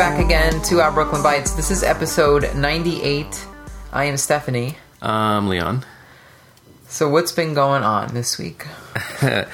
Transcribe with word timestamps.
back 0.00 0.18
again 0.18 0.62
to 0.62 0.80
our 0.80 0.90
Brooklyn 0.90 1.22
Bites. 1.22 1.52
This 1.52 1.70
is 1.70 1.82
episode 1.82 2.54
98. 2.54 3.46
I 3.92 4.04
am 4.04 4.16
Stephanie. 4.16 4.78
I'm 5.02 5.44
um, 5.44 5.48
Leon. 5.48 5.84
So, 6.88 7.06
what's 7.10 7.32
been 7.32 7.52
going 7.52 7.82
on 7.82 8.14
this 8.14 8.38
week? 8.38 8.66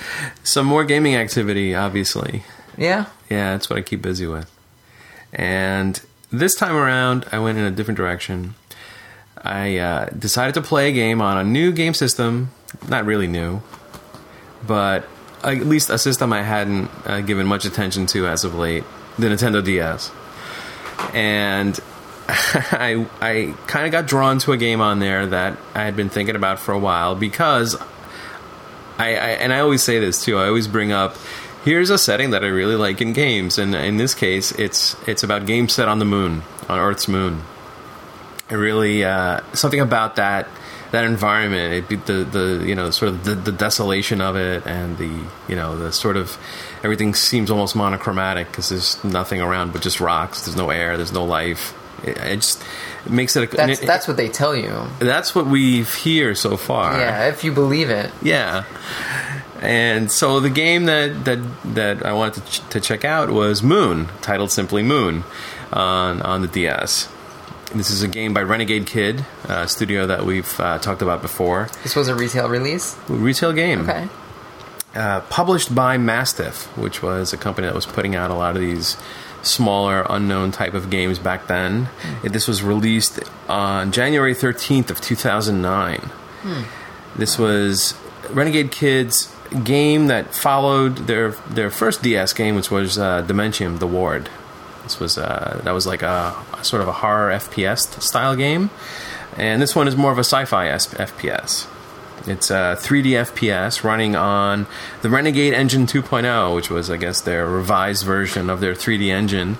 Some 0.44 0.66
more 0.66 0.84
gaming 0.84 1.16
activity, 1.16 1.74
obviously. 1.74 2.44
Yeah? 2.78 3.06
Yeah, 3.28 3.54
that's 3.54 3.68
what 3.68 3.76
I 3.80 3.82
keep 3.82 4.02
busy 4.02 4.28
with. 4.28 4.48
And 5.32 6.00
this 6.30 6.54
time 6.54 6.76
around, 6.76 7.26
I 7.32 7.40
went 7.40 7.58
in 7.58 7.64
a 7.64 7.72
different 7.72 7.96
direction. 7.96 8.54
I 9.42 9.78
uh, 9.78 10.10
decided 10.10 10.54
to 10.54 10.62
play 10.62 10.90
a 10.90 10.92
game 10.92 11.20
on 11.20 11.38
a 11.38 11.42
new 11.42 11.72
game 11.72 11.92
system. 11.92 12.52
Not 12.88 13.04
really 13.04 13.26
new, 13.26 13.62
but 14.64 15.08
at 15.42 15.56
least 15.66 15.90
a 15.90 15.98
system 15.98 16.32
I 16.32 16.42
hadn't 16.42 16.88
uh, 17.04 17.20
given 17.22 17.48
much 17.48 17.64
attention 17.64 18.06
to 18.06 18.28
as 18.28 18.44
of 18.44 18.54
late 18.54 18.84
the 19.18 19.26
Nintendo 19.26 19.64
DS. 19.64 20.12
And 21.12 21.78
I, 22.28 23.06
I 23.20 23.54
kind 23.66 23.86
of 23.86 23.92
got 23.92 24.06
drawn 24.06 24.38
to 24.40 24.52
a 24.52 24.56
game 24.56 24.80
on 24.80 24.98
there 24.98 25.26
that 25.26 25.58
I 25.74 25.84
had 25.84 25.96
been 25.96 26.08
thinking 26.08 26.36
about 26.36 26.58
for 26.58 26.72
a 26.72 26.78
while 26.78 27.14
because 27.14 27.76
I, 28.98 29.08
I 29.08 29.28
and 29.40 29.52
I 29.52 29.60
always 29.60 29.82
say 29.82 29.98
this 29.98 30.24
too. 30.24 30.38
I 30.38 30.48
always 30.48 30.68
bring 30.68 30.92
up 30.92 31.16
here's 31.66 31.90
a 31.90 31.98
setting 31.98 32.30
that 32.30 32.44
I 32.44 32.46
really 32.46 32.76
like 32.76 33.00
in 33.00 33.12
games, 33.12 33.58
and 33.58 33.74
in 33.74 33.96
this 33.96 34.14
case, 34.14 34.52
it's 34.52 34.96
it's 35.06 35.22
about 35.22 35.46
games 35.46 35.74
set 35.74 35.88
on 35.88 35.98
the 35.98 36.04
moon, 36.04 36.42
on 36.68 36.78
Earth's 36.78 37.08
moon. 37.08 37.42
It 38.48 38.54
really 38.54 39.04
uh, 39.04 39.40
something 39.52 39.80
about 39.80 40.16
that 40.16 40.48
that 40.96 41.04
environment, 41.04 41.90
it, 41.92 42.06
the 42.06 42.24
the 42.24 42.64
you 42.66 42.74
know 42.74 42.90
sort 42.90 43.10
of 43.12 43.24
the, 43.24 43.34
the 43.34 43.52
desolation 43.52 44.20
of 44.20 44.34
it, 44.36 44.66
and 44.66 44.96
the 44.98 45.12
you 45.48 45.54
know 45.56 45.76
the 45.76 45.92
sort 45.92 46.16
of 46.16 46.36
everything 46.82 47.14
seems 47.14 47.50
almost 47.50 47.76
monochromatic 47.76 48.46
because 48.50 48.68
there's 48.70 49.02
nothing 49.04 49.40
around 49.40 49.72
but 49.72 49.82
just 49.82 50.00
rocks. 50.00 50.44
There's 50.46 50.56
no 50.56 50.70
air. 50.70 50.96
There's 50.96 51.12
no 51.12 51.24
life. 51.24 51.74
It, 52.04 52.16
it 52.18 52.36
just 52.36 52.62
it 53.06 53.12
makes 53.12 53.36
it. 53.36 53.52
A, 53.52 53.56
That's, 53.56 53.80
it- 53.82 53.86
that's 53.86 54.06
what 54.08 54.16
they 54.16 54.28
tell 54.28 54.54
you. 54.56 54.86
that's 54.98 55.34
what 55.34 55.46
we 55.46 55.82
hear 55.84 56.34
so 56.34 56.56
far. 56.56 56.98
Yeah, 56.98 57.28
if 57.28 57.44
you 57.44 57.52
believe 57.52 57.90
it. 57.90 58.10
Yeah. 58.22 58.64
And 59.62 60.12
so 60.12 60.40
the 60.40 60.50
game 60.50 60.84
that 60.86 61.24
that 61.24 61.38
that 61.74 62.04
I 62.04 62.12
wanted 62.12 62.44
to, 62.44 62.50
ch- 62.52 62.68
to 62.70 62.80
check 62.80 63.04
out 63.04 63.30
was 63.30 63.62
Moon, 63.62 64.08
titled 64.20 64.50
simply 64.50 64.82
Moon, 64.82 65.24
on 65.72 66.20
on 66.22 66.42
the 66.42 66.48
DS. 66.48 67.08
This 67.74 67.90
is 67.90 68.02
a 68.02 68.08
game 68.08 68.32
by 68.32 68.42
Renegade 68.42 68.86
Kid, 68.86 69.24
a 69.48 69.66
studio 69.68 70.06
that 70.06 70.24
we've 70.24 70.58
uh, 70.60 70.78
talked 70.78 71.02
about 71.02 71.20
before. 71.20 71.68
This 71.82 71.96
was 71.96 72.08
a 72.08 72.14
retail 72.14 72.48
release. 72.48 72.96
Retail 73.08 73.52
game, 73.52 73.80
Okay. 73.82 74.08
uh, 74.94 75.20
published 75.22 75.74
by 75.74 75.98
Mastiff, 75.98 76.64
which 76.78 77.02
was 77.02 77.32
a 77.32 77.36
company 77.36 77.66
that 77.66 77.74
was 77.74 77.84
putting 77.86 78.14
out 78.14 78.30
a 78.30 78.34
lot 78.34 78.54
of 78.54 78.62
these 78.62 78.96
smaller, 79.42 80.06
unknown 80.08 80.52
type 80.52 80.74
of 80.74 80.90
games 80.90 81.18
back 81.18 81.48
then. 81.48 81.88
This 82.22 82.46
was 82.48 82.62
released 82.62 83.20
on 83.48 83.92
January 83.92 84.34
13th 84.34 84.90
of 84.90 85.00
2009. 85.00 86.10
This 87.16 87.38
was 87.38 87.94
Renegade 88.30 88.70
Kids 88.70 89.32
game 89.64 90.06
that 90.08 90.34
followed 90.34 91.06
their 91.06 91.30
their 91.50 91.70
first 91.70 92.02
DS 92.02 92.32
game, 92.32 92.54
which 92.56 92.70
was 92.70 92.98
uh, 92.98 93.22
Dementium: 93.26 93.78
The 93.80 93.86
Ward. 93.86 94.28
This 94.86 95.00
was 95.00 95.18
uh, 95.18 95.60
that 95.64 95.72
was 95.72 95.84
like 95.84 96.02
a, 96.02 96.32
sort 96.62 96.80
of 96.80 96.86
a 96.86 96.92
horror 96.92 97.32
FPS 97.32 98.00
style 98.00 98.36
game, 98.36 98.70
and 99.36 99.60
this 99.60 99.74
one 99.74 99.88
is 99.88 99.96
more 99.96 100.12
of 100.12 100.18
a 100.18 100.24
sci-fi 100.24 100.68
FPS. 100.68 101.66
It's 102.28 102.50
a 102.50 102.76
3D 102.78 103.10
FPS 103.24 103.82
running 103.82 104.14
on 104.14 104.66
the 105.02 105.10
Renegade 105.10 105.54
Engine 105.54 105.86
2.0, 105.86 106.54
which 106.54 106.70
was, 106.70 106.88
I 106.88 106.96
guess, 106.96 107.20
their 107.20 107.46
revised 107.46 108.04
version 108.04 108.48
of 108.48 108.60
their 108.60 108.74
3D 108.74 109.08
engine. 109.08 109.58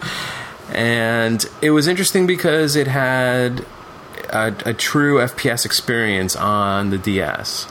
And 0.73 1.45
it 1.61 1.71
was 1.71 1.89
interesting 1.89 2.27
because 2.27 2.77
it 2.77 2.87
had 2.87 3.65
a, 4.31 4.55
a 4.65 4.75
true 4.75 5.19
FPS 5.19 5.65
experience 5.65 6.37
on 6.37 6.91
the 6.91 6.99
DS. 6.99 7.69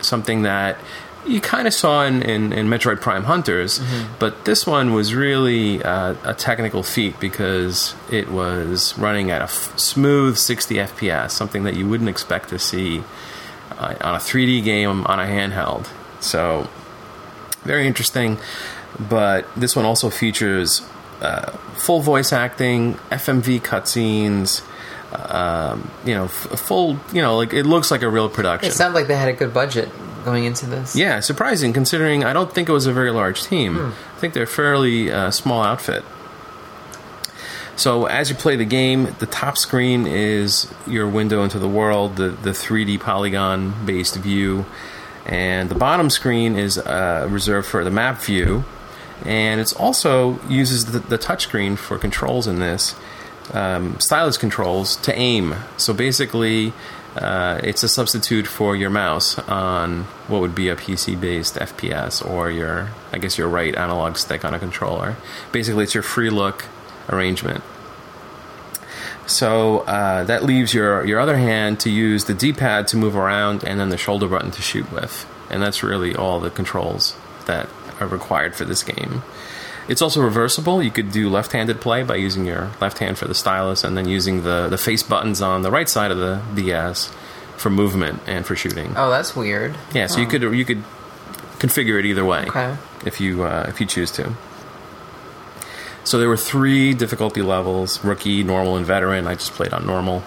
Something 0.00 0.42
that 0.42 0.78
you 1.26 1.40
kind 1.40 1.66
of 1.68 1.74
saw 1.74 2.04
in, 2.04 2.22
in, 2.22 2.52
in 2.52 2.66
Metroid 2.68 3.00
Prime 3.00 3.24
Hunters, 3.24 3.80
but 4.18 4.44
this 4.44 4.66
one 4.66 4.92
was 4.92 5.14
really 5.14 5.82
uh, 5.82 6.14
a 6.24 6.34
technical 6.34 6.82
feat 6.82 7.18
because 7.20 7.94
it 8.10 8.30
was 8.30 8.96
running 8.98 9.30
at 9.30 9.40
a 9.40 9.44
f- 9.44 9.78
smooth 9.78 10.36
60 10.36 10.74
FPS, 10.76 11.30
something 11.30 11.62
that 11.64 11.74
you 11.76 11.88
wouldn't 11.88 12.10
expect 12.10 12.48
to 12.48 12.58
see 12.58 13.02
uh, 13.78 13.94
on 14.00 14.14
a 14.16 14.18
3D 14.18 14.64
game 14.64 15.06
on 15.06 15.20
a 15.20 15.24
handheld. 15.24 15.86
So, 16.20 16.68
very 17.62 17.86
interesting. 17.86 18.38
But 18.98 19.46
this 19.56 19.74
one 19.76 19.84
also 19.84 20.10
features 20.10 20.82
uh, 21.20 21.52
full 21.74 22.00
voice 22.00 22.32
acting, 22.32 22.94
FMV 23.10 23.60
cutscenes. 23.62 24.62
Um, 25.12 25.90
you 26.04 26.14
know, 26.14 26.24
f- 26.24 26.58
full. 26.58 26.98
You 27.12 27.22
know, 27.22 27.36
like 27.36 27.52
it 27.52 27.64
looks 27.64 27.90
like 27.90 28.02
a 28.02 28.08
real 28.08 28.28
production. 28.28 28.70
It 28.70 28.74
sounded 28.74 28.94
like 28.98 29.06
they 29.08 29.16
had 29.16 29.28
a 29.28 29.32
good 29.32 29.52
budget 29.54 29.88
going 30.24 30.44
into 30.44 30.66
this. 30.66 30.96
Yeah, 30.96 31.20
surprising 31.20 31.72
considering 31.72 32.24
I 32.24 32.32
don't 32.32 32.52
think 32.52 32.68
it 32.68 32.72
was 32.72 32.86
a 32.86 32.92
very 32.92 33.10
large 33.10 33.44
team. 33.44 33.78
I 33.78 34.18
think 34.18 34.34
they're 34.34 34.44
a 34.44 34.46
fairly 34.46 35.10
uh, 35.10 35.30
small 35.30 35.62
outfit. 35.62 36.04
So 37.76 38.06
as 38.06 38.28
you 38.28 38.36
play 38.36 38.56
the 38.56 38.64
game, 38.64 39.14
the 39.18 39.26
top 39.26 39.56
screen 39.56 40.06
is 40.06 40.72
your 40.86 41.08
window 41.08 41.42
into 41.42 41.58
the 41.58 41.68
world, 41.68 42.16
the, 42.16 42.28
the 42.28 42.50
3D 42.50 43.00
polygon 43.00 43.74
based 43.86 44.16
view, 44.16 44.66
and 45.24 45.68
the 45.68 45.74
bottom 45.74 46.10
screen 46.10 46.56
is 46.56 46.78
uh, 46.78 47.26
reserved 47.30 47.66
for 47.66 47.82
the 47.82 47.90
map 47.90 48.20
view. 48.20 48.64
And 49.24 49.60
it's 49.60 49.72
also 49.72 50.40
uses 50.48 50.86
the, 50.86 50.98
the 50.98 51.18
touchscreen 51.18 51.78
for 51.78 51.96
controls 51.96 52.46
in 52.46 52.58
this, 52.58 52.94
um, 53.52 53.98
stylus 54.00 54.36
controls 54.36 54.96
to 54.96 55.14
aim. 55.16 55.54
So 55.76 55.94
basically, 55.94 56.72
uh, 57.16 57.60
it's 57.62 57.82
a 57.82 57.88
substitute 57.88 58.46
for 58.46 58.74
your 58.74 58.90
mouse 58.90 59.38
on 59.40 60.04
what 60.28 60.40
would 60.40 60.54
be 60.54 60.68
a 60.68 60.76
PC-based 60.76 61.56
FPS 61.56 62.26
or 62.26 62.50
your, 62.50 62.90
I 63.12 63.18
guess, 63.18 63.36
your 63.36 63.48
right 63.48 63.74
analog 63.74 64.16
stick 64.16 64.44
on 64.44 64.54
a 64.54 64.58
controller. 64.58 65.16
Basically, 65.52 65.84
it's 65.84 65.94
your 65.94 66.02
free 66.02 66.30
look 66.30 66.64
arrangement. 67.08 67.62
So 69.26 69.80
uh, 69.80 70.24
that 70.24 70.42
leaves 70.42 70.74
your 70.74 71.04
your 71.06 71.20
other 71.20 71.36
hand 71.36 71.80
to 71.80 71.90
use 71.90 72.24
the 72.24 72.34
D-pad 72.34 72.88
to 72.88 72.96
move 72.96 73.16
around, 73.16 73.62
and 73.62 73.78
then 73.78 73.90
the 73.90 73.96
shoulder 73.96 74.26
button 74.26 74.50
to 74.50 74.62
shoot 74.62 74.90
with, 74.90 75.26
and 75.48 75.62
that's 75.62 75.82
really 75.82 76.14
all 76.14 76.40
the 76.40 76.50
controls 76.50 77.16
that 77.46 77.68
are 78.00 78.06
required 78.06 78.54
for 78.54 78.64
this 78.64 78.82
game. 78.82 79.22
It's 79.88 80.00
also 80.00 80.22
reversible. 80.22 80.82
You 80.82 80.90
could 80.90 81.10
do 81.12 81.28
left-handed 81.28 81.80
play 81.80 82.02
by 82.02 82.16
using 82.16 82.46
your 82.46 82.70
left 82.80 82.98
hand 82.98 83.18
for 83.18 83.26
the 83.26 83.34
stylus, 83.34 83.82
and 83.84 83.96
then 83.96 84.08
using 84.08 84.42
the 84.44 84.68
the 84.68 84.78
face 84.78 85.02
buttons 85.02 85.42
on 85.42 85.62
the 85.62 85.70
right 85.70 85.88
side 85.88 86.10
of 86.10 86.18
the 86.18 86.40
DS 86.54 87.12
for 87.56 87.70
movement 87.70 88.20
and 88.26 88.46
for 88.46 88.54
shooting. 88.56 88.92
Oh, 88.96 89.10
that's 89.10 89.34
weird. 89.36 89.76
Yeah, 89.92 90.06
so 90.06 90.20
you 90.20 90.26
could 90.26 90.42
you 90.42 90.64
could 90.64 90.82
configure 91.58 91.98
it 91.98 92.06
either 92.06 92.24
way 92.24 92.46
Okay. 92.48 92.76
if 93.04 93.20
you 93.20 93.44
uh, 93.44 93.66
if 93.68 93.80
you 93.80 93.86
choose 93.86 94.10
to. 94.12 94.32
So 96.04 96.18
there 96.18 96.28
were 96.28 96.36
three 96.36 96.94
difficulty 96.94 97.42
levels: 97.42 98.02
rookie, 98.04 98.42
normal, 98.42 98.76
and 98.76 98.86
veteran. 98.86 99.26
I 99.26 99.34
just 99.34 99.52
played 99.52 99.72
on 99.72 99.86
normal. 99.86 100.22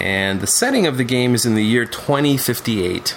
And 0.00 0.40
the 0.40 0.46
setting 0.48 0.86
of 0.86 0.96
the 0.96 1.04
game 1.04 1.34
is 1.34 1.46
in 1.46 1.54
the 1.54 1.64
year 1.64 1.84
2058. 1.84 3.16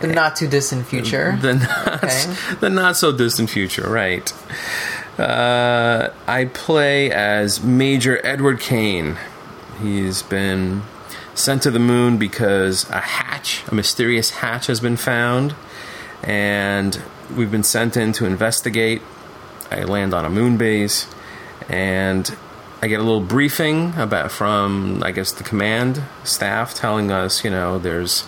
The 0.00 0.06
not 0.08 0.36
too 0.36 0.48
distant 0.48 0.86
future. 0.86 1.36
The 1.40 1.54
not, 1.54 2.04
Okay. 2.04 2.34
the 2.60 2.70
not 2.70 2.96
so 2.96 3.12
distant 3.12 3.50
future, 3.50 3.88
right? 3.88 4.32
Uh, 5.18 6.10
I 6.26 6.44
play 6.46 7.10
as 7.10 7.62
Major 7.62 8.24
Edward 8.24 8.60
Kane. 8.60 9.18
He's 9.82 10.22
been 10.22 10.82
sent 11.34 11.62
to 11.62 11.70
the 11.70 11.78
moon 11.80 12.18
because 12.18 12.88
a 12.90 13.00
hatch, 13.00 13.64
a 13.68 13.74
mysterious 13.74 14.30
hatch, 14.30 14.66
has 14.66 14.80
been 14.80 14.96
found, 14.96 15.54
and 16.22 17.00
we've 17.34 17.50
been 17.50 17.64
sent 17.64 17.96
in 17.96 18.12
to 18.14 18.26
investigate. 18.26 19.02
I 19.70 19.82
land 19.84 20.14
on 20.14 20.24
a 20.24 20.30
moon 20.30 20.56
base, 20.56 21.06
and 21.68 22.34
I 22.80 22.86
get 22.86 23.00
a 23.00 23.02
little 23.02 23.20
briefing 23.20 23.94
about 23.96 24.30
from 24.30 25.02
I 25.02 25.10
guess 25.10 25.32
the 25.32 25.44
command 25.44 26.02
staff 26.22 26.74
telling 26.74 27.10
us, 27.10 27.44
you 27.44 27.50
know, 27.50 27.78
there's 27.78 28.24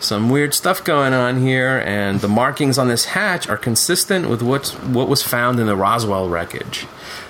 some 0.00 0.30
weird 0.30 0.54
stuff 0.54 0.82
going 0.82 1.12
on 1.12 1.40
here, 1.40 1.82
and 1.86 2.20
the 2.20 2.28
markings 2.28 2.78
on 2.78 2.88
this 2.88 3.04
hatch 3.04 3.48
are 3.48 3.56
consistent 3.56 4.28
with 4.28 4.42
what 4.42 4.68
what 4.86 5.08
was 5.08 5.22
found 5.22 5.60
in 5.60 5.66
the 5.66 5.76
Roswell 5.76 6.28
wreckage. 6.28 6.86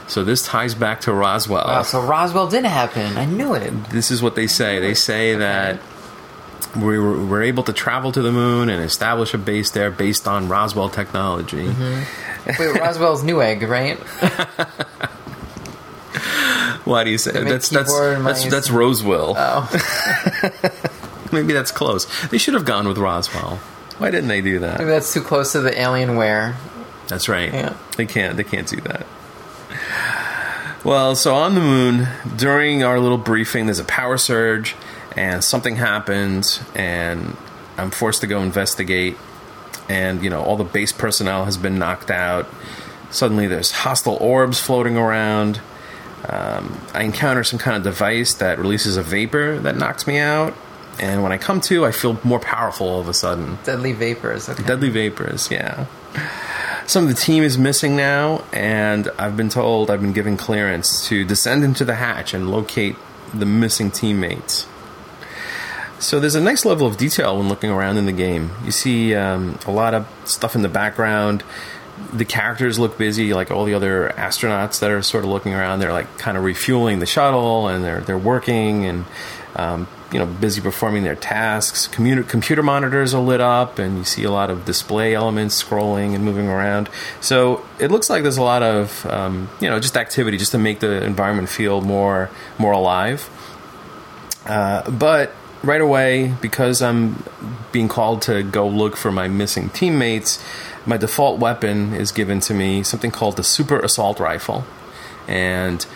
So 0.06 0.24
this 0.24 0.42
ties 0.42 0.74
back 0.74 1.02
to 1.02 1.12
Roswell. 1.12 1.64
Oh, 1.66 1.82
so 1.82 2.00
Roswell 2.00 2.48
didn't 2.48 2.70
happen. 2.70 3.16
I 3.16 3.26
knew 3.26 3.54
it. 3.54 3.90
This 3.90 4.10
is 4.10 4.22
what 4.22 4.34
they 4.34 4.46
say. 4.46 4.80
They 4.80 4.94
say 4.94 5.36
that 5.36 5.80
we 6.76 6.98
were, 6.98 7.24
we're 7.24 7.42
able 7.42 7.62
to 7.64 7.72
travel 7.72 8.12
to 8.12 8.22
the 8.22 8.32
moon 8.32 8.68
and 8.68 8.82
establish 8.82 9.34
a 9.34 9.38
base 9.38 9.70
there 9.70 9.90
based 9.90 10.26
on 10.26 10.48
Roswell 10.48 10.88
technology. 10.88 11.66
Mm-hmm. 11.66 12.46
Wait, 12.46 12.80
Rosewill's 12.80 13.22
Newegg, 13.22 13.68
right? 13.68 13.98
Why 16.84 17.04
do 17.04 17.10
you 17.10 17.18
say 17.18 17.44
that's 17.44 17.68
that's 17.68 17.92
that's 17.92 18.44
that's 18.46 18.70
Roswell? 18.70 19.34
Oh, 19.36 20.82
Maybe 21.32 21.52
that's 21.52 21.72
close. 21.72 22.06
They 22.28 22.38
should 22.38 22.54
have 22.54 22.64
gone 22.64 22.88
with 22.88 22.98
Roswell. 22.98 23.56
Why 23.98 24.10
didn't 24.10 24.28
they 24.28 24.40
do 24.40 24.60
that? 24.60 24.78
maybe 24.78 24.90
that's 24.90 25.12
too 25.12 25.20
close 25.20 25.52
to 25.52 25.60
the 25.60 25.72
Alienware. 25.72 26.54
That's 27.06 27.28
right. 27.28 27.52
Yeah. 27.52 27.76
They 27.98 28.06
can't. 28.06 28.36
They 28.36 28.44
can't 28.44 28.66
do 28.66 28.76
that. 28.76 29.06
Well, 30.82 31.14
so 31.14 31.34
on 31.34 31.54
the 31.54 31.60
moon, 31.60 32.08
during 32.36 32.82
our 32.82 32.98
little 32.98 33.18
briefing, 33.18 33.66
there's 33.66 33.78
a 33.78 33.84
power 33.84 34.16
surge, 34.16 34.74
and 35.14 35.44
something 35.44 35.76
happens, 35.76 36.60
and 36.74 37.36
I'm 37.76 37.90
forced 37.90 38.22
to 38.22 38.26
go 38.26 38.40
investigate. 38.40 39.18
And, 39.90 40.24
you 40.24 40.30
know, 40.30 40.42
all 40.42 40.56
the 40.56 40.64
base 40.64 40.92
personnel 40.92 41.44
has 41.44 41.58
been 41.58 41.78
knocked 41.78 42.10
out. 42.10 42.46
Suddenly, 43.10 43.48
there's 43.48 43.70
hostile 43.72 44.16
orbs 44.16 44.58
floating 44.58 44.96
around. 44.96 45.60
Um, 46.26 46.80
I 46.94 47.02
encounter 47.02 47.44
some 47.44 47.58
kind 47.58 47.76
of 47.76 47.82
device 47.82 48.32
that 48.34 48.58
releases 48.58 48.96
a 48.96 49.02
vapor 49.02 49.58
that 49.58 49.76
knocks 49.76 50.06
me 50.06 50.18
out. 50.18 50.54
And 50.98 51.22
when 51.22 51.32
I 51.32 51.38
come 51.38 51.60
to, 51.62 51.86
I 51.86 51.92
feel 51.92 52.20
more 52.24 52.40
powerful 52.40 52.88
all 52.88 53.00
of 53.00 53.08
a 53.08 53.14
sudden. 53.14 53.58
Deadly 53.64 53.92
vapors. 53.92 54.48
Okay. 54.48 54.62
Deadly 54.62 54.90
vapors, 54.90 55.50
yeah. 55.50 55.86
Some 56.86 57.04
of 57.04 57.08
the 57.08 57.14
team 57.14 57.42
is 57.42 57.56
missing 57.56 57.96
now, 57.96 58.42
and 58.52 59.08
I've 59.18 59.36
been 59.36 59.48
told 59.48 59.90
I've 59.90 60.00
been 60.00 60.12
given 60.12 60.36
clearance 60.36 61.06
to 61.06 61.24
descend 61.24 61.62
into 61.62 61.84
the 61.84 61.94
hatch 61.94 62.34
and 62.34 62.50
locate 62.50 62.96
the 63.32 63.46
missing 63.46 63.90
teammates. 63.90 64.66
So 66.00 66.18
there's 66.18 66.34
a 66.34 66.40
nice 66.40 66.64
level 66.64 66.86
of 66.86 66.96
detail 66.96 67.36
when 67.36 67.48
looking 67.48 67.70
around 67.70 67.98
in 67.98 68.06
the 68.06 68.12
game. 68.12 68.50
You 68.64 68.70
see 68.70 69.14
um, 69.14 69.58
a 69.66 69.70
lot 69.70 69.94
of 69.94 70.08
stuff 70.24 70.56
in 70.56 70.62
the 70.62 70.68
background. 70.68 71.44
The 72.12 72.24
characters 72.24 72.78
look 72.78 72.96
busy, 72.96 73.34
like 73.34 73.50
all 73.50 73.66
the 73.66 73.74
other 73.74 74.12
astronauts 74.16 74.80
that 74.80 74.90
are 74.90 75.02
sort 75.02 75.24
of 75.24 75.30
looking 75.30 75.52
around. 75.52 75.80
They're 75.80 75.92
like 75.92 76.18
kind 76.18 76.38
of 76.38 76.44
refueling 76.44 76.98
the 76.98 77.06
shuttle, 77.06 77.68
and 77.68 77.84
they're 77.84 78.00
they're 78.00 78.18
working 78.18 78.86
and 78.86 79.04
um, 79.54 79.86
you 80.12 80.18
know 80.18 80.26
busy 80.26 80.60
performing 80.60 81.04
their 81.04 81.14
tasks. 81.14 81.86
Commuter, 81.86 82.22
computer 82.22 82.62
monitors 82.62 83.14
are 83.14 83.22
lit 83.22 83.40
up, 83.40 83.78
and 83.78 83.98
you 83.98 84.04
see 84.04 84.24
a 84.24 84.30
lot 84.30 84.50
of 84.50 84.64
display 84.64 85.14
elements 85.14 85.62
scrolling 85.62 86.14
and 86.14 86.24
moving 86.24 86.48
around. 86.48 86.88
So 87.20 87.64
it 87.78 87.90
looks 87.90 88.10
like 88.10 88.22
there's 88.22 88.36
a 88.36 88.42
lot 88.42 88.62
of 88.62 89.06
um, 89.06 89.48
you 89.60 89.68
know 89.68 89.78
just 89.78 89.96
activity 89.96 90.36
just 90.36 90.52
to 90.52 90.58
make 90.58 90.80
the 90.80 91.02
environment 91.04 91.48
feel 91.48 91.80
more 91.80 92.30
more 92.58 92.72
alive. 92.72 93.28
Uh, 94.46 94.90
but 94.90 95.32
right 95.62 95.80
away, 95.80 96.34
because 96.40 96.82
I'm 96.82 97.22
being 97.72 97.88
called 97.88 98.22
to 98.22 98.42
go 98.42 98.66
look 98.66 98.96
for 98.96 99.12
my 99.12 99.28
missing 99.28 99.68
teammates, 99.70 100.42
my 100.86 100.96
default 100.96 101.38
weapon 101.38 101.94
is 101.94 102.10
given 102.10 102.40
to 102.40 102.54
me 102.54 102.82
something 102.82 103.10
called 103.10 103.36
the 103.36 103.44
Super 103.44 103.78
Assault 103.78 104.18
Rifle, 104.18 104.64
and 105.28 105.86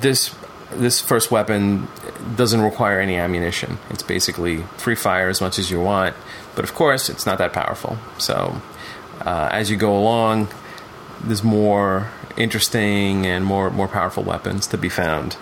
this 0.00 0.34
this 0.70 1.00
first 1.00 1.30
weapon 1.30 1.88
doesn't 2.36 2.60
require 2.60 3.00
any 3.00 3.16
ammunition. 3.16 3.78
It's 3.90 4.02
basically 4.02 4.62
free 4.76 4.94
fire 4.94 5.28
as 5.28 5.40
much 5.40 5.58
as 5.58 5.70
you 5.70 5.80
want, 5.80 6.14
but 6.54 6.64
of 6.64 6.74
course, 6.74 7.08
it's 7.08 7.26
not 7.26 7.38
that 7.38 7.52
powerful. 7.52 7.98
So, 8.18 8.60
uh, 9.20 9.48
as 9.52 9.70
you 9.70 9.76
go 9.76 9.96
along, 9.96 10.48
there's 11.22 11.44
more 11.44 12.10
interesting 12.36 13.26
and 13.26 13.44
more 13.44 13.70
more 13.70 13.88
powerful 13.88 14.22
weapons 14.22 14.66
to 14.68 14.78
be 14.78 14.88
found. 14.88 15.36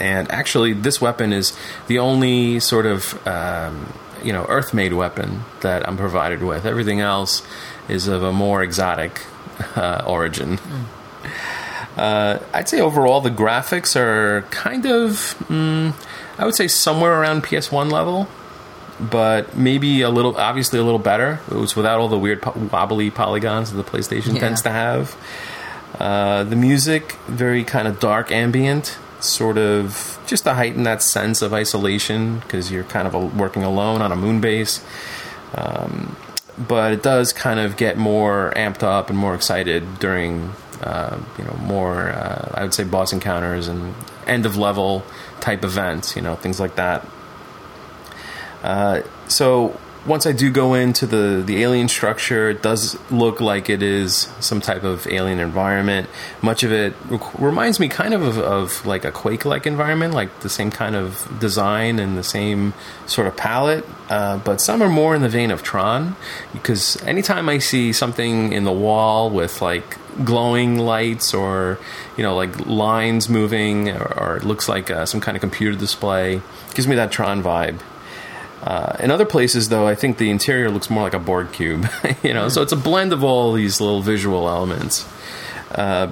And 0.00 0.30
actually, 0.30 0.72
this 0.72 1.00
weapon 1.00 1.32
is 1.32 1.56
the 1.86 1.98
only 1.98 2.60
sort 2.60 2.86
of 2.86 3.26
um, 3.26 3.92
you 4.22 4.32
know 4.32 4.46
earth-made 4.48 4.92
weapon 4.92 5.44
that 5.60 5.88
I'm 5.88 5.96
provided 5.96 6.42
with. 6.42 6.66
Everything 6.66 7.00
else 7.00 7.42
is 7.88 8.08
of 8.08 8.22
a 8.22 8.32
more 8.32 8.62
exotic 8.62 9.20
uh, 9.76 10.02
origin. 10.06 10.58
Mm. 10.58 10.84
Uh, 11.96 12.38
I'd 12.52 12.68
say 12.68 12.80
overall 12.80 13.20
the 13.20 13.30
graphics 13.30 13.96
are 13.96 14.42
kind 14.50 14.84
of, 14.84 15.34
mm, 15.48 15.94
I 16.38 16.44
would 16.44 16.54
say 16.54 16.68
somewhere 16.68 17.18
around 17.20 17.42
PS1 17.42 17.90
level, 17.90 18.28
but 19.00 19.56
maybe 19.56 20.02
a 20.02 20.10
little, 20.10 20.36
obviously 20.36 20.78
a 20.78 20.82
little 20.82 20.98
better. 20.98 21.40
It 21.50 21.54
was 21.54 21.74
without 21.74 21.98
all 21.98 22.08
the 22.08 22.18
weird 22.18 22.42
po- 22.42 22.52
wobbly 22.70 23.10
polygons 23.10 23.72
that 23.72 23.76
the 23.76 23.90
PlayStation 23.90 24.34
yeah. 24.34 24.40
tends 24.40 24.62
to 24.62 24.70
have. 24.70 25.16
Uh, 25.98 26.44
the 26.44 26.56
music, 26.56 27.12
very 27.26 27.64
kind 27.64 27.88
of 27.88 27.98
dark 27.98 28.30
ambient, 28.30 28.98
sort 29.20 29.56
of 29.56 30.18
just 30.26 30.44
to 30.44 30.54
heighten 30.54 30.82
that 30.82 31.02
sense 31.02 31.40
of 31.40 31.54
isolation 31.54 32.40
because 32.40 32.70
you're 32.70 32.84
kind 32.84 33.08
of 33.08 33.38
working 33.38 33.64
alone 33.64 34.02
on 34.02 34.12
a 34.12 34.16
moon 34.16 34.40
base. 34.40 34.84
Um, 35.54 36.16
but 36.58 36.92
it 36.92 37.02
does 37.02 37.32
kind 37.32 37.60
of 37.60 37.76
get 37.76 37.96
more 37.96 38.52
amped 38.56 38.82
up 38.82 39.10
and 39.10 39.18
more 39.18 39.34
excited 39.34 39.98
during 39.98 40.52
uh, 40.82 41.18
you 41.38 41.44
know 41.44 41.56
more 41.62 42.10
uh, 42.10 42.52
I 42.54 42.62
would 42.62 42.74
say 42.74 42.84
boss 42.84 43.12
encounters 43.12 43.68
and 43.68 43.94
end 44.26 44.46
of 44.46 44.56
level 44.56 45.04
type 45.40 45.64
events, 45.64 46.16
you 46.16 46.22
know 46.22 46.36
things 46.36 46.60
like 46.60 46.76
that. 46.76 47.06
Uh, 48.62 49.02
so 49.28 49.78
once 50.06 50.24
I 50.24 50.32
do 50.32 50.50
go 50.50 50.74
into 50.74 51.06
the 51.06 51.42
the 51.44 51.62
alien 51.62 51.88
structure, 51.88 52.50
it 52.50 52.62
does 52.62 52.96
look 53.10 53.40
like 53.40 53.68
it 53.68 53.82
is 53.82 54.28
some 54.40 54.60
type 54.60 54.84
of 54.84 55.06
alien 55.08 55.40
environment. 55.40 56.08
Much 56.42 56.62
of 56.62 56.72
it 56.72 56.94
reminds 57.38 57.80
me 57.80 57.88
kind 57.88 58.14
of 58.14 58.22
of, 58.22 58.38
of 58.38 58.86
like 58.86 59.04
a 59.04 59.10
Quake 59.10 59.44
like 59.44 59.66
environment, 59.66 60.14
like 60.14 60.40
the 60.40 60.48
same 60.48 60.70
kind 60.70 60.94
of 60.94 61.28
design 61.40 61.98
and 61.98 62.16
the 62.16 62.22
same 62.24 62.72
sort 63.06 63.26
of 63.26 63.36
palette. 63.36 63.84
Uh, 64.08 64.38
but 64.38 64.60
some 64.60 64.80
are 64.82 64.88
more 64.88 65.16
in 65.16 65.22
the 65.22 65.28
vein 65.28 65.50
of 65.50 65.62
Tron, 65.62 66.14
because 66.52 67.02
anytime 67.02 67.48
I 67.48 67.58
see 67.58 67.92
something 67.92 68.52
in 68.52 68.64
the 68.64 68.72
wall 68.72 69.30
with 69.30 69.60
like 69.60 69.98
glowing 70.24 70.78
lights 70.78 71.34
or 71.34 71.78
you 72.16 72.22
know 72.22 72.34
like 72.34 72.66
lines 72.66 73.28
moving 73.28 73.90
or, 73.90 74.18
or 74.18 74.36
it 74.36 74.44
looks 74.44 74.68
like 74.68 74.90
uh, 74.90 75.06
some 75.06 75.20
kind 75.20 75.36
of 75.36 75.40
computer 75.40 75.78
display, 75.78 76.40
gives 76.74 76.86
me 76.86 76.96
that 76.96 77.12
Tron 77.12 77.42
vibe. 77.42 77.80
Uh, 78.62 78.96
in 79.00 79.10
other 79.10 79.26
places, 79.26 79.68
though, 79.68 79.86
I 79.86 79.94
think 79.94 80.18
the 80.18 80.30
interior 80.30 80.70
looks 80.70 80.90
more 80.90 81.02
like 81.02 81.14
a 81.14 81.20
Borg 81.20 81.52
cube. 81.52 81.88
you 82.22 82.34
know, 82.34 82.48
so 82.48 82.62
it's 82.62 82.72
a 82.72 82.76
blend 82.76 83.12
of 83.12 83.22
all 83.22 83.52
these 83.52 83.80
little 83.80 84.02
visual 84.02 84.48
elements. 84.48 85.06
Uh, 85.70 86.10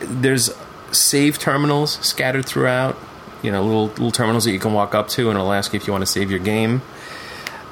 there's 0.00 0.54
save 0.92 1.38
terminals 1.38 1.98
scattered 2.06 2.46
throughout. 2.46 2.96
You 3.42 3.52
know, 3.52 3.62
little 3.62 3.86
little 3.86 4.10
terminals 4.10 4.44
that 4.44 4.52
you 4.52 4.58
can 4.58 4.72
walk 4.72 4.94
up 4.94 5.08
to, 5.10 5.30
and 5.30 5.38
it'll 5.38 5.52
ask 5.52 5.72
you 5.72 5.78
if 5.78 5.86
you 5.86 5.92
want 5.92 6.02
to 6.02 6.10
save 6.10 6.30
your 6.30 6.40
game. 6.40 6.82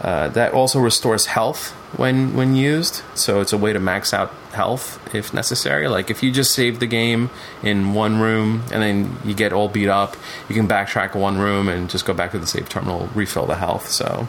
Uh, 0.01 0.29
that 0.29 0.53
also 0.53 0.79
restores 0.79 1.27
health 1.27 1.75
when 1.97 2.37
when 2.37 2.55
used, 2.55 3.03
so 3.15 3.41
it's 3.41 3.53
a 3.53 3.59
way 3.59 3.73
to 3.73 3.81
max 3.81 4.13
out 4.13 4.31
health 4.53 5.01
if 5.15 5.33
necessary. 5.33 5.89
Like 5.89 6.11
if 6.11 6.23
you 6.23 6.31
just 6.31 6.53
save 6.53 6.81
the 6.81 6.87
game 6.87 7.31
in 7.63 7.95
one 7.95 8.21
room 8.21 8.63
and 8.73 8.83
then 8.83 9.17
you 9.25 9.35
get 9.35 9.53
all 9.53 9.69
beat 9.69 9.89
up, 9.89 10.17
you 10.49 10.55
can 10.55 10.69
backtrack 10.69 11.15
one 11.15 11.39
room 11.39 11.69
and 11.69 11.89
just 11.89 12.05
go 12.05 12.15
back 12.15 12.33
to 12.33 12.39
the 12.39 12.47
save 12.47 12.69
terminal, 12.69 13.09
refill 13.15 13.47
the 13.47 13.57
health. 13.57 13.89
So 13.89 14.29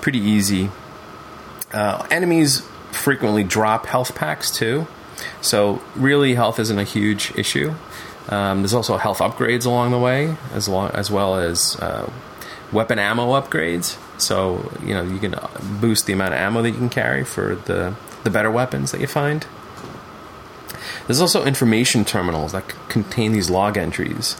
pretty 0.00 0.20
easy. 0.20 0.70
Uh, 1.72 2.06
enemies 2.10 2.60
frequently 2.92 3.42
drop 3.44 3.86
health 3.86 4.14
packs 4.14 4.50
too, 4.50 4.86
so 5.40 5.82
really 5.96 6.34
health 6.34 6.58
isn't 6.58 6.78
a 6.78 6.84
huge 6.84 7.32
issue. 7.36 7.74
Um, 8.28 8.62
there's 8.62 8.74
also 8.74 8.96
health 8.96 9.18
upgrades 9.18 9.66
along 9.66 9.90
the 9.90 9.98
way, 9.98 10.36
as 10.54 10.68
long 10.68 10.90
as 10.92 11.10
well 11.10 11.36
as 11.36 11.76
uh, 11.76 12.10
weapon 12.72 12.98
ammo 12.98 13.32
upgrades. 13.40 13.98
So 14.20 14.72
you 14.82 14.94
know 14.94 15.02
you 15.02 15.18
can 15.18 15.34
boost 15.80 16.06
the 16.06 16.12
amount 16.12 16.34
of 16.34 16.40
ammo 16.40 16.62
that 16.62 16.70
you 16.70 16.76
can 16.76 16.90
carry 16.90 17.24
for 17.24 17.56
the 17.56 17.94
the 18.24 18.30
better 18.30 18.50
weapons 18.50 18.92
that 18.92 19.00
you 19.00 19.06
find. 19.06 19.46
There's 21.06 21.20
also 21.20 21.44
information 21.44 22.04
terminals 22.04 22.52
that 22.52 22.74
contain 22.88 23.32
these 23.32 23.50
log 23.50 23.76
entries. 23.76 24.36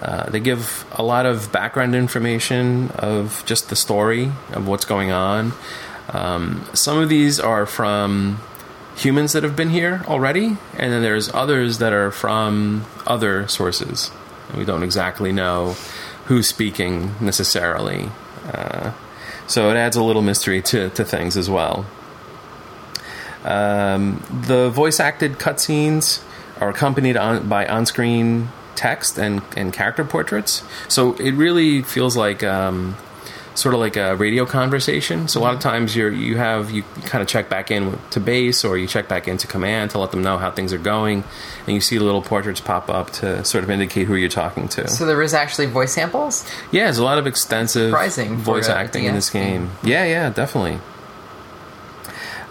Uh, 0.00 0.28
they 0.30 0.40
give 0.40 0.84
a 0.92 1.02
lot 1.02 1.26
of 1.26 1.52
background 1.52 1.94
information 1.94 2.90
of 2.90 3.42
just 3.46 3.68
the 3.68 3.76
story 3.76 4.30
of 4.52 4.66
what's 4.66 4.84
going 4.84 5.10
on. 5.10 5.52
Um, 6.08 6.66
some 6.74 6.98
of 6.98 7.08
these 7.08 7.40
are 7.40 7.66
from 7.66 8.40
humans 8.96 9.32
that 9.32 9.42
have 9.42 9.56
been 9.56 9.70
here 9.70 10.02
already, 10.06 10.56
and 10.76 10.92
then 10.92 11.02
there's 11.02 11.32
others 11.34 11.78
that 11.78 11.92
are 11.92 12.10
from 12.10 12.84
other 13.06 13.46
sources. 13.48 14.10
We 14.56 14.64
don't 14.64 14.82
exactly 14.82 15.32
know 15.32 15.76
who's 16.26 16.48
speaking 16.48 17.14
necessarily. 17.20 18.10
Uh, 18.52 18.92
so 19.46 19.70
it 19.70 19.76
adds 19.76 19.96
a 19.96 20.02
little 20.02 20.22
mystery 20.22 20.60
to, 20.62 20.90
to 20.90 21.04
things 21.04 21.36
as 21.36 21.48
well. 21.48 21.86
Um, 23.44 24.22
the 24.46 24.70
voice 24.70 24.98
acted 24.98 25.34
cutscenes 25.34 26.22
are 26.60 26.68
accompanied 26.68 27.16
on, 27.16 27.48
by 27.48 27.66
on 27.66 27.86
screen 27.86 28.48
text 28.74 29.18
and, 29.18 29.42
and 29.56 29.72
character 29.72 30.04
portraits. 30.04 30.62
So 30.88 31.14
it 31.14 31.32
really 31.32 31.82
feels 31.82 32.16
like 32.16 32.42
um, 32.42 32.96
sort 33.56 33.74
of 33.74 33.80
like 33.80 33.96
a 33.96 34.14
radio 34.16 34.44
conversation. 34.46 35.28
So 35.28 35.40
a 35.40 35.42
lot 35.42 35.54
of 35.54 35.60
times 35.60 35.96
you're 35.96 36.12
you 36.12 36.36
have 36.36 36.70
you 36.70 36.82
kind 37.04 37.22
of 37.22 37.28
check 37.28 37.48
back 37.48 37.70
in 37.70 37.98
to 38.10 38.20
base 38.20 38.64
or 38.64 38.76
you 38.78 38.86
check 38.86 39.08
back 39.08 39.26
into 39.26 39.46
command 39.46 39.90
to 39.92 39.98
let 39.98 40.10
them 40.10 40.22
know 40.22 40.38
how 40.38 40.50
things 40.50 40.72
are 40.72 40.78
going, 40.78 41.24
and 41.66 41.74
you 41.74 41.80
see 41.80 41.98
little 41.98 42.22
portraits 42.22 42.60
pop 42.60 42.88
up 42.90 43.10
to 43.10 43.44
sort 43.44 43.64
of 43.64 43.70
indicate 43.70 44.06
who 44.06 44.14
you're 44.14 44.28
talking 44.28 44.68
to. 44.68 44.88
So 44.88 45.06
there 45.06 45.22
is 45.22 45.34
actually 45.34 45.66
voice 45.66 45.92
samples. 45.92 46.48
Yeah, 46.70 46.84
there's 46.84 46.98
a 46.98 47.04
lot 47.04 47.18
of 47.18 47.26
extensive 47.26 47.90
Surprising 47.90 48.36
voice 48.36 48.68
acting 48.68 49.04
in 49.04 49.14
this 49.14 49.30
game. 49.30 49.66
game. 49.66 49.70
Yeah, 49.82 50.04
yeah, 50.04 50.30
definitely. 50.30 50.80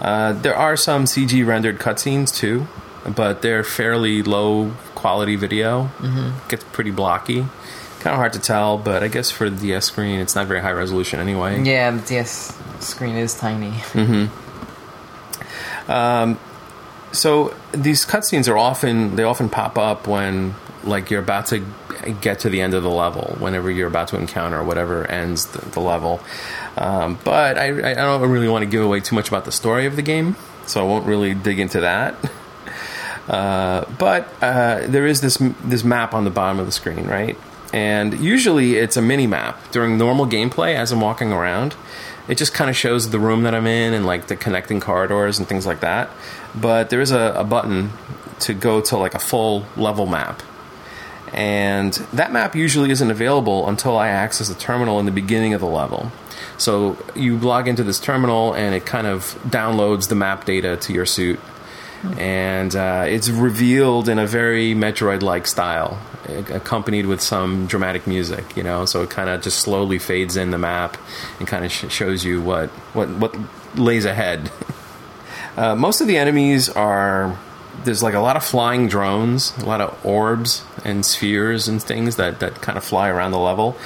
Uh, 0.02 0.34
there 0.34 0.56
are 0.56 0.76
some 0.76 1.06
CG 1.06 1.46
rendered 1.46 1.80
cutscenes 1.80 2.36
too, 2.36 2.68
but 3.08 3.42
they're 3.42 3.64
fairly 3.64 4.24
low 4.24 4.72
quality 4.94 5.36
video. 5.36 5.86
Mm-hmm. 6.00 6.48
Gets 6.50 6.64
pretty 6.66 6.92
blocky 6.92 7.46
kind 8.06 8.14
of 8.14 8.20
hard 8.20 8.34
to 8.34 8.40
tell, 8.40 8.78
but 8.78 9.02
I 9.02 9.08
guess 9.08 9.32
for 9.32 9.50
the 9.50 9.60
DS 9.60 9.86
screen, 9.86 10.20
it's 10.20 10.36
not 10.36 10.46
very 10.46 10.62
high 10.62 10.74
resolution 10.74 11.20
anyway. 11.20 11.64
Yeah, 11.64 11.90
the 11.90 12.06
DS 12.06 12.56
screen 12.80 13.16
is 13.16 13.34
tiny. 13.34 13.72
Mm-hmm. 13.72 15.92
Um, 15.92 16.40
so 17.12 17.56
these 17.72 18.06
cutscenes 18.06 18.48
are 18.48 18.60
often 18.60 19.16
they 19.16 19.24
often 19.24 19.50
pop 19.50 19.80
up 19.80 20.08
when 20.08 20.54
like 20.84 21.10
you're 21.10 21.20
about 21.20 21.48
to 21.48 21.66
get 22.22 22.42
to 22.42 22.52
the 22.52 22.62
end 22.62 22.76
of 22.76 22.84
the 22.84 22.92
level 22.92 23.36
whenever 23.40 23.72
you're 23.72 23.88
about 23.88 24.10
to 24.10 24.18
encounter 24.18 24.64
whatever 24.64 25.10
ends 25.10 25.48
the, 25.48 25.66
the 25.70 25.80
level. 25.80 26.22
Um, 26.78 27.18
but 27.24 27.58
I, 27.58 27.90
I 27.90 27.96
don't 27.96 28.30
really 28.30 28.50
want 28.50 28.62
to 28.62 28.70
give 28.70 28.84
away 28.84 29.00
too 29.00 29.16
much 29.16 29.30
about 29.30 29.46
the 29.46 29.52
story 29.52 29.88
of 29.88 29.96
the 29.96 30.04
game, 30.04 30.36
so 30.68 30.80
I 30.80 30.84
won't 30.88 31.08
really 31.08 31.34
dig 31.34 31.60
into 31.60 31.82
that. 31.82 32.14
Uh, 33.28 33.84
but 33.98 34.32
uh, 34.40 34.86
there 34.86 35.08
is 35.08 35.20
this 35.20 35.38
this 35.64 35.84
map 35.84 36.14
on 36.14 36.26
the 36.26 36.30
bottom 36.30 36.60
of 36.60 36.68
the 36.68 36.72
screen, 36.72 37.08
right? 37.08 37.36
And 37.76 38.18
usually 38.22 38.78
it's 38.78 38.96
a 38.96 39.02
mini 39.02 39.28
map 39.28 39.70
during 39.74 39.98
normal 39.98 40.26
gameplay 40.26 40.76
as 40.76 40.94
I'm 40.94 41.02
walking 41.02 41.34
around. 41.34 41.76
It 42.30 42.38
just 42.38 42.54
kind 42.54 42.70
of 42.70 42.78
shows 42.78 43.10
the 43.10 43.20
room 43.20 43.44
that 43.44 43.54
I'm 43.54 43.68
in 43.68 43.94
and 43.94 44.06
like 44.06 44.28
the 44.28 44.38
connecting 44.38 44.80
corridors 44.80 45.40
and 45.40 45.46
things 45.46 45.66
like 45.66 45.82
that. 45.82 46.10
But 46.56 46.90
there 46.90 47.02
is 47.02 47.12
a, 47.12 47.34
a 47.36 47.44
button 47.44 47.90
to 48.40 48.54
go 48.54 48.80
to 48.80 48.96
like 48.96 49.14
a 49.14 49.20
full 49.20 49.66
level 49.76 50.06
map. 50.06 50.42
And 51.34 51.92
that 52.14 52.32
map 52.32 52.56
usually 52.56 52.92
isn't 52.92 53.12
available 53.12 53.68
until 53.68 53.98
I 53.98 54.08
access 54.08 54.48
the 54.48 54.56
terminal 54.56 54.98
in 55.02 55.06
the 55.06 55.12
beginning 55.12 55.54
of 55.54 55.60
the 55.60 55.68
level. 55.68 56.14
So 56.58 56.98
you 57.14 57.38
log 57.38 57.68
into 57.68 57.84
this 57.84 58.00
terminal 58.00 58.54
and 58.54 58.74
it 58.74 58.86
kind 58.86 59.06
of 59.06 59.38
downloads 59.44 60.08
the 60.08 60.16
map 60.16 60.46
data 60.46 60.78
to 60.78 60.94
your 60.94 61.06
suit 61.06 61.42
and 62.18 62.76
uh, 62.76 63.06
it's 63.08 63.30
revealed 63.30 64.10
in 64.10 64.20
a 64.20 64.28
very 64.28 64.74
Metroid-like 64.74 65.48
style, 65.48 66.00
accompanied 66.28 67.06
with 67.06 67.22
some 67.22 67.68
dramatic 67.68 68.08
music. 68.08 68.56
You 68.56 68.64
know, 68.64 68.86
so 68.86 69.04
it 69.04 69.10
kind 69.10 69.30
of 69.30 69.42
just 69.42 69.60
slowly 69.60 70.00
fades 70.00 70.36
in 70.38 70.52
the 70.52 70.58
map 70.58 70.98
and 71.40 71.48
kind 71.48 71.66
of 71.66 71.72
sh- 71.72 71.90
shows 71.90 72.24
you 72.24 72.42
what 72.42 72.70
what 72.94 73.10
what 73.10 73.36
lays 73.76 74.06
ahead. 74.06 74.52
Uh, 75.58 75.74
most 75.74 76.02
of 76.02 76.08
the 76.08 76.18
enemies 76.18 76.68
are 76.68 77.40
there's 77.86 78.04
like 78.04 78.14
a 78.14 78.20
lot 78.20 78.36
of 78.36 78.44
flying 78.44 78.88
drones, 78.88 79.56
a 79.58 79.66
lot 79.66 79.82
of 79.82 80.06
orbs 80.06 80.64
and 80.84 81.06
spheres 81.06 81.68
and 81.68 81.82
things 81.82 82.18
that 82.18 82.40
that 82.40 82.62
kind 82.62 82.78
of 82.78 82.84
fly 82.84 83.10
around 83.10 83.32
the 83.32 83.40
level. 83.40 83.78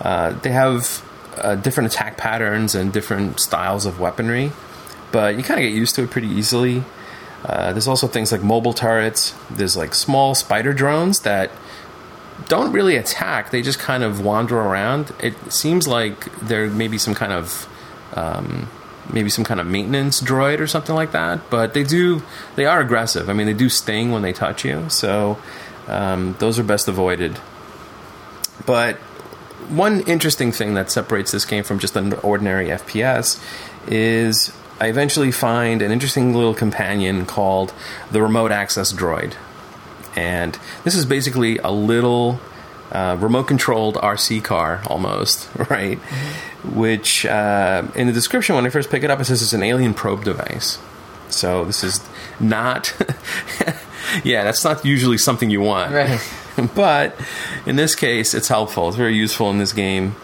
Uh, 0.00 0.30
they 0.40 0.50
have 0.50 1.04
uh, 1.36 1.54
different 1.54 1.92
attack 1.92 2.16
patterns 2.16 2.74
and 2.74 2.92
different 2.92 3.40
styles 3.40 3.86
of 3.86 4.00
weaponry, 4.00 4.52
but 5.12 5.36
you 5.36 5.42
kind 5.42 5.60
of 5.60 5.64
get 5.64 5.74
used 5.74 5.94
to 5.96 6.02
it 6.04 6.10
pretty 6.10 6.28
easily. 6.28 6.82
Uh, 7.44 7.72
there's 7.72 7.88
also 7.88 8.06
things 8.06 8.32
like 8.32 8.42
mobile 8.42 8.72
turrets. 8.72 9.34
There's 9.50 9.76
like 9.76 9.94
small 9.94 10.34
spider 10.34 10.72
drones 10.72 11.20
that 11.20 11.50
don't 12.48 12.72
really 12.72 12.96
attack. 12.96 13.50
They 13.50 13.62
just 13.62 13.78
kind 13.78 14.02
of 14.02 14.24
wander 14.24 14.58
around. 14.58 15.12
It 15.20 15.52
seems 15.52 15.86
like 15.86 16.24
there 16.40 16.68
may 16.68 16.88
be 16.88 16.98
some 16.98 17.14
kind 17.14 17.32
of 17.32 17.68
um, 18.14 18.68
maybe 19.12 19.30
some 19.30 19.44
kind 19.44 19.60
of 19.60 19.66
maintenance 19.66 20.20
droid 20.20 20.60
or 20.60 20.66
something 20.66 20.94
like 20.94 21.12
that. 21.12 21.50
But 21.50 21.74
they 21.74 21.84
do 21.84 22.22
they 22.56 22.66
are 22.66 22.80
aggressive. 22.80 23.28
I 23.30 23.32
mean, 23.32 23.46
they 23.46 23.54
do 23.54 23.68
sting 23.68 24.10
when 24.12 24.22
they 24.22 24.32
touch 24.32 24.64
you. 24.64 24.88
So 24.88 25.38
um, 25.86 26.36
those 26.38 26.58
are 26.58 26.64
best 26.64 26.88
avoided. 26.88 27.38
But 28.66 28.96
one 29.68 30.00
interesting 30.02 30.52
thing 30.52 30.74
that 30.74 30.90
separates 30.90 31.32
this 31.32 31.44
game 31.44 31.64
from 31.64 31.78
just 31.78 31.96
an 31.96 32.14
ordinary 32.14 32.68
FPS 32.68 33.42
is 33.86 34.52
I 34.80 34.86
eventually 34.86 35.32
find 35.32 35.82
an 35.82 35.90
interesting 35.90 36.34
little 36.34 36.54
companion 36.54 37.26
called 37.26 37.72
the 38.10 38.22
Remote 38.22 38.52
Access 38.52 38.92
Droid. 38.92 39.34
And 40.14 40.58
this 40.84 40.94
is 40.94 41.04
basically 41.04 41.58
a 41.58 41.70
little 41.70 42.40
uh, 42.92 43.16
remote 43.20 43.44
controlled 43.44 43.96
RC 43.96 44.42
car 44.42 44.82
almost, 44.86 45.48
right? 45.70 45.98
Mm-hmm. 46.00 46.78
Which, 46.78 47.26
uh, 47.26 47.86
in 47.94 48.06
the 48.06 48.12
description, 48.12 48.56
when 48.56 48.66
I 48.66 48.70
first 48.70 48.90
pick 48.90 49.02
it 49.02 49.10
up, 49.10 49.20
it 49.20 49.24
says 49.24 49.42
it's 49.42 49.52
an 49.52 49.62
alien 49.62 49.94
probe 49.94 50.24
device. 50.24 50.78
So 51.28 51.64
this 51.64 51.84
is 51.84 52.00
not, 52.40 52.96
yeah, 54.24 54.44
that's 54.44 54.64
not 54.64 54.84
usually 54.84 55.18
something 55.18 55.50
you 55.50 55.60
want. 55.60 55.92
Right. 55.92 56.20
but 56.74 57.14
in 57.66 57.76
this 57.76 57.94
case, 57.94 58.34
it's 58.34 58.48
helpful. 58.48 58.88
It's 58.88 58.96
very 58.96 59.14
useful 59.14 59.50
in 59.50 59.58
this 59.58 59.72
game. 59.72 60.16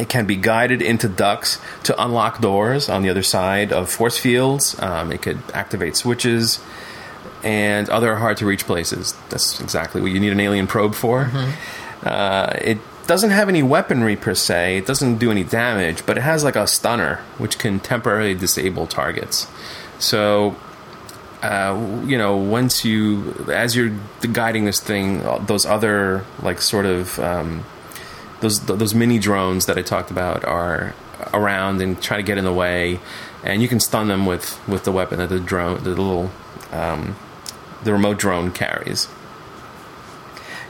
It 0.00 0.08
can 0.08 0.24
be 0.24 0.36
guided 0.36 0.80
into 0.80 1.08
ducts 1.10 1.60
to 1.84 2.02
unlock 2.02 2.40
doors 2.40 2.88
on 2.88 3.02
the 3.02 3.10
other 3.10 3.22
side 3.22 3.70
of 3.70 3.90
force 3.90 4.16
fields. 4.16 4.74
Um, 4.80 5.12
it 5.12 5.20
could 5.20 5.38
activate 5.52 5.94
switches 5.94 6.58
and 7.44 7.88
other 7.90 8.16
hard 8.16 8.38
to 8.38 8.46
reach 8.46 8.64
places. 8.64 9.14
That's 9.28 9.60
exactly 9.60 10.00
what 10.00 10.10
you 10.10 10.18
need 10.18 10.32
an 10.32 10.40
alien 10.40 10.66
probe 10.66 10.94
for. 10.94 11.24
Mm-hmm. 11.26 12.08
Uh, 12.08 12.52
it 12.62 12.78
doesn't 13.06 13.30
have 13.30 13.50
any 13.50 13.62
weaponry 13.62 14.16
per 14.16 14.34
se, 14.34 14.78
it 14.78 14.86
doesn't 14.86 15.18
do 15.18 15.30
any 15.30 15.44
damage, 15.44 16.06
but 16.06 16.16
it 16.16 16.22
has 16.22 16.44
like 16.44 16.56
a 16.56 16.66
stunner, 16.66 17.16
which 17.36 17.58
can 17.58 17.78
temporarily 17.78 18.34
disable 18.34 18.86
targets. 18.86 19.48
So, 19.98 20.56
uh, 21.42 22.02
you 22.06 22.16
know, 22.16 22.36
once 22.36 22.86
you, 22.86 23.34
as 23.52 23.76
you're 23.76 23.92
guiding 24.32 24.64
this 24.64 24.80
thing, 24.80 25.22
those 25.44 25.66
other, 25.66 26.24
like, 26.40 26.62
sort 26.62 26.86
of. 26.86 27.18
Um, 27.18 27.64
those 28.40 28.60
those 28.60 28.94
mini 28.94 29.18
drones 29.18 29.66
that 29.66 29.78
I 29.78 29.82
talked 29.82 30.10
about 30.10 30.44
are 30.44 30.94
around 31.32 31.80
and 31.80 32.00
try 32.00 32.16
to 32.16 32.22
get 32.22 32.38
in 32.38 32.44
the 32.44 32.52
way, 32.52 33.00
and 33.44 33.62
you 33.62 33.68
can 33.68 33.80
stun 33.80 34.08
them 34.08 34.26
with, 34.26 34.58
with 34.68 34.84
the 34.84 34.92
weapon 34.92 35.18
that 35.18 35.28
the 35.28 35.40
drone, 35.40 35.82
the 35.82 35.90
little, 35.90 36.30
um, 36.72 37.16
the 37.84 37.92
remote 37.92 38.18
drone 38.18 38.50
carries. 38.52 39.08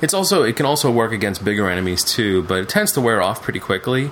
It's 0.03 0.15
also 0.15 0.43
it 0.43 0.57
can 0.57 0.67
also 0.67 0.91
work 0.91 1.13
against 1.13 1.45
bigger 1.45 1.69
enemies 1.69 2.03
too, 2.03 2.43
but 2.45 2.59
it 2.59 2.69
tends 2.69 2.93
to 2.93 3.01
wear 3.01 3.23
off 3.23 3.43
pretty 3.43 3.61
quickly. 3.61 4.11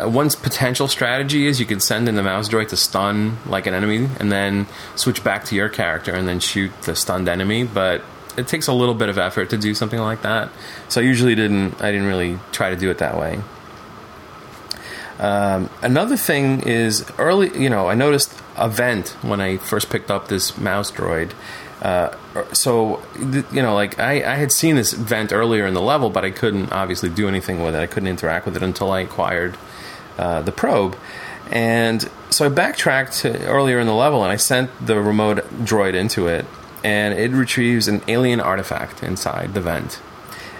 Uh, 0.00 0.08
one's 0.08 0.34
potential 0.34 0.88
strategy 0.88 1.46
is 1.46 1.60
you 1.60 1.66
can 1.66 1.80
send 1.80 2.08
in 2.08 2.14
the 2.14 2.22
mouse 2.22 2.48
droid 2.48 2.68
to 2.68 2.76
stun 2.76 3.36
like 3.46 3.66
an 3.66 3.74
enemy, 3.74 4.08
and 4.18 4.32
then 4.32 4.66
switch 4.94 5.22
back 5.22 5.44
to 5.44 5.54
your 5.54 5.68
character 5.68 6.14
and 6.14 6.26
then 6.26 6.40
shoot 6.40 6.70
the 6.82 6.96
stunned 6.96 7.28
enemy. 7.28 7.64
But 7.64 8.02
it 8.38 8.48
takes 8.48 8.68
a 8.68 8.72
little 8.72 8.94
bit 8.94 9.08
of 9.08 9.18
effort 9.18 9.50
to 9.50 9.58
do 9.58 9.74
something 9.74 9.98
like 9.98 10.22
that. 10.22 10.50
So 10.88 11.00
I 11.00 11.04
usually 11.04 11.34
didn't 11.34 11.80
I 11.82 11.90
didn't 11.90 12.06
really 12.06 12.38
try 12.52 12.70
to 12.70 12.76
do 12.76 12.90
it 12.90 12.98
that 12.98 13.18
way. 13.18 13.40
Um, 15.18 15.68
another 15.82 16.16
thing 16.16 16.62
is 16.62 17.04
early. 17.18 17.56
You 17.60 17.70
know, 17.70 17.88
I 17.88 17.94
noticed 17.94 18.40
a 18.56 18.68
vent 18.68 19.10
when 19.22 19.40
I 19.40 19.56
first 19.56 19.90
picked 19.90 20.10
up 20.10 20.28
this 20.28 20.56
mouse 20.56 20.90
droid. 20.90 21.32
Uh, 21.82 22.16
so 22.52 23.02
you 23.52 23.62
know, 23.62 23.74
like 23.74 23.98
I, 23.98 24.32
I 24.32 24.36
had 24.36 24.52
seen 24.52 24.76
this 24.76 24.92
vent 24.92 25.32
earlier 25.32 25.66
in 25.66 25.74
the 25.74 25.82
level, 25.82 26.10
but 26.10 26.24
I 26.24 26.30
couldn't 26.30 26.72
obviously 26.72 27.08
do 27.08 27.28
anything 27.28 27.62
with 27.62 27.74
it. 27.74 27.80
I 27.80 27.86
couldn't 27.86 28.08
interact 28.08 28.46
with 28.46 28.56
it 28.56 28.62
until 28.62 28.90
I 28.90 29.00
acquired 29.00 29.56
uh, 30.16 30.42
the 30.42 30.52
probe. 30.52 30.96
And 31.50 32.08
so 32.30 32.44
I 32.44 32.48
backtracked 32.48 33.24
earlier 33.24 33.78
in 33.78 33.86
the 33.86 33.94
level 33.94 34.22
and 34.22 34.30
I 34.30 34.36
sent 34.36 34.70
the 34.84 35.00
remote 35.00 35.38
droid 35.64 35.94
into 35.94 36.26
it 36.26 36.44
and 36.84 37.18
it 37.18 37.30
retrieves 37.32 37.88
an 37.88 38.02
alien 38.08 38.40
artifact 38.40 39.02
inside 39.02 39.54
the 39.54 39.60
vent. 39.60 40.00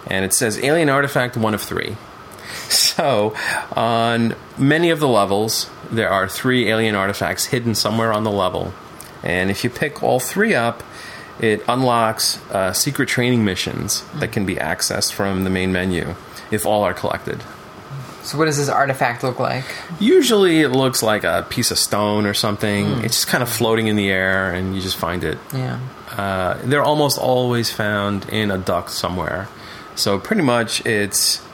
And 0.06 0.24
it 0.24 0.32
says 0.32 0.58
alien 0.58 0.88
artifact 0.88 1.36
one 1.36 1.54
of 1.54 1.62
three. 1.62 1.96
So, 2.68 3.34
on 3.72 4.34
many 4.58 4.90
of 4.90 4.98
the 4.98 5.06
levels, 5.06 5.70
there 5.90 6.10
are 6.10 6.28
three 6.28 6.68
alien 6.68 6.96
artifacts 6.96 7.46
hidden 7.46 7.74
somewhere 7.74 8.12
on 8.12 8.24
the 8.24 8.30
level. 8.30 8.74
And 9.22 9.50
if 9.50 9.62
you 9.62 9.70
pick 9.70 10.02
all 10.02 10.18
three 10.18 10.54
up, 10.54 10.82
it 11.38 11.62
unlocks 11.68 12.44
uh, 12.50 12.72
secret 12.72 13.08
training 13.08 13.44
missions 13.44 14.04
that 14.16 14.32
can 14.32 14.44
be 14.44 14.56
accessed 14.56 15.12
from 15.12 15.44
the 15.44 15.50
main 15.50 15.72
menu 15.72 16.14
if 16.50 16.66
all 16.66 16.82
are 16.82 16.94
collected. 16.94 17.42
So, 18.22 18.36
what 18.36 18.44
does 18.44 18.58
this 18.58 18.68
artifact 18.68 19.22
look 19.22 19.38
like? 19.38 19.64
Usually, 20.00 20.60
it 20.60 20.70
looks 20.70 21.02
like 21.02 21.24
a 21.24 21.46
piece 21.48 21.70
of 21.70 21.78
stone 21.78 22.26
or 22.26 22.34
something. 22.34 22.86
Mm. 22.86 23.04
It's 23.04 23.14
just 23.14 23.28
kind 23.28 23.42
of 23.42 23.48
floating 23.48 23.86
in 23.86 23.96
the 23.96 24.10
air, 24.10 24.52
and 24.52 24.74
you 24.74 24.82
just 24.82 24.96
find 24.96 25.24
it. 25.24 25.38
Yeah. 25.54 25.80
Uh, 26.10 26.58
they're 26.64 26.82
almost 26.82 27.18
always 27.18 27.70
found 27.70 28.28
in 28.28 28.50
a 28.50 28.58
duct 28.58 28.90
somewhere. 28.90 29.48
So 29.94 30.18
pretty 30.18 30.42
much, 30.42 30.84
it's 30.86 31.44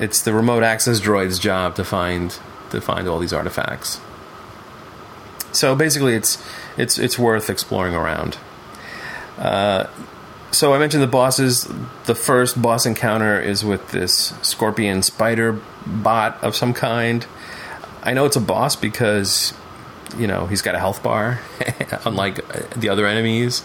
it's 0.00 0.22
the 0.22 0.32
remote 0.32 0.62
access 0.62 1.00
droid's 1.00 1.38
job 1.38 1.76
to 1.76 1.84
find 1.84 2.36
to 2.70 2.80
find 2.80 3.06
all 3.08 3.18
these 3.18 3.32
artifacts. 3.32 4.00
So 5.52 5.74
basically, 5.76 6.14
it's 6.14 6.42
it's 6.76 6.98
it's 6.98 7.18
worth 7.18 7.50
exploring 7.50 7.94
around. 7.94 8.38
Uh, 9.38 9.86
so 10.50 10.74
I 10.74 10.78
mentioned 10.78 11.02
the 11.02 11.08
bosses. 11.08 11.68
The 12.04 12.14
first 12.14 12.60
boss 12.60 12.86
encounter 12.86 13.40
is 13.40 13.64
with 13.64 13.90
this 13.90 14.34
scorpion 14.42 15.02
spider 15.02 15.60
bot 15.86 16.42
of 16.42 16.56
some 16.56 16.74
kind. 16.74 17.26
I 18.02 18.14
know 18.14 18.24
it's 18.24 18.36
a 18.36 18.40
boss 18.40 18.74
because 18.74 19.54
you 20.18 20.26
know 20.26 20.46
he's 20.46 20.62
got 20.62 20.74
a 20.74 20.78
health 20.78 21.02
bar, 21.02 21.40
unlike 22.04 22.40
the 22.74 22.88
other 22.88 23.06
enemies, 23.06 23.62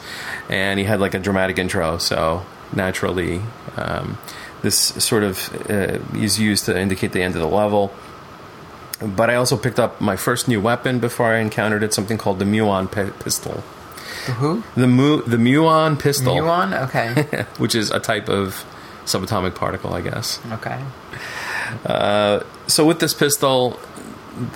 and 0.50 0.80
he 0.80 0.86
had 0.86 1.00
like 1.00 1.14
a 1.14 1.20
dramatic 1.20 1.58
intro. 1.58 1.98
So 1.98 2.46
naturally, 2.74 3.42
um, 3.76 4.18
this 4.62 4.78
sort 4.78 5.24
of 5.24 5.70
uh, 5.70 6.00
is 6.16 6.40
used 6.40 6.66
to 6.66 6.80
indicate 6.80 7.12
the 7.12 7.22
end 7.22 7.36
of 7.36 7.42
the 7.42 7.48
level. 7.48 7.94
But 9.00 9.30
I 9.30 9.36
also 9.36 9.58
picked 9.58 9.80
up 9.80 10.02
my 10.02 10.16
first 10.16 10.48
new 10.48 10.60
weapon 10.60 11.00
before 11.00 11.28
I 11.28 11.38
encountered 11.38 11.84
it, 11.84 11.94
something 11.94 12.18
called 12.18 12.40
the 12.40 12.46
Muon 12.46 12.92
p- 12.92 13.12
pistol. 13.24 13.64
The 14.26 14.34
who? 14.34 14.64
The 14.76 14.88
mu 14.88 15.22
the 15.22 15.38
muon 15.38 16.00
pistol. 16.00 16.36
Muon, 16.36 16.88
okay. 16.88 17.44
which 17.58 17.76
is 17.76 17.92
a 17.92 18.00
type 18.00 18.28
of 18.28 18.66
subatomic 19.06 19.56
particle, 19.56 19.94
I 19.94 20.02
guess. 20.02 20.40
Okay. 20.54 20.84
Uh, 21.86 22.42
so 22.68 22.86
with 22.86 23.00
this 23.00 23.14
pistol, 23.14 23.80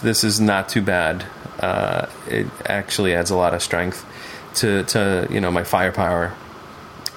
this 0.02 0.24
is 0.24 0.40
not 0.40 0.70
too 0.70 0.82
bad. 0.82 1.26
Uh, 1.62 2.08
it 2.28 2.48
actually 2.66 3.14
adds 3.14 3.30
a 3.30 3.36
lot 3.36 3.54
of 3.54 3.62
strength 3.62 4.06
to, 4.56 4.84
to 4.84 5.28
you 5.30 5.40
know 5.40 5.52
my 5.52 5.64
firepower. 5.64 6.34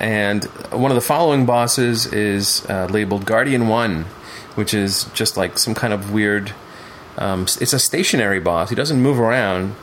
And 0.01 0.45
one 0.71 0.91
of 0.91 0.97
the 0.97 1.01
following 1.01 1.47
bosses 1.47 2.07
is 2.07 2.67
uh, 2.69 2.87
labeled 2.87 3.25
Guardian 3.25 3.69
One, 3.69 4.05
which 4.55 4.75
is 4.75 5.05
just 5.15 5.37
like 5.37 5.59
some 5.59 5.75
kind 5.75 5.93
of 5.93 6.13
weird. 6.13 6.53
Um, 7.17 7.43
it's 7.43 7.73
a 7.73 7.79
stationary 7.79 8.41
boss. 8.41 8.71
He 8.71 8.75
doesn't 8.75 9.01
move 9.01 9.21
around, 9.21 9.77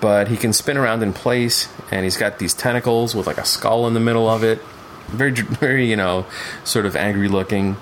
but 0.00 0.28
he 0.28 0.36
can 0.36 0.52
spin 0.52 0.76
around 0.76 1.02
in 1.02 1.12
place, 1.12 1.68
and 1.90 2.04
he's 2.04 2.16
got 2.16 2.38
these 2.38 2.54
tentacles 2.54 3.14
with 3.14 3.26
like 3.26 3.38
a 3.38 3.44
skull 3.44 3.86
in 3.86 3.94
the 3.94 4.00
middle 4.00 4.28
of 4.28 4.42
it. 4.42 4.60
Very, 5.08 5.30
very, 5.32 5.88
you 5.88 5.96
know, 5.96 6.26
sort 6.64 6.86
of 6.86 6.96
angry 6.96 7.28
looking. 7.28 7.76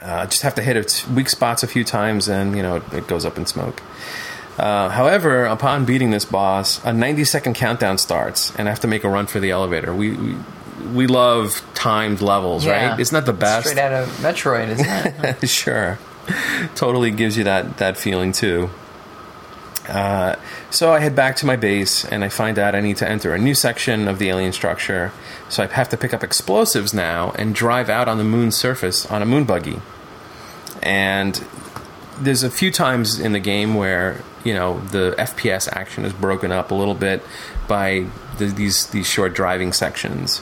Uh, 0.00 0.26
just 0.26 0.42
have 0.42 0.54
to 0.54 0.62
hit 0.62 0.76
its 0.76 1.06
weak 1.08 1.28
spots 1.28 1.62
a 1.62 1.66
few 1.66 1.82
times, 1.82 2.28
and 2.28 2.56
you 2.56 2.62
know 2.62 2.76
it 2.92 3.08
goes 3.08 3.24
up 3.24 3.36
in 3.36 3.44
smoke. 3.44 3.82
Uh, 4.58 4.88
however, 4.88 5.44
upon 5.44 5.84
beating 5.84 6.10
this 6.10 6.24
boss, 6.24 6.82
a 6.84 6.92
90 6.92 7.24
second 7.24 7.54
countdown 7.54 7.98
starts, 7.98 8.54
and 8.56 8.68
I 8.68 8.70
have 8.70 8.80
to 8.80 8.86
make 8.88 9.04
a 9.04 9.08
run 9.08 9.26
for 9.26 9.38
the 9.40 9.50
elevator. 9.50 9.94
We 9.94 10.12
we, 10.16 10.34
we 10.94 11.06
love 11.06 11.62
timed 11.74 12.20
levels, 12.20 12.64
Yeah. 12.64 12.90
right? 12.90 13.00
It's 13.00 13.12
not 13.12 13.26
the 13.26 13.32
best. 13.32 13.68
Straight 13.68 13.80
out 13.82 13.92
of 13.92 14.08
Metroid, 14.18 14.68
isn't 14.68 15.24
it? 15.42 15.48
sure. 15.48 15.98
totally 16.74 17.10
gives 17.10 17.36
you 17.36 17.44
that, 17.44 17.76
that 17.78 17.96
feeling 17.96 18.32
too. 18.32 18.70
Uh, 19.88 20.34
so 20.70 20.92
I 20.92 20.98
head 20.98 21.14
back 21.14 21.36
to 21.36 21.46
my 21.46 21.54
base 21.56 22.04
and 22.04 22.24
I 22.24 22.28
find 22.28 22.58
out 22.58 22.74
I 22.74 22.80
need 22.80 22.96
to 22.96 23.08
enter 23.08 23.32
a 23.34 23.38
new 23.38 23.54
section 23.54 24.08
of 24.08 24.18
the 24.18 24.28
alien 24.30 24.52
structure. 24.52 25.12
So 25.48 25.62
I 25.62 25.66
have 25.68 25.88
to 25.90 25.96
pick 25.96 26.12
up 26.12 26.24
explosives 26.24 26.92
now 26.92 27.30
and 27.38 27.54
drive 27.54 27.88
out 27.88 28.08
on 28.08 28.18
the 28.18 28.24
moon's 28.24 28.56
surface 28.56 29.06
on 29.06 29.22
a 29.22 29.26
moon 29.26 29.44
buggy. 29.44 29.80
And 30.82 31.44
there's 32.18 32.42
a 32.42 32.50
few 32.50 32.72
times 32.72 33.20
in 33.20 33.32
the 33.32 33.38
game 33.40 33.74
where 33.74 34.22
you 34.46 34.54
know 34.54 34.78
the 34.78 35.14
FPS 35.18 35.68
action 35.72 36.04
is 36.04 36.12
broken 36.12 36.52
up 36.52 36.70
a 36.70 36.74
little 36.74 36.94
bit 36.94 37.22
by 37.66 38.06
the, 38.38 38.46
these 38.46 38.86
these 38.88 39.06
short 39.06 39.34
driving 39.34 39.72
sections. 39.72 40.40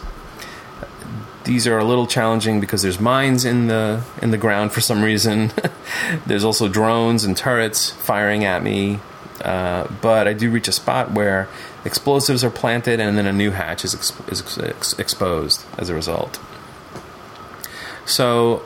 These 1.45 1.67
are 1.67 1.79
a 1.79 1.85
little 1.85 2.07
challenging 2.07 2.61
because 2.61 2.83
there's 2.83 3.01
mines 3.01 3.45
in 3.45 3.67
the 3.67 4.05
in 4.21 4.31
the 4.31 4.39
ground 4.39 4.73
for 4.73 4.81
some 4.81 5.03
reason. 5.03 5.53
there's 6.27 6.45
also 6.45 6.69
drones 6.69 7.25
and 7.25 7.37
turrets 7.37 7.91
firing 7.91 8.45
at 8.45 8.63
me, 8.63 9.01
uh, 9.43 9.89
but 10.03 10.29
I 10.29 10.35
do 10.35 10.51
reach 10.51 10.69
a 10.69 10.73
spot 10.73 11.13
where 11.13 11.49
explosives 11.85 12.45
are 12.45 12.51
planted 12.51 13.01
and 13.01 13.17
then 13.17 13.27
a 13.27 13.33
new 13.33 13.51
hatch 13.51 13.85
is, 13.85 13.95
ex- 13.95 14.13
is 14.29 14.59
ex- 14.59 14.99
exposed 14.99 15.65
as 15.77 15.91
a 15.91 15.95
result. 15.95 16.41
So 18.07 18.65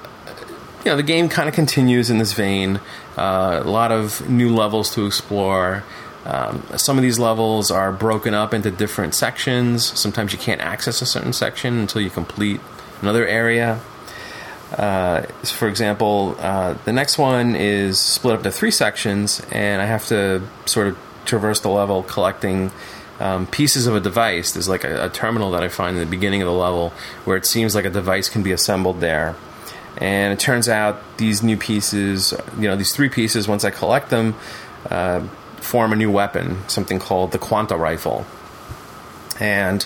you 0.84 0.90
know, 0.90 0.96
the 0.96 1.02
game 1.02 1.28
kind 1.28 1.48
of 1.48 1.54
continues 1.54 2.10
in 2.10 2.18
this 2.18 2.32
vein. 2.32 2.80
Uh, 3.16 3.60
a 3.64 3.68
lot 3.68 3.92
of 3.92 4.28
new 4.28 4.54
levels 4.54 4.94
to 4.94 5.06
explore. 5.06 5.84
Um, 6.24 6.62
some 6.76 6.98
of 6.98 7.02
these 7.02 7.18
levels 7.18 7.70
are 7.70 7.90
broken 7.90 8.34
up 8.34 8.52
into 8.52 8.70
different 8.70 9.14
sections. 9.14 9.84
Sometimes 9.98 10.32
you 10.32 10.38
can't 10.38 10.60
access 10.60 11.00
a 11.00 11.06
certain 11.06 11.32
section 11.32 11.78
until 11.78 12.02
you 12.02 12.10
complete 12.10 12.60
another 13.00 13.26
area. 13.26 13.80
Uh, 14.76 15.22
for 15.44 15.68
example, 15.68 16.36
uh, 16.38 16.74
the 16.84 16.92
next 16.92 17.16
one 17.16 17.56
is 17.56 17.98
split 17.98 18.34
up 18.34 18.40
into 18.40 18.50
three 18.50 18.70
sections, 18.70 19.40
and 19.50 19.80
I 19.80 19.86
have 19.86 20.06
to 20.08 20.42
sort 20.66 20.88
of 20.88 20.98
traverse 21.24 21.60
the 21.60 21.70
level 21.70 22.02
collecting 22.02 22.70
um, 23.20 23.46
pieces 23.46 23.86
of 23.86 23.94
a 23.94 24.00
device. 24.00 24.52
There's 24.52 24.68
like 24.68 24.84
a, 24.84 25.06
a 25.06 25.08
terminal 25.08 25.50
that 25.52 25.62
I 25.62 25.68
find 25.68 25.96
in 25.96 26.00
the 26.00 26.10
beginning 26.10 26.42
of 26.42 26.46
the 26.46 26.52
level 26.52 26.92
where 27.24 27.36
it 27.36 27.46
seems 27.46 27.74
like 27.74 27.84
a 27.84 27.90
device 27.90 28.28
can 28.28 28.42
be 28.42 28.52
assembled 28.52 29.00
there. 29.00 29.34
And 29.98 30.32
it 30.32 30.38
turns 30.38 30.68
out 30.68 31.18
these 31.18 31.42
new 31.42 31.56
pieces, 31.56 32.32
you 32.56 32.68
know, 32.68 32.76
these 32.76 32.94
three 32.94 33.08
pieces, 33.08 33.48
once 33.48 33.64
I 33.64 33.70
collect 33.70 34.10
them, 34.10 34.36
uh, 34.88 35.26
form 35.56 35.92
a 35.92 35.96
new 35.96 36.10
weapon, 36.10 36.58
something 36.68 36.98
called 37.00 37.32
the 37.32 37.38
Quanta 37.38 37.76
Rifle. 37.76 38.24
And 39.40 39.84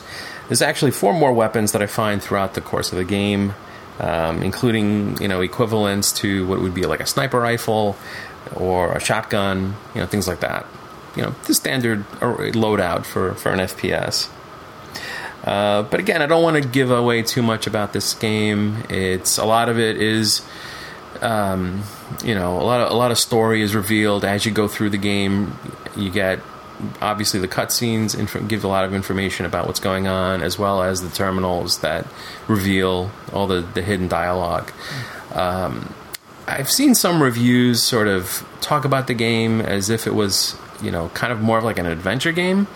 there's 0.49 0.63
actually 0.63 0.91
four 0.91 1.15
more 1.15 1.33
weapons 1.33 1.73
that 1.73 1.81
I 1.81 1.87
find 1.87 2.23
throughout 2.23 2.55
the 2.55 2.61
course 2.61 2.93
of 2.93 2.99
the 2.99 3.05
game, 3.05 3.55
um, 4.01 4.43
including, 4.43 5.17
you 5.21 5.29
know, 5.29 5.41
equivalents 5.41 6.13
to 6.21 6.47
what 6.47 6.61
would 6.61 6.75
be 6.75 6.85
like 6.85 7.01
a 7.01 7.07
sniper 7.07 7.41
rifle 7.41 7.97
or 8.55 8.93
a 8.93 9.01
shotgun, 9.01 9.77
you 9.95 10.01
know, 10.01 10.07
things 10.07 10.29
like 10.29 10.41
that. 10.41 10.67
You 11.17 11.23
know, 11.23 11.35
the 11.47 11.55
standard 11.55 12.05
loadout 12.21 13.05
for, 13.05 13.35
for 13.35 13.51
an 13.51 13.61
FPS. 13.61 14.29
Uh, 15.45 15.83
but 15.83 16.01
again, 16.01 16.23
I 16.23 16.27
don't 16.27 16.43
want 16.43 16.63
to 16.63 16.69
give 16.69 16.91
away 16.91 17.23
too 17.23 17.43
much 17.43 17.67
about 17.67 17.93
this 17.93 18.15
game. 18.15 18.85
It's 18.89 19.39
a 19.39 19.45
lot 19.45 19.69
of 19.69 19.79
it 19.79 20.01
is, 20.01 20.43
um, 21.21 21.83
you 22.25 22.35
know, 22.35 22.61
a 22.61 22.65
lot 22.65 22.81
of 22.81 22.93
a 22.93 22.95
lot 22.95 23.11
of 23.11 23.19
story 23.19 23.63
is 23.63 23.75
revealed 23.75 24.25
as 24.25 24.47
you 24.47 24.53
go 24.53 24.69
through 24.69 24.91
the 24.91 24.99
game. 24.99 25.59
You 25.97 26.11
get 26.11 26.39
obviously 27.01 27.41
the 27.41 27.49
cutscenes 27.49 28.19
inf- 28.19 28.49
give 28.49 28.65
a 28.65 28.69
lot 28.69 28.85
of 28.85 28.95
information 28.95 29.47
about 29.47 29.67
what's 29.67 29.81
going 29.81 30.07
on, 30.07 30.43
as 30.43 30.59
well 30.59 30.83
as 30.83 31.03
the 31.03 31.11
terminals 31.11 31.79
that 31.79 32.07
reveal 32.47 33.11
all 33.33 33.47
the 33.47 33.61
the 33.61 33.83
hidden 33.83 34.09
dialogue. 34.09 34.71
Um, 35.35 35.95
I've 36.47 36.71
seen 36.71 36.95
some 36.95 37.23
reviews 37.23 37.83
sort 37.83 38.09
of 38.09 38.47
talk 38.61 38.85
about 38.85 39.07
the 39.07 39.15
game 39.15 39.61
as 39.61 39.91
if 39.91 40.07
it 40.07 40.15
was, 40.15 40.57
you 40.83 40.91
know, 40.91 41.09
kind 41.11 41.33
of 41.33 41.41
more 41.41 41.59
of 41.59 41.65
like 41.65 41.79
an 41.79 41.87
adventure 41.87 42.33
game. 42.33 42.67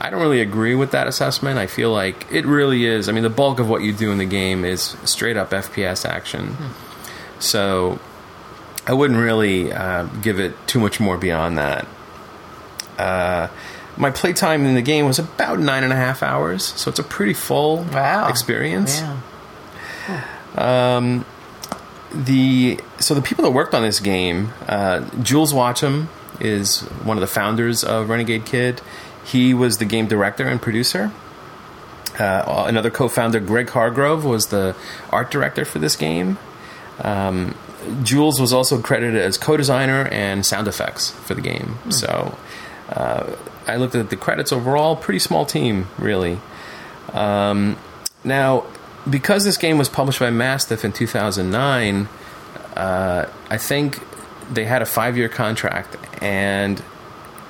I 0.00 0.10
don't 0.10 0.20
really 0.20 0.40
agree 0.40 0.74
with 0.74 0.90
that 0.92 1.06
assessment. 1.06 1.58
I 1.58 1.66
feel 1.66 1.90
like 1.92 2.26
it 2.30 2.44
really 2.46 2.84
is. 2.86 3.08
I 3.08 3.12
mean, 3.12 3.22
the 3.22 3.30
bulk 3.30 3.58
of 3.58 3.68
what 3.68 3.82
you 3.82 3.92
do 3.92 4.10
in 4.12 4.18
the 4.18 4.24
game 4.26 4.64
is 4.64 4.96
straight 5.04 5.36
up 5.36 5.50
FPS 5.50 6.04
action. 6.08 6.56
So 7.38 7.98
I 8.86 8.92
wouldn't 8.92 9.18
really 9.20 9.72
uh, 9.72 10.04
give 10.22 10.38
it 10.40 10.54
too 10.66 10.80
much 10.80 11.00
more 11.00 11.16
beyond 11.16 11.58
that. 11.58 11.86
Uh, 12.98 13.48
my 13.96 14.10
playtime 14.10 14.64
in 14.66 14.74
the 14.74 14.82
game 14.82 15.06
was 15.06 15.18
about 15.18 15.58
nine 15.58 15.84
and 15.84 15.92
a 15.92 15.96
half 15.96 16.22
hours, 16.22 16.64
so 16.64 16.90
it's 16.90 16.98
a 16.98 17.02
pretty 17.04 17.34
full 17.34 17.84
Wow. 17.92 18.28
experience. 18.28 19.00
Yeah. 19.00 19.16
the 22.12 22.78
so 22.98 23.14
the 23.14 23.22
people 23.22 23.44
that 23.44 23.50
worked 23.50 23.74
on 23.74 23.82
this 23.82 24.00
game, 24.00 24.52
uh, 24.68 25.00
Jools 25.22 25.52
Watsham 25.52 26.06
is 26.40 26.80
one 27.02 27.16
of 27.16 27.20
the 27.20 27.26
founders 27.26 27.82
of 27.84 28.08
Renegade 28.08 28.44
Kid. 28.44 28.80
He 29.24 29.54
was 29.54 29.78
the 29.78 29.84
game 29.84 30.06
director 30.06 30.46
and 30.46 30.60
producer. 30.60 31.12
Uh, 32.18 32.64
another 32.68 32.90
co-founder, 32.90 33.40
Greg 33.40 33.68
Hargrove, 33.70 34.24
was 34.24 34.48
the 34.48 34.76
art 35.10 35.30
director 35.30 35.64
for 35.64 35.78
this 35.78 35.96
game. 35.96 36.38
Um, 37.00 37.56
Jools 38.02 38.40
was 38.40 38.52
also 38.52 38.80
credited 38.80 39.20
as 39.20 39.36
co-designer 39.36 40.08
and 40.10 40.46
sound 40.46 40.68
effects 40.68 41.10
for 41.10 41.34
the 41.34 41.40
game. 41.40 41.76
So 41.90 42.36
uh, 42.88 43.34
I 43.66 43.76
looked 43.76 43.94
at 43.94 44.10
the 44.10 44.16
credits 44.16 44.52
overall, 44.52 44.96
pretty 44.96 45.18
small 45.18 45.44
team, 45.44 45.88
really. 45.98 46.38
Um, 47.12 47.76
now, 48.22 48.64
because 49.08 49.44
this 49.44 49.56
game 49.56 49.76
was 49.76 49.88
published 49.88 50.20
by 50.20 50.30
Mastiff 50.30 50.84
in 50.84 50.92
2009, 50.92 52.08
uh, 52.76 53.26
I 53.50 53.58
think 53.58 54.00
they 54.52 54.64
had 54.64 54.82
a 54.82 54.86
five 54.86 55.16
year 55.16 55.28
contract 55.28 55.96
and 56.22 56.82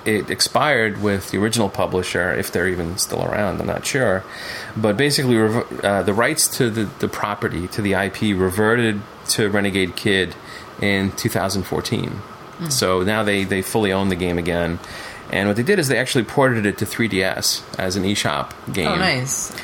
it 0.04 0.30
expired 0.30 1.02
with 1.02 1.30
the 1.30 1.38
original 1.38 1.68
publisher, 1.68 2.32
if 2.32 2.52
they're 2.52 2.68
even 2.68 2.98
still 2.98 3.24
around, 3.24 3.60
I'm 3.60 3.66
not 3.66 3.86
sure. 3.86 4.22
But 4.76 4.96
basically, 4.96 5.36
uh, 5.38 6.02
the 6.02 6.14
rights 6.14 6.46
to 6.58 6.70
the, 6.70 6.84
the 6.98 7.08
property, 7.08 7.68
to 7.68 7.82
the 7.82 7.94
IP, 7.94 8.38
reverted 8.38 9.00
to 9.30 9.48
Renegade 9.48 9.96
Kid 9.96 10.34
in 10.80 11.12
2014. 11.12 12.20
So 12.68 13.02
now 13.02 13.24
they, 13.24 13.44
they 13.44 13.62
fully 13.62 13.92
own 13.92 14.08
the 14.08 14.16
game 14.16 14.38
again. 14.38 14.78
And 15.30 15.48
what 15.48 15.56
they 15.56 15.62
did 15.62 15.78
is 15.78 15.88
they 15.88 15.98
actually 15.98 16.24
ported 16.24 16.66
it 16.66 16.78
to 16.78 16.84
3DS 16.84 17.78
as 17.78 17.96
an 17.96 18.04
eShop 18.04 18.52
game. 18.72 18.86
Oh, 18.86 18.96
nice. 18.96 19.54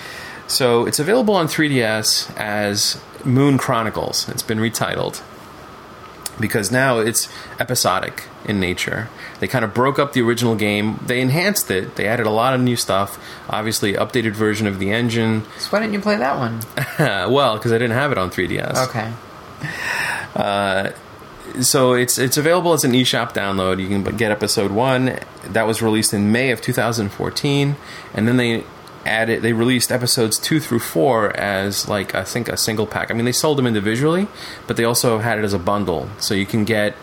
So 0.48 0.86
it's 0.86 0.98
available 0.98 1.34
on 1.34 1.46
3DS 1.46 2.36
as 2.36 3.00
Moon 3.24 3.58
Chronicles. 3.58 4.28
It's 4.28 4.42
been 4.42 4.58
retitled 4.58 5.22
because 6.40 6.70
now 6.70 6.98
it's 6.98 7.28
episodic 7.58 8.24
in 8.44 8.58
nature. 8.58 9.08
They 9.38 9.46
kind 9.46 9.64
of 9.64 9.74
broke 9.74 9.98
up 9.98 10.12
the 10.12 10.22
original 10.22 10.54
game. 10.54 10.98
They 11.04 11.20
enhanced 11.20 11.70
it. 11.70 11.96
They 11.96 12.06
added 12.06 12.26
a 12.26 12.30
lot 12.30 12.54
of 12.54 12.60
new 12.60 12.76
stuff. 12.76 13.18
Obviously, 13.48 13.92
updated 13.94 14.32
version 14.32 14.66
of 14.66 14.78
the 14.78 14.90
engine. 14.90 15.44
So 15.58 15.70
why 15.70 15.80
didn't 15.80 15.94
you 15.94 16.00
play 16.00 16.16
that 16.16 16.38
one? 16.38 16.60
well, 17.32 17.56
because 17.56 17.72
I 17.72 17.78
didn't 17.78 17.96
have 17.96 18.12
it 18.12 18.18
on 18.18 18.30
3DS. 18.30 18.88
Okay. 18.88 19.12
Uh, 20.34 20.90
so 21.60 21.94
it's 21.94 22.18
it's 22.18 22.36
available 22.36 22.72
as 22.72 22.84
an 22.84 22.92
eShop 22.92 23.32
download. 23.32 23.80
You 23.80 23.88
can 23.88 24.16
get 24.16 24.30
episode 24.30 24.70
one. 24.70 25.18
That 25.44 25.66
was 25.66 25.82
released 25.82 26.14
in 26.14 26.32
May 26.32 26.50
of 26.50 26.60
2014, 26.60 27.76
and 28.14 28.28
then 28.28 28.36
they 28.36 28.64
added 29.10 29.42
they 29.42 29.52
released 29.52 29.90
episodes 29.90 30.38
two 30.38 30.60
through 30.60 30.78
four 30.78 31.36
as 31.36 31.88
like 31.88 32.14
I 32.14 32.24
think 32.24 32.48
a 32.48 32.56
single 32.56 32.86
pack. 32.86 33.10
I 33.10 33.14
mean 33.14 33.24
they 33.24 33.32
sold 33.32 33.58
them 33.58 33.66
individually, 33.66 34.28
but 34.66 34.76
they 34.76 34.84
also 34.84 35.18
had 35.18 35.38
it 35.38 35.44
as 35.44 35.52
a 35.52 35.58
bundle, 35.58 36.08
so 36.18 36.32
you 36.34 36.46
can 36.46 36.64
get. 36.64 36.94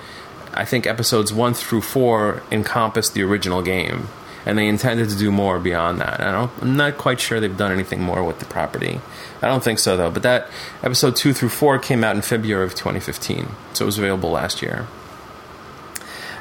I 0.54 0.66
think 0.66 0.88
episodes 0.88 1.32
one 1.32 1.54
through 1.54 1.82
four 1.82 2.42
encompass 2.50 3.10
the 3.10 3.22
original 3.22 3.62
game, 3.62 4.08
and 4.44 4.58
they 4.58 4.68
intended 4.68 5.10
to 5.10 5.16
do 5.16 5.32
more 5.32 5.60
beyond 5.60 6.02
that. 6.02 6.20
I 6.20 6.32
don't, 6.32 6.52
I'm 6.62 6.76
not 6.76 6.98
quite 6.98 7.20
sure 7.20 7.40
they've 7.40 7.56
done 7.56 7.72
anything 7.72 8.02
more 8.02 8.24
with 8.24 8.40
the 8.40 8.46
property. 8.46 9.00
I 9.42 9.48
don't 9.48 9.64
think 9.64 9.78
so 9.78 9.96
though. 9.96 10.10
But 10.10 10.24
that 10.24 10.50
episode 10.82 11.16
two 11.16 11.34
through 11.34 11.50
four 11.50 11.78
came 11.78 12.04
out 12.04 12.16
in 12.16 12.24
February 12.24 12.66
of 12.66 12.74
2015, 12.74 13.50
so 13.74 13.84
it 13.84 13.86
was 13.86 14.00
available 14.00 14.32
last 14.32 14.64
year. 14.64 14.88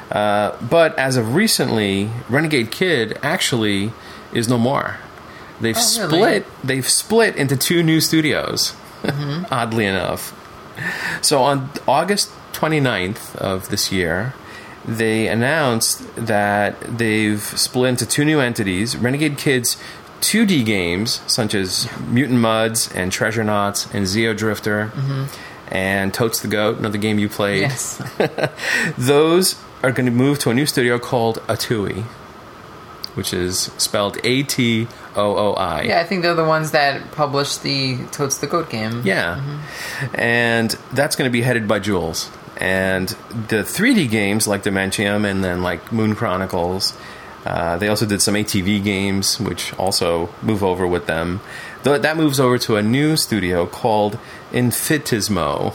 Uh, 0.09 0.55
but 0.61 0.97
as 0.97 1.17
of 1.17 1.35
recently, 1.35 2.09
Renegade 2.29 2.71
Kid 2.71 3.19
actually 3.21 3.91
is 4.33 4.47
no 4.47 4.57
more. 4.57 4.97
They've 5.61 5.75
Oh, 5.77 6.07
really? 6.07 6.07
split. 6.07 6.45
They've 6.63 6.87
split 6.89 7.35
into 7.35 7.57
two 7.57 7.83
new 7.83 7.99
studios. 8.01 8.73
Oddly 9.51 9.85
enough, 9.85 10.33
so 11.21 11.43
on 11.43 11.69
August 11.87 12.31
29th 12.53 13.35
of 13.35 13.69
this 13.69 13.91
year, 13.91 14.33
they 14.85 15.27
announced 15.27 16.03
that 16.15 16.79
they've 16.81 17.41
split 17.41 17.89
into 17.89 18.05
two 18.05 18.25
new 18.25 18.39
entities: 18.39 18.95
Renegade 18.97 19.37
Kids. 19.37 19.77
2D 20.19 20.65
games 20.65 21.21
such 21.27 21.53
as 21.53 21.87
Mutant 22.07 22.39
Mudds 22.39 22.91
and 22.95 23.11
Treasurenauts 23.11 23.93
and 23.93 24.07
Xeodrifter 24.07 24.89
mm-hmm. 24.89 25.25
and 25.71 26.11
Totes 26.11 26.39
the 26.39 26.47
Goat, 26.47 26.79
another 26.79 26.97
game 26.97 27.19
you 27.19 27.29
played. 27.29 27.61
Yes. 27.61 28.01
Those 28.97 29.61
are 29.83 29.91
going 29.91 30.07
to 30.07 30.11
move 30.11 30.39
to 30.39 30.49
a 30.49 30.55
new 30.55 30.65
studio 30.65 30.97
called 30.97 31.37
Atooi, 31.47 32.01
which 33.13 33.31
is 33.31 33.71
spelled 33.77 34.17
A 34.23 34.41
T 34.41 34.87
O 35.17 35.35
O 35.35 35.53
I. 35.53 35.81
Yeah, 35.83 35.99
I 35.99 36.03
think 36.05 36.21
they're 36.21 36.35
the 36.35 36.45
ones 36.45 36.71
that 36.71 37.11
published 37.11 37.63
the 37.63 37.97
Totes 38.11 38.37
the 38.37 38.47
Goat 38.47 38.69
game. 38.69 39.01
Yeah. 39.03 39.59
And 40.13 40.71
that's 40.93 41.15
going 41.15 41.27
to 41.27 41.31
be 41.31 41.41
headed 41.41 41.67
by 41.67 41.79
Jools. 41.79 42.29
And 42.57 43.09
the 43.49 43.57
3D 43.63 44.09
games 44.09 44.47
like 44.47 44.63
Dementium 44.63 45.29
and 45.29 45.43
then 45.43 45.61
like 45.61 45.91
Moon 45.91 46.15
Chronicles, 46.15 46.97
uh, 47.45 47.77
they 47.77 47.87
also 47.87 48.05
did 48.05 48.21
some 48.21 48.33
ATV 48.35 48.83
games, 48.83 49.39
which 49.39 49.73
also 49.77 50.29
move 50.41 50.63
over 50.63 50.87
with 50.87 51.05
them. 51.05 51.39
Th- 51.83 52.01
that 52.01 52.17
moves 52.17 52.39
over 52.39 52.57
to 52.59 52.75
a 52.77 52.81
new 52.81 53.15
studio 53.15 53.65
called 53.67 54.17
Infitizmo. 54.51 55.73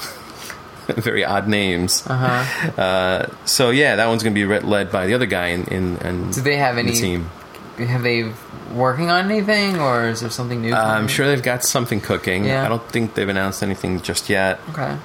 Very 0.88 1.24
odd 1.24 1.46
names. 1.48 2.04
Uh-huh. 2.06 2.80
Uh, 2.80 3.26
so 3.44 3.70
yeah, 3.70 3.96
that 3.96 4.06
one's 4.08 4.22
going 4.24 4.34
to 4.34 4.38
be 4.38 4.44
re- 4.44 4.58
led 4.60 4.90
by 4.90 5.06
the 5.06 5.14
other 5.14 5.26
guy 5.26 5.48
in, 5.48 5.64
in, 5.66 5.96
in 5.98 6.30
Do 6.32 6.40
they 6.40 6.56
have 6.56 6.76
any? 6.78 6.90
the 6.90 6.98
team. 7.00 7.30
Have 7.78 8.02
they 8.02 8.32
working 8.74 9.10
on 9.10 9.30
anything, 9.30 9.80
or 9.80 10.08
is 10.08 10.20
there 10.20 10.30
something 10.30 10.60
new? 10.60 10.72
Uh, 10.74 10.78
I'm 10.78 11.08
sure 11.08 11.26
they've 11.26 11.42
got 11.42 11.64
something 11.64 12.00
cooking. 12.00 12.44
Yeah. 12.44 12.64
I 12.64 12.68
don't 12.68 12.86
think 12.90 13.14
they've 13.14 13.28
announced 13.28 13.62
anything 13.62 14.00
just 14.02 14.28
yet. 14.28 14.60
Okay. 14.70 14.96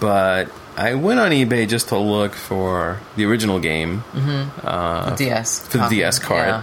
but 0.00 0.50
I 0.76 0.94
went 0.94 1.20
on 1.20 1.30
eBay 1.30 1.68
just 1.68 1.88
to 1.88 1.98
look 1.98 2.34
for 2.34 3.00
the 3.16 3.24
original 3.24 3.58
game 3.58 4.04
The 4.14 5.14
DS. 5.16 5.66
for 5.68 5.78
the. 5.78 5.88
DS 5.88 6.18
card, 6.18 6.46
Yeah. 6.48 6.62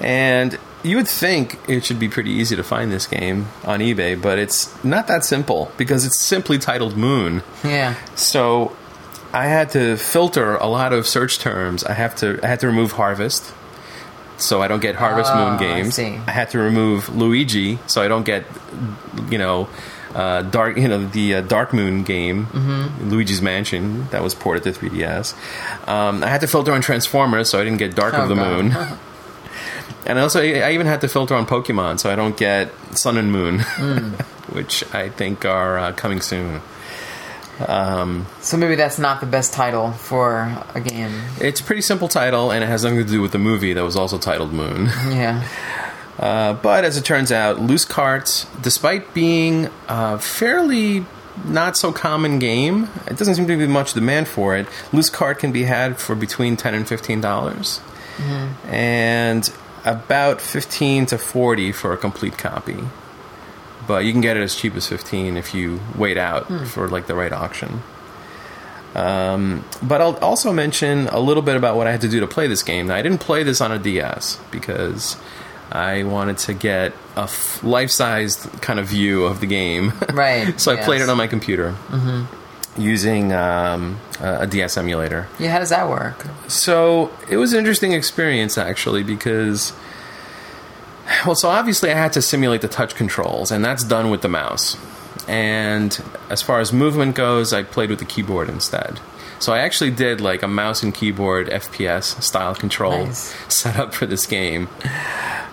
and 0.00 0.58
you 0.82 0.96
would 0.96 1.08
think 1.08 1.58
it 1.68 1.84
should 1.84 1.98
be 2.00 2.08
pretty 2.08 2.30
easy 2.30 2.56
to 2.56 2.64
find 2.64 2.90
this 2.92 3.06
game 3.06 3.46
on 3.64 3.78
eBay, 3.80 4.20
but 4.20 4.38
it's 4.38 4.72
not 4.84 5.06
that 5.08 5.24
simple 5.24 5.70
because 5.76 6.04
it's 6.04 6.18
simply 6.18 6.58
titled 6.58 6.96
Moon. 6.96 7.42
Yeah. 7.64 7.94
So 8.16 8.76
I 9.32 9.46
had 9.46 9.70
to 9.70 9.96
filter 9.96 10.56
a 10.56 10.66
lot 10.66 10.92
of 10.92 11.06
search 11.06 11.38
terms. 11.38 11.84
I 11.84 11.92
have 11.94 12.14
to 12.16 12.38
I 12.42 12.46
had 12.48 12.60
to 12.60 12.66
remove 12.66 12.92
Harvest. 12.92 13.52
So 14.42 14.60
I 14.62 14.68
don't 14.68 14.80
get 14.80 14.94
Harvest 14.96 15.30
Oh, 15.32 15.36
Moon 15.36 15.54
I 15.54 15.58
games. 15.58 15.94
see. 15.94 16.10
had 16.26 16.50
to 16.50 16.58
remove 16.58 17.14
Luigi, 17.14 17.78
so 17.86 18.02
I 18.02 18.08
don't 18.08 18.24
get, 18.24 18.44
you 19.30 19.38
know, 19.38 19.68
uh, 20.14 20.42
dark, 20.42 20.76
you 20.76 20.88
know, 20.88 21.06
the 21.06 21.36
uh, 21.36 21.40
Dark 21.40 21.72
Moon 21.72 22.02
game, 22.02 22.46
Mm-hmm. 22.46 23.08
Luigi's 23.10 23.40
Mansion, 23.40 24.06
that 24.10 24.22
was 24.22 24.34
ported 24.34 24.62
to 24.64 24.72
3DS. 24.72 25.34
Um, 25.88 26.22
I 26.22 26.28
had 26.28 26.40
to 26.42 26.46
filter 26.46 26.72
on 26.72 26.80
Transformers, 26.82 27.48
so 27.48 27.58
I 27.60 27.64
didn't 27.64 27.78
get 27.78 27.94
Dark 27.94 28.14
Oh, 28.14 28.22
of 28.24 28.28
the 28.28 28.34
God. 28.34 28.64
Moon. 28.64 28.76
And 30.04 30.18
also, 30.18 30.42
I 30.42 30.72
even 30.72 30.88
had 30.88 31.00
to 31.02 31.08
filter 31.08 31.34
on 31.36 31.46
Pokemon, 31.46 32.00
so 32.00 32.10
I 32.10 32.16
don't 32.16 32.36
get 32.36 32.72
Sun 32.98 33.16
and 33.18 33.30
Moon, 33.30 33.60
Hmm. 33.60 34.08
which 34.52 34.82
I 34.92 35.08
think 35.10 35.44
are 35.44 35.78
uh, 35.78 35.92
coming 35.92 36.20
soon. 36.20 36.60
So 38.40 38.56
maybe 38.56 38.74
that's 38.74 38.98
not 38.98 39.20
the 39.20 39.26
best 39.26 39.52
title 39.52 39.92
for 39.92 40.56
a 40.74 40.80
game. 40.80 41.12
It's 41.40 41.60
a 41.60 41.64
pretty 41.64 41.82
simple 41.82 42.08
title, 42.08 42.50
and 42.50 42.62
it 42.62 42.66
has 42.66 42.84
nothing 42.84 42.98
to 42.98 43.04
do 43.04 43.20
with 43.20 43.32
the 43.32 43.38
movie 43.38 43.72
that 43.72 43.82
was 43.82 43.96
also 43.96 44.18
titled 44.18 44.52
Moon. 44.52 44.88
Yeah. 45.10 45.46
Uh, 46.18 46.52
but 46.52 46.84
as 46.84 46.96
it 46.96 47.04
turns 47.04 47.32
out, 47.32 47.58
Loose 47.60 47.84
Carts, 47.86 48.46
despite 48.60 49.14
being 49.14 49.68
a 49.88 50.18
fairly 50.18 51.06
not 51.44 51.76
so 51.76 51.90
common 51.90 52.38
game, 52.38 52.88
it 53.06 53.16
doesn't 53.16 53.34
seem 53.34 53.46
to 53.46 53.56
be 53.56 53.66
much 53.66 53.94
demand 53.94 54.28
for 54.28 54.54
it. 54.56 54.66
Loose 54.92 55.08
Cart 55.10 55.38
can 55.38 55.52
be 55.52 55.64
had 55.64 55.98
for 55.98 56.14
between 56.14 56.56
ten 56.56 56.74
and 56.74 56.86
fifteen 56.86 57.20
dollars, 57.22 57.80
and 58.68 59.50
about 59.84 60.40
fifteen 60.40 61.06
to 61.06 61.18
forty 61.18 61.72
for 61.72 61.92
a 61.92 61.96
complete 61.96 62.36
copy. 62.36 62.76
But 63.86 64.04
you 64.04 64.12
can 64.12 64.20
get 64.20 64.36
it 64.36 64.42
as 64.42 64.54
cheap 64.54 64.74
as 64.76 64.86
fifteen 64.86 65.36
if 65.36 65.54
you 65.54 65.80
wait 65.96 66.16
out 66.18 66.46
for 66.68 66.88
like 66.88 67.06
the 67.06 67.14
right 67.14 67.32
auction. 67.32 67.82
Um, 68.94 69.64
but 69.82 70.00
I'll 70.02 70.16
also 70.18 70.52
mention 70.52 71.08
a 71.08 71.18
little 71.18 71.42
bit 71.42 71.56
about 71.56 71.76
what 71.76 71.86
I 71.86 71.92
had 71.92 72.02
to 72.02 72.08
do 72.08 72.20
to 72.20 72.26
play 72.26 72.46
this 72.46 72.62
game. 72.62 72.88
Now, 72.88 72.96
I 72.96 73.02
didn't 73.02 73.20
play 73.20 73.42
this 73.42 73.60
on 73.62 73.72
a 73.72 73.78
DS 73.78 74.38
because 74.50 75.16
I 75.70 76.02
wanted 76.02 76.36
to 76.38 76.52
get 76.52 76.92
a 77.16 77.22
f- 77.22 77.64
life-sized 77.64 78.60
kind 78.60 78.78
of 78.78 78.86
view 78.88 79.24
of 79.24 79.40
the 79.40 79.46
game. 79.46 79.94
Right, 80.12 80.60
so 80.60 80.72
I 80.72 80.76
played 80.84 81.00
it 81.00 81.08
on 81.08 81.16
my 81.16 81.26
computer 81.26 81.74
using 82.76 83.32
um, 83.32 83.98
a 84.20 84.40
a 84.42 84.46
DS 84.46 84.76
emulator. 84.76 85.26
Yeah. 85.38 85.50
How 85.52 85.58
does 85.58 85.70
that 85.70 85.88
work? 85.88 86.26
So 86.48 87.10
it 87.30 87.38
was 87.38 87.52
an 87.54 87.58
interesting 87.60 87.92
experience 87.94 88.58
actually 88.58 89.02
because, 89.02 89.72
well, 91.26 91.34
so 91.34 91.48
obviously 91.48 91.90
I 91.90 91.94
had 91.94 92.12
to 92.14 92.22
simulate 92.22 92.62
the 92.62 92.68
touch 92.68 92.94
controls, 92.94 93.50
and 93.50 93.64
that's 93.64 93.84
done 93.84 94.10
with 94.10 94.22
the 94.22 94.28
mouse. 94.28 94.76
And 95.28 96.02
as 96.30 96.42
far 96.42 96.60
as 96.60 96.72
movement 96.72 97.14
goes, 97.14 97.52
I 97.52 97.62
played 97.62 97.90
with 97.90 98.00
the 98.00 98.04
keyboard 98.04 98.48
instead. 98.48 99.00
So 99.38 99.52
I 99.52 99.58
actually 99.58 99.90
did 99.90 100.20
like 100.20 100.42
a 100.42 100.48
mouse 100.48 100.82
and 100.82 100.94
keyboard 100.94 101.48
FPS 101.48 102.22
style 102.22 102.54
control 102.54 103.06
Nice. 103.06 103.34
setup 103.52 103.92
for 103.92 104.06
this 104.06 104.26
game. 104.26 104.68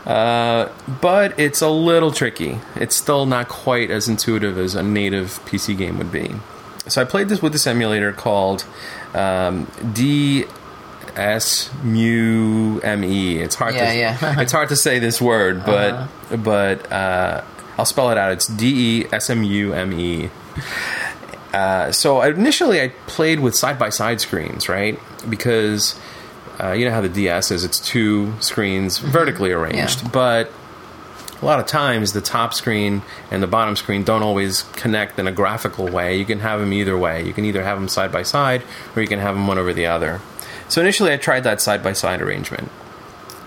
Uh, 0.06 0.70
but 1.02 1.40
it's 1.40 1.62
a 1.62 1.70
little 1.70 2.12
tricky. 2.12 2.60
It's 2.76 2.96
still 2.96 3.26
not 3.26 3.48
quite 3.48 3.90
as 3.90 4.08
intuitive 4.08 4.58
as 4.58 4.76
a 4.76 4.84
native 4.84 5.40
PC 5.46 5.78
game 5.78 5.98
would 5.98 6.12
be. 6.12 6.36
So 6.88 7.02
I 7.02 7.06
played 7.06 7.30
this 7.30 7.42
with 7.42 7.52
this 7.52 7.68
emulator 7.68 8.12
called 8.12 8.66
um, 9.14 9.68
D 9.94 10.46
S 11.16 11.70
mu 11.84 12.80
M 12.80 13.04
E. 13.04 13.38
It's 13.40 13.56
hard 13.56 13.76
Yeah, 13.76 13.92
to 13.92 13.98
yeah. 13.98 14.40
it's 14.42 14.52
hard 14.52 14.70
to 14.70 14.76
say 14.76 15.00
this 15.00 15.22
word, 15.22 15.66
but 15.66 15.94
Uh-huh. 15.94 16.38
but 16.38 16.92
uh, 16.92 17.44
I'll 17.78 17.86
spell 17.86 18.10
it 18.12 18.18
out. 18.18 18.32
It's 18.32 18.48
D 18.48 19.02
E 19.04 19.06
S 19.12 19.30
M 19.30 19.44
U 19.44 19.74
M 19.74 19.94
E. 20.00 20.30
Uh, 21.54 21.92
so 21.92 22.22
initially, 22.22 22.82
I 22.82 22.90
played 23.08 23.40
with 23.40 23.56
side 23.56 23.80
by 23.80 23.90
side 23.90 24.22
screens, 24.22 24.70
right? 24.70 25.00
Because 25.28 26.00
uh, 26.62 26.74
you 26.74 26.86
know 26.86 26.92
how 26.92 27.02
the 27.02 27.10
DS 27.10 27.52
is; 27.52 27.64
it's 27.64 27.80
two 27.80 28.34
screens 28.40 29.00
vertically 29.00 29.52
arranged, 29.52 30.00
Mm-hmm. 30.00 30.06
Yeah. 30.08 30.12
but 30.12 30.52
a 31.42 31.46
lot 31.46 31.60
of 31.60 31.66
times 31.68 32.12
the 32.14 32.20
top 32.22 32.54
screen 32.54 33.02
and 33.32 33.42
the 33.42 33.48
bottom 33.48 33.76
screen 33.78 34.04
don't 34.04 34.22
always 34.24 34.64
connect 34.74 35.18
in 35.18 35.26
a 35.26 35.32
graphical 35.32 35.88
way. 35.88 36.18
You 36.18 36.26
can 36.26 36.40
have 36.42 36.60
them 36.60 36.74
either 36.74 36.98
way. 36.98 37.26
You 37.26 37.32
can 37.34 37.46
either 37.46 37.64
have 37.64 37.80
them 37.80 37.88
side 37.88 38.12
by 38.12 38.24
side 38.24 38.62
or 38.94 39.02
you 39.02 39.08
can 39.08 39.20
have 39.20 39.36
them 39.36 39.48
one 39.48 39.58
over 39.58 39.72
the 39.72 39.86
other. 39.86 40.20
So 40.70 40.82
initially 40.82 41.12
I 41.12 41.18
tried 41.18 41.44
that 41.44 41.60
side 41.62 41.84
by 41.84 41.94
side 41.94 42.22
arrangement. 42.22 42.70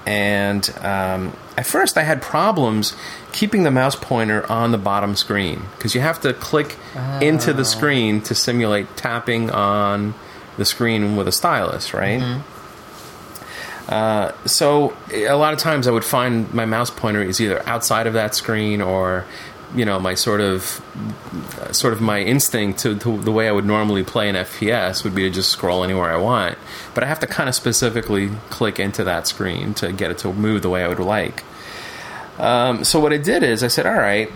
And 0.05 0.69
um, 0.81 1.37
at 1.57 1.65
first 1.65 1.97
I 1.97 2.03
had 2.03 2.21
problems 2.21 2.97
keeping 3.31 3.63
the 3.63 3.71
mouse 3.71 3.95
pointer 3.95 4.51
on 4.51 4.73
the 4.73 4.79
bottom 4.79 5.15
screen 5.15 5.63
because 5.77 5.95
you 5.95 6.01
have 6.01 6.21
to 6.23 6.33
click 6.35 6.77
into 7.23 7.53
the 7.53 7.65
screen 7.65 8.21
to 8.23 8.35
simulate 8.35 8.97
tapping 8.97 9.51
on 9.51 10.15
the 10.59 10.65
screen 10.65 11.17
with 11.17 11.29
a 11.29 11.33
stylus, 11.33 11.95
right? 11.95 12.21
Uh, 13.89 14.33
so 14.47 14.97
a 15.13 15.35
lot 15.35 15.53
of 15.53 15.59
times 15.59 15.87
I 15.87 15.91
would 15.93 16.05
find 16.05 16.53
my 16.53 16.65
mouse 16.65 16.91
pointer 16.91 17.23
is 17.23 17.41
either 17.41 17.67
outside 17.69 18.07
of 18.07 18.15
that 18.15 18.35
screen 18.35 18.81
or 18.81 19.25
you 19.75 19.85
know 19.85 19.99
my 19.99 20.15
sort 20.15 20.41
of 20.41 20.83
sort 21.71 21.93
of 21.93 22.01
my 22.01 22.21
instinct 22.21 22.81
to, 22.81 22.97
to 22.99 23.19
the 23.23 23.33
way 23.33 23.49
I 23.49 23.53
would 23.53 23.65
normally 23.65 24.03
play 24.05 24.29
an 24.29 24.35
FPS 24.37 25.03
would 25.05 25.15
be 25.15 25.23
to 25.23 25.31
just 25.31 25.51
scroll 25.51 25.83
anywhere 25.85 26.11
I 26.13 26.17
want 26.19 26.59
but 26.95 27.03
I 27.03 27.07
have 27.07 27.21
to 27.21 27.27
kind 27.27 27.49
of 27.49 27.55
specifically 27.55 28.31
click 28.51 28.79
into 28.79 29.05
that 29.05 29.27
screen 29.27 29.75
to 29.75 29.93
get 29.93 30.11
it 30.11 30.19
to 30.19 30.33
move 30.33 30.63
the 30.63 30.69
way 30.71 30.85
I 30.85 30.89
would 30.89 30.99
like 30.99 31.43
um, 32.39 32.85
so 32.85 33.01
what 33.01 33.13
I 33.13 33.19
did 33.19 33.43
is 33.43 33.63
I 33.63 33.69
said 33.69 33.87
all 33.87 33.95
right 33.95 34.31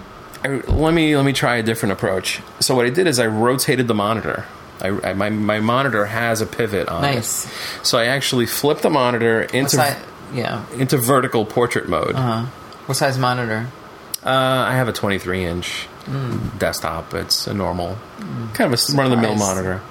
I, 0.45 0.49
let 0.49 0.95
me 0.95 1.17
let 1.17 1.25
me 1.25 1.33
try 1.33 1.57
a 1.57 1.63
different 1.63 1.93
approach 1.93 2.41
so 2.61 2.75
what 2.75 2.87
I 2.87 2.91
did 2.91 3.07
is 3.07 3.19
I 3.19 3.27
rotated 3.27 3.89
the 3.89 3.95
monitor 3.95 4.45
I, 4.81 4.89
I, 5.11 5.15
my, 5.15 5.31
my 5.31 5.61
monitor 5.61 6.05
has 6.07 6.41
a 6.43 6.47
pivot 6.47 6.89
on 6.89 7.01
Nice. 7.03 7.47
it. 7.47 7.87
So 7.87 7.97
I 7.99 8.07
actually 8.07 8.45
flipped 8.47 8.83
the 8.83 8.91
monitor 8.91 9.41
into? 9.43 9.77
Yeah. 10.35 10.67
into 10.75 10.99
vertical 10.99 11.47
portrait 11.47 11.89
mode. 11.89 12.15
Uh, 12.15 12.19
Uh, 12.19 12.47
what 12.85 12.97
size 12.97 13.17
monitor? 13.19 13.69
I 14.33 14.75
have 14.75 14.89
a 14.89 14.93
23 14.93 15.45
inch 15.45 15.89
desktop. 16.59 17.15
It's 17.15 17.47
a 17.47 17.55
normal, 17.55 17.97
kind 18.55 18.73
of 18.73 18.81
a 18.81 18.97
run 18.97 19.07
of 19.07 19.11
the 19.11 19.17
mill 19.17 19.37
monitor. 19.37 19.83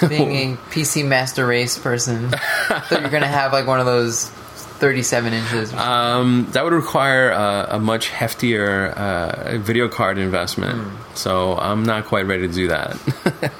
Being 0.08 0.54
a 0.54 0.56
PC 0.70 1.06
master 1.06 1.46
race 1.46 1.76
person, 1.76 2.30
thought 2.30 2.90
you're 3.00 3.10
gonna 3.10 3.26
have 3.26 3.52
like 3.52 3.66
one 3.66 3.80
of 3.80 3.86
those 3.86 4.28
thirty-seven 4.28 5.32
inches. 5.32 5.72
Um, 5.72 6.46
that 6.52 6.62
would 6.62 6.72
require 6.72 7.32
uh, 7.32 7.66
a 7.70 7.80
much 7.80 8.08
heftier 8.08 8.92
uh, 8.94 9.58
video 9.58 9.88
card 9.88 10.18
investment. 10.18 10.92
So 11.14 11.56
I'm 11.56 11.82
not 11.82 12.04
quite 12.06 12.26
ready 12.26 12.46
to 12.46 12.54
do 12.54 12.68
that. 12.68 13.52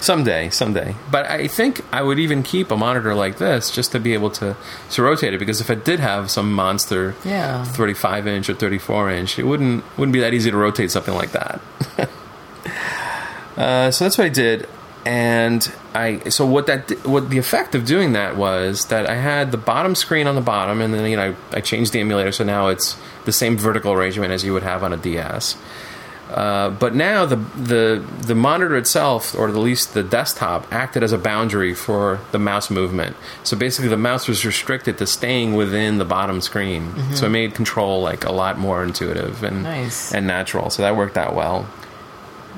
someday, 0.00 0.50
someday. 0.50 0.94
But 1.10 1.26
I 1.30 1.48
think 1.48 1.80
I 1.92 2.02
would 2.02 2.18
even 2.18 2.42
keep 2.42 2.70
a 2.70 2.76
monitor 2.76 3.14
like 3.14 3.38
this 3.38 3.70
just 3.70 3.92
to 3.92 4.00
be 4.00 4.14
able 4.14 4.30
to 4.32 4.56
to 4.90 5.02
rotate 5.02 5.34
it 5.34 5.38
because 5.38 5.60
if 5.60 5.70
it 5.70 5.84
did 5.84 6.00
have 6.00 6.30
some 6.30 6.52
monster 6.52 7.14
Yeah. 7.24 7.64
35 7.64 8.26
inch 8.26 8.48
or 8.48 8.54
34 8.54 9.10
inch, 9.10 9.38
it 9.38 9.44
wouldn't 9.44 9.84
wouldn't 9.98 10.12
be 10.12 10.20
that 10.20 10.34
easy 10.34 10.50
to 10.50 10.56
rotate 10.56 10.90
something 10.90 11.14
like 11.14 11.32
that. 11.32 11.60
uh, 13.56 13.90
so 13.90 14.04
that's 14.04 14.18
what 14.18 14.24
I 14.24 14.28
did, 14.30 14.68
and 15.04 15.70
I 15.94 16.20
so 16.30 16.46
what 16.46 16.66
that 16.66 16.90
what 17.06 17.30
the 17.30 17.38
effect 17.38 17.74
of 17.74 17.84
doing 17.84 18.12
that 18.12 18.36
was 18.36 18.86
that 18.86 19.08
I 19.08 19.16
had 19.16 19.50
the 19.50 19.58
bottom 19.58 19.94
screen 19.94 20.26
on 20.26 20.34
the 20.34 20.40
bottom, 20.40 20.80
and 20.80 20.94
then 20.94 21.10
you 21.10 21.16
know 21.16 21.34
I, 21.52 21.56
I 21.56 21.60
changed 21.60 21.92
the 21.92 22.00
emulator 22.00 22.32
so 22.32 22.44
now 22.44 22.68
it's 22.68 22.96
the 23.24 23.32
same 23.32 23.56
vertical 23.58 23.92
arrangement 23.92 24.32
as 24.32 24.44
you 24.44 24.52
would 24.52 24.62
have 24.62 24.82
on 24.82 24.92
a 24.92 24.96
DS. 24.96 25.56
Uh, 26.32 26.70
but 26.70 26.94
now 26.94 27.26
the 27.26 27.36
the 27.36 28.02
the 28.22 28.34
monitor 28.34 28.76
itself, 28.76 29.34
or 29.34 29.48
at 29.48 29.54
least 29.54 29.92
the 29.92 30.02
desktop, 30.02 30.72
acted 30.72 31.02
as 31.02 31.12
a 31.12 31.18
boundary 31.18 31.74
for 31.74 32.20
the 32.30 32.38
mouse 32.38 32.70
movement. 32.70 33.14
So 33.44 33.56
basically, 33.56 33.88
the 33.90 33.98
mouse 33.98 34.26
was 34.28 34.44
restricted 34.44 34.96
to 34.98 35.06
staying 35.06 35.54
within 35.54 35.98
the 35.98 36.04
bottom 36.06 36.40
screen. 36.40 36.94
So 37.14 37.26
it 37.26 37.30
made 37.30 37.54
control 37.54 38.00
like 38.00 38.24
a 38.24 38.32
lot 38.32 38.58
more 38.58 38.82
intuitive 38.82 39.42
and 39.42 39.62
Nice. 39.62 40.12
and 40.14 40.26
natural. 40.26 40.70
So 40.70 40.82
that 40.82 40.96
worked 40.96 41.18
out 41.18 41.34
well. 41.34 41.66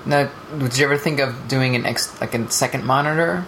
Now, 0.07 0.29
would 0.59 0.77
you 0.79 0.85
ever 0.85 0.97
think 0.97 1.19
of 1.19 1.49
doing 1.49 1.75
an 1.75 1.85
ex- 1.87 2.21
like 2.21 2.35
a 2.35 2.51
second 2.51 2.85
monitor? 2.85 3.45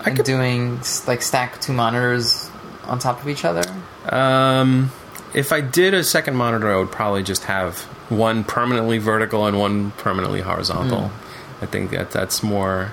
I 0.00 0.08
and 0.08 0.16
could- 0.16 0.26
doing 0.26 0.80
like 1.06 1.22
stack 1.22 1.60
two 1.60 1.72
monitors 1.72 2.50
on 2.86 2.98
top 2.98 3.22
of 3.22 3.28
each 3.28 3.44
other. 3.44 3.62
Um, 4.08 4.90
if 5.32 5.52
I 5.52 5.60
did 5.60 5.94
a 5.94 6.02
second 6.02 6.34
monitor, 6.36 6.72
I 6.72 6.76
would 6.78 6.90
probably 6.90 7.22
just 7.22 7.44
have 7.44 7.86
one 8.08 8.44
permanently 8.44 8.98
vertical 8.98 9.46
and 9.46 9.58
one 9.58 9.90
permanently 9.92 10.40
horizontal. 10.40 11.10
I 11.62 11.66
think 11.66 11.90
that 11.92 12.10
that's 12.10 12.42
more 12.42 12.92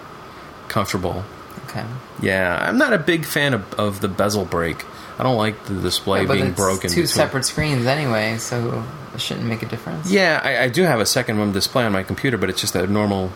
comfortable. 0.67 1.23
Okay. 1.67 1.85
Yeah, 2.21 2.57
I'm 2.67 2.77
not 2.77 2.93
a 2.93 2.97
big 2.97 3.25
fan 3.25 3.53
of, 3.53 3.73
of 3.75 4.01
the 4.01 4.07
bezel 4.07 4.45
break. 4.45 4.85
I 5.19 5.23
don't 5.23 5.37
like 5.37 5.65
the 5.65 5.75
display 5.75 6.21
Yeah, 6.21 6.27
but 6.27 6.33
being 6.35 6.45
it's 6.47 6.55
broken. 6.55 6.89
two 6.89 7.01
between- 7.01 7.07
separate 7.07 7.45
screens 7.45 7.85
anyway, 7.85 8.37
so 8.37 8.83
it 9.13 9.21
shouldn't 9.21 9.45
make 9.47 9.61
a 9.61 9.65
difference. 9.65 10.09
Yeah, 10.11 10.41
I, 10.43 10.63
I 10.63 10.69
do 10.69 10.83
have 10.83 10.99
a 10.99 11.05
second 11.05 11.37
one 11.39 11.51
display 11.51 11.83
on 11.85 11.91
my 11.91 12.03
computer, 12.03 12.37
but 12.37 12.49
it's 12.49 12.59
just 12.61 12.75
a 12.75 12.87
normal 12.87 13.31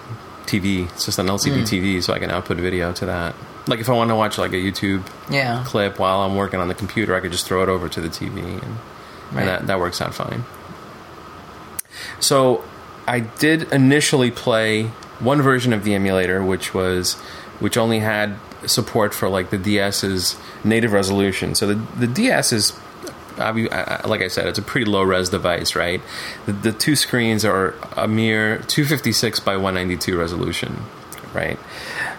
TV. 0.46 0.86
It's 0.92 1.06
just 1.06 1.20
an 1.20 1.28
LCD 1.28 1.60
Hmm. 1.60 1.64
TV, 1.64 2.04
so 2.04 2.14
I 2.14 2.20
can 2.20 2.32
output 2.32 2.58
video 2.58 2.92
to 2.94 3.06
that. 3.08 3.36
Like 3.68 3.80
if 3.80 3.90
I 3.90 3.94
want 3.94 4.10
to 4.10 4.16
watch 4.16 4.38
like 4.38 4.52
a 4.52 4.58
YouTube 4.58 5.04
Yeah. 5.30 5.64
clip 5.66 5.98
while 6.00 6.22
I'm 6.22 6.36
working 6.36 6.60
on 6.60 6.68
the 6.68 6.76
computer, 6.76 7.16
I 7.16 7.20
could 7.20 7.32
just 7.32 7.46
throw 7.46 7.64
it 7.64 7.70
over 7.70 7.90
to 7.90 8.02
the 8.02 8.10
TV, 8.10 8.40
and, 8.40 8.62
Right. 9.32 9.40
and 9.42 9.48
that 9.48 9.68
that 9.68 9.80
works 9.80 10.02
out 10.02 10.14
fine. 10.14 10.46
So 12.20 12.64
I 13.08 13.22
did 13.22 13.72
initially 13.72 14.32
play 14.32 14.86
one 15.20 15.42
version 15.42 15.74
of 15.74 15.84
the 15.84 15.94
emulator, 15.94 16.44
which 16.44 16.74
was 16.74 17.14
which 17.60 17.78
only 17.78 18.00
had 18.00 18.38
support 18.66 19.14
for 19.14 19.30
like 19.30 19.50
the 19.50 19.58
DS's 19.58 20.38
native 20.64 20.92
resolution. 20.92 21.56
So 21.56 21.68
the 21.68 21.76
the 21.98 22.08
DS 22.08 22.54
is. 22.54 22.80
Like 23.38 24.22
I 24.22 24.30
said, 24.30 24.48
it's 24.48 24.60
a 24.60 24.62
pretty 24.62 24.90
low 24.90 25.04
res 25.04 25.28
device, 25.28 25.76
right? 25.76 26.02
The, 26.46 26.54
the 26.54 26.72
two 26.72 26.96
screens 26.96 27.44
are 27.44 27.76
a 27.98 28.08
mere 28.08 28.60
256 28.60 29.42
by 29.42 29.58
192 29.58 30.18
resolution, 30.18 30.78
right? 31.34 31.60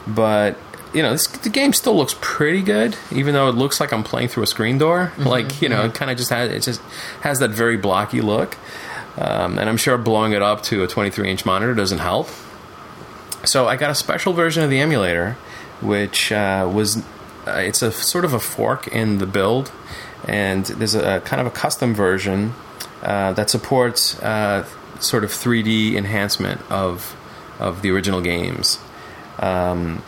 But 0.06 0.58
you 0.92 1.02
know, 1.02 1.12
this, 1.12 1.26
the 1.26 1.48
game 1.48 1.72
still 1.72 1.96
looks 1.96 2.14
pretty 2.20 2.62
good, 2.62 2.96
even 3.10 3.34
though 3.34 3.48
it 3.48 3.54
looks 3.54 3.80
like 3.80 3.92
I'm 3.92 4.04
playing 4.04 4.28
through 4.28 4.44
a 4.44 4.46
screen 4.46 4.78
door. 4.78 5.12
Mm-hmm. 5.16 5.26
Like 5.26 5.62
you 5.62 5.68
know, 5.68 5.80
mm-hmm. 5.80 5.88
it 5.90 5.94
kind 5.94 6.10
of 6.10 6.16
just 6.16 6.30
has 6.30 6.50
it 6.50 6.62
just 6.62 6.80
has 7.20 7.38
that 7.40 7.50
very 7.50 7.76
blocky 7.76 8.20
look, 8.20 8.56
um, 9.18 9.58
and 9.58 9.68
I'm 9.68 9.76
sure 9.76 9.96
blowing 9.96 10.32
it 10.32 10.42
up 10.42 10.62
to 10.64 10.82
a 10.82 10.86
23 10.86 11.30
inch 11.30 11.44
monitor 11.46 11.74
doesn't 11.74 11.98
help. 11.98 12.28
So 13.44 13.66
I 13.66 13.76
got 13.76 13.90
a 13.90 13.94
special 13.94 14.32
version 14.32 14.62
of 14.62 14.70
the 14.70 14.80
emulator, 14.80 15.36
which 15.80 16.32
uh, 16.32 16.68
was 16.72 16.98
uh, 17.46 17.52
it's 17.58 17.82
a 17.82 17.92
sort 17.92 18.24
of 18.24 18.32
a 18.32 18.40
fork 18.40 18.88
in 18.88 19.18
the 19.18 19.26
build, 19.26 19.70
and 20.26 20.66
there's 20.66 20.94
a, 20.94 21.20
kind 21.20 21.40
of 21.40 21.46
a 21.46 21.50
custom 21.50 21.94
version 21.94 22.54
uh, 23.02 23.32
that 23.34 23.50
supports 23.50 24.20
uh, 24.20 24.66
sort 24.98 25.22
of 25.22 25.30
3D 25.30 25.94
enhancement 25.94 26.60
of 26.70 27.16
of 27.58 27.82
the 27.82 27.90
original 27.90 28.20
games. 28.20 28.78
Um, 29.38 30.02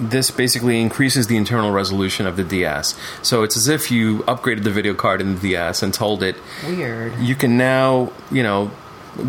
this 0.00 0.30
basically 0.30 0.80
increases 0.80 1.26
the 1.26 1.36
internal 1.36 1.70
resolution 1.70 2.26
of 2.26 2.36
the 2.36 2.44
DS. 2.44 2.98
So 3.22 3.42
it's 3.42 3.56
as 3.56 3.68
if 3.68 3.90
you 3.90 4.20
upgraded 4.20 4.64
the 4.64 4.70
video 4.70 4.94
card 4.94 5.20
in 5.20 5.34
the 5.34 5.40
DS 5.40 5.82
and 5.82 5.92
told 5.92 6.22
it 6.22 6.36
Weird. 6.66 7.18
you 7.18 7.34
can 7.34 7.56
now, 7.56 8.12
you 8.30 8.42
know, 8.42 8.70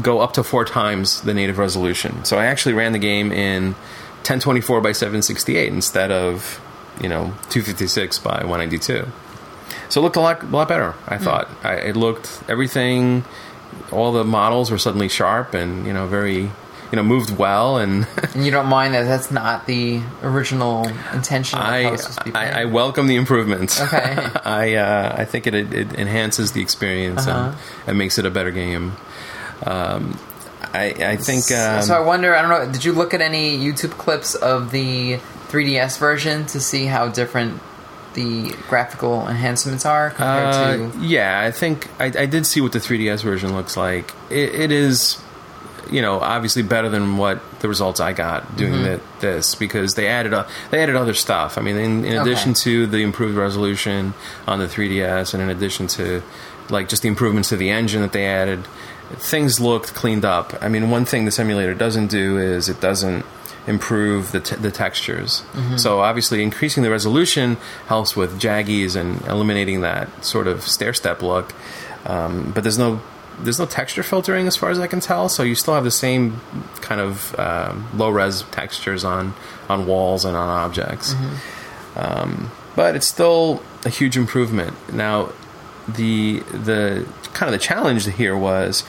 go 0.02 0.20
up 0.20 0.34
to 0.34 0.44
four 0.44 0.66
times 0.66 1.22
the 1.22 1.34
native 1.34 1.58
resolution. 1.58 2.24
So 2.24 2.38
I 2.38 2.46
actually 2.46 2.74
ran 2.74 2.94
the 2.94 3.00
game 3.00 3.32
in 3.32 3.74
1024 4.22 4.82
by 4.82 4.92
768 4.92 5.74
instead 5.74 6.12
of, 6.12 6.62
you 7.02 7.10
know, 7.10 7.34
256 7.50 8.20
by 8.20 8.44
192. 8.46 9.08
So 9.90 10.00
it 10.00 10.04
looked 10.04 10.16
a 10.16 10.22
lot, 10.22 10.44
a 10.44 10.46
lot 10.46 10.68
better. 10.68 10.96
I 11.08 11.18
hmm. 11.18 11.24
thought 11.24 11.50
I, 11.64 11.76
it 11.76 11.96
looked 11.96 12.44
everything. 12.48 13.26
All 13.92 14.12
the 14.12 14.24
models 14.24 14.72
were 14.72 14.78
suddenly 14.78 15.10
sharp 15.10 15.54
and 15.54 15.86
you 15.86 15.94
know 15.94 16.08
very, 16.08 16.52
you 16.92 16.96
know, 16.98 17.04
moved 17.04 17.36
well 17.38 17.78
and. 17.78 18.08
And 18.34 18.46
you 18.46 18.52
don't 18.52 18.68
mind 18.68 18.94
that 18.94 19.04
that's 19.04 19.30
not 19.32 19.66
the 19.68 20.02
original 20.24 20.88
intention 21.14 21.60
of 21.60 21.66
I, 21.66 21.92
it's 21.94 22.04
supposed 22.04 22.20
to 22.20 22.24
be 22.26 22.34
I, 22.34 22.62
I 22.62 22.66
welcome 22.66 23.08
the 23.08 23.16
improvements. 23.18 23.82
Okay. 23.82 23.98
I 24.46 24.76
uh, 24.76 25.16
I 25.18 25.26
think 25.26 25.48
it, 25.48 25.54
it 25.56 25.94
enhances 25.94 26.54
the 26.54 26.62
experience 26.62 27.28
Uh-huh. 27.28 27.50
and, 27.50 27.58
and 27.88 27.98
makes 27.98 28.18
it 28.18 28.26
a 28.26 28.30
better 28.30 28.52
game. 28.52 28.94
Um, 29.66 30.18
I 30.74 30.94
I 31.00 31.16
think 31.18 31.52
um, 31.52 31.82
so 31.82 31.94
I 31.96 32.00
wonder. 32.00 32.34
I 32.36 32.42
don't 32.42 32.50
know. 32.68 32.72
Did 32.72 32.86
you 32.86 32.94
look 32.94 33.14
at 33.14 33.20
any 33.22 33.58
YouTube 33.58 33.92
clips 33.92 34.36
of 34.36 34.72
the 34.72 35.18
3DS 35.50 35.98
version 36.00 36.46
to 36.48 36.60
see 36.62 36.86
how 36.86 37.10
different 37.10 37.60
the 38.14 38.52
graphical 38.70 39.28
enhancements 39.28 39.86
are 39.86 40.10
compared 40.12 40.54
uh, 40.54 40.92
to? 40.92 41.00
yeah, 41.06 41.42
I 41.42 41.52
think 41.52 41.90
I, 42.00 42.06
I 42.06 42.26
did 42.26 42.46
see 42.46 42.62
what 42.62 42.72
the 42.72 42.80
3DS 42.80 43.24
version 43.24 43.54
looks 43.56 43.76
like. 43.76 44.14
It, 44.30 44.56
it 44.56 44.72
is, 44.72 45.22
you 45.92 46.02
know, 46.02 46.20
obviously 46.20 46.64
better 46.64 46.90
than 46.90 47.18
what 47.18 47.42
the 47.60 47.68
results 47.68 48.00
I 48.00 48.14
got 48.14 48.56
doing 48.56 48.74
Mm-hmm. 48.74 48.96
thi- 48.96 49.28
this 49.28 49.56
because 49.56 49.94
they 49.96 50.08
added 50.08 50.34
uh, 50.34 50.48
they 50.72 50.82
added 50.82 50.96
other 50.96 51.14
stuff. 51.14 51.58
I 51.58 51.62
mean, 51.62 51.78
in, 51.78 52.06
in 52.06 52.18
addition 52.22 52.52
Okay. 52.52 52.62
to 52.62 52.88
the 52.88 52.98
improved 53.04 53.36
resolution 53.38 54.14
on 54.48 54.60
the 54.60 54.68
3DS, 54.68 55.34
and 55.34 55.44
in 55.44 55.50
addition 55.50 55.88
to 55.88 56.24
like 56.70 56.88
just 56.90 57.02
the 57.04 57.10
improvements 57.10 57.50
to 57.50 57.58
the 57.58 57.70
engine 57.70 58.02
that 58.02 58.14
they 58.14 58.26
added, 58.26 58.66
things 59.16 59.60
looked 59.60 59.94
cleaned 59.94 60.24
up. 60.26 60.54
I 60.62 60.70
mean, 60.70 60.90
one 60.90 61.04
thing 61.06 61.26
this 61.26 61.38
emulator 61.40 61.74
doesn't 61.74 62.08
do 62.08 62.38
is 62.38 62.70
it 62.70 62.80
doesn't 62.80 63.26
improve 63.68 64.32
the, 64.32 64.40
t- 64.40 64.56
the 64.56 64.72
textures. 64.72 65.44
So 65.78 66.00
obviously, 66.00 66.42
increasing 66.42 66.82
the 66.82 66.90
resolution 66.90 67.58
helps 67.88 68.16
with 68.16 68.40
jaggies 68.40 68.96
and 68.96 69.22
eliminating 69.28 69.82
that 69.82 70.26
sort 70.26 70.48
of 70.48 70.64
stair 70.64 70.94
step 70.94 71.22
look. 71.22 71.54
Um, 72.06 72.52
but 72.56 72.64
there's 72.64 72.80
no 72.80 73.02
there's 73.40 73.60
no 73.60 73.66
texture 73.66 74.04
filtering 74.04 74.48
as 74.48 74.56
far 74.56 74.70
as 74.70 74.80
I 74.80 74.88
can 74.88 75.00
tell. 75.00 75.30
So 75.30 75.44
you 75.44 75.56
still 75.56 75.74
have 75.74 75.84
the 75.84 75.92
same 75.92 76.42
kind 76.82 77.02
of 77.02 77.38
um, 77.40 77.88
low 77.98 78.10
res 78.10 78.44
textures 78.52 79.04
on 79.04 79.34
on 79.70 79.86
walls 79.88 80.26
and 80.26 80.36
on 80.36 80.48
objects. 80.50 81.14
Um, 81.96 82.52
but 82.76 82.96
it's 82.96 83.08
still 83.08 83.62
a 83.86 83.90
huge 83.90 84.18
improvement. 84.18 84.76
Now, 84.94 85.32
the 85.88 86.40
the 86.52 87.08
kind 87.34 87.54
of 87.54 87.60
the 87.60 87.64
challenge 87.64 88.06
here 88.08 88.38
was 88.38 88.84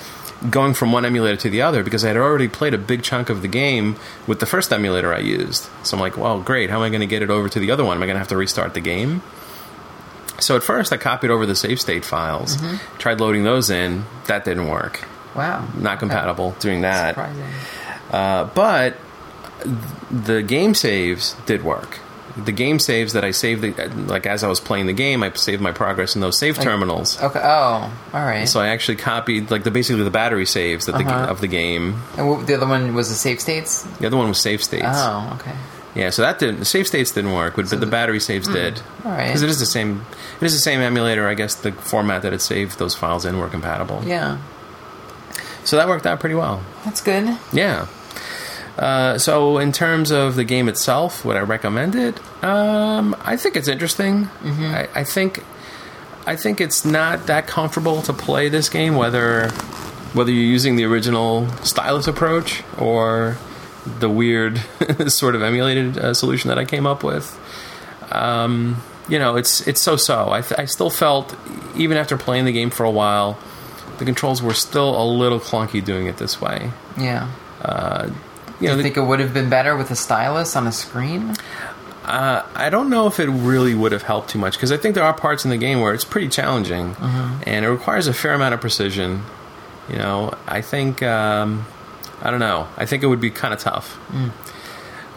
going 0.51 0.75
from 0.75 0.91
one 0.93 1.05
emulator 1.05 1.37
to 1.37 1.51
the 1.51 1.63
other 1.63 1.85
because 1.85 2.05
I 2.05 2.09
had 2.09 2.17
already 2.17 2.49
played 2.49 2.75
a 2.75 2.79
big 2.79 3.03
chunk 3.03 3.31
of 3.31 3.43
the 3.43 3.49
game 3.49 3.97
with 4.27 4.41
the 4.41 4.47
first 4.47 4.73
emulator 4.73 5.15
I 5.15 5.21
used. 5.21 5.69
So 5.85 5.97
I'm 5.97 6.01
like, 6.01 6.17
well, 6.17 6.41
great. 6.41 6.69
How 6.69 6.77
am 6.79 6.83
I 6.83 6.89
going 6.89 7.01
to 7.01 7.07
get 7.07 7.23
it 7.23 7.31
over 7.31 7.49
to 7.49 7.61
the 7.61 7.71
other 7.71 7.85
one? 7.85 7.97
Am 7.97 8.03
I 8.03 8.07
going 8.07 8.17
to 8.17 8.19
have 8.19 8.29
to 8.29 8.37
restart 8.37 8.75
the 8.75 8.81
game? 8.81 9.23
So 10.43 10.57
at 10.57 10.63
first, 10.63 10.93
I 10.93 10.97
copied 10.97 11.31
over 11.31 11.47
the 11.47 11.55
save 11.55 11.81
state 11.81 12.05
files, 12.05 12.59
tried 12.99 13.21
loading 13.21 13.45
those 13.45 13.71
in. 13.71 14.05
That 14.27 14.45
didn't 14.45 14.69
work. 14.69 15.05
Wow, 15.35 15.67
Not 15.79 15.99
compatible 15.99 16.55
doing 16.61 16.83
that. 16.83 17.15
Surprising. 17.15 17.45
Uh, 18.11 18.45
but 18.55 18.97
the 20.11 20.43
game 20.43 20.75
saves 20.75 21.35
did 21.47 21.63
work. 21.65 22.01
The 22.37 22.53
game 22.53 22.79
saves 22.79 23.13
that 23.13 23.25
I 23.25 23.31
saved, 23.31 23.61
the, 23.63 23.89
like 24.07 24.25
as 24.27 24.43
I 24.43 24.49
was 24.49 24.59
playing 24.59 24.87
the 24.87 24.95
game, 24.95 25.23
I 25.23 25.31
saved 25.35 25.61
my 25.61 25.73
progress 25.73 26.15
in 26.15 26.23
those 26.23 26.39
save 26.39 26.59
terminals. 26.59 27.21
Okay. 27.23 27.41
Oh, 27.43 27.93
all 28.15 28.25
right. 28.25 28.47
So 28.49 28.59
I 28.61 28.69
actually 28.69 28.97
copied 28.97 29.51
like 29.51 29.65
the 29.65 29.71
basically 29.71 30.03
the 30.03 30.11
battery 30.11 30.47
saves 30.47 30.87
that 30.87 30.95
Uh-huh. 30.95 31.31
of 31.31 31.41
the 31.43 31.47
game. 31.49 32.03
and 32.17 32.29
what, 32.29 32.47
the 32.47 32.55
other 32.55 32.67
one 32.67 32.95
was 32.95 33.11
the 33.11 33.15
save 33.15 33.41
states. 33.41 33.83
The 34.01 34.07
other 34.07 34.17
one 34.17 34.29
was 34.29 34.39
save 34.41 34.63
states. 34.65 34.85
Oh, 34.89 35.39
okay. 35.41 35.55
Yeah, 35.95 36.09
so 36.11 36.23
that 36.23 36.39
didn't 36.39 36.59
the 36.61 36.65
save 36.65 36.87
states 36.87 37.11
didn't 37.11 37.33
work, 37.35 37.57
but, 37.57 37.69
but 37.69 37.81
the 37.81 37.87
battery 37.87 38.19
saves 38.21 38.49
did. 38.49 38.81
All 39.05 39.11
right. 39.13 39.27
Because 39.27 39.43
it 39.43 39.51
is 39.51 39.59
the 39.59 39.67
same. 39.67 40.05
It 40.41 40.45
is 40.47 40.53
the 40.55 40.59
same 40.59 40.81
emulator. 40.81 41.29
I 41.29 41.35
guess 41.35 41.55
the 41.55 41.73
format 41.73 42.23
that 42.23 42.33
it 42.33 42.41
saved 42.41 42.79
those 42.79 42.95
files 42.95 43.25
in 43.27 43.39
were 43.39 43.49
compatible. 43.49 44.03
Yeah, 44.05 44.39
So 45.65 45.77
that 45.77 45.89
worked 45.89 46.07
out 46.07 46.19
pretty 46.21 46.35
well. 46.35 46.63
that's 46.85 47.01
good. 47.03 47.37
Yeah. 47.53 47.87
Uh, 48.79 49.19
so 49.19 49.59
in 49.59 49.71
terms 49.71 50.11
of 50.11 50.35
the 50.35 50.45
game 50.45 50.67
itself, 50.67 51.27
would 51.27 51.37
I 51.37 51.41
recommend 51.41 51.95
it? 51.95 52.19
Um, 52.43 53.15
I 53.23 53.37
think 53.37 53.55
it's 53.57 53.69
interesting. 53.69 54.31
I, 54.43 54.89
I 54.95 55.05
think 55.05 55.45
I 56.27 56.37
think 56.37 56.59
it's 56.61 56.85
not 56.85 57.27
that 57.27 57.47
comfortable 57.47 58.01
to 58.03 58.15
play 58.15 58.49
this 58.49 58.71
game, 58.71 58.95
whether 58.97 59.51
whether 60.15 60.31
you're 60.31 60.43
using 60.43 60.77
the 60.77 60.85
original 60.85 61.49
stylus 61.65 62.07
approach 62.07 62.63
or 62.79 63.37
the 63.87 64.09
weird 64.11 64.59
sort 65.09 65.35
of 65.35 65.43
emulated 65.43 65.99
uh, 65.99 66.15
solution 66.15 66.49
that 66.49 66.59
I 66.59 66.65
came 66.65 66.87
up 66.87 67.03
with. 67.03 67.39
Um, 68.11 68.83
you 69.09 69.19
know, 69.19 69.37
it's 69.37 69.67
it's 69.67 69.81
so 69.81 69.97
so. 69.97 70.31
I, 70.31 70.41
th- 70.43 70.59
I 70.61 70.65
still 70.67 70.91
felt 70.91 71.35
even 71.77 71.97
after 71.97 72.17
playing 72.17 72.45
the 72.45 72.53
game 72.53 72.71
for 72.71 72.85
a 72.85 72.91
while, 72.91 73.39
the 73.99 74.05
controls 74.05 74.43
were 74.43 74.55
still 74.55 75.01
a 75.01 75.05
little 75.05 75.41
clunky 75.41 75.85
doing 75.85 76.07
it 76.07 76.17
this 76.19 76.41
way. 76.41 76.71
Yeah. 76.99 77.29
You 78.61 78.69
know, 78.69 78.75
I 78.75 78.77
the- 78.77 78.83
think 78.83 78.97
it 78.97 79.03
would 79.03 79.21
have 79.21 79.35
been 79.35 79.49
better 79.51 79.77
with 79.77 79.91
a 79.91 79.97
stylus 79.97 80.55
on 80.57 80.67
a 80.67 80.73
screen. 80.73 81.35
Uh, 82.05 82.45
I 82.57 82.69
don't 82.69 82.91
know 82.91 83.07
if 83.07 83.21
it 83.21 83.29
really 83.29 83.75
would 83.75 83.93
have 83.93 84.03
helped 84.03 84.31
too 84.31 84.39
much 84.39 84.55
because 84.55 84.73
I 84.73 84.77
think 84.77 84.97
there 84.97 85.05
are 85.05 85.13
parts 85.15 85.45
in 85.45 85.51
the 85.51 85.57
game 85.57 85.81
where 85.81 85.95
it's 85.95 86.05
pretty 86.05 86.29
challenging 86.29 86.97
and 87.01 87.65
it 87.65 87.69
requires 87.69 88.09
a 88.09 88.13
fair 88.13 88.33
amount 88.35 88.55
of 88.55 88.61
precision. 88.61 89.23
You 89.89 89.99
know, 89.99 90.35
I 90.47 90.63
think 90.63 91.01
um, 91.05 91.65
I 92.23 92.31
don't 92.31 92.41
know. 92.41 92.69
I 92.77 92.87
think 92.87 93.03
it 93.03 93.07
would 93.09 93.21
be 93.21 93.31
kind 93.31 93.53
of 93.53 93.61
tough. 93.61 93.95
Hmm. 94.11 94.29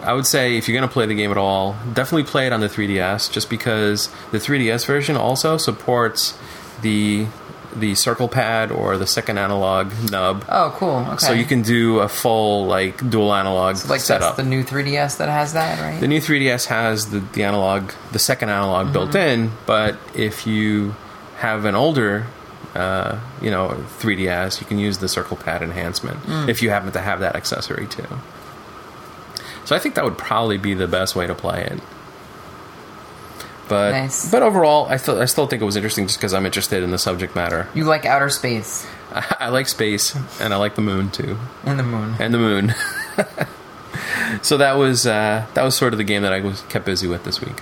I 0.04 0.14
would 0.14 0.26
say 0.26 0.58
if 0.58 0.68
you're 0.68 0.78
going 0.78 0.88
to 0.88 0.92
play 0.94 1.06
the 1.06 1.16
game 1.16 1.32
at 1.32 1.38
all, 1.38 1.76
definitely 1.94 2.26
play 2.26 2.48
it 2.48 2.54
on 2.54 2.60
the 2.60 2.68
3DS, 2.68 3.32
just 3.32 3.50
because 3.50 4.10
the 4.32 4.38
3DS 4.38 4.86
version 4.86 5.16
also 5.16 5.58
supports 5.58 6.38
the 6.82 7.28
the 7.76 7.94
circle 7.94 8.30
pad 8.30 8.72
or 8.72 8.98
the 8.98 9.06
second 9.06 9.38
analog 9.38 9.92
nub. 10.10 10.46
Oh, 10.48 10.74
cool. 10.78 11.06
Okay. 11.10 11.18
So 11.18 11.34
you 11.34 11.46
can 11.46 11.62
do 11.62 12.00
a 12.00 12.08
full 12.08 12.66
like 12.68 13.10
dual 13.10 13.34
analog 13.34 13.76
like 13.90 14.00
setup. 14.00 14.38
that's 14.38 14.38
the 14.38 14.50
new 14.50 14.64
3DS 14.64 15.18
that 15.18 15.30
has 15.30 15.54
that, 15.54 15.80
right? 15.82 16.00
The 16.00 16.08
new 16.08 16.22
3DS 16.22 16.68
has 16.68 17.10
the, 17.10 17.20
the 17.20 17.44
analog, 17.44 17.92
the 18.12 18.20
second 18.20 18.50
analog 18.50 18.94
built 18.94 19.10
mm-hmm. 19.10 19.18
in, 19.18 19.52
but 19.66 19.98
if 20.16 20.48
you 20.48 20.96
have 21.38 21.66
an 21.66 21.76
older, 21.76 22.28
uh, 22.76 23.20
you 23.42 23.50
know, 23.50 23.70
3DS, 24.00 24.60
you 24.62 24.68
can 24.68 24.78
use 24.80 24.98
the 25.00 25.08
circle 25.08 25.38
pad 25.38 25.62
enhancement 25.64 26.20
if 26.50 26.62
you 26.62 26.70
happen 26.70 26.92
to 26.92 27.00
have 27.02 27.22
that 27.22 27.36
accessory 27.36 27.88
too. 27.88 28.06
So 29.66 29.76
I 29.76 29.80
think 29.80 29.96
that 29.96 30.04
would 30.04 30.18
probably 30.18 30.58
be 30.58 30.74
the 30.76 30.88
best 30.88 31.16
way 31.16 31.26
to 31.26 31.34
play 31.34 31.64
it. 31.64 31.80
But 33.68 33.92
Nice. 33.94 34.30
but 34.30 34.44
overall, 34.44 34.86
I 34.88 34.98
still 34.98 35.20
I 35.20 35.26
still 35.26 35.48
think 35.48 35.62
it 35.62 35.66
was 35.66 35.76
interesting 35.76 36.06
just 36.06 36.20
because 36.20 36.36
I'm 36.36 36.46
interested 36.46 36.84
in 36.84 36.92
the 36.92 37.00
subject 37.00 37.36
matter. 37.36 37.68
you 37.74 37.84
like 37.86 38.06
outer 38.06 38.30
space 38.30 38.86
I, 39.12 39.36
I 39.40 39.50
like 39.50 39.68
space 39.68 40.16
and 40.40 40.54
I 40.54 40.58
like 40.58 40.76
the 40.76 40.84
moon 40.84 41.10
too, 41.10 41.38
and 41.64 41.80
the 41.80 41.84
moon. 41.84 42.14
and 42.20 42.32
the 42.32 42.38
moon. 42.38 42.76
so 44.44 44.58
that 44.58 44.74
was 44.78 45.08
uh, 45.08 45.48
that 45.56 45.64
was 45.64 45.76
sort 45.76 45.94
of 45.94 45.98
the 45.98 46.04
game 46.04 46.22
that 46.22 46.32
I 46.34 46.42
was 46.42 46.62
kept 46.70 46.86
busy 46.86 47.08
with 47.08 47.24
this 47.24 47.42
week. 47.42 47.60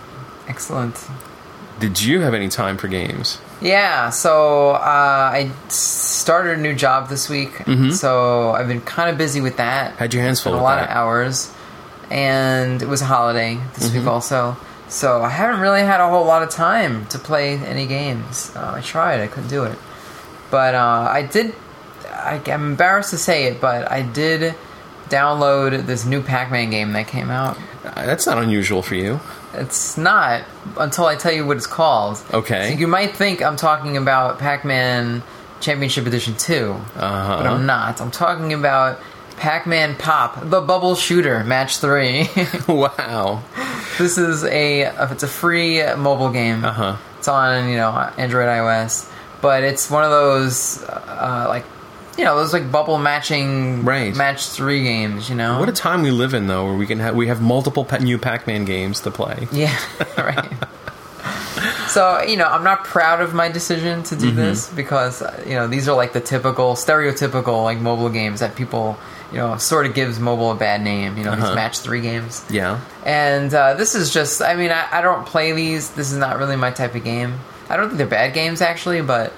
Excellent. 0.49 1.07
Did 1.79 2.01
you 2.01 2.19
have 2.19 2.33
any 2.33 2.49
time 2.49 2.77
for 2.77 2.89
games? 2.89 3.39
Yeah, 3.63 4.09
so 4.09 4.71
uh, 4.71 4.77
I 5.33 5.49
started 5.69 6.59
a 6.59 6.61
new 6.61 6.75
job 6.75 7.07
this 7.09 7.29
week, 7.29 7.53
so 7.93 8.51
I've 8.51 8.67
been 8.67 8.81
kind 8.81 9.09
of 9.09 9.17
busy 9.17 9.39
with 9.41 9.57
that. 9.57 9.91
Mm-hmm. 9.91 9.99
Had 9.99 10.13
your 10.13 10.21
hands 10.23 10.41
full 10.41 10.53
a 10.53 10.57
lot 10.61 10.75
that. 10.81 10.89
of 10.89 10.95
hours, 10.95 11.49
and 12.11 12.81
it 12.81 12.87
was 12.89 13.01
a 13.01 13.05
holiday 13.05 13.57
this 13.75 13.87
Mm-hmm. 13.89 13.99
week 13.99 14.07
also. 14.07 14.57
So 14.89 15.21
I 15.23 15.29
haven't 15.29 15.61
really 15.61 15.79
had 15.81 16.01
a 16.01 16.09
whole 16.09 16.25
lot 16.25 16.43
of 16.43 16.49
time 16.49 17.05
to 17.07 17.17
play 17.17 17.55
any 17.57 17.87
games. 17.87 18.51
Uh, 18.55 18.73
I 18.77 18.81
tried, 18.81 19.21
I 19.21 19.27
couldn't 19.27 19.49
do 19.49 19.63
it, 19.63 19.77
but 20.51 20.75
uh, 20.75 21.07
I 21.09 21.23
did. 21.23 21.55
I, 22.11 22.41
I'm 22.45 22.65
embarrassed 22.71 23.11
to 23.11 23.17
say 23.17 23.45
it, 23.45 23.61
but 23.61 23.89
I 23.89 24.01
did 24.01 24.55
download 25.09 25.85
this 25.85 26.05
new 26.05 26.21
Pac-Man 26.21 26.69
game 26.69 26.91
that 26.93 27.07
came 27.07 27.29
out. 27.31 27.57
Uh, 27.85 28.05
That's 28.05 28.25
not 28.25 28.37
unusual 28.37 28.81
for 28.81 28.95
you. 28.95 29.19
It's 29.53 29.97
not 29.97 30.43
until 30.77 31.05
I 31.05 31.15
tell 31.15 31.31
you 31.31 31.45
what 31.45 31.57
it's 31.57 31.67
called. 31.67 32.21
Okay. 32.33 32.73
So 32.73 32.79
you 32.79 32.87
might 32.87 33.15
think 33.15 33.41
I'm 33.41 33.55
talking 33.55 33.97
about 33.97 34.39
Pac-Man 34.39 35.21
Championship 35.59 36.05
Edition 36.07 36.35
2, 36.35 36.71
Uh-huh. 36.71 37.37
but 37.37 37.45
I'm 37.47 37.65
not. 37.65 38.01
I'm 38.01 38.11
talking 38.11 38.53
about 38.53 38.99
Pac-Man 39.37 39.95
Pop, 39.95 40.39
the 40.49 40.61
Bubble 40.61 40.95
Shooter 40.95 41.43
Match 41.43 41.77
3. 41.77 42.29
wow. 42.67 43.41
this 43.97 44.17
is 44.17 44.43
a 44.43 44.81
it's 45.11 45.23
a 45.23 45.27
free 45.27 45.83
mobile 45.95 46.29
game. 46.31 46.63
Uh-huh. 46.65 46.97
It's 47.19 47.27
on, 47.27 47.69
you 47.69 47.77
know, 47.77 47.91
Android 48.17 48.47
iOS, 48.47 49.09
but 49.41 49.63
it's 49.63 49.89
one 49.89 50.03
of 50.03 50.09
those 50.11 50.83
uh, 50.83 51.45
like 51.47 51.65
you 52.17 52.23
know, 52.25 52.35
those 52.37 52.53
like 52.53 52.71
bubble 52.71 52.97
matching 52.97 53.83
Right. 53.83 54.15
match 54.15 54.45
3 54.47 54.83
games, 54.83 55.29
you 55.29 55.35
know. 55.35 55.59
What 55.59 55.69
a 55.69 55.73
time 55.73 56.01
we 56.03 56.11
live 56.11 56.33
in, 56.33 56.47
though, 56.47 56.65
where 56.65 56.75
we 56.75 56.85
can 56.85 56.99
have 56.99 57.15
we 57.15 57.27
have 57.27 57.41
multiple 57.41 57.87
new 58.01 58.17
Pac-Man 58.17 58.65
games 58.65 58.99
to 59.01 59.11
play. 59.11 59.47
Yeah, 59.51 59.75
right. 60.17 60.51
so 61.87 62.21
you 62.21 62.37
know, 62.37 62.45
I'm 62.47 62.63
not 62.63 62.83
proud 62.83 63.21
of 63.21 63.33
my 63.33 63.49
decision 63.49 64.03
to 64.03 64.15
do 64.15 64.27
Mm-hmm. 64.27 64.35
this 64.37 64.69
because 64.71 65.21
uh, 65.21 65.43
you 65.47 65.53
know 65.55 65.67
these 65.67 65.87
are 65.87 65.95
like 65.95 66.13
the 66.13 66.21
typical, 66.21 66.73
stereotypical 66.73 67.63
like 67.63 67.79
mobile 67.79 68.09
games 68.09 68.39
that 68.39 68.55
people 68.55 68.97
you 69.31 69.37
know 69.37 69.57
sort 69.57 69.85
of 69.85 69.93
gives 69.93 70.19
mobile 70.19 70.51
a 70.51 70.55
bad 70.55 70.81
name. 70.81 71.17
You 71.17 71.23
know, 71.25 71.31
Uh-huh. 71.31 71.47
these 71.47 71.55
match 71.55 71.79
three 71.79 72.01
games. 72.01 72.43
Yeah. 72.49 72.79
And 73.05 73.53
uh, 73.53 73.73
this 73.73 73.95
is 73.95 74.13
just, 74.13 74.41
I 74.41 74.55
mean, 74.55 74.71
I, 74.71 74.87
I 74.91 75.01
don't 75.01 75.25
play 75.25 75.51
these. 75.51 75.89
This 75.91 76.11
is 76.11 76.17
not 76.17 76.37
really 76.37 76.55
my 76.55 76.71
type 76.71 76.95
of 76.95 77.03
game. 77.03 77.39
I 77.69 77.75
don't 77.77 77.87
think 77.87 77.97
they're 77.97 78.07
bad 78.07 78.33
games 78.33 78.61
actually, 78.61 79.01
but 79.01 79.33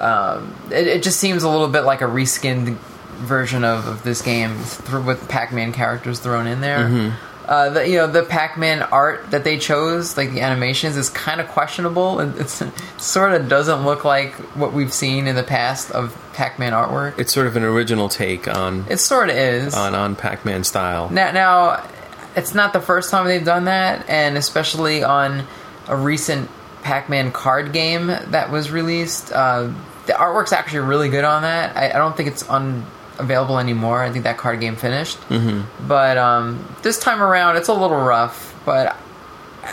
um, 0.00 0.54
it, 0.70 0.86
it 0.86 1.02
just 1.02 1.20
seems 1.20 1.42
a 1.42 1.48
little 1.48 1.68
bit 1.68 1.82
like 1.82 2.00
a 2.00 2.06
reskinned 2.06 2.76
version 3.18 3.64
of, 3.64 3.86
of 3.86 4.02
this 4.02 4.22
game 4.22 4.56
th- 4.64 5.04
with 5.04 5.28
Pac-Man 5.28 5.72
characters 5.72 6.18
thrown 6.18 6.46
in 6.46 6.60
there. 6.60 6.88
Mm-hmm. 6.88 7.16
Uh, 7.46 7.68
the, 7.70 7.88
you 7.88 7.96
know, 7.96 8.06
the 8.06 8.22
Pac-Man 8.22 8.82
art 8.82 9.30
that 9.30 9.44
they 9.44 9.58
chose, 9.58 10.16
like 10.16 10.32
the 10.32 10.40
animations, 10.40 10.96
is 10.96 11.10
kind 11.10 11.42
of 11.42 11.48
questionable, 11.48 12.18
and 12.18 12.34
it's 12.40 12.62
it 12.62 12.72
sort 12.96 13.32
of 13.32 13.50
doesn't 13.50 13.84
look 13.84 14.02
like 14.02 14.32
what 14.56 14.72
we've 14.72 14.92
seen 14.92 15.26
in 15.26 15.36
the 15.36 15.42
past 15.42 15.90
of 15.90 16.16
Pac-Man 16.32 16.72
artwork. 16.72 17.18
It's 17.18 17.34
sort 17.34 17.46
of 17.46 17.54
an 17.56 17.62
original 17.62 18.08
take 18.08 18.48
on 18.48 18.86
It 18.88 18.96
sort 18.96 19.28
of 19.28 19.36
is. 19.36 19.74
on, 19.74 19.94
on 19.94 20.16
Pac-Man 20.16 20.64
style. 20.64 21.10
Now, 21.10 21.32
now, 21.32 21.86
it's 22.34 22.54
not 22.54 22.72
the 22.72 22.80
first 22.80 23.10
time 23.10 23.26
they've 23.26 23.44
done 23.44 23.66
that, 23.66 24.08
and 24.08 24.38
especially 24.38 25.04
on 25.04 25.46
a 25.86 25.96
recent 25.96 26.48
Pac-Man 26.84 27.32
card 27.32 27.72
game 27.72 28.06
that 28.06 28.50
was 28.50 28.70
released. 28.70 29.32
Uh, 29.32 29.72
the 30.06 30.12
artwork's 30.12 30.52
actually 30.52 30.80
really 30.80 31.08
good 31.08 31.24
on 31.24 31.42
that. 31.42 31.76
I, 31.76 31.88
I 31.88 31.98
don't 31.98 32.14
think 32.14 32.28
it's 32.28 32.48
unavailable 32.48 33.58
anymore. 33.58 34.02
I 34.02 34.10
think 34.10 34.24
that 34.24 34.36
card 34.36 34.60
game 34.60 34.76
finished. 34.76 35.18
Mm-hmm. 35.30 35.88
But 35.88 36.18
um, 36.18 36.62
this 36.82 36.98
time 36.98 37.22
around, 37.22 37.56
it's 37.56 37.68
a 37.68 37.72
little 37.72 37.96
rough, 37.96 38.54
but 38.66 38.96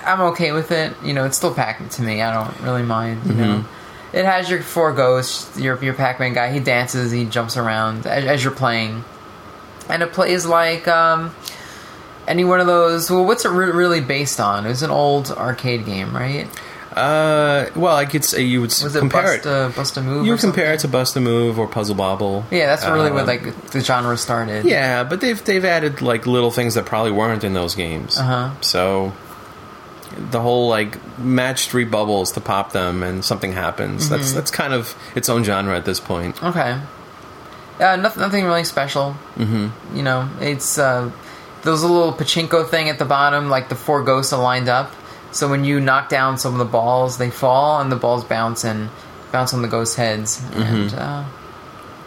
I'm 0.06 0.22
okay 0.32 0.54
with 0.54 0.72
it. 0.72 0.96
You 1.04 1.12
know, 1.12 1.26
it's 1.26 1.36
still 1.36 1.54
Pac 1.54 1.82
Man 1.82 1.90
to 1.90 2.02
me. 2.02 2.22
I 2.22 2.34
don't 2.34 2.62
really 2.62 2.84
mind. 2.84 3.26
You 3.26 3.34
know, 3.34 3.66
it 4.14 4.24
has 4.24 4.50
your 4.50 4.62
four 4.62 4.94
ghosts. 4.94 5.60
Your 5.60 5.84
your 5.84 5.94
Pac-Man 5.94 6.34
guy. 6.34 6.54
He 6.54 6.62
dances. 6.62 7.12
He 7.12 7.26
jumps 7.26 7.58
around 7.58 8.08
as, 8.08 8.24
as 8.26 8.44
you're 8.44 8.54
playing, 8.54 9.04
and 9.90 10.02
it 10.02 10.14
plays 10.14 10.46
like 10.46 10.88
um, 10.88 11.36
any 12.26 12.46
one 12.46 12.62
of 12.62 12.68
those. 12.68 13.12
Well, 13.12 13.26
what's 13.26 13.44
it 13.44 13.50
re- 13.50 13.72
really 13.72 14.00
based 14.00 14.40
on? 14.40 14.66
It 14.66 14.70
was 14.70 14.82
an 14.82 14.92
old 14.92 15.30
arcade 15.30 15.86
game, 15.86 16.16
right? 16.16 16.48
Uh, 16.94 17.70
well, 17.76 17.96
I 17.96 18.06
could 18.06 18.26
say 18.26 18.42
you 18.42 18.60
would 18.62 18.70
Was 18.70 18.96
it 18.96 19.00
compare 19.00 19.24
Bust 19.24 19.46
it. 19.46 19.50
a, 19.50 19.72
Bust 19.76 19.98
a 19.98 20.02
Move? 20.02 20.26
You 20.26 20.36
compare 20.38 20.74
it 20.74 20.82
to 20.82 20.88
Bust 20.88 21.16
a 21.16 21.22
Move 21.22 21.58
or 21.58 21.68
Puzzle 21.68 21.96
Bobble. 21.96 22.46
Yeah, 22.52 22.68
that's 22.68 22.86
really 22.86 23.12
where 23.12 23.22
Um, 23.22 23.28
like 23.28 23.70
the 23.72 23.80
genre 23.82 24.18
started. 24.18 24.66
Yeah, 24.66 25.04
but 25.06 25.22
they've 25.22 25.42
they've 25.44 25.64
added 25.64 26.02
like 26.02 26.26
little 26.28 26.52
things 26.52 26.74
that 26.76 26.86
probably 26.86 27.12
weren't 27.12 27.44
in 27.44 27.54
those 27.54 27.76
games. 27.76 28.18
Uh-huh. 28.18 28.52
So 28.62 29.14
the 30.18 30.42
whole 30.42 30.68
like 30.68 30.98
match 31.18 31.70
three 31.70 31.86
bubbles 31.86 32.34
to 32.34 32.42
pop 32.42 32.74
them 32.74 33.04
and 33.04 33.24
something 33.24 33.54
happens. 33.54 34.06
Mm-hmm. 34.06 34.16
That's 34.16 34.32
that's 34.34 34.52
kind 34.52 34.74
of 34.74 34.94
its 35.16 35.30
own 35.30 35.44
genre 35.46 35.76
at 35.78 35.86
this 35.86 36.00
point. 36.02 36.42
Okay. 36.44 36.78
Uh, 37.80 37.96
nothing, 37.96 38.22
nothing 38.22 38.46
really 38.46 38.66
special. 38.66 39.16
Mm-hmm. 39.38 39.96
You 39.98 40.04
know, 40.04 40.30
it's 40.42 40.78
uh, 40.78 41.10
there's 41.64 41.84
a 41.84 41.88
little 41.88 42.12
pachinko 42.14 42.68
thing 42.68 42.90
at 42.90 43.00
the 43.00 43.06
bottom, 43.06 43.50
like 43.50 43.70
the 43.70 43.76
four 43.76 44.04
ghosts 44.04 44.34
are 44.34 44.42
lined 44.44 44.68
up. 44.70 44.92
So 45.32 45.50
when 45.50 45.64
you 45.64 45.80
knock 45.80 46.10
down 46.10 46.38
some 46.38 46.54
of 46.54 46.60
the 46.60 46.66
balls, 46.66 47.18
they 47.18 47.30
fall 47.30 47.80
and 47.82 47.92
the 47.92 47.96
balls 47.96 48.24
bounce 48.24 48.64
and 48.64 48.90
bounce 49.32 49.54
on 49.54 49.62
the 49.62 49.68
ghost 49.68 49.96
heads. 49.96 50.42
And 50.54 50.94
uh, 50.94 51.24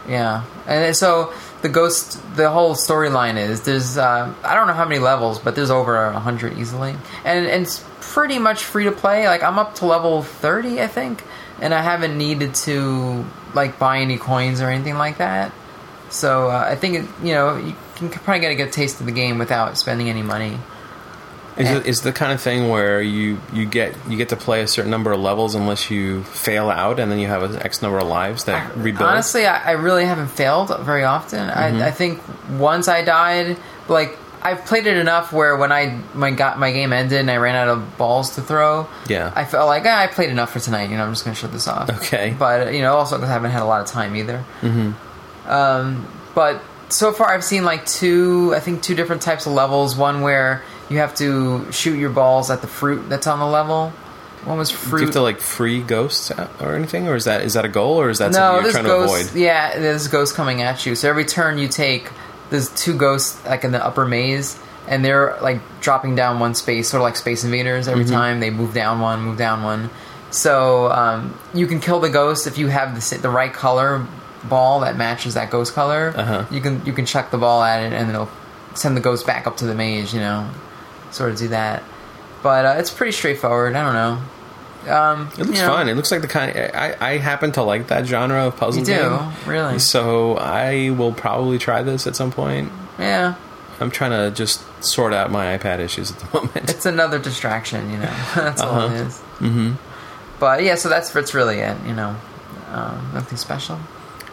yeah, 0.08 0.44
and 0.66 0.94
so 0.94 1.32
the 1.62 1.70
ghost, 1.70 2.20
the 2.36 2.50
whole 2.50 2.74
storyline 2.74 3.36
is 3.38 3.62
there's 3.62 3.96
uh, 3.96 4.34
I 4.42 4.54
don't 4.54 4.66
know 4.66 4.74
how 4.74 4.84
many 4.84 5.00
levels, 5.00 5.38
but 5.38 5.54
there's 5.54 5.70
over 5.70 5.96
a 5.96 6.20
hundred 6.20 6.58
easily, 6.58 6.94
and, 7.24 7.46
and 7.46 7.62
it's 7.62 7.82
pretty 8.00 8.38
much 8.38 8.62
free 8.62 8.84
to 8.84 8.92
play. 8.92 9.26
Like 9.26 9.42
I'm 9.42 9.58
up 9.58 9.76
to 9.76 9.86
level 9.86 10.22
thirty, 10.22 10.82
I 10.82 10.86
think, 10.86 11.22
and 11.60 11.72
I 11.72 11.80
haven't 11.80 12.18
needed 12.18 12.54
to 12.66 13.24
like 13.54 13.78
buy 13.78 14.00
any 14.00 14.18
coins 14.18 14.60
or 14.60 14.68
anything 14.68 14.96
like 14.96 15.18
that. 15.18 15.52
So 16.10 16.50
uh, 16.50 16.66
I 16.70 16.76
think 16.76 16.96
it, 16.96 17.04
you 17.22 17.32
know 17.32 17.56
you 17.56 17.74
can 17.96 18.10
probably 18.10 18.40
get 18.40 18.52
a 18.52 18.56
good 18.56 18.72
taste 18.72 19.00
of 19.00 19.06
the 19.06 19.12
game 19.12 19.38
without 19.38 19.78
spending 19.78 20.10
any 20.10 20.22
money. 20.22 20.58
Is 21.56 21.70
it 21.70 21.86
is 21.86 22.00
the 22.00 22.12
kind 22.12 22.32
of 22.32 22.40
thing 22.40 22.68
where 22.68 23.00
you 23.00 23.40
you 23.52 23.64
get 23.64 23.94
you 24.08 24.16
get 24.16 24.30
to 24.30 24.36
play 24.36 24.62
a 24.62 24.66
certain 24.66 24.90
number 24.90 25.12
of 25.12 25.20
levels 25.20 25.54
unless 25.54 25.90
you 25.90 26.24
fail 26.24 26.68
out 26.68 26.98
and 26.98 27.12
then 27.12 27.20
you 27.20 27.28
have 27.28 27.42
an 27.44 27.62
X 27.62 27.80
number 27.80 27.98
of 27.98 28.08
lives 28.08 28.44
that 28.44 28.76
rebuild. 28.76 29.08
Honestly, 29.08 29.46
I, 29.46 29.70
I 29.70 29.72
really 29.72 30.04
haven't 30.04 30.28
failed 30.28 30.76
very 30.80 31.04
often. 31.04 31.48
Mm-hmm. 31.48 31.76
I, 31.76 31.86
I 31.86 31.90
think 31.92 32.20
once 32.58 32.88
I 32.88 33.02
died, 33.02 33.56
like 33.88 34.18
I've 34.42 34.64
played 34.66 34.86
it 34.86 34.96
enough 34.96 35.32
where 35.32 35.56
when 35.56 35.70
I 35.70 36.00
my 36.12 36.32
got 36.32 36.58
my 36.58 36.72
game 36.72 36.92
ended 36.92 37.20
and 37.20 37.30
I 37.30 37.36
ran 37.36 37.54
out 37.54 37.68
of 37.68 37.96
balls 37.96 38.34
to 38.34 38.42
throw, 38.42 38.88
Yeah. 39.08 39.32
I 39.34 39.44
felt 39.44 39.68
like 39.68 39.84
ah, 39.86 40.00
I 40.00 40.08
played 40.08 40.30
enough 40.30 40.52
for 40.52 40.60
tonight. 40.60 40.90
You 40.90 40.96
know, 40.96 41.04
I'm 41.04 41.12
just 41.12 41.24
gonna 41.24 41.36
shut 41.36 41.52
this 41.52 41.68
off. 41.68 41.88
Okay. 41.88 42.34
but 42.38 42.74
you 42.74 42.82
know, 42.82 42.94
also 42.96 43.16
because 43.16 43.30
I 43.30 43.32
haven't 43.32 43.52
had 43.52 43.62
a 43.62 43.66
lot 43.66 43.80
of 43.80 43.86
time 43.86 44.16
either. 44.16 44.44
Mm-hmm. 44.60 45.50
Um, 45.50 46.08
but 46.34 46.62
so 46.88 47.12
far 47.12 47.32
I've 47.32 47.44
seen 47.44 47.64
like 47.64 47.86
two, 47.86 48.52
I 48.54 48.60
think 48.60 48.82
two 48.82 48.94
different 48.94 49.22
types 49.22 49.46
of 49.46 49.52
levels. 49.52 49.96
One 49.96 50.20
where 50.20 50.62
you 50.88 50.98
have 50.98 51.14
to 51.16 51.70
shoot 51.72 51.98
your 51.98 52.10
balls 52.10 52.50
at 52.50 52.60
the 52.60 52.66
fruit 52.66 53.08
that's 53.08 53.26
on 53.26 53.38
the 53.38 53.46
level. 53.46 53.90
One 54.44 54.58
was 54.58 54.70
fruit. 54.70 54.98
Do 54.98 55.02
you 55.02 55.06
have 55.06 55.14
to 55.14 55.22
like 55.22 55.40
free 55.40 55.80
ghosts 55.80 56.30
or 56.60 56.74
anything, 56.74 57.08
or 57.08 57.16
is 57.16 57.24
that 57.24 57.42
is 57.42 57.54
that 57.54 57.64
a 57.64 57.68
goal, 57.68 58.00
or 58.00 58.10
is 58.10 58.18
that 58.18 58.32
no, 58.32 58.38
something 58.38 58.64
you're 58.64 58.72
trying 58.72 58.84
to 58.84 58.90
ghosts. 58.90 59.30
avoid? 59.30 59.40
Yeah, 59.40 59.78
there's 59.78 60.08
ghosts 60.08 60.34
coming 60.34 60.60
at 60.60 60.84
you. 60.84 60.94
So 60.94 61.08
every 61.08 61.24
turn 61.24 61.56
you 61.56 61.68
take, 61.68 62.10
there's 62.50 62.68
two 62.74 62.94
ghosts 62.96 63.42
like 63.46 63.64
in 63.64 63.72
the 63.72 63.84
upper 63.84 64.04
maze, 64.04 64.58
and 64.86 65.02
they're 65.02 65.38
like 65.40 65.60
dropping 65.80 66.14
down 66.14 66.40
one 66.40 66.54
space, 66.54 66.90
sort 66.90 67.00
of 67.00 67.04
like 67.04 67.16
Space 67.16 67.42
Invaders. 67.44 67.86
Mm-hmm. 67.86 68.00
Every 68.00 68.12
time 68.12 68.40
they 68.40 68.50
move 68.50 68.74
down 68.74 69.00
one, 69.00 69.22
move 69.22 69.38
down 69.38 69.62
one. 69.62 69.88
So 70.30 70.90
um, 70.90 71.38
you 71.54 71.66
can 71.66 71.80
kill 71.80 72.00
the 72.00 72.10
ghost 72.10 72.46
if 72.46 72.58
you 72.58 72.66
have 72.66 72.94
the 72.94 73.18
the 73.18 73.30
right 73.30 73.52
color 73.52 74.06
ball 74.44 74.80
that 74.80 74.96
matches 74.96 75.34
that 75.34 75.50
ghost 75.50 75.74
color. 75.74 76.12
Uh-huh. 76.14 76.44
You 76.50 76.60
can 76.60 76.84
you 76.84 76.92
can 76.92 77.06
chuck 77.06 77.30
the 77.30 77.38
ball 77.38 77.62
at 77.62 77.82
it, 77.82 77.92
and 77.92 78.10
it'll 78.10 78.30
send 78.74 78.96
the 78.96 79.00
ghost 79.00 79.26
back 79.26 79.46
up 79.46 79.56
to 79.58 79.64
the 79.64 79.74
maze. 79.74 80.12
You 80.12 80.20
know, 80.20 80.50
sort 81.14 81.30
of 81.30 81.38
do 81.38 81.48
that. 81.48 81.82
But 82.42 82.64
uh, 82.66 82.74
it's 82.78 82.90
pretty 82.90 83.12
straightforward. 83.12 83.74
I 83.74 83.82
don't 83.82 83.94
know. 83.94 84.92
Um, 84.94 85.28
It 85.32 85.46
looks 85.46 85.58
you 85.60 85.62
know, 85.66 85.68
fun. 85.72 85.88
It 85.88 85.94
looks 85.94 86.10
like 86.12 86.20
the 86.20 86.28
kind. 86.28 86.54
I 86.74 86.94
I 87.00 87.16
happen 87.18 87.52
to 87.52 87.62
like 87.62 87.86
that 87.88 88.04
genre 88.06 88.46
of 88.48 88.56
puzzle 88.56 88.80
You 88.80 88.86
do 88.86 88.92
game. 89.18 89.32
really? 89.46 89.78
So 89.78 90.36
I 90.36 90.90
will 90.90 91.12
probably 91.12 91.58
try 91.58 91.82
this 91.82 92.06
at 92.06 92.14
some 92.16 92.30
point. 92.30 92.70
Yeah. 92.98 93.34
I'm 93.80 93.90
trying 93.90 94.10
to 94.12 94.30
just 94.30 94.60
sort 94.84 95.12
out 95.14 95.30
my 95.30 95.56
iPad 95.58 95.78
issues 95.80 96.12
at 96.12 96.18
the 96.20 96.26
moment. 96.38 96.68
It's 96.70 96.86
another 96.86 97.18
distraction, 97.18 97.90
you 97.90 97.96
know. 97.98 98.14
that's 98.34 98.60
all 98.60 98.78
Uh-huh. 98.80 98.94
it 98.94 99.00
is. 99.06 99.14
Mm-hmm. 99.40 99.72
But 100.38 100.62
yeah, 100.64 100.74
so 100.74 100.88
that's 100.90 101.10
that's 101.10 101.32
really 101.32 101.58
it. 101.60 101.76
You 101.86 101.94
know, 101.94 102.14
um, 102.70 103.10
nothing 103.14 103.38
special. 103.38 103.78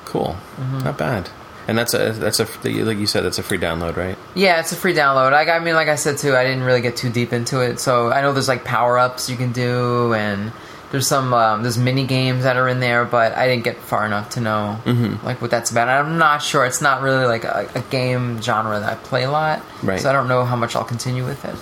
cool, 0.05 0.35
Mm-hmm. 0.59 0.79
not 0.79 0.97
bad. 0.97 1.29
And 1.67 1.77
that's 1.77 1.93
a 1.93 2.11
that's 2.13 2.39
a 2.39 2.45
like 2.83 2.97
you 2.97 3.07
said 3.07 3.23
that's 3.23 3.37
a 3.39 3.43
free 3.43 3.57
download, 3.59 3.95
right? 3.95 4.17
Yeah, 4.35 4.59
it's 4.59 4.71
a 4.71 4.75
free 4.75 4.93
download. 4.93 5.31
Like 5.31 5.47
I 5.47 5.59
mean, 5.59 5.75
like 5.75 5.87
I 5.87 5.95
said 5.95 6.17
too, 6.17 6.35
I 6.35 6.43
didn't 6.43 6.63
really 6.63 6.81
get 6.81 6.95
too 6.97 7.09
deep 7.09 7.33
into 7.33 7.61
it. 7.61 7.79
So 7.79 8.11
I 8.11 8.21
know 8.21 8.33
there's 8.33 8.47
like 8.47 8.63
power 8.65 8.97
ups 8.97 9.29
you 9.29 9.37
can 9.37 9.51
do, 9.51 10.13
and 10.13 10.51
there's 10.91 11.07
some 11.07 11.33
um, 11.33 11.61
there's 11.61 11.77
mini 11.77 12.05
games 12.07 12.43
that 12.43 12.57
are 12.57 12.67
in 12.67 12.79
there, 12.79 13.05
but 13.05 13.37
I 13.37 13.47
didn't 13.47 13.63
get 13.63 13.77
far 13.77 14.05
enough 14.05 14.31
to 14.31 14.41
know 14.41 14.79
Mm-hmm. 14.85 15.25
like 15.25 15.41
what 15.41 15.51
that's 15.51 15.71
about. 15.71 15.87
I'm 15.87 16.17
not 16.17 16.41
sure. 16.41 16.65
It's 16.65 16.81
not 16.81 17.01
really 17.01 17.25
like 17.25 17.43
a, 17.43 17.69
a 17.75 17.81
game 17.91 18.41
genre 18.41 18.79
that 18.79 18.91
I 18.91 18.95
play 18.95 19.23
a 19.23 19.31
lot, 19.31 19.61
Right. 19.83 19.99
so 20.01 20.09
I 20.09 20.13
don't 20.13 20.27
know 20.27 20.43
how 20.43 20.55
much 20.55 20.75
I'll 20.75 20.83
continue 20.83 21.23
with 21.25 21.45
it. 21.45 21.55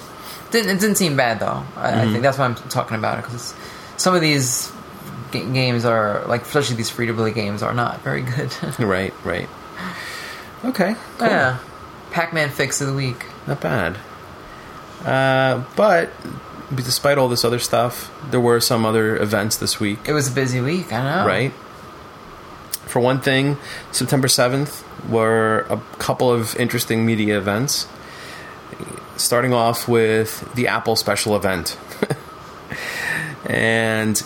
Didn't 0.51 0.77
it 0.77 0.79
didn't 0.79 0.95
seem 0.95 1.15
bad 1.15 1.39
though. 1.39 1.63
I, 1.75 1.91
Mm-hmm. 1.91 1.99
I 1.99 2.11
think 2.11 2.23
that's 2.23 2.37
why 2.39 2.45
I'm 2.45 2.55
talking 2.55 2.97
about 2.97 3.19
it 3.19 3.25
because 3.25 3.53
some 3.97 4.15
of 4.15 4.21
these 4.21 4.71
ga- 5.31 5.45
games 5.51 5.85
are 5.85 6.23
like, 6.25 6.41
especially 6.43 6.77
these 6.77 6.89
free 6.89 7.05
to 7.05 7.13
play 7.13 7.31
games, 7.31 7.61
are 7.61 7.73
not 7.73 8.01
very 8.01 8.21
good. 8.23 8.51
Right, 8.79 9.13
right. 9.25 9.47
Okay, 10.65 10.95
cool. 11.17 11.27
yeah, 11.27 11.59
Pac-Man 12.11 12.49
fix 12.49 12.81
of 12.81 12.87
the 12.87 12.93
week. 12.93 13.25
not 13.47 13.61
bad. 13.61 13.97
Uh, 15.05 15.63
but 15.75 16.11
despite 16.75 17.17
all 17.17 17.29
this 17.29 17.45
other 17.45 17.59
stuff, 17.59 18.11
there 18.29 18.39
were 18.41 18.59
some 18.59 18.85
other 18.85 19.15
events 19.17 19.55
this 19.57 19.79
week. 19.79 19.99
It 20.07 20.13
was 20.13 20.27
a 20.29 20.31
busy 20.31 20.59
week. 20.59 20.91
I 20.91 21.21
know. 21.21 21.25
right? 21.27 21.51
For 22.85 22.99
one 22.99 23.21
thing, 23.21 23.57
September 23.91 24.27
7th 24.27 24.83
were 25.07 25.65
a 25.69 25.77
couple 25.99 26.31
of 26.31 26.55
interesting 26.57 27.05
media 27.05 27.37
events. 27.37 27.87
Starting 29.15 29.53
off 29.53 29.87
with 29.87 30.53
the 30.55 30.67
Apple 30.67 30.95
special 30.95 31.35
event. 31.35 31.77
and 33.45 34.21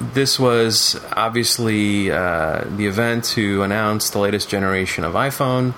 this 0.00 0.38
was 0.38 1.00
obviously 1.12 2.10
uh, 2.10 2.64
the 2.76 2.86
event 2.86 3.24
to 3.24 3.62
announce 3.62 4.10
the 4.10 4.18
latest 4.18 4.48
generation 4.48 5.04
of 5.04 5.14
iPhone, 5.14 5.74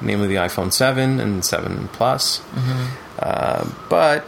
namely 0.00 0.28
the 0.28 0.36
iPhone 0.36 0.72
7 0.72 1.20
and 1.20 1.44
7 1.44 1.88
Plus. 1.88 2.42
Uh, 3.18 3.68
but 3.88 4.24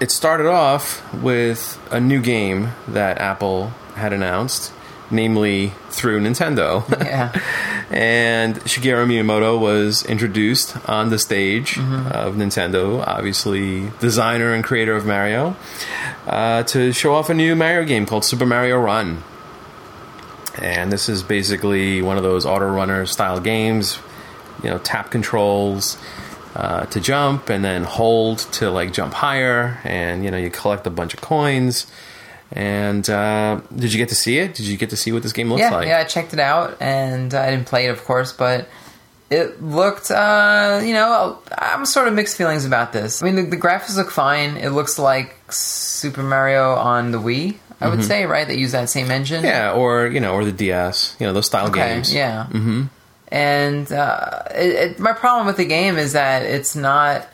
it 0.00 0.10
started 0.10 0.46
off 0.46 1.02
with 1.14 1.78
a 1.90 2.00
new 2.00 2.20
game 2.20 2.70
that 2.88 3.18
Apple 3.18 3.68
had 3.94 4.12
announced, 4.12 4.72
namely 5.10 5.72
through 5.90 6.20
Nintendo. 6.20 6.88
Yeah. 7.04 7.32
and 7.90 8.56
Shigeru 8.60 9.06
Miyamoto 9.06 9.58
was 9.58 10.04
introduced 10.04 10.76
on 10.88 11.10
the 11.10 11.18
stage 11.18 11.76
of 11.78 12.34
Nintendo, 12.36 13.04
obviously 13.06 13.90
designer 14.00 14.54
and 14.54 14.64
creator 14.64 14.94
of 14.94 15.04
Mario, 15.04 15.56
uh, 16.30 16.62
to 16.62 16.92
show 16.92 17.12
off 17.12 17.28
a 17.28 17.34
new 17.34 17.56
Mario 17.56 17.84
game 17.84 18.06
called 18.06 18.24
Super 18.24 18.46
Mario 18.46 18.78
Run. 18.78 19.22
And 20.56 20.92
this 20.92 21.08
is 21.08 21.24
basically 21.24 22.02
one 22.02 22.16
of 22.16 22.22
those 22.22 22.46
auto 22.46 22.68
runner 22.68 23.04
style 23.04 23.40
games, 23.40 23.98
you 24.62 24.70
know, 24.70 24.78
tap 24.78 25.10
controls 25.10 25.98
uh, 26.54 26.86
to 26.86 27.00
jump 27.00 27.50
and 27.50 27.64
then 27.64 27.82
hold 27.82 28.38
to 28.52 28.70
like 28.70 28.92
jump 28.92 29.12
higher, 29.12 29.80
and 29.82 30.24
you 30.24 30.30
know, 30.30 30.36
you 30.36 30.50
collect 30.50 30.86
a 30.86 30.90
bunch 30.90 31.14
of 31.14 31.20
coins. 31.20 31.86
And 32.52 33.08
uh, 33.10 33.60
did 33.74 33.92
you 33.92 33.98
get 33.98 34.08
to 34.10 34.14
see 34.14 34.38
it? 34.38 34.54
Did 34.54 34.66
you 34.66 34.76
get 34.76 34.90
to 34.90 34.96
see 34.96 35.12
what 35.12 35.22
this 35.22 35.32
game 35.32 35.48
looks 35.48 35.60
yeah, 35.60 35.70
like? 35.70 35.88
yeah, 35.88 35.98
I 35.98 36.04
checked 36.04 36.32
it 36.32 36.40
out, 36.40 36.76
and 36.80 37.34
I 37.34 37.50
didn't 37.50 37.66
play 37.66 37.86
it, 37.86 37.90
of 37.90 38.04
course, 38.04 38.32
but 38.32 38.68
it 39.30 39.62
looked, 39.62 40.10
uh, 40.10 40.80
you 40.84 40.92
know, 40.92 41.38
I'm 41.56 41.86
sort 41.86 42.08
of 42.08 42.14
mixed 42.14 42.36
feelings 42.36 42.64
about 42.64 42.92
this. 42.92 43.22
I 43.22 43.26
mean, 43.26 43.36
the, 43.36 43.42
the 43.42 43.56
graphics 43.56 43.96
look 43.96 44.10
fine. 44.10 44.56
It 44.56 44.70
looks 44.70 44.98
like 44.98 45.36
Super 45.50 46.22
Mario 46.22 46.72
on 46.74 47.12
the 47.12 47.18
Wii, 47.18 47.56
I 47.80 47.88
would 47.88 48.02
say, 48.04 48.26
right? 48.26 48.46
They 48.46 48.56
use 48.58 48.72
that 48.72 48.90
same 48.90 49.10
engine. 49.10 49.38
Mm-hmm. 49.38 49.46
Yeah, 49.46 49.72
or 49.72 50.06
you 50.08 50.20
know, 50.20 50.34
or 50.34 50.44
the 50.44 50.52
DS, 50.52 51.16
you 51.20 51.26
know, 51.26 51.32
those 51.32 51.46
style 51.46 51.68
Okay, 51.68 51.94
games. 51.94 52.12
yeah. 52.12 52.46
Mm-hmm. 52.50 52.82
And 53.28 53.92
uh, 53.92 54.42
it, 54.50 54.90
it, 54.90 54.98
my 54.98 55.12
problem 55.12 55.46
with 55.46 55.56
the 55.56 55.64
game 55.64 55.96
is 55.96 56.14
that 56.14 56.42
it's 56.42 56.74
not 56.74 57.28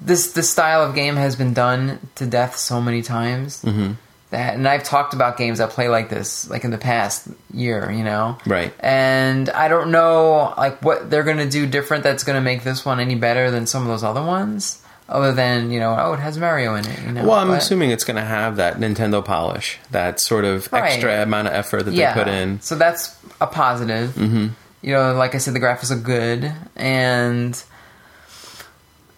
this. 0.00 0.32
This 0.32 0.50
style 0.50 0.82
of 0.84 0.94
game 0.94 1.16
has 1.16 1.34
been 1.36 1.54
done 1.54 1.98
to 2.16 2.26
death 2.26 2.56
so 2.56 2.80
many 2.82 3.00
times. 3.00 3.62
Mm-hmm. 3.62 3.92
That, 4.30 4.54
and 4.54 4.66
I've 4.68 4.84
talked 4.84 5.12
about 5.12 5.36
games 5.36 5.58
that 5.58 5.70
play 5.70 5.88
like 5.88 6.08
this, 6.08 6.48
like 6.48 6.62
in 6.64 6.70
the 6.70 6.78
past 6.78 7.26
year, 7.52 7.90
you 7.90 8.04
know, 8.04 8.38
Right. 8.46 8.72
And 8.78 9.48
I 9.50 9.66
don't 9.68 9.90
know, 9.90 10.54
like 10.56 10.82
what 10.84 11.10
they're 11.10 11.24
gonna 11.24 11.50
do 11.50 11.66
different 11.66 12.04
that's 12.04 12.22
gonna 12.22 12.40
make 12.40 12.62
this 12.62 12.84
one 12.84 13.00
any 13.00 13.16
better 13.16 13.50
than 13.50 13.66
some 13.66 13.82
of 13.82 13.88
those 13.88 14.04
other 14.04 14.22
ones, 14.22 14.80
other 15.08 15.32
than 15.32 15.72
you 15.72 15.80
know, 15.80 15.96
oh, 15.98 16.12
it 16.12 16.20
has 16.20 16.38
Mario 16.38 16.76
in 16.76 16.86
it. 16.86 17.02
You 17.04 17.12
know, 17.12 17.24
Well, 17.24 17.38
I'm 17.40 17.48
But- 17.48 17.58
assuming 17.58 17.90
it's 17.90 18.04
going 18.04 18.16
to 18.18 18.24
have 18.24 18.54
that 18.56 18.78
Nintendo 18.78 19.24
polish, 19.24 19.78
that 19.90 20.20
sort 20.20 20.44
of 20.44 20.72
Right. 20.72 20.92
extra 20.92 21.22
amount 21.22 21.48
of 21.48 21.54
effort 21.54 21.82
that 21.86 21.90
they 21.90 22.12
put 22.14 22.28
in. 22.28 22.60
So 22.60 22.76
that's 22.76 23.16
a 23.40 23.48
positive. 23.48 24.10
Mm-hmm. 24.10 24.46
You 24.82 24.94
know, 24.94 25.12
like 25.14 25.34
I 25.34 25.38
said, 25.38 25.54
the 25.54 25.60
graphics 25.60 25.90
are 25.90 25.96
good, 25.96 26.52
and 26.76 27.60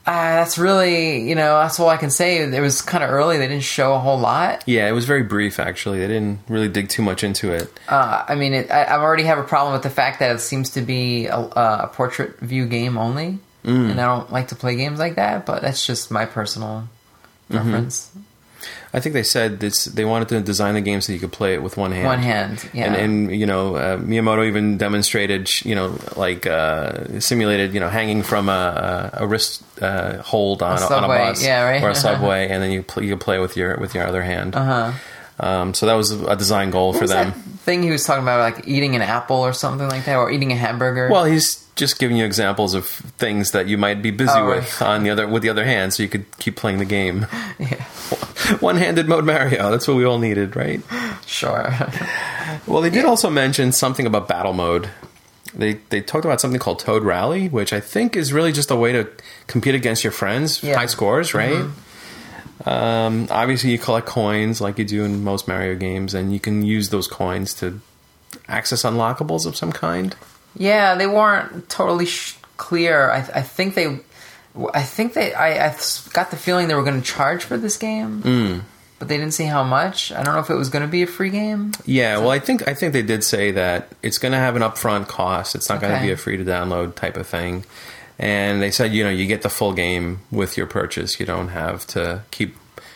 uh, 0.07 0.11
that's 0.37 0.59
really, 0.59 1.29
you 1.29 1.35
know, 1.35 1.59
that's 1.61 1.79
all 1.79 1.89
I 1.89 1.97
can 1.97 2.11
say. 2.11 2.39
It 2.39 2.61
was 2.61 2.83
kind 2.83 3.05
of 3.05 3.11
early; 3.11 3.39
they 3.39 3.47
didn't 3.49 3.63
show 3.63 3.95
a 3.95 3.99
whole 3.99 4.19
lot. 4.19 4.65
Yeah, 4.67 4.89
it 4.89 4.93
was 4.93 5.05
very 5.05 5.23
brief. 5.23 5.61
Actually, 5.61 6.01
they 6.01 6.09
didn't 6.09 6.41
really 6.49 6.69
dig 6.69 6.89
too 6.89 7.03
much 7.03 7.23
into 7.23 7.53
it. 7.53 7.73
Uh, 7.89 8.25
I 8.29 8.35
mean, 8.35 8.53
it, 8.55 8.71
I, 8.71 8.83
I 8.85 8.99
already 8.99 9.25
have 9.25 9.39
a 9.39 9.45
problem 9.45 9.73
with 9.75 9.83
the 9.83 9.91
fact 9.91 10.19
that 10.19 10.35
it 10.35 10.41
seems 10.41 10.71
to 10.71 10.81
be 10.83 11.27
a, 11.27 11.37
a 11.39 11.91
portrait 11.93 12.39
view 12.41 12.67
game 12.67 12.99
only, 12.99 13.39
Mm. 13.65 13.93
and 13.93 14.01
I 14.01 14.07
don't 14.07 14.33
like 14.33 14.49
to 14.49 14.57
play 14.57 14.75
games 14.75 14.99
like 14.99 15.15
that. 15.15 15.47
But 15.47 15.63
that's 15.63 15.87
just 15.87 16.11
my 16.11 16.27
personal 16.27 16.89
Mm-hmm. 17.51 17.71
I 18.95 19.01
think 19.01 19.15
they 19.15 19.23
said 19.23 19.61
this, 19.61 19.87
they 19.87 20.05
wanted 20.05 20.29
to 20.29 20.41
design 20.43 20.75
the 20.75 20.81
game 20.83 21.01
so 21.01 21.13
you 21.15 21.19
could 21.19 21.33
play 21.33 21.55
it 21.55 21.63
with 21.63 21.77
one 21.79 21.93
hand. 21.93 22.07
One 22.07 22.19
hand, 22.19 22.69
yeah. 22.75 22.93
And, 22.93 22.97
and 23.31 23.41
you 23.41 23.47
know, 23.47 23.77
uh, 23.77 23.97
Miyamoto 23.97 24.47
even 24.47 24.77
demonstrated, 24.77 25.49
you 25.65 25.75
know, 25.75 25.99
like 26.17 26.47
uh, 26.47 27.19
simulated, 27.21 27.73
you 27.73 27.81
know, 27.81 27.89
hanging 27.89 28.23
from 28.23 28.49
a, 28.51 29.11
a 29.15 29.27
wrist 29.27 29.63
uh, 29.81 30.19
hold 30.23 30.63
on 30.63 30.73
a, 30.73 30.75
on 30.75 30.77
a 30.83 30.87
subway, 30.87 31.19
bus 31.19 31.43
yeah, 31.45 31.63
right. 31.65 31.83
or 31.83 31.91
a 31.91 31.95
subway, 32.07 32.49
and 32.51 32.63
then 32.63 32.71
you 32.71 32.83
pl- 32.83 33.03
you 33.03 33.17
play 33.17 33.39
with 33.39 33.57
your 33.57 33.79
with 33.79 33.95
your 33.95 34.07
other 34.07 34.23
hand. 34.23 34.55
uh-huh. 34.55 34.93
Um, 35.41 35.75
so 35.75 35.87
that 35.87 35.95
was 35.95 36.11
a 36.13 36.37
design 36.37 36.71
goal 36.71 36.93
What 36.93 37.01
for 37.01 37.07
them. 37.09 37.31
that 37.31 37.37
thing 37.65 37.83
he 37.83 37.91
was 37.91 38.05
talking 38.05 38.23
about, 38.23 38.39
like 38.41 38.69
eating 38.69 38.95
an 38.95 39.03
apple 39.03 39.39
or 39.39 39.53
something 39.55 39.89
like 39.89 40.05
that, 40.05 40.17
or 40.17 40.31
eating 40.31 40.53
a 40.53 40.55
hamburger? 40.57 41.09
Well, 41.11 41.25
he's 41.25 41.67
just 41.75 41.99
giving 41.99 42.17
you 42.19 42.25
examples 42.27 42.75
of 42.75 42.87
things 42.87 43.53
that 43.53 43.67
you 43.67 43.79
might 43.79 44.03
be 44.03 44.11
busy 44.11 44.31
Oh, 44.37 44.47
with 44.49 44.81
right. 44.81 44.87
on 44.89 45.03
the 45.03 45.11
other 45.11 45.27
with 45.27 45.43
the 45.43 45.49
other 45.49 45.65
hand, 45.65 45.95
so 45.95 46.03
you 46.03 46.09
could 46.11 46.27
keep 46.39 46.55
playing 46.55 46.79
the 46.79 46.85
game. 46.85 47.27
yeah, 47.59 47.85
One-handed 48.61 49.09
mode 49.09 49.25
Mario. 49.25 49.71
That's 49.71 49.87
what 49.89 49.97
we 49.97 50.05
all 50.05 50.19
needed, 50.19 50.57
right? 50.57 50.81
sure. 51.27 51.73
Well, 52.67 52.83
they 52.83 52.91
did 52.91 53.05
also 53.07 53.31
mention 53.31 53.73
something 53.73 54.05
about 54.07 54.29
battle 54.29 54.53
mode. 54.53 54.91
They 55.55 55.75
they 55.89 56.01
talked 56.03 56.25
about 56.25 56.41
something 56.41 56.61
called 56.61 56.79
Toad 56.81 57.03
Rally, 57.03 57.49
which 57.49 57.73
I 57.73 57.81
think 57.81 58.15
is 58.15 58.33
really 58.33 58.53
just 58.53 58.71
a 58.71 58.77
way 58.77 58.93
to 58.93 59.09
compete 59.47 59.75
against 59.75 60.05
your 60.05 60.13
friends, 60.13 60.63
Yeah. 60.63 60.77
high 60.77 60.87
scores, 60.87 61.33
right? 61.35 61.65
Um, 62.65 63.27
obviously, 63.31 63.71
you 63.71 63.79
collect 63.79 64.07
coins 64.07 64.61
like 64.61 64.79
you 64.79 64.85
do 64.85 65.05
in 65.05 65.25
most 65.25 65.49
Mario 65.49 65.75
games, 65.75 66.15
and 66.15 66.33
you 66.33 66.39
can 66.41 66.63
use 66.65 66.91
those 66.91 67.09
coins 67.09 67.55
to 67.55 67.81
access 68.49 68.83
unlockables 68.83 69.47
of 69.47 69.57
some 69.57 69.73
kind. 69.73 70.15
Yeah, 70.57 70.95
they 70.95 71.07
weren't 71.07 71.69
totally 71.69 72.07
sh- 72.07 72.37
clear. 72.59 73.11
I, 73.11 73.19
I 73.19 73.43
think 73.43 73.75
they, 73.75 73.99
I 74.75 74.83
think 74.83 75.15
they, 75.15 75.33
I, 75.33 75.69
I 75.69 75.77
got 76.13 76.31
the 76.31 76.37
feeling 76.37 76.69
they 76.69 76.75
were 76.75 76.83
going 76.83 77.01
to 77.01 77.07
charge 77.07 77.45
for 77.45 77.57
this 77.57 77.77
game. 77.77 78.23
Hmm. 78.23 78.59
but 78.99 79.09
they 79.09 79.17
didn't 79.17 79.35
say 79.35 79.47
how 79.47 79.65
much. 79.65 80.13
I 80.13 80.23
don't 80.23 80.35
know 80.35 80.41
if 80.41 80.51
it 80.51 80.55
was 80.55 80.69
going 80.69 80.83
to 80.83 80.91
be 80.91 81.03
a 81.03 81.07
free 81.07 81.31
game. 81.31 81.73
Yeah, 81.87 82.19
well, 82.19 82.31
I 82.31 82.39
think 82.39 82.69
I 82.69 82.75
think 82.75 82.93
they 82.93 83.03
did 83.03 83.25
say 83.25 83.51
that 83.53 83.89
it's 84.03 84.19
going 84.19 84.33
to 84.33 84.39
have 84.39 84.55
an 84.55 84.63
upfront 84.63 85.09
cost. 85.09 85.55
It's 85.55 85.69
not 85.69 85.81
going 85.81 85.95
to 85.95 86.01
be 86.01 86.13
a 86.13 86.17
free 86.17 86.37
to 86.37 86.45
download 86.45 86.95
type 86.95 87.17
of 87.17 87.27
thing. 87.27 87.65
And 88.19 88.63
they 88.63 88.71
said, 88.71 88.93
you 88.93 89.03
know, 89.03 89.11
you 89.11 89.27
get 89.27 89.43
the 89.43 89.49
full 89.49 89.73
game 89.73 90.21
with 90.31 90.57
your 90.57 90.67
purchase. 90.67 91.19
You 91.19 91.27
don't 91.27 91.49
have 91.49 91.87
to 91.89 92.23
keep 92.31 92.55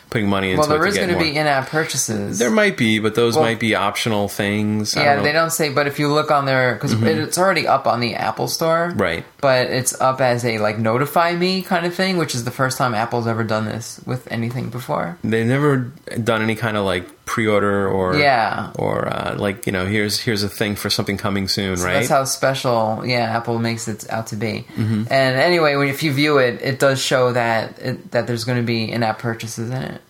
putting 0.09 0.29
money 0.29 0.51
into 0.51 0.61
Well, 0.61 0.69
there 0.69 0.85
it 0.85 0.89
is 0.89 0.95
to 0.95 1.01
get 1.01 1.07
going 1.07 1.19
to 1.19 1.31
be 1.31 1.37
in-app 1.37 1.67
purchases. 1.69 2.39
there 2.39 2.49
might 2.49 2.77
be, 2.77 2.99
but 2.99 3.15
those 3.15 3.35
Well- 3.35 3.43
might 3.43 3.59
be 3.59 3.75
optional 3.75 4.27
things. 4.27 4.95
I 4.95 5.03
yeah, 5.03 5.21
they 5.21 5.31
don't 5.31 5.51
say, 5.51 5.69
but 5.69 5.87
if 5.87 5.99
you 5.99 6.11
look 6.11 6.31
on 6.31 6.45
their 6.45 6.73
because 6.73 6.93
mm-hmm. 6.93 7.05
it's 7.05 7.37
already 7.37 7.67
up 7.67 7.87
on 7.87 7.99
the 7.99 8.15
Apple 8.15 8.47
Store, 8.47 8.93
Right. 8.95 9.25
But 9.41 9.67
it's 9.67 9.99
up 9.99 10.21
as 10.21 10.45
a 10.45 10.59
like 10.59 10.77
notify 10.79 11.33
me 11.33 11.61
kind 11.61 11.85
of 11.85 11.93
thing, 11.93 12.17
which 12.17 12.35
is 12.35 12.43
the 12.43 12.51
first 12.51 12.77
time 12.77 12.93
Apple's 12.93 13.27
ever 13.27 13.43
done 13.43 13.65
this 13.65 13.99
with 14.05 14.27
anything 14.31 14.69
before. 14.69 15.17
They've 15.23 15.45
never 15.45 15.91
done 16.23 16.41
any 16.41 16.55
kind 16.55 16.77
of 16.77 16.85
like 16.85 17.05
pre-order 17.27 17.87
or 17.87 18.15
Yeah. 18.17 18.71
or 18.79 19.07
uh, 19.07 19.35
like 19.37 19.67
you 19.67 19.71
know 19.71 19.85
here's 19.85 20.19
here's 20.19 20.41
a 20.41 20.49
thing 20.49 20.75
for 20.75 20.89
something 20.89 21.17
coming 21.17 21.47
soon, 21.47 21.77
So 21.77 21.85
right? 21.85 21.93
That's 21.95 22.09
how 22.09 22.23
special, 22.23 23.03
yeah, 23.05 23.37
Apple 23.37 23.59
makes 23.59 23.87
it 23.87 24.09
out 24.09 24.27
to 24.27 24.35
be. 24.35 24.65
Mm-hmm. 24.75 25.03
And 25.11 25.35
anyway, 25.37 25.75
when 25.75 25.89
if 25.89 26.01
you 26.01 26.11
view 26.13 26.39
it, 26.39 26.59
it 26.63 26.79
does 26.79 26.99
show 26.99 27.33
that 27.33 27.77
it, 27.79 28.11
that 28.11 28.25
there's 28.25 28.45
going 28.45 28.57
to 28.57 28.63
be 28.65 28.89
in-app 28.91 29.19
purchases 29.19 29.69
in 29.69 29.77
it. 29.83 30.01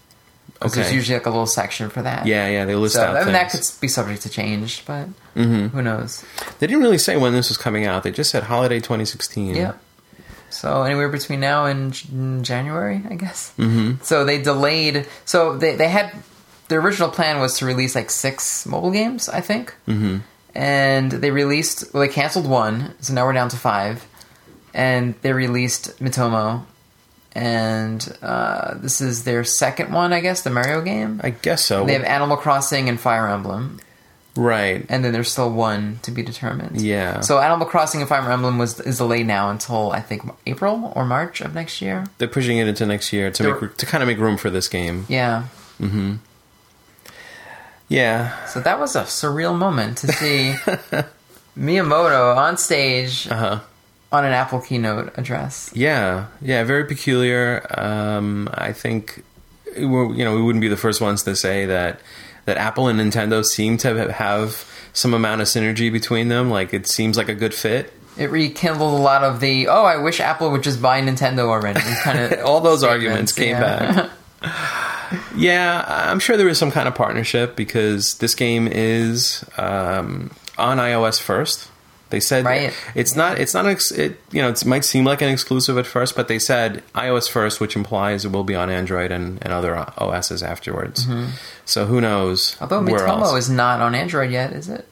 'Cause 0.60 0.74
There's 0.74 0.88
Okay. 0.88 0.96
usually 0.96 1.18
like 1.20 1.28
a 1.28 1.30
little 1.30 1.46
section 1.46 1.90
for 1.92 2.02
that. 2.02 2.26
yeah, 2.26 2.48
yeah, 2.50 2.66
they 2.66 2.74
list 2.74 2.96
So 2.96 3.04
out 3.04 3.16
I 3.16 3.24
mean, 3.26 3.34
that 3.34 3.52
could 3.52 3.62
be 3.82 3.88
subject 3.88 4.22
to 4.24 4.30
change, 4.30 4.84
but 4.88 5.08
Mm-hmm. 5.36 5.68
who 5.68 5.82
knows? 5.84 6.24
They 6.58 6.66
didn't 6.66 6.82
really 6.82 6.98
say 6.98 7.16
when 7.16 7.34
this 7.34 7.50
was 7.50 7.58
coming 7.60 7.86
out. 7.86 8.02
They 8.02 8.10
just 8.12 8.32
said 8.32 8.44
holiday 8.44 8.80
2016. 8.80 9.54
Yeah. 9.56 9.74
So 10.50 10.82
anywhere 10.82 11.10
between 11.10 11.42
now 11.42 11.66
and 11.66 11.94
January, 12.44 13.04
I 13.10 13.16
guess. 13.16 13.52
Mm-hmm. 13.60 14.02
So 14.02 14.24
they 14.26 14.42
delayed. 14.42 15.06
So 15.26 15.58
they 15.58 15.76
they 15.76 15.90
had 15.90 16.12
the 16.70 16.76
original 16.76 17.10
plan 17.10 17.40
was 17.40 17.58
to 17.60 17.66
release 17.66 17.96
like 17.96 18.10
six 18.10 18.66
mobile 18.66 18.92
games, 18.92 19.30
I 19.30 19.42
think. 19.42 19.74
Mm-hmm. 19.88 20.18
And 20.56 21.12
they 21.12 21.32
released. 21.32 21.94
Well, 21.94 22.02
they 22.02 22.12
canceled 22.14 22.48
one, 22.48 22.94
so 23.00 23.14
now 23.14 23.26
we're 23.26 23.34
down 23.34 23.50
to 23.50 23.58
five. 23.58 24.06
And 24.74 25.16
they 25.22 25.34
released 25.34 26.00
Miitomo, 26.00 26.64
and 27.34 28.18
uh, 28.22 28.76
this 28.76 29.02
is 29.02 29.24
their 29.24 29.44
second 29.44 29.92
one, 29.92 30.14
I 30.14 30.20
guess, 30.20 30.42
the 30.42 30.50
Mario 30.50 30.82
game. 30.82 31.22
I 31.24 31.32
guess 31.32 31.66
so. 31.66 31.86
They 31.86 31.94
have 31.94 32.04
Animal 32.04 32.38
Crossing 32.38 32.90
and 32.90 33.00
Fire 33.00 33.28
Emblem, 33.28 33.80
right. 34.36 34.86
and 34.90 35.04
then 35.04 35.14
there's 35.14 35.32
still 35.32 35.52
one 35.52 36.00
to 36.04 36.12
be 36.12 36.22
determined. 36.22 36.80
Yeah. 36.82 37.22
So 37.22 37.40
Animal 37.40 37.66
Crossing 37.68 38.02
and 38.02 38.10
Fire 38.10 38.30
Emblem 38.32 38.58
was 38.58 38.80
is 38.82 38.98
delayed 38.98 39.26
now 39.26 39.50
until 39.50 39.92
I 39.92 40.00
think 40.02 40.24
April 40.46 40.92
or 40.96 41.06
March 41.06 41.42
of 41.42 41.56
next 41.56 41.82
year. 41.82 42.06
They're 42.20 42.28
pushing 42.28 42.58
it 42.60 42.68
into 42.68 42.86
next 42.86 43.12
year 43.14 43.32
to 43.32 43.44
They're- 43.44 43.60
make 43.62 43.78
to 43.78 43.86
kind 43.86 44.04
of 44.04 44.08
make 44.08 44.20
room 44.20 44.38
for 44.38 44.50
this 44.52 44.68
game. 44.68 45.06
Yeah. 45.10 45.46
Yeah. 47.90 48.46
So 48.46 48.60
that 48.62 48.80
was 48.80 48.96
a 48.96 49.04
surreal 49.04 49.58
moment 49.58 50.00
to 50.00 50.08
see 50.12 50.56
Miyamoto 51.58 52.36
on 52.36 52.58
stage 52.58 53.28
Uh 53.30 53.36
huh. 53.36 53.60
on 54.12 54.26
an 54.26 54.34
Apple 54.34 54.60
keynote 54.62 55.14
address. 55.18 55.72
Yeah. 55.74 56.28
Yeah. 56.42 56.64
Very 56.64 56.86
peculiar. 56.86 57.66
Um, 57.78 58.50
I 58.54 58.74
think 58.74 59.24
you 59.78 59.88
know 59.88 60.36
we 60.36 60.42
wouldn't 60.42 60.62
be 60.62 60.68
the 60.68 60.78
first 60.78 61.02
ones 61.02 61.24
to 61.24 61.36
say 61.36 61.66
that 61.68 62.00
that 62.46 62.58
Apple 62.58 62.88
and 62.88 63.00
Nintendo 63.00 63.44
seem 63.44 63.78
to 63.78 64.12
have 64.12 64.66
some 64.94 65.14
amount 65.14 65.42
of 65.42 65.48
synergy 65.48 65.92
between 65.92 66.28
them. 66.30 66.50
Like 66.50 66.74
it 66.74 66.88
seems 66.88 67.18
like 67.18 67.30
a 67.30 67.36
good 67.36 67.54
fit. 67.54 67.94
It 68.18 68.32
rekindled 68.32 68.94
a 69.00 69.02
lot 69.02 69.24
of 69.24 69.40
the 69.40 69.68
oh, 69.68 69.84
I 69.86 69.98
wish 69.98 70.20
Apple 70.20 70.50
would 70.52 70.64
just 70.64 70.82
buy 70.82 71.02
Nintendo 71.02 71.48
already. 71.50 71.82
Kind 72.04 72.34
of 72.34 72.40
All 72.46 72.62
those 72.62 72.84
arguments 72.84 73.32
came 73.32 73.50
yeah. 73.56 74.10
back. 74.42 74.42
Yeah, 75.36 75.84
I'm 75.88 76.20
sure 76.20 76.38
there 76.38 76.48
is 76.50 76.58
some 76.58 76.72
kind 76.72 76.88
of 76.88 76.96
partnership 76.96 77.56
because 77.56 78.18
this 78.20 78.36
game 78.36 78.68
is 78.68 79.44
um, 79.58 80.32
on 80.58 80.78
iOS 80.78 81.22
first. 81.22 81.70
They 82.10 82.22
said 82.22 82.46
Right. 82.46 82.74
it's 82.96 83.16
not. 83.18 83.38
It's 83.38 83.54
not. 83.54 83.66
Ex- 83.66 83.92
it 83.92 84.18
you 84.32 84.42
know 84.42 84.48
it 84.50 84.66
might 84.66 84.86
seem 84.86 85.04
like 85.04 85.22
an 85.22 85.28
exclusive 85.30 85.78
at 85.78 85.86
first, 85.86 86.16
but 86.16 86.30
they 86.30 86.40
said 86.40 86.82
iOS 86.96 87.30
first, 87.30 87.60
which 87.60 87.76
implies 87.76 88.24
it 88.24 88.32
will 88.32 88.46
be 88.46 88.56
on 88.56 88.70
Android 88.70 89.12
and, 89.12 89.40
and 89.44 89.52
other 89.52 89.76
OSs 89.98 90.42
afterwards. 90.42 91.06
So 91.66 91.86
who 91.86 92.00
knows? 92.00 92.52
Mm-hmm. 92.56 92.64
Although 92.64 92.82
Miitomo 92.82 93.38
is 93.38 93.50
not 93.50 93.82
on 93.82 93.94
Android 93.94 94.32
yet, 94.32 94.54
is 94.54 94.70
it? 94.70 94.88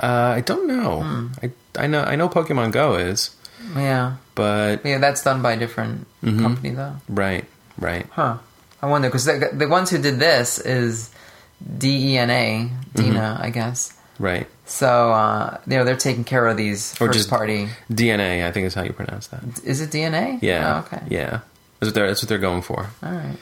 uh, 0.00 0.34
I 0.36 0.40
don't 0.40 0.66
know. 0.66 1.02
Hmm. 1.02 1.26
I 1.42 1.50
I 1.78 1.86
know 1.86 2.02
I 2.02 2.16
know 2.16 2.28
Pokemon 2.28 2.72
Go 2.72 2.94
is, 2.96 3.30
Yeah. 3.76 4.14
but 4.34 4.84
Yeah, 4.84 4.98
that's 4.98 5.22
done 5.22 5.42
by 5.42 5.52
a 5.52 5.56
different 5.58 6.06
Mm-hmm. 6.24 6.42
company 6.42 6.70
though. 6.70 6.96
right, 7.08 7.44
right. 7.78 8.06
Huh. 8.10 8.38
I 8.82 8.86
wonder 8.86 9.08
because 9.08 9.24
the, 9.24 9.50
the 9.52 9.68
ones 9.68 9.90
who 9.90 9.98
did 10.00 10.18
this 10.18 10.58
is 10.58 11.10
DENA, 11.78 12.70
Dina, 12.94 13.18
Mm-hmm. 13.20 13.42
I 13.42 13.50
guess. 13.50 13.92
Right. 14.18 14.46
So 14.66 15.12
uh, 15.12 15.58
you 15.66 15.76
know 15.76 15.84
they're 15.84 15.96
taking 15.96 16.24
care 16.24 16.46
of 16.46 16.56
these 16.56 16.92
Or 16.94 17.06
first 17.06 17.18
just- 17.18 17.30
party. 17.30 17.68
DNA, 17.90 18.44
I 18.46 18.52
think 18.52 18.66
is 18.66 18.74
how 18.74 18.82
you 18.82 18.92
pronounce 18.92 19.28
that. 19.28 19.42
Is 19.64 19.80
it 19.80 19.90
DNA? 19.90 20.38
Yeah. 20.42 20.76
Oh, 20.76 20.86
okay. 20.96 21.04
Yeah. 21.08 21.40
That's 21.80 21.88
what 21.88 21.94
they're 21.94 22.06
that's 22.08 22.22
what 22.22 22.28
they're 22.28 22.38
going 22.38 22.62
for. 22.62 22.88
All 23.02 23.12
right. 23.12 23.36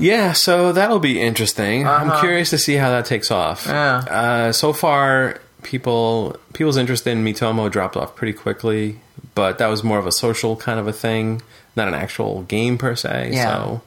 Yeah, 0.00 0.32
so 0.32 0.70
that'll 0.72 1.00
be 1.00 1.20
interesting. 1.20 1.86
I'm 1.86 2.10
Uh-huh. 2.10 2.20
curious 2.20 2.50
to 2.50 2.58
see 2.58 2.74
how 2.74 2.90
that 2.90 3.04
takes 3.04 3.30
off. 3.32 3.66
Yeah. 3.66 3.96
Uh, 3.96 4.52
so 4.52 4.72
far, 4.72 5.40
people 5.62 6.36
people's 6.52 6.76
interest 6.76 7.06
in 7.06 7.24
Miitomo 7.24 7.70
dropped 7.70 7.96
off 7.96 8.14
pretty 8.14 8.32
quickly, 8.34 9.00
but 9.34 9.58
that 9.58 9.66
was 9.68 9.82
more 9.82 9.98
of 9.98 10.06
a 10.06 10.12
social 10.12 10.54
kind 10.56 10.78
of 10.78 10.86
a 10.86 10.92
thing, 10.92 11.42
not 11.74 11.88
an 11.88 11.94
actual 11.94 12.42
game 12.42 12.78
per 12.78 12.94
se. 12.94 13.30
Yeah. 13.32 13.54
So, 13.56 13.82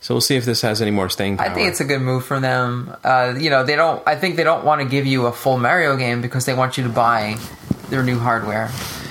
so 0.00 0.14
we'll 0.14 0.20
see 0.20 0.36
if 0.36 0.44
this 0.44 0.60
has 0.62 0.80
any 0.82 0.90
more 0.90 1.08
staying 1.08 1.36
power. 1.38 1.48
I 1.48 1.54
think 1.54 1.68
it's 1.68 1.80
a 1.80 1.84
good 1.84 2.00
move 2.00 2.24
for 2.24 2.38
them. 2.40 2.94
Uh, 3.02 3.34
you 3.38 3.50
know, 3.50 3.64
they 3.64 3.76
don't. 3.76 4.02
I 4.06 4.16
think 4.16 4.36
they 4.36 4.44
don't 4.44 4.64
want 4.64 4.80
to 4.82 4.88
give 4.88 5.06
you 5.06 5.26
a 5.26 5.32
full 5.32 5.58
Mario 5.58 5.96
game 5.96 6.20
because 6.22 6.44
they 6.46 6.54
want 6.54 6.76
you 6.76 6.84
to 6.84 6.90
buy 6.90 7.36
their 7.88 8.02
new 8.02 8.18
hardware 8.18 8.70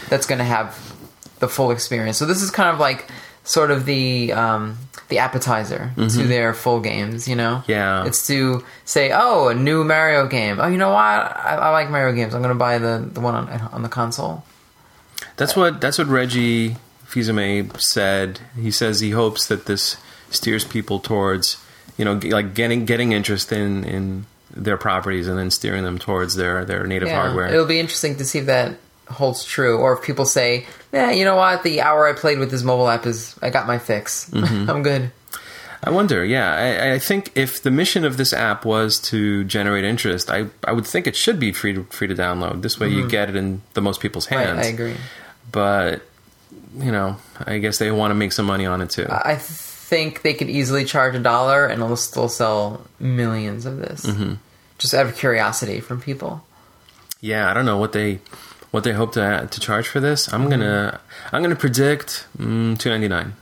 that's 0.10 0.26
going 0.26 0.40
to 0.40 0.46
have 0.46 0.78
the 1.40 1.48
full 1.48 1.72
experience. 1.72 2.18
So 2.18 2.26
this 2.26 2.42
is 2.42 2.52
kind 2.52 2.70
of 2.70 2.80
like 2.80 3.10
sort 3.44 3.72
of 3.72 3.86
the 3.86 4.32
um, 4.34 4.78
the 5.10 5.18
appetizer 5.20 5.92
to 5.96 6.24
their 6.28 6.54
full 6.54 6.80
games. 6.80 7.28
You 7.28 7.36
know, 7.36 7.62
Mm-hmm. 7.64 7.72
Yeah. 7.72 8.06
It's 8.06 8.26
to 8.28 8.64
say, 8.86 9.12
oh, 9.14 9.50
a 9.50 9.54
new 9.56 9.84
Mario 9.84 10.28
game. 10.28 10.60
Oh, 10.60 10.68
you 10.68 10.78
know 10.78 10.90
what? 10.90 10.98
I, 11.04 11.58
I 11.62 11.70
like 11.72 11.90
Mario 11.90 12.14
games. 12.16 12.34
I'm 12.34 12.42
going 12.42 12.54
to 12.54 12.60
buy 12.60 12.78
the 12.78 13.08
the 13.12 13.22
one 13.22 13.36
on 13.36 13.50
on 13.50 13.82
the 13.82 13.90
console. 13.90 14.44
That's 15.38 15.56
what 15.56 15.82
that's 15.82 15.98
what 15.98 16.08
Reggie 16.08 16.78
Fils-Aimé 17.06 17.80
said. 17.82 18.40
He 18.60 18.72
says 18.72 19.00
he 19.00 19.12
hopes 19.12 19.48
that 19.48 19.66
this 19.66 19.98
steers 20.30 20.64
people 20.66 21.00
towards, 21.00 21.58
you 21.98 22.06
know, 22.06 22.20
g- 22.20 22.32
like 22.32 22.54
getting 22.54 22.86
getting 22.86 23.12
interest 23.12 23.52
in 23.52 23.84
in 23.84 24.26
their 24.52 24.78
properties 24.78 25.28
and 25.28 25.38
then 25.38 25.52
steering 25.52 25.84
them 25.84 25.98
towards 26.00 26.36
their 26.36 26.66
their 26.66 26.86
native 26.88 27.10
hardware. 27.10 27.48
It'll 27.48 27.66
be 27.66 27.80
interesting 27.80 28.16
to 28.18 28.26
see 28.26 28.40
if 28.40 28.46
that 28.46 28.78
holds 29.10 29.44
true, 29.44 29.78
or 29.78 29.94
if 29.94 30.02
people 30.04 30.26
say, 30.26 30.66
"Yeah, 30.92 31.12
you 31.12 31.26
know 31.26 31.36
what? 31.36 31.64
The 31.64 31.82
hour 31.82 32.08
I 32.08 32.14
played 32.14 32.40
with 32.40 32.52
this 32.52 32.64
mobile 32.64 32.88
app 32.90 33.06
is 33.06 33.36
I 33.42 33.50
got 33.50 33.68
my 33.68 33.78
fix. 33.78 34.30
Mm-hmm. 34.30 34.70
I'm 34.70 34.84
good." 34.84 35.12
I 35.84 35.92
wonder. 35.92 36.26
Yeah, 36.26 36.52
I, 36.56 36.94
I 36.94 37.00
think 37.00 37.32
if 37.36 37.62
the 37.62 37.70
mission 37.70 38.06
of 38.06 38.18
this 38.18 38.34
app 38.34 38.66
was 38.66 38.98
to 39.12 39.44
generate 39.44 39.84
interest, 39.86 40.32
I 40.32 40.48
I 40.64 40.72
would 40.72 40.88
think 40.88 41.06
it 41.06 41.16
should 41.16 41.40
be 41.40 41.52
free 41.52 41.74
to 41.74 41.84
free 41.86 42.08
to 42.08 42.16
download. 42.16 42.62
This 42.64 42.80
way, 42.80 42.88
you 42.90 43.08
get 43.08 43.30
it 43.30 43.36
in 43.36 43.62
the 43.76 43.82
most 43.82 44.00
people's 44.02 44.26
Mm-hmm. 44.26 44.36
Right, 44.36 44.48
hands. 44.48 44.66
I 44.66 44.70
agree. 44.70 44.96
But 45.52 46.02
you 46.80 46.92
know, 46.92 47.18
I 47.46 47.60
guess 47.60 47.78
they 47.78 47.92
want 47.92 48.12
to 48.12 48.16
make 48.16 48.32
some 48.32 48.46
money 48.48 48.66
on 48.66 48.82
it 48.82 48.90
too. 48.90 49.06
I 49.10 49.36
think 49.86 50.22
they 50.24 50.34
could 50.34 50.50
easily 50.50 50.84
charge 50.86 51.16
a 51.16 51.20
dollar 51.20 51.68
and 51.68 51.82
it'll 51.82 51.96
still 51.96 52.28
sell 52.30 52.86
millions 53.00 53.66
of 53.66 53.78
this. 53.78 54.06
Mm-hmm. 54.06 54.34
Just 54.78 54.94
out 54.94 55.06
of 55.06 55.16
curiosity 55.16 55.80
from 55.80 56.02
people. 56.02 56.44
yeah, 57.22 57.50
I 57.50 57.54
don't 57.54 57.66
know 57.66 57.78
what 57.78 57.92
they 57.94 58.20
what 58.72 58.84
they 58.84 58.92
hope 58.94 59.14
to 59.14 59.48
to 59.50 59.60
charge 59.60 59.88
for 59.88 60.00
this. 60.00 60.28
Mm-hmm. 60.28 60.36
I'm 60.36 60.50
gonna 60.50 61.00
I'm 61.32 61.42
gonna 61.42 61.56
predict 61.56 62.26
mm, 62.38 62.78
two 62.78 62.90
ninety 62.90 63.08
nine. 63.08 63.34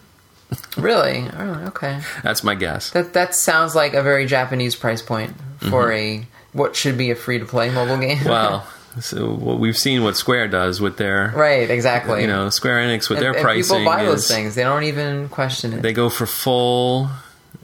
Really? 0.77 1.25
Oh, 1.35 1.65
okay. 1.69 2.01
That's 2.21 2.43
my 2.43 2.53
guess. 2.55 2.91
That 2.91 3.13
that 3.13 3.33
sounds 3.33 3.73
like 3.73 3.93
a 3.95 4.03
very 4.03 4.25
Japanese 4.27 4.75
price 4.75 5.01
point 5.01 5.33
for 5.69 5.87
Mm-hmm. 5.89 6.23
a 6.23 6.27
what 6.51 6.75
should 6.75 6.97
be 6.99 7.09
a 7.09 7.15
free 7.15 7.39
to 7.39 7.45
play 7.45 7.71
mobile 7.71 7.97
game. 7.97 8.23
Well, 8.25 8.67
so 8.99 9.33
what 9.33 9.59
we've 9.59 9.77
seen 9.77 10.03
what 10.03 10.15
Square 10.17 10.49
does 10.49 10.79
with 10.81 10.97
their 10.97 11.33
right, 11.35 11.69
exactly. 11.69 12.21
you 12.21 12.27
know 12.27 12.49
Square 12.49 12.77
Enix 12.87 13.09
with 13.09 13.17
and, 13.17 13.23
their 13.25 13.33
and 13.33 13.41
pricing. 13.41 13.77
people 13.79 13.91
buy 13.91 14.03
those 14.05 14.27
things. 14.27 14.55
They 14.55 14.63
don't 14.63 14.83
even 14.83 15.29
question 15.29 15.73
it. 15.73 15.81
They 15.81 15.93
go 15.93 16.09
for 16.09 16.25
full 16.25 17.09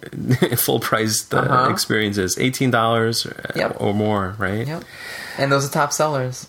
full 0.57 0.80
priced 0.80 1.34
uh, 1.34 1.39
Uh-huh. 1.39 1.71
experiences, 1.71 2.38
eighteen 2.39 2.71
dollars 2.71 3.27
Yep. 3.55 3.77
or 3.80 3.93
more, 3.93 4.36
right? 4.38 4.65
Yep. 4.67 4.84
And 5.38 5.51
those 5.51 5.67
are 5.67 5.71
top 5.71 5.93
sellers. 5.93 6.47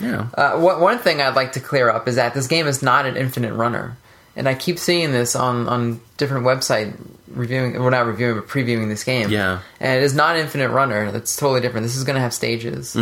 Yeah. 0.00 0.28
Uh, 0.34 0.58
one, 0.58 0.80
one 0.80 0.98
thing 0.98 1.20
I'd 1.20 1.34
like 1.36 1.52
to 1.52 1.60
clear 1.60 1.90
up 1.90 2.08
is 2.08 2.16
that 2.16 2.32
this 2.34 2.46
game 2.46 2.66
is 2.66 2.82
not 2.82 3.04
an 3.06 3.16
infinite 3.16 3.52
runner. 3.54 3.96
And 4.36 4.48
I 4.48 4.54
keep 4.54 4.78
seeing 4.78 5.12
this 5.12 5.36
on, 5.36 5.68
on 5.68 6.00
different 6.16 6.46
website 6.46 6.94
reviewing, 7.28 7.78
well, 7.78 7.90
not 7.90 8.06
reviewing, 8.06 8.36
but 8.40 8.48
previewing 8.48 8.88
this 8.88 9.04
game. 9.04 9.28
Yeah. 9.28 9.58
And 9.78 9.98
it 10.00 10.02
is 10.04 10.14
not 10.14 10.36
an 10.36 10.42
infinite 10.42 10.70
runner. 10.70 11.10
That's 11.10 11.36
totally 11.36 11.60
different. 11.60 11.84
This 11.84 11.96
is 11.96 12.04
going 12.04 12.14
to 12.14 12.20
have 12.20 12.32
stages. 12.32 12.96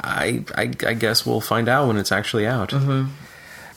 I, 0.00 0.44
I 0.54 0.62
I 0.86 0.94
guess 0.94 1.24
we'll 1.26 1.40
find 1.40 1.68
out 1.68 1.88
when 1.88 1.96
it's 1.96 2.12
actually 2.12 2.46
out. 2.46 2.70
Mm-hmm. 2.70 3.06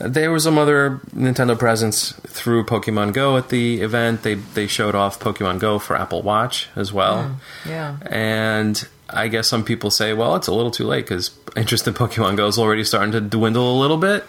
There 0.02 0.32
was 0.32 0.44
some 0.46 0.58
other 0.58 1.02
Nintendo 1.14 1.60
presence 1.60 2.14
through 2.28 2.64
Pokemon 2.66 3.14
Go 3.14 3.36
at 3.38 3.50
the 3.50 3.82
event. 3.82 4.24
They 4.24 4.36
they 4.36 4.68
showed 4.68 4.96
off 4.96 5.20
Pokemon 5.20 5.60
Go 5.60 5.78
for 5.80 5.96
Apple 5.98 6.22
Watch 6.22 6.70
as 6.76 6.94
well. 6.94 7.38
Yeah. 7.68 7.98
And 8.06 8.88
I 9.10 9.28
guess 9.28 9.50
some 9.50 9.64
people 9.66 9.92
say, 9.92 10.14
well, 10.14 10.36
it's 10.36 10.48
a 10.48 10.54
little 10.54 10.72
too 10.72 10.86
late 10.86 11.06
because 11.06 11.32
interest 11.56 11.86
in 11.88 11.94
Pokemon 11.96 12.38
Go 12.38 12.48
is 12.48 12.58
already 12.58 12.84
starting 12.86 13.12
to 13.12 13.20
dwindle 13.22 13.78
a 13.78 13.78
little 13.80 13.98
bit. 13.98 14.24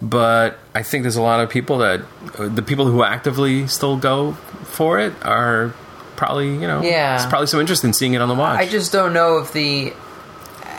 But 0.00 0.58
I 0.74 0.82
think 0.82 1.02
there's 1.04 1.16
a 1.16 1.22
lot 1.22 1.40
of 1.40 1.50
people 1.50 1.78
that 1.78 2.02
the 2.38 2.62
people 2.62 2.86
who 2.86 3.02
actively 3.02 3.66
still 3.66 3.96
go 3.96 4.32
for 4.32 4.98
it 4.98 5.12
are 5.22 5.74
probably 6.16 6.52
you 6.54 6.66
know 6.66 6.82
Yeah. 6.82 7.16
it's 7.16 7.26
probably 7.26 7.46
some 7.46 7.60
interest 7.60 7.84
in 7.84 7.92
seeing 7.92 8.14
it 8.14 8.20
on 8.22 8.28
the 8.28 8.34
watch. 8.34 8.58
I 8.58 8.66
just 8.66 8.92
don't 8.92 9.12
know 9.12 9.38
if 9.38 9.52
the 9.52 9.92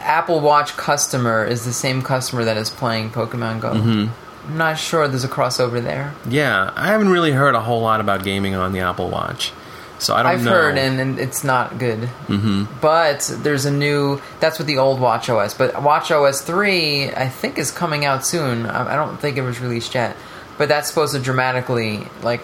Apple 0.07 0.39
Watch 0.39 0.75
customer 0.77 1.45
is 1.45 1.65
the 1.65 1.73
same 1.73 2.01
customer 2.01 2.45
that 2.45 2.57
is 2.57 2.69
playing 2.69 3.11
Pokemon 3.11 3.61
Go. 3.61 3.73
Mm-hmm. 3.73 4.49
I'm 4.51 4.57
not 4.57 4.77
sure 4.79 5.07
there's 5.07 5.25
a 5.25 5.27
crossover 5.27 5.83
there. 5.83 6.13
yeah, 6.29 6.71
I 6.75 6.87
haven't 6.87 7.09
really 7.09 7.31
heard 7.33 7.53
a 7.53 7.59
whole 7.61 7.81
lot 7.81 7.99
about 7.99 8.23
gaming 8.23 8.55
on 8.55 8.71
the 8.71 8.79
Apple 8.79 9.09
Watch, 9.09 9.51
so 9.99 10.15
I 10.15 10.23
don't 10.23 10.31
I've 10.31 10.43
know. 10.45 10.51
heard, 10.51 10.77
and, 10.77 10.99
and 11.01 11.19
it's 11.19 11.43
not 11.43 11.77
good. 11.79 11.99
Mm-hmm. 12.27 12.79
But 12.79 13.29
there's 13.43 13.65
a 13.65 13.71
new. 13.71 14.21
That's 14.39 14.57
with 14.57 14.67
the 14.67 14.77
old 14.77 15.01
Watch 15.01 15.29
OS. 15.29 15.53
But 15.53 15.83
Watch 15.83 16.09
OS 16.11 16.41
three, 16.41 17.11
I 17.11 17.27
think, 17.27 17.57
is 17.57 17.71
coming 17.71 18.05
out 18.05 18.25
soon. 18.25 18.65
I, 18.65 18.93
I 18.93 18.95
don't 18.95 19.17
think 19.19 19.35
it 19.37 19.41
was 19.41 19.59
released 19.59 19.93
yet. 19.93 20.15
But 20.57 20.69
that's 20.69 20.87
supposed 20.87 21.13
to 21.13 21.19
dramatically, 21.21 22.07
like, 22.23 22.41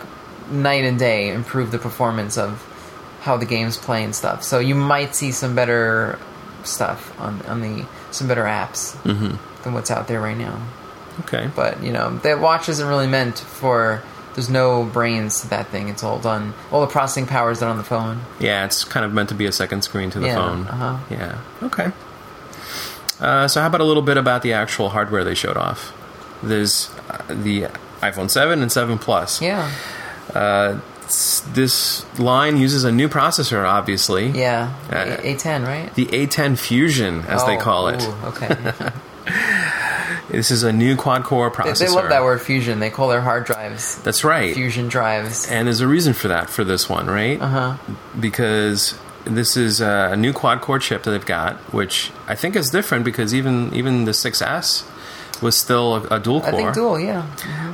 night 0.51 0.83
and 0.83 0.99
day, 0.99 1.29
improve 1.29 1.71
the 1.71 1.79
performance 1.79 2.37
of 2.37 2.61
how 3.21 3.37
the 3.37 3.45
games 3.45 3.77
play 3.77 4.03
and 4.03 4.13
stuff. 4.13 4.43
So 4.43 4.59
you 4.59 4.75
might 4.75 5.15
see 5.15 5.31
some 5.31 5.55
better 5.55 6.19
stuff 6.65 7.19
on 7.19 7.41
on 7.43 7.61
the 7.61 7.85
some 8.11 8.27
better 8.27 8.43
apps 8.43 9.01
than 9.63 9.73
what's 9.73 9.91
out 9.91 10.07
there 10.07 10.19
right 10.21 10.37
now. 10.37 10.61
okay, 11.21 11.49
But 11.55 11.83
you 11.83 11.91
know, 11.91 12.17
that 12.23 12.39
watch 12.39 12.69
isn't 12.69 12.87
really 12.87 13.07
meant 13.07 13.37
for. 13.39 14.01
There's 14.35 14.49
no 14.49 14.83
brains 14.83 15.41
to 15.41 15.49
that 15.49 15.67
thing. 15.67 15.89
It's 15.89 16.03
all 16.03 16.17
done. 16.17 16.55
All 16.71 16.81
the 16.81 16.87
processing 16.87 17.27
power 17.27 17.51
is 17.51 17.59
done 17.59 17.69
on 17.69 17.77
the 17.77 17.83
phone. 17.83 18.21
yeah, 18.39 18.65
it's 18.65 18.83
kind 18.83 19.05
of 19.05 19.13
meant 19.13 19.29
to 19.29 19.35
be 19.35 19.45
a 19.45 19.51
second 19.51 19.83
screen 19.83 20.09
to 20.09 20.19
the 20.19 20.25
Yeah, 20.25 20.35
phone. 20.35 20.67
uh-huh. 20.67 20.97
Yeah, 21.11 21.37
okay. 21.61 21.91
Uh, 23.19 23.47
so 23.47 23.61
how 23.61 23.67
about 23.67 23.81
a 23.81 23.83
little 23.83 24.01
bit 24.01 24.17
about 24.17 24.41
the 24.41 24.53
actual 24.53 24.89
hardware 24.89 25.23
they 25.23 25.35
showed 25.35 25.55
off? 25.55 25.93
There's 26.41 26.89
uh, 27.09 27.21
the 27.29 27.69
iPhone 28.01 28.29
7 28.29 28.61
and 28.61 28.71
7 28.71 28.97
Plus. 28.97 29.39
Yeah, 29.41 29.69
Uh, 30.33 30.79
s- 31.13 31.43
this 31.53 32.05
line 32.19 32.57
uses 32.57 32.83
a 32.83 32.91
new 32.91 33.07
processor, 33.09 33.63
obviously. 33.67 34.27
yeah. 34.29 34.73
Uh, 34.91 35.17
A- 35.21 35.35
A10, 35.35 35.65
right? 35.65 35.93
The 35.95 36.05
A10 36.07 36.57
Fusion, 36.57 37.21
as 37.27 37.43
they 37.45 37.57
Oh, 37.57 37.61
call 37.61 37.87
it. 37.89 38.03
ooh, 38.03 38.15
okay. 38.27 38.55
This 40.29 40.51
is 40.51 40.63
a 40.63 40.73
new 40.73 40.95
quad-core 40.95 41.51
processor. 41.51 41.79
they 41.79 41.89
love 41.89 42.09
that 42.09 42.23
word 42.23 42.41
fusion. 42.41 42.79
They 42.79 42.89
call 42.89 43.07
their 43.09 43.21
hard 43.21 43.45
drives 43.45 44.01
That's 44.01 44.23
right. 44.23 44.53
fusion 44.55 44.87
drives. 44.87 45.47
And 45.49 45.67
there's 45.67 45.81
a 45.81 45.87
reason 45.87 46.13
for 46.13 46.27
that 46.29 46.49
for 46.49 46.63
this 46.63 46.89
one, 46.89 47.07
right? 47.07 47.39
Uh 47.39 47.47
huh. 47.47 47.77
Because 48.19 48.97
this 49.25 49.55
is 49.55 49.79
a 49.79 50.15
new 50.15 50.33
quad-core 50.33 50.79
chip 50.79 51.03
that 51.03 51.11
they've 51.11 51.25
got, 51.25 51.57
which 51.73 52.11
I 52.27 52.35
think 52.35 52.55
is 52.55 52.69
different 52.71 53.05
because 53.05 53.33
even 53.35 53.73
even 53.75 54.05
the 54.05 54.11
6S 54.11 54.89
was 55.41 55.55
still 55.55 55.95
a, 56.09 56.15
a 56.15 56.19
dual 56.19 56.41
core. 56.41 56.49
I 56.49 56.55
think 56.55 56.73
dual. 56.73 56.99
Yeah. 56.99 57.25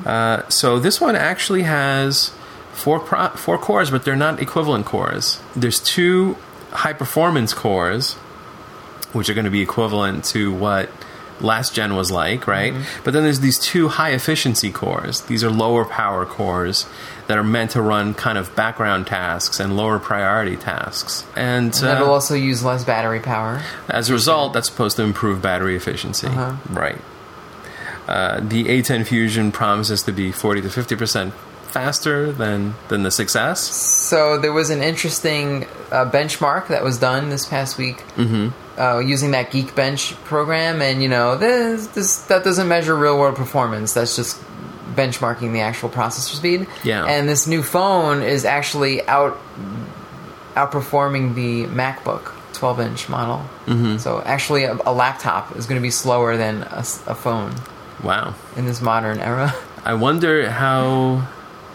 Uh, 0.06 0.50
so 0.50 0.80
this 0.80 1.00
one 1.00 1.16
actually 1.16 1.64
has 1.64 2.32
four 2.80 3.00
pro- 3.00 3.30
four 3.30 3.58
cores, 3.58 3.92
but 3.92 4.06
they're 4.06 4.16
not 4.16 4.42
equivalent 4.42 4.86
cores. 4.86 5.40
There's 5.56 5.80
two 5.80 6.38
high 6.72 6.94
performance 6.94 7.54
cores, 7.54 8.14
which 9.14 9.30
are 9.30 9.34
going 9.34 9.46
to 9.46 9.52
be 9.52 9.62
equivalent 9.62 10.24
to 10.26 10.54
what 10.54 10.90
last 11.42 11.74
gen 11.74 11.96
was 11.96 12.12
like, 12.12 12.48
right? 12.48 12.74
But 13.04 13.14
then 13.14 13.24
there's 13.24 13.40
these 13.40 13.58
two 13.58 13.88
high 13.88 14.12
efficiency 14.12 14.72
cores. 14.72 15.22
These 15.22 15.44
are 15.44 15.50
lower 15.50 15.86
power 15.86 16.26
cores 16.26 16.86
that 17.28 17.38
are 17.38 17.44
meant 17.44 17.72
to 17.72 17.82
run 17.82 18.14
kind 18.14 18.38
of 18.38 18.54
background 18.56 19.08
tasks 19.08 19.60
and 19.60 19.78
lower 19.78 20.00
priority 20.00 20.58
tasks. 20.58 21.24
And, 21.36 21.66
And 21.66 21.74
that'll 21.74 22.10
uh, 22.10 22.12
also 22.12 22.36
use 22.36 22.64
less 22.64 22.84
battery 22.84 23.20
power. 23.22 23.62
as 23.88 24.10
a 24.10 24.14
result, 24.14 24.52
that's 24.54 24.68
supposed 24.70 24.98
to 24.98 25.04
improve 25.04 25.42
battery 25.42 25.76
efficiency. 25.76 26.28
Uh-huh. 26.28 26.56
Right. 26.70 27.00
Uh, 28.08 28.40
the 28.42 28.66
A10 28.66 29.06
Fusion 29.06 29.52
promises 29.52 30.02
to 30.04 30.12
be 30.12 30.32
40 30.32 30.62
to 30.64 30.68
50% 30.68 31.32
faster 31.70 32.32
than, 32.32 32.74
than 32.88 33.04
the 33.04 33.10
6S. 33.10 33.58
So 33.58 34.38
there 34.38 34.52
was 34.54 34.70
an 34.70 34.82
interesting 34.82 35.66
uh, 35.92 36.10
benchmark 36.10 36.68
that 36.70 36.84
was 36.84 36.98
done 37.00 37.30
this 37.30 37.46
past 37.46 37.78
week 37.78 37.98
Mm-hmm. 38.18 38.80
uh, 38.80 39.00
using 39.00 39.32
that 39.32 39.52
Geekbench 39.52 40.14
program, 40.26 40.82
and 40.82 41.02
you 41.04 41.10
know 41.10 41.38
this, 41.38 41.88
this 41.88 42.18
that 42.28 42.44
doesn't 42.44 42.68
measure 42.68 42.96
real 42.96 43.18
world 43.20 43.36
performance. 43.36 43.94
That's 43.94 44.16
just 44.16 44.42
benchmarking 44.96 45.54
the 45.54 45.62
actual 45.62 45.90
processor 45.90 46.36
speed. 46.36 46.68
Yeah. 46.84 47.06
And 47.06 47.30
this 47.30 47.46
new 47.48 47.62
phone 47.64 48.22
is 48.24 48.44
actually 48.46 49.08
out 49.08 49.38
outperforming 50.56 51.36
the 51.36 51.66
MacBook 51.68 52.32
12 52.54 52.80
inch 52.82 53.10
model. 53.10 53.46
Mm-hmm. 53.66 53.98
So 53.98 54.22
actually, 54.26 54.64
a, 54.66 54.74
a 54.86 54.92
laptop 54.94 55.56
is 55.56 55.66
going 55.68 55.80
to 55.80 55.84
be 55.84 55.92
slower 55.92 56.36
than 56.38 56.64
a 56.64 56.84
phone 57.16 57.54
Wow. 58.04 58.34
in 58.58 58.66
this 58.66 58.82
modern 58.82 59.20
era. 59.20 59.54
I 59.86 59.94
wonder 59.94 60.50
how. 60.50 61.28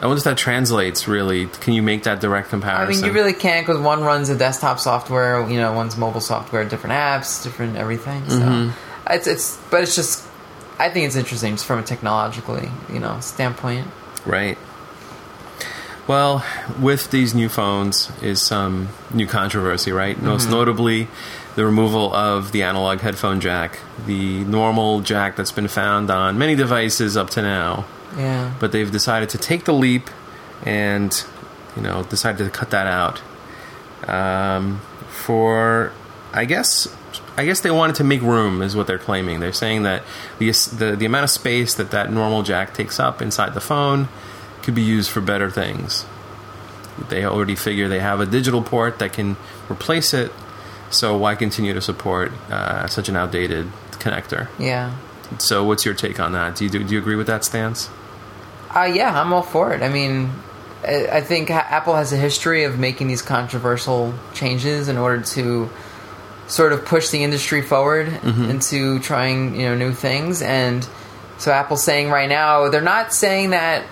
I 0.05 0.07
wonder 0.07 0.18
if 0.18 0.24
that 0.24 0.36
translates 0.36 1.09
really. 1.09 1.46
Can 1.46 1.72
you 1.72 1.80
make 1.80 2.02
that 2.02 2.20
direct 2.20 2.50
comparison? 2.50 3.02
I 3.02 3.07
mean, 3.07 3.07
you 3.07 3.18
really 3.18 3.32
can't 3.32 3.66
because 3.66 3.80
one 3.80 4.05
runs 4.05 4.28
a 4.28 4.36
desktop 4.36 4.78
software, 4.78 5.48
you 5.48 5.59
know, 5.59 5.72
one's 5.72 5.96
mobile 5.96 6.20
software, 6.20 6.62
different 6.66 6.94
apps, 6.94 7.42
different 7.42 7.78
everything. 7.78 8.28
So 8.28 8.38
Mm-hmm. 8.38 9.12
it's 9.12 9.26
it's, 9.26 9.57
but 9.70 9.82
it's 9.82 9.96
just, 9.96 10.22
I 10.78 10.90
think 10.90 11.07
it's 11.07 11.16
interesting 11.16 11.55
just 11.55 11.64
from 11.64 11.78
a 11.78 11.82
technologically, 11.82 12.68
you 12.92 13.00
know, 13.00 13.18
standpoint. 13.20 13.86
Right. 14.26 14.59
Well, 16.07 16.44
with 16.78 17.11
these 17.11 17.34
new 17.34 17.48
phones 17.48 18.12
is 18.22 18.42
some 18.42 18.90
new 19.11 19.26
controversy, 19.26 19.90
right? 19.90 20.20
Most 20.20 20.50
notably, 20.50 21.09
the 21.57 21.64
removal 21.64 22.14
of 22.14 22.52
the 22.52 22.62
analog 22.62 23.00
headphone 23.00 23.40
jack, 23.40 23.78
the 24.05 24.44
normal 24.44 25.00
jack 25.00 25.36
that's 25.36 25.52
been 25.52 25.68
found 25.68 26.11
on 26.11 26.36
many 26.36 26.57
devices 26.57 27.16
up 27.16 27.30
to 27.30 27.40
now. 27.40 27.86
Yeah, 28.16 28.55
But 28.61 28.72
they've 28.72 28.90
decided 28.90 29.30
to 29.30 29.38
take 29.38 29.64
the 29.64 29.72
leap 29.72 30.09
and, 30.64 31.24
you 31.76 31.82
know, 31.82 32.05
decided 32.05 32.44
to 32.44 32.50
cut 32.50 32.70
that 32.70 32.86
out. 32.86 33.20
Um, 34.09 34.80
for, 35.09 35.92
I 36.32 36.44
guess, 36.44 36.94
I 37.36 37.44
guess 37.44 37.61
they 37.61 37.70
wanted 37.70 37.96
to 37.96 38.05
make 38.05 38.22
room, 38.22 38.62
is 38.62 38.76
what 38.76 38.86
they're 38.86 38.98
claiming. 38.98 39.40
They're 39.40 39.52
saying 39.52 39.82
that 39.84 40.02
the 40.38 40.50
the, 40.50 40.96
the 40.96 41.07
amount 41.07 41.24
of 41.24 41.30
space 41.30 41.74
that 41.74 41.90
that 41.90 42.12
normal 42.12 42.42
jack 42.42 42.74
takes 42.74 43.00
up 43.00 43.20
inside 43.22 43.55
the 43.55 43.61
phone 43.61 44.09
could 44.62 44.74
be 44.74 44.82
used 44.82 45.11
for 45.11 45.20
better 45.20 45.50
things. 45.50 46.05
They 47.09 47.24
already 47.24 47.57
figure 47.57 47.88
they 47.88 47.98
have 48.00 48.20
a 48.20 48.26
digital 48.26 48.62
port 48.62 48.98
that 49.00 49.12
can 49.12 49.36
replace 49.68 50.14
it, 50.14 50.32
so 50.90 51.16
why 51.16 51.34
continue 51.34 51.74
to 51.74 51.80
support 51.80 52.30
uh, 52.50 52.86
such 52.86 53.09
an 53.09 53.16
outdated 53.16 53.66
connector? 53.92 54.48
yeah. 54.59 54.94
So, 55.39 55.64
what's 55.64 55.85
your 55.85 55.95
take 55.95 56.20
on 56.20 56.33
that? 56.33 56.57
Do 56.57 56.64
you 56.64 56.70
do 56.70 56.85
you 56.85 56.99
agree 56.99 57.16
with 57.16 57.27
that 57.27 57.45
stance? 57.45 57.89
Uh, 58.75 58.91
yeah, 58.93 59.20
I'm 59.20 59.33
all 59.33 59.43
for 59.43 59.72
it. 59.72 59.83
I 59.83 59.89
mean, 59.89 60.31
I, 60.87 61.07
I 61.07 61.20
think 61.20 61.51
Apple 61.51 61.95
has 61.95 62.12
a 62.12 62.16
history 62.16 62.64
of 62.64 62.79
making 62.79 63.07
these 63.07 63.22
controversial 63.22 64.14
changes 64.35 64.89
in 64.89 64.97
order 64.97 65.22
to 65.22 65.70
sort 66.47 66.72
of 66.72 66.85
push 66.85 67.09
the 67.09 67.22
industry 67.22 67.62
forward 67.62 68.09
into 68.51 68.99
trying, 68.99 69.55
you 69.55 69.62
know, 69.62 69.77
new 69.77 69.93
things. 69.93 70.43
And 70.43 70.87
so 71.39 71.53
Apple's 71.53 71.83
saying 71.83 72.11
right 72.11 72.29
now, 72.29 72.68
they're 72.68 72.81
not 72.81 73.12
saying 73.12 73.51
that. 73.51 73.87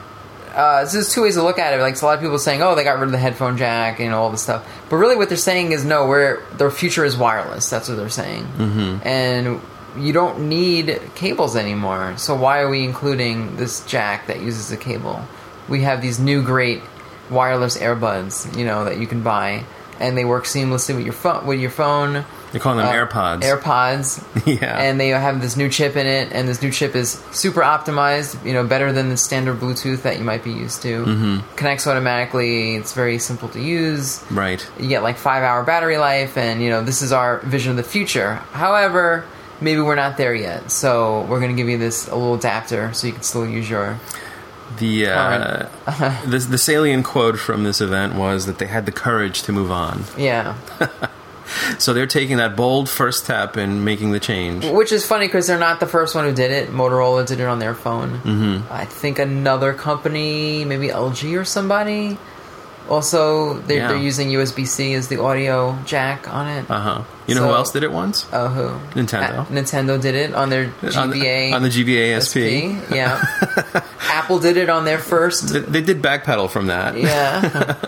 Uh, 0.54 0.84
so 0.84 0.98
there's 0.98 1.14
two 1.14 1.22
ways 1.22 1.36
to 1.36 1.42
look 1.42 1.58
at 1.58 1.72
it. 1.72 1.80
Like, 1.80 2.00
a 2.00 2.04
lot 2.04 2.14
of 2.14 2.20
people 2.20 2.38
saying, 2.38 2.62
"Oh, 2.62 2.74
they 2.74 2.84
got 2.84 2.98
rid 2.98 3.04
of 3.04 3.12
the 3.12 3.18
headphone 3.18 3.56
jack 3.56 4.00
and 4.00 4.12
all 4.12 4.30
this 4.30 4.42
stuff," 4.42 4.68
but 4.90 4.96
really, 4.96 5.16
what 5.16 5.30
they're 5.30 5.38
saying 5.38 5.72
is, 5.72 5.82
"No, 5.82 6.06
we're 6.06 6.42
their 6.58 6.70
future 6.70 7.06
is 7.06 7.16
wireless." 7.16 7.70
That's 7.70 7.88
what 7.88 7.96
they're 7.96 8.10
saying, 8.10 8.44
mm-hmm. 8.58 8.98
and 9.08 9.62
you 9.96 10.12
don't 10.12 10.48
need 10.48 11.00
cables 11.14 11.56
anymore. 11.56 12.14
So 12.16 12.34
why 12.34 12.60
are 12.60 12.68
we 12.68 12.84
including 12.84 13.56
this 13.56 13.84
jack 13.86 14.26
that 14.26 14.40
uses 14.40 14.70
a 14.72 14.76
cable? 14.76 15.22
We 15.68 15.82
have 15.82 16.02
these 16.02 16.18
new 16.18 16.42
great 16.42 16.82
wireless 17.30 17.78
earbuds, 17.78 18.56
you 18.58 18.64
know, 18.64 18.84
that 18.84 18.98
you 18.98 19.06
can 19.06 19.22
buy, 19.22 19.64
and 20.00 20.16
they 20.18 20.24
work 20.24 20.44
seamlessly 20.44 20.96
with 20.96 21.04
your 21.04 21.12
phone. 21.14 21.46
With 21.46 21.60
your 21.60 21.70
phone, 21.70 22.24
They're 22.50 22.60
calling 22.60 22.78
them 22.78 22.88
uh, 22.88 23.06
AirPods. 23.06 23.42
AirPods, 23.42 24.60
Yeah. 24.60 24.76
and 24.76 25.00
they 25.00 25.08
have 25.10 25.40
this 25.40 25.56
new 25.56 25.68
chip 25.70 25.96
in 25.96 26.06
it, 26.06 26.32
and 26.32 26.48
this 26.48 26.60
new 26.60 26.70
chip 26.70 26.94
is 26.96 27.12
super 27.30 27.60
optimized, 27.60 28.44
you 28.44 28.52
know, 28.52 28.64
better 28.66 28.92
than 28.92 29.08
the 29.08 29.16
standard 29.16 29.60
Bluetooth 29.60 30.02
that 30.02 30.18
you 30.18 30.24
might 30.24 30.42
be 30.44 30.50
used 30.52 30.82
to. 30.82 31.04
Mm-hmm. 31.04 31.56
Connects 31.56 31.86
automatically. 31.86 32.74
It's 32.74 32.92
very 32.92 33.18
simple 33.18 33.48
to 33.50 33.60
use 33.60 34.22
right. 34.30 34.68
you 34.80 34.88
get 34.88 35.02
like 35.02 35.16
five 35.16 35.42
hour 35.44 35.62
battery 35.62 35.96
life 35.98 36.36
and 36.36 36.60
you 36.62 36.68
know 36.70 36.82
this 36.82 37.00
is 37.02 37.12
our 37.12 37.38
vision 37.40 37.70
of 37.70 37.76
the 37.76 37.82
future 37.84 38.34
however 38.52 39.24
maybe 39.62 39.80
we're 39.80 39.94
not 39.94 40.16
there 40.16 40.34
yet 40.34 40.70
so 40.70 41.22
we're 41.28 41.40
going 41.40 41.50
to 41.54 41.56
give 41.56 41.68
you 41.68 41.78
this 41.78 42.08
a 42.08 42.14
little 42.14 42.34
adapter 42.34 42.92
so 42.92 43.06
you 43.06 43.12
can 43.12 43.22
still 43.22 43.46
use 43.48 43.68
your 43.70 43.98
The 44.78 45.06
uh, 45.06 45.68
the 46.26 46.38
the 46.38 46.58
salient 46.58 47.04
quote 47.04 47.38
from 47.38 47.64
this 47.64 47.80
event 47.80 48.14
was 48.14 48.46
that 48.46 48.58
they 48.58 48.66
had 48.66 48.84
the 48.86 48.92
courage 48.92 49.42
to 49.42 49.52
move 49.52 49.70
on. 49.70 50.04
yeah 50.18 50.56
so 51.78 51.92
they're 51.92 52.06
taking 52.06 52.38
that 52.38 52.56
bold 52.56 52.88
first 52.88 53.24
step 53.24 53.56
and 53.56 53.84
making 53.84 54.12
the 54.12 54.20
change. 54.20 54.64
Which 54.64 54.90
is 54.92 55.04
funny 55.04 55.26
because 55.26 55.46
they're 55.46 55.58
not 55.58 55.80
the 55.80 55.86
first 55.86 56.14
one 56.14 56.24
who 56.24 56.32
did 56.34 56.50
it. 56.50 56.70
Motorola 56.70 57.26
did 57.26 57.40
it 57.40 57.44
on 57.44 57.58
their 57.58 57.74
phone. 57.74 58.20
Mm-hmm. 58.20 58.72
I 58.72 58.86
think 58.86 59.18
another 59.18 59.74
company, 59.74 60.64
maybe 60.64 60.88
LG 60.88 61.38
or 61.38 61.44
somebody. 61.44 62.16
Also, 62.88 63.54
they're, 63.60 63.78
Yeah. 63.78 63.88
they're 63.88 63.96
using 63.96 64.28
USB 64.30 64.66
C 64.66 64.94
as 64.94 65.08
the 65.08 65.20
audio 65.20 65.78
jack 65.86 66.32
on 66.32 66.46
it. 66.48 66.70
Uh 66.70 66.80
huh. 66.80 67.02
You 67.26 67.34
know 67.36 67.42
who 67.42 67.48
So- 67.48 67.54
else 67.56 67.70
did 67.72 67.82
it 67.84 67.92
once? 67.92 68.26
Oh, 68.32 68.48
who? 68.48 68.68
Nintendo. 69.00 69.38
Uh, 69.40 69.44
Nintendo 69.46 70.00
did 70.00 70.14
it 70.14 70.34
on 70.34 70.50
their 70.50 70.64
On 70.96 71.10
the- 71.10 71.16
GBA. 71.20 71.52
on 71.54 71.62
the 71.62 71.68
GBA 71.70 72.16
SP. 72.20 72.76
Yeah. 72.94 73.22
Apple 74.00 74.38
did 74.40 74.56
it 74.56 74.68
on 74.68 74.84
their 74.84 74.98
first. 74.98 75.48
They, 75.52 75.60
they 75.60 75.80
did 75.82 76.02
backpedal 76.02 76.50
from 76.50 76.66
that. 76.66 76.96
Yeah. 76.98 77.76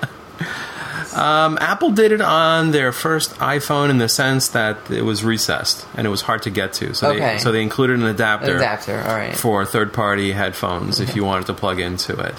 Um, 1.15 1.59
Apple 1.61 1.91
did 1.93 2.11
it 2.11 2.21
on 2.21 2.73
their 2.73 2.91
first 2.91 3.35
iPhone 3.37 3.89
in 3.89 3.99
the 3.99 4.09
sense 4.09 4.49
that 4.49 4.91
it 4.91 5.03
was 5.03 5.23
recessed 5.23 5.87
and 5.95 6.09
it 6.09 6.11
was 6.11 6.23
hard 6.23 6.43
to 6.43 6.51
get 6.51 6.73
to. 6.75 6.93
So 6.93 7.11
Okay. 7.11 7.35
they 7.35 7.39
so 7.39 7.53
they 7.53 7.63
included 7.63 8.01
an 8.01 8.07
adapter, 8.07 8.57
Adapter. 8.57 9.01
All 9.01 9.15
right. 9.15 9.37
for 9.37 9.65
third-party 9.65 10.33
headphones 10.33 10.99
if 10.99 11.15
you 11.15 11.23
wanted 11.25 11.47
to 11.47 11.55
plug 11.55 11.79
into 11.79 12.19
it. 12.19 12.35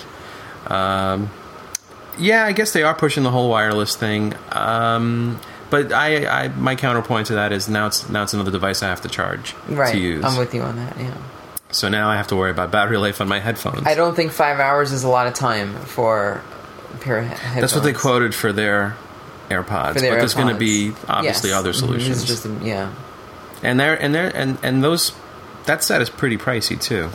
Um, 0.69 1.29
yeah, 2.17 2.45
I 2.45 2.51
guess 2.51 2.71
they 2.73 2.83
are 2.83 2.93
pushing 2.95 3.23
the 3.23 3.31
whole 3.31 3.49
wireless 3.49 3.95
thing. 3.95 4.33
Um, 4.51 5.39
but 5.69 5.91
I, 5.91 6.25
I, 6.45 6.47
my 6.49 6.75
counterpoint 6.75 7.27
to 7.27 7.33
that 7.35 7.51
is 7.51 7.67
now 7.69 7.87
it's 7.87 8.07
now 8.09 8.23
it's 8.23 8.33
another 8.33 8.51
device 8.51 8.83
I 8.83 8.87
have 8.87 9.01
to 9.01 9.09
charge 9.09 9.53
Right. 9.67 9.91
to 9.93 9.97
use. 9.99 10.23
I'm 10.23 10.37
with 10.37 10.53
you 10.53 10.61
on 10.61 10.75
that. 10.77 10.97
Yeah. 10.97 11.13
so 11.71 11.89
now 11.89 12.09
I 12.09 12.15
have 12.15 12.27
to 12.27 12.35
worry 12.35 12.51
about 12.51 12.71
battery 12.71 12.97
life 12.97 13.19
on 13.21 13.27
my 13.27 13.39
headphones. 13.39 13.85
I 13.85 13.95
don't 13.95 14.15
think 14.15 14.31
five 14.31 14.59
hours 14.59 14.91
is 14.91 15.03
a 15.03 15.09
lot 15.09 15.27
of 15.27 15.33
time 15.33 15.73
for 15.85 16.41
a 16.93 16.97
pair 16.99 17.17
of 17.17 17.25
headphones. 17.25 17.61
That's 17.61 17.75
what 17.75 17.83
they 17.83 17.93
quoted 17.93 18.33
for 18.35 18.53
their 18.53 18.95
AirPods. 19.49 19.93
For 19.93 19.99
their 20.01 20.11
but 20.13 20.19
there's 20.19 20.33
going 20.35 20.47
to 20.53 20.55
be 20.59 20.93
obviously 21.07 21.49
Yes. 21.49 21.59
other 21.59 21.71
Mhm. 21.73 21.79
solutions. 21.79 22.23
Just 22.23 22.45
yeah. 22.61 22.91
and 23.63 23.79
they're 23.79 23.95
and 24.01 24.13
they're 24.15 24.35
and 24.35 24.57
and 24.63 24.83
those 24.83 25.11
that 25.65 25.83
set 25.83 26.01
is 26.01 26.09
pretty 26.09 26.37
pricey 26.37 26.79
too. 26.79 27.09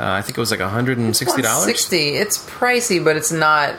Uh, 0.00 0.10
I 0.10 0.22
think 0.22 0.36
it 0.36 0.40
was 0.40 0.50
like 0.50 0.60
hundred 0.60 0.98
and 0.98 1.16
sixty 1.16 1.40
dollars. 1.42 1.64
Sixty. 1.64 2.16
It's 2.16 2.38
pricey, 2.50 3.02
but 3.02 3.16
it's 3.16 3.30
not. 3.30 3.74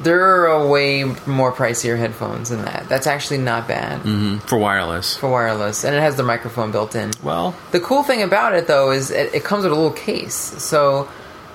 There 0.00 0.20
are 0.20 0.46
a 0.46 0.66
way 0.66 1.04
more 1.26 1.52
pricier 1.52 1.96
headphones 1.98 2.48
than 2.48 2.64
that. 2.64 2.88
That's 2.88 3.06
actually 3.06 3.38
not 3.38 3.68
bad 3.68 4.00
Mm-hmm. 4.02 4.38
for 4.48 4.58
wireless. 4.58 5.16
for 5.16 5.30
wireless, 5.30 5.84
and 5.84 5.94
it 5.94 6.00
has 6.00 6.16
the 6.16 6.22
microphone 6.24 6.72
built 6.72 6.94
in. 6.96 7.10
Well, 7.22 7.54
The 7.70 7.80
cool 7.80 8.02
thing 8.02 8.22
about 8.22 8.54
it 8.54 8.66
though 8.66 8.90
is 8.90 9.10
it, 9.10 9.34
it 9.34 9.44
comes 9.44 9.64
with 9.64 9.72
a 9.72 9.76
little 9.76 9.92
case, 9.92 10.34
so 10.34 11.08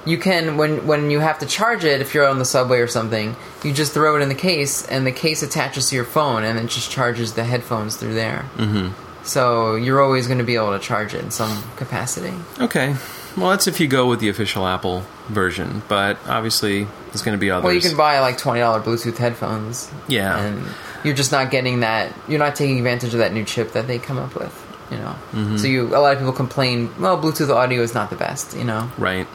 you 0.05 0.17
can 0.17 0.55
when 0.55 0.87
when 0.87 1.11
you 1.11 1.19
have 1.19 1.39
to 1.39 1.45
charge 1.45 1.83
it 1.83 1.99
if 1.99 2.13
you're 2.13 2.25
on 2.27 2.39
the 2.39 2.45
subway 2.45 2.79
or 2.79 2.87
something, 2.87 3.35
you 3.63 3.73
just 3.73 3.91
throw 3.93 4.15
it 4.15 4.21
in 4.21 4.29
the 4.29 4.35
case, 4.35 4.85
and 4.87 5.05
the 5.05 5.11
case 5.11 5.43
attaches 5.43 5.89
to 5.89 5.95
your 5.95 6.05
phone, 6.05 6.43
and 6.45 6.57
it 6.57 6.67
just 6.67 6.89
charges 6.89 7.33
the 7.33 7.43
headphones 7.43 7.97
through 7.97 8.13
there. 8.13 8.45
Mm-hmm. 8.55 9.23
So 9.25 9.75
you're 9.75 10.01
always 10.01 10.27
going 10.27 10.39
to 10.39 10.45
be 10.45 10.55
able 10.55 10.71
to 10.71 10.79
charge 10.79 11.13
it 11.13 11.21
in 11.21 11.31
some 11.31 11.61
capacity. 11.75 12.33
okay. 12.61 12.95
Well, 13.37 13.51
that's 13.51 13.67
if 13.67 13.79
you 13.79 13.87
go 13.87 14.07
with 14.09 14.19
the 14.19 14.29
official 14.29 14.65
Apple 14.65 15.03
version, 15.27 15.83
but 15.87 16.17
obviously 16.27 16.85
there's 17.07 17.21
going 17.21 17.37
to 17.37 17.39
be 17.39 17.51
others. 17.51 17.63
Well, 17.65 17.73
you 17.73 17.81
can 17.81 17.95
buy 17.95 18.19
like 18.19 18.37
twenty 18.37 18.59
dollar 18.61 18.81
Bluetooth 18.81 19.17
headphones. 19.17 19.91
Yeah. 20.07 20.37
and 20.43 20.67
you're 21.03 21.13
just 21.15 21.31
not 21.31 21.51
getting 21.51 21.81
that. 21.81 22.13
You're 22.27 22.39
not 22.39 22.55
taking 22.55 22.77
advantage 22.79 23.13
of 23.13 23.19
that 23.19 23.33
new 23.33 23.43
chip 23.45 23.73
that 23.73 23.85
they 23.87 23.99
come 23.99 24.17
up 24.17 24.33
with. 24.35 24.63
You 24.89 24.97
know, 24.97 25.15
Mm-hmm. 25.33 25.57
so 25.57 25.67
you 25.67 25.87
a 25.95 25.99
lot 25.99 26.13
of 26.13 26.19
people 26.19 26.33
complain. 26.33 26.89
Well, 26.99 27.21
Bluetooth 27.21 27.49
audio 27.53 27.81
is 27.81 27.93
not 27.93 28.09
the 28.09 28.15
best. 28.15 28.55
You 28.57 28.63
know. 28.63 28.89
right. 28.97 29.27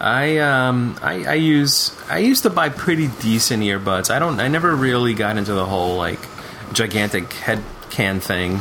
I 0.00 0.38
um 0.38 0.96
I, 1.02 1.24
I 1.24 1.34
use 1.34 1.96
I 2.08 2.18
used 2.18 2.42
to 2.44 2.50
buy 2.50 2.68
pretty 2.68 3.08
decent 3.20 3.62
earbuds. 3.64 4.10
I 4.10 4.18
don't 4.20 4.38
I 4.38 4.46
never 4.48 4.74
really 4.76 5.14
got 5.14 5.36
into 5.38 5.54
the 5.54 5.64
whole 5.66 5.96
like 5.96 6.20
gigantic 6.72 7.32
head 7.32 7.62
can 7.90 8.20
thing, 8.20 8.60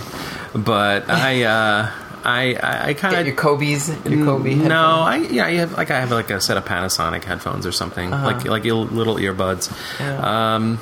but 0.56 1.06
I 1.10 1.44
uh 1.44 1.92
I 2.24 2.56
I, 2.56 2.88
I 2.90 2.94
kind 2.94 3.16
of 3.16 3.28
your 3.28 3.36
Kobe's, 3.36 3.90
your 4.06 4.26
Kobe. 4.26 4.56
No. 4.56 4.76
I 4.76 5.18
yeah, 5.18 5.46
I 5.46 5.52
have 5.54 5.78
like 5.78 5.92
I 5.92 6.00
have 6.00 6.12
like 6.12 6.30
a 6.30 6.42
set 6.42 6.58
of 6.58 6.66
Panasonic 6.66 7.24
headphones 7.24 7.66
or 7.66 7.72
something, 7.72 8.10
like 8.10 8.46
like 8.46 8.66
il- 8.66 8.86
little 8.86 9.16
earbuds. 9.16 9.72
Uh-huh. 9.72 10.04
Yeah. 10.04 10.56
Um, 10.56 10.80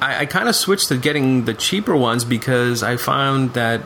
I, 0.00 0.20
I 0.20 0.26
kind 0.26 0.48
of 0.48 0.56
switched 0.56 0.88
to 0.88 0.96
getting 0.96 1.44
the 1.44 1.54
cheaper 1.54 1.96
ones 1.96 2.24
because 2.24 2.82
I 2.82 2.96
found 2.96 3.54
that 3.54 3.82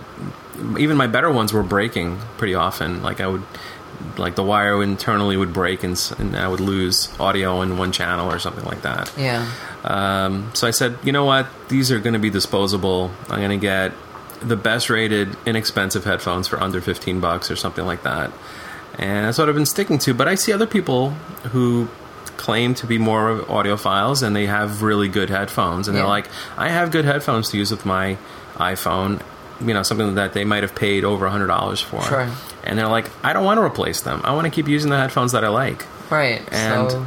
even 0.78 0.97
my 0.97 1.07
better 1.07 1.30
ones 1.30 1.53
were 1.53 1.62
breaking 1.62 2.18
pretty 2.36 2.55
often. 2.55 3.03
Like 3.03 3.20
I 3.20 3.26
would. 3.26 3.43
Like 4.16 4.36
the 4.36 4.45
wire 4.45 4.80
internally 4.80 5.36
would 5.36 5.53
break 5.53 5.82
and, 5.82 6.01
and 6.18 6.36
I 6.36 6.47
would 6.47 6.61
lose 6.61 7.09
audio 7.18 7.62
in 7.62 7.78
one 7.78 7.91
channel 7.91 8.30
or 8.30 8.39
something 8.39 8.64
like 8.64 8.82
that. 8.82 9.12
Yeah. 9.18 9.51
Um, 9.82 10.53
so 10.55 10.68
I 10.68 10.70
said, 10.70 10.99
you 11.03 11.11
know 11.11 11.24
what? 11.24 11.49
These 11.68 11.91
are 11.91 11.99
going 11.99 12.12
to 12.12 12.20
be 12.20 12.30
disposable. 12.30 13.11
I'm 13.28 13.39
going 13.41 13.51
to 13.51 13.57
get 13.57 13.93
the 14.41 14.57
best 14.57 14.91
rated, 14.91 15.36
inexpensive 15.47 16.05
headphones 16.05 16.49
for 16.49 16.61
under 16.62 16.80
15 16.80 17.20
bucks 17.20 17.51
or 17.51 17.57
something 17.57 17.84
like 17.86 18.03
that. 18.05 18.30
And 18.99 19.26
that's 19.26 19.39
what 19.39 19.49
I've 19.49 19.55
been 19.55 19.66
sticking 19.66 19.99
to. 20.01 20.14
But 20.14 20.28
I 20.28 20.34
see 20.34 20.53
other 20.53 20.66
people 20.66 21.11
who 21.53 21.89
claim 22.36 22.74
to 22.74 22.86
be 22.86 22.99
more 22.99 23.41
audiophiles 23.43 24.22
and 24.22 24.34
they 24.34 24.47
have 24.47 24.82
really 24.82 25.09
good 25.09 25.28
headphones. 25.30 25.89
And 25.89 25.97
Yeah. 25.97 26.03
they're 26.03 26.09
like, 26.09 26.28
I 26.57 26.68
have 26.68 26.91
good 26.91 27.05
headphones 27.05 27.51
to 27.51 27.59
use 27.59 27.70
with 27.70 27.84
my 27.86 28.16
iPhone. 28.57 29.20
You 29.61 29.74
know, 29.74 29.82
something 29.82 30.14
that 30.14 30.34
they 30.34 30.45
might 30.45 30.62
have 30.62 30.74
paid 30.76 31.05
over 31.05 31.26
$100 31.28 31.82
for. 31.82 32.01
Sure. 32.03 32.28
And 32.62 32.78
they're 32.78 32.86
like, 32.89 33.11
I 33.24 33.32
don't 33.32 33.45
want 33.45 33.59
to 33.59 33.62
replace 33.64 34.03
them. 34.03 34.20
I 34.22 34.32
want 34.32 34.45
to 34.45 34.51
keep 34.53 34.68
using 34.68 34.91
the 34.91 34.97
headphones 34.99 35.32
that 35.32 35.45
I 35.45 35.49
like. 35.49 35.84
Right. 36.11 36.43
And 36.53 36.91
so, 36.91 37.07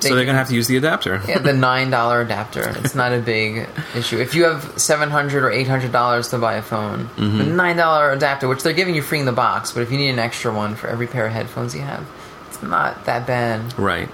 So 0.00 0.14
they're 0.14 0.24
going 0.24 0.34
to 0.34 0.38
have 0.38 0.48
to 0.48 0.54
use 0.54 0.66
the 0.68 0.76
adapter. 0.76 1.20
yeah, 1.26 1.38
the 1.38 1.52
nine 1.70 1.90
dollar 1.90 2.20
adapter. 2.20 2.68
It's 2.84 2.94
not 2.94 3.12
a 3.12 3.18
big 3.20 3.68
issue. 3.96 4.18
If 4.18 4.34
you 4.34 4.44
have 4.44 4.78
seven 4.78 5.10
hundred 5.10 5.42
or 5.44 5.50
eight 5.50 5.66
hundred 5.68 5.92
dollars 5.92 6.28
to 6.28 6.38
buy 6.38 6.54
a 6.54 6.62
phone, 6.62 7.06
Mm-hmm. 7.16 7.38
the 7.38 7.44
nine 7.44 7.76
dollar 7.76 8.12
adapter, 8.12 8.48
which 8.48 8.62
they're 8.62 8.72
giving 8.72 8.94
you 8.94 9.02
free 9.02 9.18
in 9.20 9.26
the 9.26 9.32
box, 9.32 9.72
but 9.72 9.82
if 9.82 9.90
you 9.90 9.98
need 9.98 10.10
an 10.10 10.18
extra 10.18 10.52
one 10.54 10.74
for 10.76 10.86
every 10.88 11.06
pair 11.06 11.26
of 11.26 11.32
headphones 11.32 11.74
you 11.74 11.80
have, 11.82 12.06
it's 12.48 12.62
not 12.62 13.04
that 13.06 13.26
bad. 13.26 13.78
Right. 13.78 14.08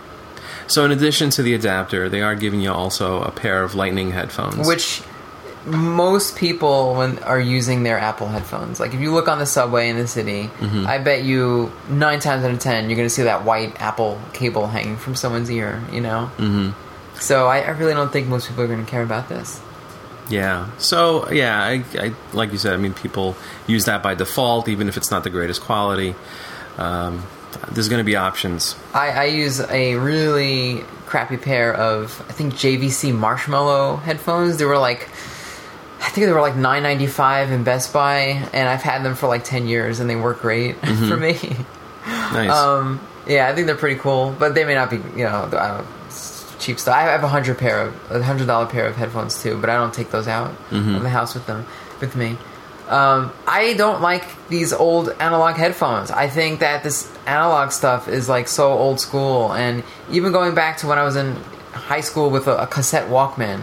So 0.66 0.84
in 0.86 0.90
addition 0.92 1.28
to 1.30 1.42
the 1.42 1.52
adapter, 1.54 2.08
they 2.08 2.22
are 2.22 2.34
giving 2.34 2.60
you 2.62 2.72
also 2.72 3.22
a 3.22 3.30
pair 3.30 3.62
of 3.62 3.74
lightning 3.74 4.12
headphones. 4.12 4.66
Which 4.66 5.02
most 5.66 6.36
people 6.36 6.94
when 6.94 7.18
are 7.20 7.40
using 7.40 7.82
their 7.84 7.98
Apple 7.98 8.28
headphones. 8.28 8.78
Like 8.80 8.92
if 8.94 9.00
you 9.00 9.12
look 9.12 9.28
on 9.28 9.38
the 9.38 9.46
subway 9.46 9.88
in 9.88 9.96
the 9.96 10.06
city, 10.06 10.50
Mm-hmm. 10.58 10.86
I 10.86 10.98
bet 10.98 11.24
you 11.24 11.72
nine 11.88 12.20
times 12.20 12.44
out 12.44 12.50
of 12.50 12.58
ten 12.60 12.88
you're 12.88 12.96
going 12.96 13.08
to 13.08 13.14
see 13.14 13.22
that 13.22 13.44
white 13.44 13.80
Apple 13.80 14.20
cable 14.32 14.66
hanging 14.66 14.96
from 14.96 15.14
someone's 15.14 15.50
ear. 15.50 15.82
You 15.92 16.00
know. 16.00 16.30
Mm-hmm. 16.38 17.18
So 17.20 17.46
I, 17.46 17.60
I 17.60 17.70
really 17.70 17.94
don't 17.94 18.12
think 18.12 18.26
most 18.28 18.48
people 18.48 18.64
are 18.64 18.66
going 18.66 18.84
to 18.84 18.90
care 18.90 19.02
about 19.02 19.28
this. 19.28 19.60
yeah. 20.28 20.68
So 20.78 21.30
yeah, 21.30 21.62
I, 21.62 21.84
I 21.98 22.12
like 22.32 22.52
you 22.52 22.58
said. 22.58 22.74
I 22.74 22.76
mean, 22.76 22.92
people 22.94 23.36
use 23.66 23.84
that 23.86 24.02
by 24.02 24.14
default, 24.14 24.68
even 24.68 24.88
if 24.88 24.96
it's 24.96 25.10
not 25.10 25.22
the 25.24 25.30
greatest 25.30 25.60
quality. 25.62 26.14
Um, 26.76 27.22
there's 27.70 27.88
going 27.88 28.00
to 28.00 28.04
be 28.04 28.16
options. 28.16 28.74
I, 28.92 29.10
I 29.10 29.24
use 29.26 29.60
a 29.60 29.94
really 29.94 30.82
crappy 31.06 31.36
pair 31.36 31.72
of 31.72 32.20
I 32.28 32.32
think 32.32 32.54
JVC 32.54 33.14
Marshmallow 33.14 33.96
headphones. 33.96 34.56
They 34.58 34.64
were 34.64 34.78
like 34.78 35.08
I 36.04 36.10
think 36.10 36.26
they 36.26 36.32
were 36.32 36.40
like 36.40 36.54
nine 36.56 36.82
ninety 36.82 37.06
five 37.06 37.50
in 37.50 37.64
Best 37.64 37.92
Buy, 37.92 38.46
and 38.52 38.68
I've 38.68 38.82
had 38.82 39.02
them 39.04 39.14
for 39.14 39.26
like 39.26 39.42
ten 39.42 39.66
years, 39.66 40.00
and 40.00 40.08
they 40.08 40.16
work 40.16 40.40
great 40.40 40.76
for 41.08 41.16
me. 41.16 41.38
Nice. 42.06 42.50
Um, 42.50 43.00
yeah, 43.26 43.48
I 43.48 43.54
think 43.54 43.66
they're 43.66 43.74
pretty 43.76 43.98
cool, 43.98 44.34
but 44.38 44.54
they 44.54 44.64
may 44.64 44.74
not 44.74 44.90
be 44.90 44.96
you 44.96 45.24
know 45.24 45.48
don't, 45.50 45.86
cheap 46.60 46.78
stuff. 46.78 46.94
I 46.94 47.02
have 47.02 47.24
a 47.24 47.28
hundred 47.28 47.58
pair 47.58 47.80
of 47.80 48.10
a 48.10 48.22
hundred 48.22 48.46
dollar 48.48 48.66
pair 48.66 48.86
of 48.86 48.96
headphones 48.96 49.42
too, 49.42 49.58
but 49.60 49.70
I 49.70 49.74
don't 49.74 49.94
take 49.94 50.10
those 50.10 50.28
out 50.28 50.54
of 50.96 51.02
the 51.02 51.08
house 51.08 51.34
with 51.34 51.46
them 51.46 51.66
with 52.00 52.14
me. 52.16 52.36
Um, 52.88 53.32
I 53.46 53.72
don't 53.74 54.02
like 54.02 54.24
these 54.48 54.74
old 54.74 55.08
analog 55.18 55.56
headphones. 55.56 56.10
I 56.10 56.28
think 56.28 56.60
that 56.60 56.82
this 56.82 57.10
analog 57.26 57.72
stuff 57.72 58.08
is 58.08 58.28
like 58.28 58.46
so 58.46 58.72
old 58.72 59.00
school, 59.00 59.54
and 59.54 59.82
even 60.10 60.32
going 60.32 60.54
back 60.54 60.76
to 60.78 60.86
when 60.86 60.98
I 60.98 61.02
was 61.02 61.16
in 61.16 61.34
high 61.72 62.02
school 62.02 62.28
with 62.28 62.46
a, 62.46 62.62
a 62.62 62.66
cassette 62.66 63.08
Walkman, 63.08 63.62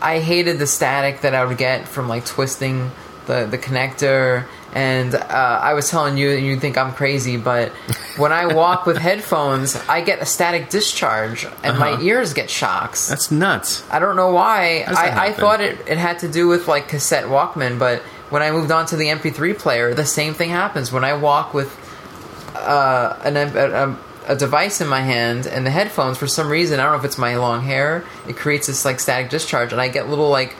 I 0.00 0.20
hated 0.20 0.58
the 0.58 0.66
static 0.66 1.22
that 1.22 1.34
I 1.34 1.44
would 1.44 1.58
get 1.58 1.88
from 1.88 2.08
like 2.08 2.24
twisting 2.26 2.90
the 3.26 3.46
the 3.46 3.58
connector. 3.58 4.44
And 4.74 5.14
uh, 5.14 5.20
I 5.62 5.72
was 5.72 5.88
telling 5.88 6.18
you, 6.18 6.28
you 6.30 6.60
think 6.60 6.76
I'm 6.76 6.92
crazy, 6.92 7.38
but 7.38 7.70
when 8.18 8.30
I 8.30 8.52
walk 8.52 8.84
with 8.84 8.98
headphones, 8.98 9.74
I 9.88 10.02
get 10.02 10.20
a 10.20 10.26
static 10.26 10.68
discharge, 10.68 11.46
and 11.64 11.78
my 11.78 11.92
Uh-huh. 11.92 12.02
ears 12.02 12.34
get 12.34 12.50
shocks. 12.50 13.08
That's 13.08 13.30
nuts. 13.30 13.82
I 13.90 14.00
don't 14.00 14.16
know 14.16 14.32
why. 14.32 14.80
How 14.82 14.88
does 14.92 14.96
that 14.98 15.04
I, 15.18 15.22
I 15.22 15.26
happen? 15.28 15.40
thought 15.40 15.60
it, 15.62 15.78
it 15.88 15.96
had 15.96 16.18
to 16.18 16.28
do 16.28 16.46
with 16.46 16.68
like 16.68 16.88
cassette 16.88 17.24
Walkman, 17.24 17.78
but 17.78 18.02
when 18.28 18.42
I 18.42 18.50
moved 18.50 18.70
on 18.70 18.84
to 18.86 18.96
the 18.96 19.06
MP3 19.06 19.56
player, 19.58 19.94
the 19.94 20.04
same 20.04 20.34
thing 20.34 20.50
happens. 20.50 20.92
When 20.92 21.04
I 21.04 21.14
walk 21.14 21.54
with 21.54 21.70
uh, 22.54 23.16
an, 23.24 23.36
a, 23.38 23.46
a, 23.46 23.98
a 24.26 24.36
device 24.36 24.80
in 24.80 24.88
my 24.88 25.00
hand 25.02 25.46
and 25.46 25.64
the 25.66 25.70
headphones, 25.70 26.18
for 26.18 26.26
some 26.26 26.48
reason, 26.48 26.80
I 26.80 26.84
don't 26.84 26.92
know 26.92 26.98
if 26.98 27.04
it's 27.04 27.18
my 27.18 27.36
long 27.36 27.62
hair, 27.62 28.04
it 28.28 28.36
creates 28.36 28.66
this 28.66 28.84
like 28.84 29.00
static 29.00 29.30
discharge, 29.30 29.72
and 29.72 29.80
I 29.80 29.88
get 29.88 30.08
little 30.08 30.28
like 30.30 30.56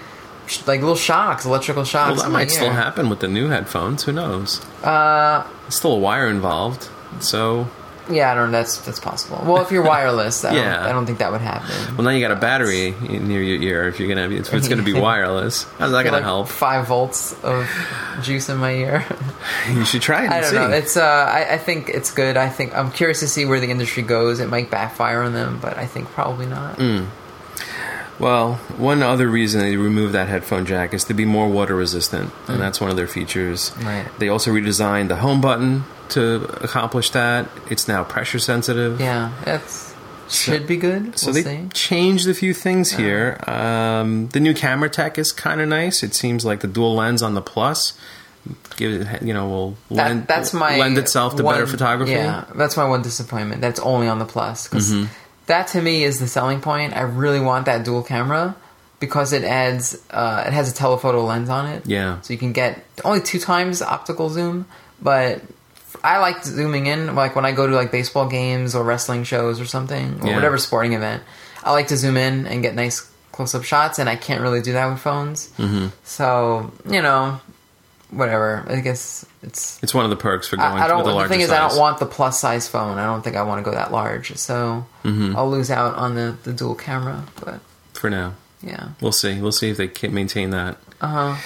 sh- 0.46 0.66
like 0.66 0.80
little 0.80 0.96
shocks, 0.96 1.44
electrical 1.44 1.84
shocks. 1.84 2.16
Well, 2.18 2.26
that 2.26 2.30
might 2.32 2.50
still 2.50 2.70
happen 2.70 3.08
with 3.08 3.20
the 3.20 3.28
new 3.28 3.48
headphones. 3.48 4.04
Who 4.04 4.12
knows? 4.12 4.64
Uh, 4.82 5.46
There's 5.62 5.74
still 5.76 5.92
a 5.92 5.98
wire 5.98 6.28
involved. 6.28 6.88
So 7.20 7.68
Yeah, 8.10 8.30
I 8.30 8.34
don't. 8.34 8.52
That's 8.52 8.78
that's 8.78 9.00
possible. 9.00 9.42
Well, 9.44 9.62
if 9.62 9.70
you're 9.72 9.82
wireless, 9.94 10.44
I, 10.44 10.54
Yeah. 10.54 10.76
don't, 10.76 10.86
I 10.86 10.92
don't 10.92 11.06
think 11.06 11.18
that 11.18 11.32
would 11.32 11.40
happen. 11.40 11.96
Well, 11.96 12.04
now 12.04 12.10
you 12.10 12.20
got 12.20 12.30
a 12.36 12.40
battery 12.40 12.94
near 13.00 13.42
your 13.42 13.60
ear 13.62 13.88
if 13.88 13.98
you're 13.98 14.08
gonna 14.08 14.30
if 14.34 14.52
it's 14.54 14.68
gonna 14.68 14.82
be 14.82 14.92
wireless. 15.00 15.64
How's 15.78 15.90
that 15.92 16.02
gonna 16.04 16.16
like 16.18 16.22
help? 16.24 16.48
Five 16.48 16.86
volts 16.86 17.32
of 17.42 17.68
juice 18.22 18.48
in 18.48 18.58
my 18.58 18.72
ear. 18.72 19.04
You 19.72 19.84
should 19.84 20.02
try 20.02 20.22
it. 20.22 20.26
And 20.26 20.34
I 20.34 20.40
don't 20.40 20.50
see. 20.50 20.56
know. 20.56 20.70
It's. 20.70 20.96
Uh, 20.96 21.02
I, 21.02 21.54
I 21.54 21.58
think 21.58 21.88
it's 21.88 22.12
good. 22.12 22.36
I 22.36 22.48
think 22.48 22.74
I'm 22.76 22.90
curious 22.92 23.20
to 23.20 23.28
see 23.28 23.44
where 23.44 23.58
the 23.60 23.68
industry 23.70 24.02
goes. 24.04 24.38
It 24.40 24.48
might 24.48 24.70
backfire 24.70 25.22
on 25.22 25.32
them, 25.32 25.58
but 25.60 25.76
I 25.76 25.86
think 25.86 26.08
probably 26.10 26.46
not. 26.46 26.76
Mm. 26.78 27.06
Well, 28.18 28.54
one 28.78 29.02
other 29.02 29.28
reason 29.28 29.60
they 29.60 29.76
removed 29.76 30.14
that 30.14 30.28
headphone 30.28 30.64
jack 30.66 30.94
is 30.94 31.04
to 31.04 31.14
be 31.14 31.24
more 31.24 31.48
water 31.48 31.74
resistant, 31.76 32.32
and 32.48 32.60
that's 32.60 32.80
one 32.80 32.88
of 32.90 32.96
their 32.96 33.06
features. 33.06 33.70
Mm. 33.76 33.84
Right. 33.84 34.18
They 34.18 34.28
also 34.28 34.52
redesigned 34.52 35.08
the 35.08 35.16
home 35.16 35.40
button 35.40 35.84
to 36.10 36.44
accomplish 36.62 37.10
that. 37.10 37.48
It's 37.70 37.86
now 37.88 38.04
pressure 38.04 38.38
sensitive. 38.38 39.00
Yeah, 39.00 39.32
that's 39.44 39.94
should 40.28 40.66
be 40.66 40.76
good. 40.76 41.18
So 41.18 41.26
we'll 41.32 41.42
they 41.44 41.62
see. 41.62 41.68
changed 41.72 42.26
a 42.28 42.34
few 42.34 42.52
things 42.54 42.92
here. 42.92 43.38
Um, 43.46 44.28
the 44.28 44.40
new 44.40 44.54
camera 44.54 44.88
tech 44.90 45.18
is 45.18 45.30
kind 45.30 45.60
of 45.60 45.68
nice. 45.68 46.02
It 46.02 46.14
seems 46.14 46.44
like 46.44 46.60
the 46.60 46.66
dual 46.68 46.94
lens 46.96 47.22
on 47.22 47.34
the 47.34 47.42
Plus, 47.42 47.92
give 48.76 49.02
it, 49.02 49.22
you 49.22 49.34
know, 49.34 49.48
will 49.48 49.76
That- 49.90 50.08
lend 50.08 50.26
that's 50.26 50.52
my 50.54 50.78
lend 50.78 50.96
itself 50.98 51.36
to 51.36 51.42
better 51.44 51.66
photography. 51.66 52.12
Yeah, 52.12 52.44
that's 52.54 52.76
my 52.76 52.84
one 52.88 53.02
disappointment. 53.02 53.60
That's 53.60 53.78
only 53.80 54.08
on 54.08 54.18
the 54.18 54.24
plus 54.24 54.66
because 54.68 54.90
Mm-hmm. 54.90 55.12
That 55.46 55.68
to 55.68 55.82
me 55.82 56.04
is 56.04 56.18
the 56.18 56.26
selling 56.28 56.60
point. 56.60 56.94
I 56.96 57.02
really 57.02 57.40
want 57.40 57.66
that 57.66 57.84
dual 57.84 58.02
camera 58.02 58.56
because 59.00 59.32
it 59.32 59.44
adds 59.44 59.96
uh, 60.10 60.44
it 60.46 60.52
has 60.52 60.70
a 60.70 60.74
telephoto 60.74 61.24
lens 61.24 61.48
on 61.48 61.66
it. 61.66 61.84
Yeah. 61.86 62.20
so 62.22 62.32
you 62.32 62.38
can 62.38 62.52
get 62.52 62.84
only 63.04 63.20
two 63.20 63.38
times 63.38 63.82
optical 63.82 64.28
zoom, 64.30 64.66
but. 65.00 65.42
I 66.04 66.18
like 66.18 66.44
zooming 66.44 66.86
in, 66.86 67.14
like 67.14 67.34
when 67.34 67.46
I 67.46 67.52
go 67.52 67.66
to 67.66 67.74
like 67.74 67.90
baseball 67.90 68.28
games 68.28 68.74
or 68.74 68.84
wrestling 68.84 69.24
shows 69.24 69.60
or 69.60 69.64
something, 69.64 70.20
or 70.20 70.28
Yeah. 70.28 70.34
whatever 70.34 70.58
sporting 70.58 70.92
event. 70.92 71.22
I 71.64 71.72
like 71.72 71.88
to 71.88 71.96
zoom 71.96 72.18
in 72.18 72.46
and 72.46 72.62
get 72.62 72.74
nice 72.74 73.00
close-up 73.32 73.64
shots, 73.64 73.98
and 73.98 74.06
I 74.08 74.14
can't 74.14 74.42
really 74.42 74.60
do 74.60 74.72
that 74.74 74.86
with 74.90 75.00
phones. 75.00 75.48
Mm-hmm. 75.58 75.86
So 76.04 76.70
you 76.88 77.00
know, 77.00 77.40
whatever. 78.10 78.64
I 78.68 78.80
guess 78.80 79.24
it's 79.42 79.82
It's 79.82 79.94
one 79.94 80.04
of 80.04 80.10
the 80.10 80.16
perks 80.16 80.48
for 80.48 80.56
going 80.56 80.68
I, 80.70 80.84
I 80.84 80.88
don't. 80.88 81.04
The 81.04 81.12
larger 81.12 81.28
thing 81.28 81.40
is, 81.40 81.48
size. 81.48 81.58
I 81.58 81.68
don't 81.68 81.78
want 81.78 81.98
the 81.98 82.06
plus 82.06 82.40
size 82.40 82.68
phone. 82.68 82.98
I 82.98 83.04
don't 83.06 83.22
think 83.22 83.36
I 83.36 83.42
want 83.42 83.64
to 83.64 83.68
go 83.70 83.74
that 83.76 83.92
large. 83.92 84.36
So 84.36 84.86
Mm-hmm. 85.04 85.36
I'll 85.36 85.50
lose 85.50 85.70
out 85.70 85.94
on 85.96 86.14
the, 86.16 86.36
the 86.44 86.52
dual 86.52 86.74
camera. 86.74 87.24
But 87.44 87.60
for 87.94 88.10
now. 88.10 88.34
yeah, 88.62 88.88
We'll 89.00 89.12
see. 89.12 89.40
We'll 89.40 89.52
see 89.52 89.70
if 89.70 89.76
they 89.76 89.88
can 89.88 90.12
maintain 90.14 90.50
that. 90.50 90.78
uh 91.00 91.06
huh. 91.34 91.36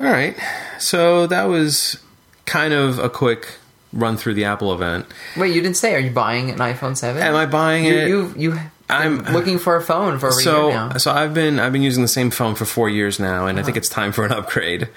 All 0.00 0.12
right. 0.12 0.36
So 0.78 1.26
that 1.28 1.44
was 1.44 1.98
kind 2.46 2.74
of 2.74 2.98
a 2.98 3.08
quick 3.08 3.48
run 3.92 4.16
through 4.16 4.34
the 4.34 4.44
Apple 4.44 4.72
event. 4.74 5.06
Wait, 5.36 5.54
you 5.54 5.62
didn't 5.62 5.76
say? 5.76 5.94
Are 5.94 5.98
you 6.00 6.10
buying 6.10 6.50
an 6.50 6.58
iPhone 6.58 6.96
Seven? 6.96 7.22
Am 7.22 7.34
I 7.36 7.46
buying 7.46 7.84
You 7.84 7.94
it? 7.96 8.08
you 8.08 8.34
you. 8.36 8.58
I'm- 8.90 9.24
looking 9.32 9.58
for 9.58 9.76
a 9.76 9.80
phone 9.82 10.18
for 10.18 10.28
a 10.28 10.32
so 10.32 10.68
year 10.68 10.74
now. 10.76 10.96
so 10.98 11.10
I've 11.10 11.32
been 11.32 11.58
I've 11.58 11.72
been 11.72 11.82
using 11.82 12.02
the 12.02 12.08
same 12.08 12.30
phone 12.30 12.54
for 12.54 12.64
four 12.66 12.88
years 12.90 13.18
now, 13.18 13.46
and 13.46 13.58
I 13.58 13.62
think 13.62 13.76
it's 13.76 13.88
time 13.88 14.12
for 14.12 14.24
an 14.24 14.32
upgrade. 14.32 14.88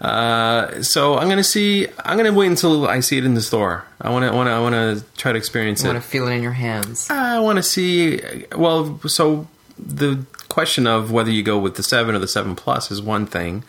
Uh, 0.00 0.82
so 0.82 1.16
I'm 1.18 1.28
gonna 1.28 1.44
see. 1.44 1.86
I'm 2.04 2.16
gonna 2.16 2.32
wait 2.32 2.48
until 2.48 2.86
I 2.88 3.00
see 3.00 3.18
it 3.18 3.24
in 3.24 3.34
the 3.34 3.40
store. 3.40 3.84
I 4.00 4.10
want 4.10 4.24
to 4.30 4.32
want 4.36 4.48
to 4.48 4.52
I 4.52 4.60
want 4.60 4.74
to 4.74 5.04
try 5.16 5.32
to 5.32 5.38
experience 5.38 5.82
You 5.82 5.90
it. 5.90 5.92
want 5.94 6.02
to 6.04 6.08
feel 6.10 6.26
it 6.28 6.32
in 6.32 6.42
your 6.42 6.52
hands. 6.52 7.08
I 7.10 7.38
want 7.40 7.56
to 7.56 7.62
see. 7.62 8.20
Well, 8.54 9.00
so 9.06 9.46
the 9.78 10.24
question 10.48 10.86
of 10.86 11.10
whether 11.12 11.30
you 11.30 11.42
go 11.42 11.58
with 11.58 11.76
the 11.76 11.82
seven 11.82 12.14
or 12.14 12.18
the 12.18 12.28
seven 12.28 12.54
plus 12.56 12.90
is 12.90 13.00
one 13.00 13.26
thing. 13.26 13.62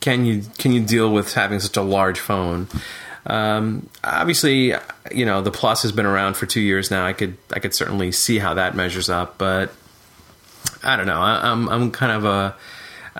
Can 0.00 0.24
you 0.26 0.42
can 0.58 0.72
you 0.72 0.80
deal 0.80 1.10
with 1.10 1.32
having 1.34 1.60
such 1.60 1.76
a 1.76 1.82
large 1.82 2.20
phone? 2.20 2.68
Um, 3.26 3.88
obviously, 4.02 4.74
you 5.10 5.24
know 5.24 5.40
the 5.42 5.50
plus 5.50 5.82
has 5.82 5.92
been 5.92 6.06
around 6.06 6.36
for 6.36 6.46
two 6.46 6.60
years 6.60 6.90
now. 6.90 7.06
I 7.06 7.12
could 7.12 7.36
I 7.52 7.58
could 7.58 7.74
certainly 7.74 8.12
see 8.12 8.38
how 8.38 8.54
that 8.54 8.74
measures 8.74 9.08
up, 9.08 9.38
but 9.38 9.72
I 10.82 10.96
don't 10.96 11.06
know. 11.06 11.20
I, 11.20 11.50
I'm 11.50 11.68
I'm 11.68 11.90
kind 11.90 12.12
of 12.12 12.24
a 12.24 12.56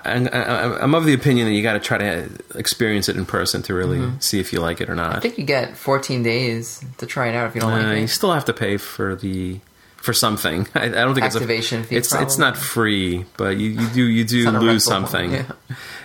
I'm, 0.03 0.27
I'm 0.27 0.95
of 0.95 1.05
the 1.05 1.13
opinion 1.13 1.47
that 1.47 1.53
you 1.53 1.63
got 1.63 1.73
to 1.73 1.79
try 1.79 1.97
to 1.97 2.29
experience 2.55 3.07
it 3.07 3.15
in 3.15 3.25
person 3.25 3.61
to 3.63 3.73
really 3.73 4.11
see 4.19 4.39
if 4.39 4.51
you 4.51 4.59
like 4.59 4.81
it 4.81 4.89
or 4.89 4.95
not. 4.95 5.15
I 5.15 5.19
think 5.19 5.37
you 5.37 5.45
get 5.45 5.77
14 5.77 6.21
days 6.21 6.83
to 6.97 7.05
try 7.05 7.29
it 7.29 7.35
out 7.35 7.47
if 7.47 7.55
you 7.55 7.61
don't 7.61 7.71
Uh, 7.71 7.87
like 7.87 8.01
you 8.01 8.07
still 8.07 8.33
have 8.33 8.45
to 8.45 8.53
pay 8.53 8.77
for 8.77 9.15
the 9.15 9.59
for 9.95 10.13
something. 10.13 10.67
I, 10.75 10.85
I 10.85 10.89
don't 10.89 11.15
think 11.15 11.25
Activation 11.25 11.81
it's 11.81 11.87
a, 11.87 11.89
fee, 11.89 11.95
It's 11.95 12.13
it's 12.13 12.37
not 12.37 12.57
free, 12.57 13.25
but 13.37 13.57
you, 13.57 13.69
you 13.69 13.87
do 13.87 14.03
you 14.03 14.23
do 14.25 14.51
lose 14.51 14.83
something 14.83 15.31
yeah. 15.31 15.51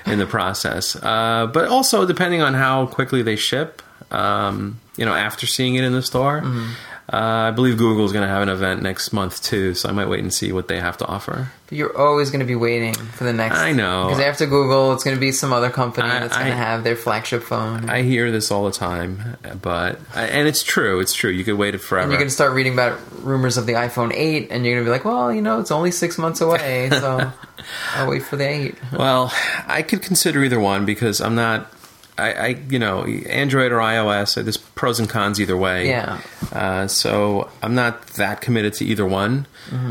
in 0.07 0.19
the 0.19 0.27
process. 0.27 0.95
Uh, 0.97 1.51
but 1.53 1.69
also 1.69 2.07
depending 2.07 2.43
on 2.43 2.55
how 2.55 2.87
quickly 2.87 3.23
they 3.23 3.37
ship, 3.37 3.83
um, 4.11 4.81
you 4.97 5.05
know, 5.05 5.15
after 5.15 5.47
seeing 5.47 5.75
it 5.77 5.85
in 5.85 5.93
the 5.93 6.03
store. 6.03 6.41
Mm-hmm. 6.41 6.73
Uh, 7.13 7.49
I 7.49 7.51
believe 7.51 7.77
Google's 7.77 8.13
going 8.13 8.23
to 8.23 8.29
have 8.33 8.43
an 8.43 8.49
event 8.49 8.83
next 8.83 9.13
month 9.13 9.43
too, 9.43 9.75
so 9.75 9.89
I 9.89 9.93
might 9.93 10.09
wait 10.09 10.21
and 10.21 10.33
see 10.33 10.53
what 10.53 10.69
they 10.69 10.79
have 10.79 10.97
to 10.99 11.07
offer. 11.07 11.51
But 11.67 11.77
you're 11.77 11.97
always 11.99 12.31
going 12.31 12.39
to 12.39 12.47
be 12.47 12.55
waiting 12.55 12.95
for 12.95 13.25
the 13.25 13.33
next. 13.33 13.57
I 13.57 13.73
know. 13.73 14.07
because 14.07 14.21
after 14.21 14.47
Google, 14.47 14.93
it's 14.93 15.03
going 15.03 15.17
to 15.17 15.21
be 15.21 15.33
some 15.33 15.53
other 15.53 15.71
company 15.71 16.09
I- 16.09 16.21
that's 16.21 16.37
going 16.37 16.51
to 16.51 16.55
have 16.57 16.85
their 16.85 16.95
flagship 16.95 17.43
phone. 17.43 17.91
I 17.91 18.03
hear 18.03 18.31
this 18.31 18.53
all 18.53 18.65
the 18.65 18.71
time, 18.71 19.37
but 19.61 19.99
and 20.15 20.47
it's 20.47 20.63
true. 20.63 21.01
It's 21.01 21.13
true. 21.13 21.33
You 21.33 21.43
could 21.43 21.57
wait 21.57 21.75
it 21.75 21.79
forever. 21.79 22.05
And 22.05 22.13
you're 22.13 22.21
going 22.21 22.29
to 22.29 22.35
start 22.35 22.53
reading 22.53 22.75
about 22.75 23.01
rumors 23.25 23.57
of 23.57 23.67
the 23.67 23.73
iPhone 23.73 24.13
8, 24.15 24.53
and 24.53 24.65
you're 24.65 24.77
going 24.77 24.85
to 24.85 24.89
be 24.89 24.93
like, 24.93 25.05
well, 25.05 25.33
you 25.33 25.43
know, 25.43 25.59
it's 25.59 25.73
only 25.73 25.91
six 25.91 26.17
months 26.17 26.41
away, 26.41 26.91
so 26.91 27.33
I'll 27.97 28.09
wait 28.09 28.23
for 28.23 28.37
the 28.37 28.49
8. 28.49 28.75
Well, 28.93 29.33
I 29.67 29.83
could 29.83 30.03
consider 30.03 30.45
either 30.45 30.61
one 30.61 30.85
because 30.87 31.21
I'm 31.21 31.35
not. 31.35 31.73
I, 32.21 32.31
I 32.33 32.47
you 32.69 32.79
know, 32.79 33.05
Android 33.05 33.73
or 33.73 33.79
iOS. 33.79 34.35
There's 34.43 34.57
pros 34.57 35.01
and 35.01 35.09
cons 35.09 35.41
either 35.41 35.57
way. 35.57 35.89
Yeah. 35.89 36.21
Uh, 36.53 36.87
so 36.87 37.51
I'm 37.63 37.75
not 37.75 38.07
that 38.15 38.41
committed 38.41 38.75
to 38.75 38.85
either 38.85 39.07
one. 39.07 39.47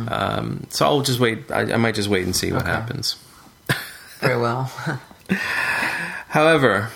Um, 0.09 0.67
so 0.69 0.85
I'll 0.85 1.01
just 1.01 1.19
wait. 1.19 1.49
I, 1.51 1.73
I 1.73 1.77
might 1.77 1.95
just 1.95 2.09
wait 2.09 2.23
and 2.25 2.35
see 2.35 2.51
what 2.51 2.63
Mm-hmm. 2.65 2.69
Okay. 2.71 2.79
happens. 2.79 3.15
Very 4.19 4.37
well. 4.37 4.71
However, 6.29 6.89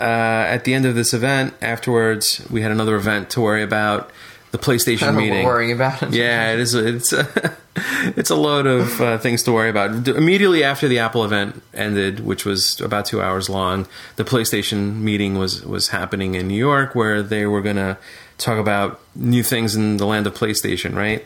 uh, 0.00 0.02
at 0.02 0.64
the 0.64 0.74
end 0.74 0.86
of 0.86 0.94
this 0.94 1.12
event, 1.12 1.54
afterwards, 1.60 2.44
we 2.50 2.62
had 2.62 2.70
another 2.70 2.96
event 2.96 3.30
to 3.30 3.40
worry 3.40 3.62
about. 3.62 4.10
The 4.52 4.58
PlayStation 4.58 5.16
meeting. 5.16 5.46
Worrying 5.46 5.72
about 5.72 6.02
it. 6.02 6.12
Yeah, 6.12 6.52
it 6.52 6.60
is. 6.60 6.74
It's 6.74 7.14
a, 7.14 7.56
it's 8.16 8.28
a 8.28 8.36
load 8.36 8.66
of 8.66 9.00
uh, 9.00 9.16
things 9.16 9.42
to 9.44 9.52
worry 9.52 9.70
about. 9.70 10.06
Immediately 10.06 10.62
after 10.62 10.88
the 10.88 10.98
Apple 10.98 11.24
event 11.24 11.62
ended, 11.72 12.20
which 12.20 12.44
was 12.44 12.78
about 12.80 13.06
two 13.06 13.22
hours 13.22 13.48
long, 13.48 13.86
the 14.16 14.24
PlayStation 14.24 14.96
meeting 14.96 15.38
was 15.38 15.64
was 15.64 15.88
happening 15.88 16.34
in 16.34 16.48
New 16.48 16.58
York, 16.58 16.94
where 16.94 17.22
they 17.22 17.46
were 17.46 17.62
going 17.62 17.76
to 17.76 17.96
talk 18.36 18.58
about 18.58 19.00
new 19.14 19.42
things 19.42 19.74
in 19.74 19.96
the 19.96 20.04
land 20.04 20.26
of 20.26 20.34
PlayStation. 20.34 20.94
Right, 20.94 21.24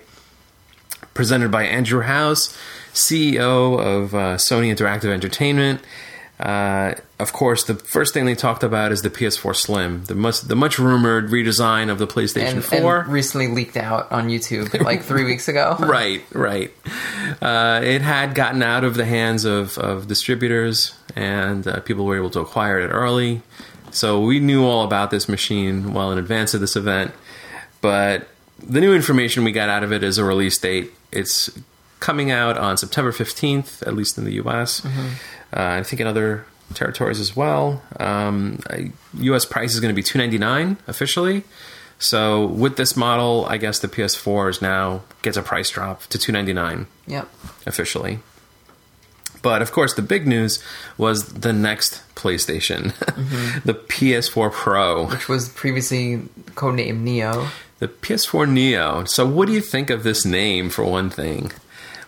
presented 1.13 1.51
by 1.51 1.65
Andrew 1.65 2.03
House, 2.03 2.57
CEO 2.95 3.81
of 3.81 4.15
uh, 4.15 4.37
Sony 4.37 4.73
Interactive 4.73 5.13
Entertainment. 5.13 5.81
Uh, 6.39 6.95
of 7.19 7.33
course, 7.33 7.65
the 7.65 7.75
first 7.75 8.13
thing 8.13 8.27
they 8.27 8.35
talked 8.35 8.63
about 8.63 8.93
is 8.93 9.01
the 9.01 9.09
PS4 9.09 9.57
Slim, 9.57 10.05
the 10.05 10.15
much 10.15 10.43
the 10.43 10.55
much 10.55 10.79
rumored 10.79 11.31
redesign 11.31 11.91
of 11.91 11.99
the 11.99 12.07
PlayStation 12.07 12.57
And, 12.57 12.65
4. 12.65 13.01
and 13.01 13.13
recently 13.13 13.49
leaked 13.49 13.77
out 13.79 14.13
on 14.13 14.29
YouTube 14.29 14.79
like 14.85 15.03
three 15.03 15.25
weeks 15.25 15.49
ago. 15.49 15.77
right, 15.81 16.23
right. 16.33 16.71
Uh, 17.41 17.81
it 17.83 18.03
had 18.03 18.35
gotten 18.35 18.63
out 18.63 18.85
of 18.85 18.95
the 18.97 19.07
hands 19.07 19.47
of, 19.47 19.79
of 19.79 20.09
distributors, 20.09 20.95
and 21.15 21.67
uh, 21.67 21.81
people 21.81 22.05
were 22.05 22.17
able 22.17 22.31
to 22.31 22.41
acquire 22.41 22.81
it 22.81 22.89
early. 22.89 23.41
So 23.91 24.21
we 24.21 24.39
knew 24.39 24.63
all 24.67 24.85
about 24.85 25.11
this 25.11 25.31
machine 25.31 25.95
well 25.95 26.13
in 26.13 26.19
advance 26.19 26.53
of 26.53 26.61
this 26.61 26.77
event. 26.77 27.13
But 27.81 28.29
the 28.63 28.81
new 28.81 28.95
information 28.95 29.43
we 29.43 29.53
got 29.53 29.71
out 29.71 29.83
of 29.85 29.91
it 29.93 30.03
is 30.03 30.19
a 30.19 30.25
release 30.25 30.59
date. 30.59 30.93
It's 31.13 31.51
coming 32.01 32.31
out 32.31 32.59
on 32.59 32.77
September 32.77 33.11
15th, 33.11 33.87
at 33.87 33.95
least 33.95 34.19
in 34.19 34.25
the 34.25 34.35
US. 34.35 34.85
Uh, 34.85 34.91
I 35.63 35.83
think 35.83 36.01
in 36.01 36.07
other 36.07 36.45
territories 36.75 37.21
as 37.21 37.37
well. 37.37 37.83
Um, 38.01 38.59
US 39.15 39.45
price 39.45 39.73
is 39.75 39.81
going 39.81 39.93
to 39.95 39.97
be 39.97 40.03
299 40.03 40.77
officially. 40.87 41.45
So 41.99 42.45
with 42.47 42.77
this 42.77 42.97
model, 42.97 43.47
I 43.49 43.57
guess 43.57 43.79
the 43.79 43.89
PS4 43.89 44.51
is 44.51 44.61
now 44.63 45.03
gets 45.23 45.37
a 45.37 45.43
price 45.43 45.71
drop 45.71 46.03
to 46.07 46.19
299 46.19 46.87
Yep. 47.07 47.29
officially. 47.67 48.19
But 49.43 49.63
of 49.63 49.71
course, 49.73 49.95
the 49.95 50.03
big 50.03 50.27
news 50.27 50.63
was 50.99 51.25
the 51.35 51.53
next 51.53 52.03
PlayStation, 52.17 52.93
the 53.65 53.75
PS4 53.75 54.51
Pro, 54.53 55.07
Which 55.07 55.29
was 55.29 55.49
previously 55.51 56.19
codenamed 56.55 57.01
Neo. 57.01 57.49
the 57.79 57.87
PS4 57.89 58.49
Neo. 58.51 59.05
So, 59.05 59.25
what 59.25 59.47
do 59.47 59.53
you 59.55 59.61
think 59.61 59.89
of 59.89 60.03
this 60.03 60.25
name? 60.27 60.69
For 60.69 60.85
one 60.85 61.11
thing, 61.11 61.53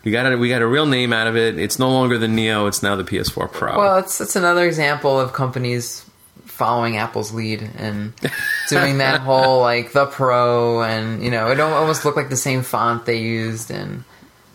we 0.04 0.10
got 0.12 0.30
a, 0.32 0.36
we 0.36 0.48
got 0.48 0.62
a 0.62 0.66
real 0.66 0.86
name 0.86 1.12
out 1.12 1.26
of 1.26 1.36
it. 1.36 1.58
It's 1.58 1.78
no 1.78 1.90
longer 1.90 2.18
the 2.18 2.28
Neo; 2.28 2.66
it's 2.66 2.82
now 2.82 2.96
the 2.96 3.04
PS4 3.04 3.50
Pro. 3.52 3.76
Well, 3.76 3.98
it's 3.98 4.20
it's 4.20 4.36
another 4.36 4.64
example 4.66 5.18
of 5.20 5.32
companies 5.32 6.04
following 6.44 6.96
Apple's 6.96 7.32
lead 7.32 7.62
and 7.78 8.12
doing 8.68 8.98
that 8.98 9.20
whole 9.20 9.60
like 9.60 9.92
the 9.92 10.06
Pro, 10.06 10.82
and 10.82 11.22
you 11.22 11.30
know, 11.30 11.50
it 11.50 11.60
almost 11.60 12.04
looked 12.04 12.16
like 12.16 12.28
the 12.30 12.36
same 12.36 12.62
font 12.62 13.06
they 13.06 13.18
used, 13.18 13.70
and 13.70 14.04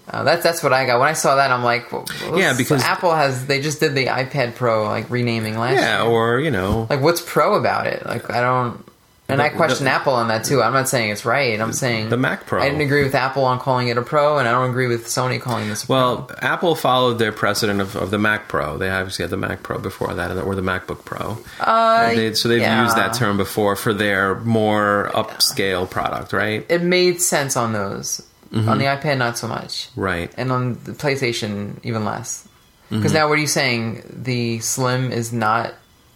uh, 0.10 0.24
that's 0.24 0.44
that's 0.44 0.62
what 0.64 0.74
I 0.74 0.86
got 0.86 1.00
when 1.00 1.08
I 1.08 1.14
saw 1.14 1.36
that. 1.38 1.50
I'm 1.52 1.64
like, 1.64 1.92
well, 1.92 2.06
Yeah, 2.38 2.54
because- 2.58 2.84
Apple 2.84 3.14
has 3.16 3.46
they 3.48 3.62
just 3.62 3.80
did 3.80 3.96
the 3.96 4.08
iPad 4.08 4.56
Pro 4.56 4.84
like 4.86 5.10
renaming 5.10 5.58
last 5.58 5.76
yeah, 5.80 6.04
year. 6.04 6.12
or 6.12 6.40
you 6.40 6.52
know, 6.52 6.88
Like, 6.90 7.02
what's 7.02 7.22
pro 7.22 7.56
about 7.56 7.88
it? 7.88 8.06
Like, 8.06 8.30
I 8.30 8.42
don't. 8.42 8.86
And 9.34 9.40
The- 9.40 9.46
I 9.46 9.50
question 9.50 9.86
the- 9.86 9.92
Apple 9.92 10.14
on 10.14 10.28
that 10.30 10.44
too. 10.46 10.62
I'm 10.62 10.74
not 10.74 10.88
saying 10.88 11.12
it's 11.12 11.26
right. 11.26 11.60
I'm 11.60 11.74
saying 11.74 12.10
The 12.10 12.18
Mac 12.18 12.46
Pro. 12.46 12.62
I 12.62 12.66
didn't 12.70 12.82
agree 12.82 13.04
with 13.04 13.16
Apple 13.16 13.44
on 13.46 13.60
calling 13.60 13.88
it 13.90 13.98
a 13.98 14.02
Pro, 14.02 14.38
and 14.38 14.48
I 14.48 14.52
don't 14.52 14.70
agree 14.70 14.88
with 14.88 15.08
Sony 15.08 15.42
calling 15.42 15.68
this. 15.70 15.84
A 15.84 15.92
Well, 15.92 16.30
Apple 16.42 16.76
followed 16.76 17.20
their 17.20 17.32
precedent 17.32 17.82
of, 17.82 17.96
of 17.96 18.12
the 18.12 18.18
Mac 18.20 18.48
Pro. 18.48 18.78
They 18.78 18.90
obviously 18.90 19.24
had 19.24 19.30
the 19.32 19.38
Mac 19.38 19.64
Pro 19.64 19.78
before 19.80 20.14
that, 20.14 20.32
or 20.38 20.56
the 20.56 20.62
MacBook 20.62 21.04
Pro. 21.06 21.38
Uh, 21.60 22.10
They- 22.10 22.34
so 22.34 22.48
they've 22.50 22.62
yeah. 22.62 22.84
used 22.84 22.96
that 22.98 23.14
term 23.14 23.38
before 23.38 23.76
for 23.76 23.94
their 23.94 24.36
more 24.36 25.10
upscale 25.14 25.90
product, 25.90 26.34
right? 26.34 26.66
It 26.70 26.82
made 26.82 27.22
sense 27.22 27.58
on 27.58 27.74
those. 27.74 28.22
Mm-hmm. 28.54 28.70
On 28.70 28.78
the 28.78 28.86
iPad, 28.86 29.18
not 29.18 29.36
so 29.36 29.48
much, 29.48 29.90
Right. 29.96 30.32
and 30.38 30.52
on 30.52 30.78
the 30.84 30.92
PlayStation, 30.92 31.78
even 31.82 32.06
less. 32.06 32.48
Because 32.90 33.06
Mm-hmm. 33.06 33.14
now, 33.16 33.28
what 33.28 33.40
are 33.40 33.42
you 33.42 33.48
saying? 33.48 34.04
The 34.14 34.60
Slim 34.60 35.12
is 35.12 35.34
not 35.34 35.74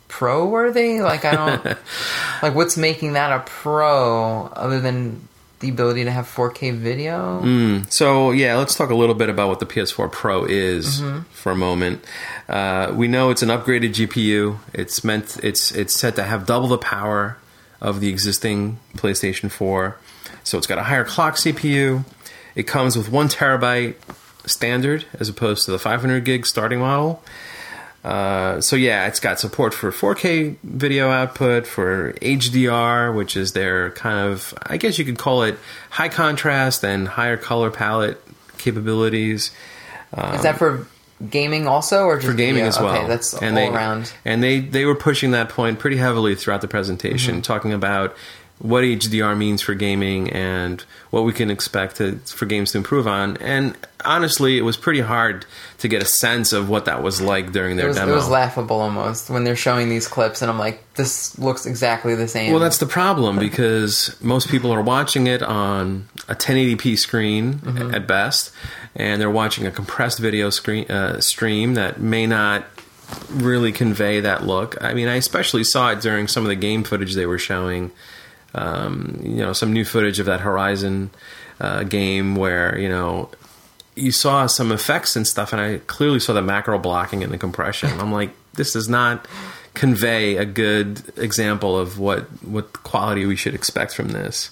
Pro 0.07 0.47
worthy? 0.47 1.01
Like 1.01 1.25
I 1.25 1.35
don't 1.35 1.65
like 2.41 2.55
what's 2.55 2.77
making 2.77 3.13
that 3.13 3.31
a 3.31 3.43
Pro 3.43 4.47
other 4.47 4.79
than 4.79 5.27
the 5.59 5.69
ability 5.69 6.03
to 6.03 6.11
have 6.11 6.27
4K 6.27 6.75
video. 6.77 7.41
Mm. 7.41 7.91
So 7.91 8.31
yeah, 8.31 8.57
let's 8.57 8.75
talk 8.75 8.89
a 8.89 8.95
little 8.95 9.15
bit 9.15 9.29
about 9.29 9.49
what 9.49 9.59
the 9.59 9.65
PS4 9.65 10.11
Pro 10.11 10.45
is 10.45 11.01
for 11.31 11.51
a 11.51 11.55
moment. 11.55 12.03
Uh, 12.47 12.93
we 12.95 13.07
know 13.07 13.31
it's 13.31 13.41
an 13.41 13.49
upgraded 13.49 13.89
GPU. 13.89 14.59
It's 14.73 15.03
meant 15.03 15.37
it's 15.43 15.71
it's 15.71 15.95
set 15.95 16.15
to 16.15 16.23
have 16.23 16.45
double 16.45 16.67
the 16.67 16.77
power 16.77 17.37
of 17.81 17.99
the 17.99 18.09
existing 18.09 18.79
PlayStation 18.95 19.51
4. 19.51 19.97
So 20.43 20.57
it's 20.57 20.67
got 20.67 20.77
a 20.77 20.83
higher 20.83 21.03
clock 21.03 21.35
CPU. 21.35 22.05
It 22.55 22.63
comes 22.63 22.97
with 22.97 23.09
one 23.09 23.27
terabyte 23.27 23.95
standard 24.45 25.05
as 25.19 25.29
opposed 25.29 25.65
to 25.65 25.71
the 25.71 25.79
500 25.79 26.23
gig 26.23 26.45
starting 26.45 26.79
model. 26.79 27.23
Uh, 28.07 28.61
so 28.61 28.75
yeah, 28.77 29.07
it's 29.07 29.19
got 29.19 29.37
support 29.37 29.73
for 29.73 29.91
4K 29.91 30.55
video 30.63 31.09
output, 31.09 31.67
for 31.67 32.13
HDR, 32.21 33.13
which 33.13 33.35
is 33.35 33.51
their 33.51 33.91
kind 33.91 34.31
of, 34.31 34.53
I 34.63 34.77
guess 34.77 34.97
you 34.97 35.03
could 35.03 35.17
call 35.17 35.43
it 35.43 35.57
high 35.89 36.07
contrast 36.09 36.85
and 36.85 37.07
higher 37.07 37.35
color 37.35 37.69
palette 37.69 38.23
capabilities 38.57 39.51
is 40.33 40.43
that 40.43 40.57
for 40.57 40.87
gaming 41.29 41.67
also, 41.67 42.05
or 42.05 42.15
just 42.15 42.27
for 42.27 42.33
gaming 42.33 42.63
video? 42.63 42.67
as 42.69 42.79
well. 42.79 42.95
Okay, 42.95 43.07
that's 43.07 43.33
and 43.33 43.57
all 43.57 43.71
they, 43.71 43.75
around. 43.75 44.13
And 44.23 44.41
they 44.41 44.59
they 44.61 44.85
were 44.85 44.95
pushing 44.95 45.31
that 45.31 45.49
point 45.49 45.79
pretty 45.79 45.97
heavily 45.97 46.35
throughout 46.35 46.61
the 46.61 46.67
presentation, 46.67 47.35
Mm-hmm. 47.35 47.41
talking 47.41 47.73
about 47.73 48.15
what 48.59 48.83
HDR 48.83 49.37
means 49.37 49.61
for 49.61 49.75
gaming 49.75 50.31
and 50.31 50.81
what 51.11 51.23
we 51.23 51.31
can 51.31 51.51
expect 51.51 51.97
to, 51.97 52.17
for 52.25 52.45
games 52.47 52.71
to 52.71 52.79
improve 52.79 53.07
on. 53.07 53.37
And 53.37 53.77
honestly, 54.03 54.57
it 54.57 54.61
was 54.63 54.77
pretty 54.77 55.01
hard 55.01 55.45
to 55.77 55.87
get 55.87 56.01
a 56.01 56.05
sense 56.05 56.53
of 56.53 56.67
what 56.67 56.85
that 56.85 57.03
was 57.03 57.21
like 57.21 57.51
during 57.51 57.77
It 57.77 57.81
their 57.83 57.93
demo. 57.93 58.11
it 58.11 58.15
was 58.15 58.27
laughable 58.29 58.81
almost 58.81 59.29
when 59.29 59.43
they're 59.43 59.55
showing 59.55 59.89
these 59.89 60.07
clips, 60.07 60.41
and 60.41 60.49
I'm 60.49 60.57
like, 60.57 60.81
this 60.95 61.37
looks 61.37 61.67
exactly 61.67 62.15
the 62.15 62.27
same. 62.27 62.51
Well, 62.51 62.59
that's 62.59 62.79
the 62.79 62.87
problem 62.87 63.37
because 63.37 64.15
most 64.21 64.49
people 64.49 64.73
are 64.73 64.81
watching 64.81 65.27
it 65.27 65.43
on 65.43 66.09
a 66.27 66.33
1080p 66.35 66.97
screen 66.97 67.55
Mm-hmm. 67.59 67.93
at 67.93 68.07
best, 68.07 68.51
and 68.95 69.21
they're 69.21 69.29
watching 69.29 69.67
a 69.67 69.71
compressed 69.71 70.17
video 70.17 70.49
screen 70.49 70.89
uh, 70.89 71.21
stream 71.21 71.75
that 71.75 71.99
may 72.01 72.25
not 72.25 72.65
really 73.29 73.71
convey 73.71 74.19
that 74.21 74.43
look. 74.45 74.75
I 74.83 74.93
mean, 74.95 75.07
I 75.07 75.15
especially 75.15 75.63
saw 75.63 75.91
it 75.91 76.01
during 76.01 76.27
some 76.27 76.43
of 76.43 76.49
the 76.49 76.55
game 76.55 76.83
footage 76.83 77.13
they 77.13 77.25
were 77.27 77.37
showing. 77.37 77.91
Um, 78.57 79.19
you 79.23 79.37
know, 79.37 79.53
some 79.53 79.71
new 79.71 79.85
footage 79.85 80.19
of 80.19 80.25
that 80.25 80.41
Horizon 80.41 81.11
uh, 81.59 81.83
game 81.83 82.35
where 82.35 82.77
you 82.77 82.89
know 82.89 83.29
you 83.95 84.11
saw 84.11 84.45
some 84.47 84.71
effects 84.71 85.15
and 85.15 85.27
stuff, 85.27 85.53
and 85.53 85.61
I 85.61 85.77
clearly 85.87 86.19
saw 86.19 86.33
the 86.33 86.41
macro 86.41 86.77
blocking 86.77 87.23
and 87.23 87.31
the 87.31 87.37
compression. 87.37 87.99
I'm 87.99 88.11
like, 88.11 88.31
this 88.53 88.73
does 88.73 88.89
not 88.89 89.27
convey 89.73 90.37
a 90.37 90.45
good 90.45 91.03
example 91.17 91.77
of 91.77 91.99
what 91.99 92.23
what 92.43 92.83
quality 92.83 93.25
we 93.25 93.35
should 93.35 93.53
expect 93.53 93.93
from 93.93 94.09
this. 94.09 94.51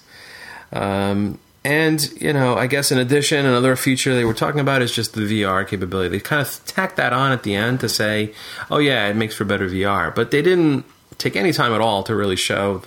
Um, 0.72 1.38
and 1.64 2.08
you 2.20 2.32
know, 2.32 2.56
I 2.56 2.68
guess 2.68 2.92
in 2.92 2.98
addition, 2.98 3.44
another 3.44 3.74
feature 3.74 4.14
they 4.14 4.24
were 4.24 4.34
talking 4.34 4.60
about 4.60 4.82
is 4.82 4.92
just 4.92 5.14
the 5.14 5.22
VR 5.22 5.66
capability. 5.66 6.08
They 6.10 6.20
kind 6.20 6.40
of 6.40 6.64
tacked 6.64 6.96
that 6.96 7.12
on 7.12 7.32
at 7.32 7.42
the 7.42 7.54
end 7.54 7.80
to 7.80 7.88
say, 7.88 8.32
"Oh 8.70 8.78
yeah, 8.78 9.08
it 9.08 9.16
makes 9.16 9.34
for 9.34 9.44
better 9.44 9.68
VR," 9.68 10.14
but 10.14 10.30
they 10.30 10.42
didn't 10.42 10.84
take 11.18 11.34
any 11.34 11.52
time 11.52 11.72
at 11.72 11.80
all 11.80 12.02
to 12.04 12.14
really 12.14 12.36
show 12.36 12.82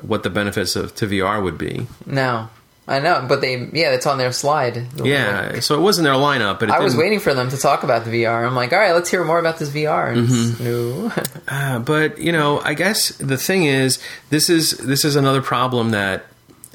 what 0.00 0.22
the 0.22 0.30
benefits 0.30 0.76
of 0.76 0.94
to 0.96 1.06
VR 1.06 1.42
would 1.42 1.58
be. 1.58 1.86
no, 2.06 2.48
I 2.88 2.98
know, 2.98 3.24
but 3.28 3.40
they 3.40 3.56
yeah, 3.72 3.90
it's 3.92 4.06
on 4.06 4.18
their 4.18 4.32
slide. 4.32 4.90
The 4.92 5.04
Yeah, 5.04 5.50
link. 5.52 5.62
so 5.62 5.76
it 5.76 5.80
wasn't 5.82 6.04
their 6.04 6.14
lineup, 6.14 6.58
but 6.58 6.68
it 6.68 6.74
I 6.74 6.80
was 6.80 6.94
didn't- 6.94 7.04
waiting 7.04 7.20
for 7.20 7.32
them 7.34 7.48
to 7.50 7.56
talk 7.56 7.84
about 7.84 8.04
the 8.04 8.10
VR. 8.24 8.44
I'm 8.46 8.56
like, 8.56 8.72
all 8.72 8.78
right, 8.78 8.92
let's 8.92 9.08
hear 9.10 9.22
more 9.24 9.38
about 9.38 9.58
this 9.58 9.70
VR. 9.70 10.14
Mm-hmm. 10.16 10.64
No, 10.64 11.12
Uh, 11.48 11.78
but 11.80 12.18
you 12.18 12.32
know, 12.32 12.60
I 12.60 12.74
guess 12.74 13.10
the 13.18 13.36
thing 13.36 13.64
is, 13.64 13.98
this 14.30 14.48
is 14.50 14.72
this 14.78 15.04
is 15.04 15.14
another 15.16 15.42
problem 15.42 15.90
that 15.90 16.26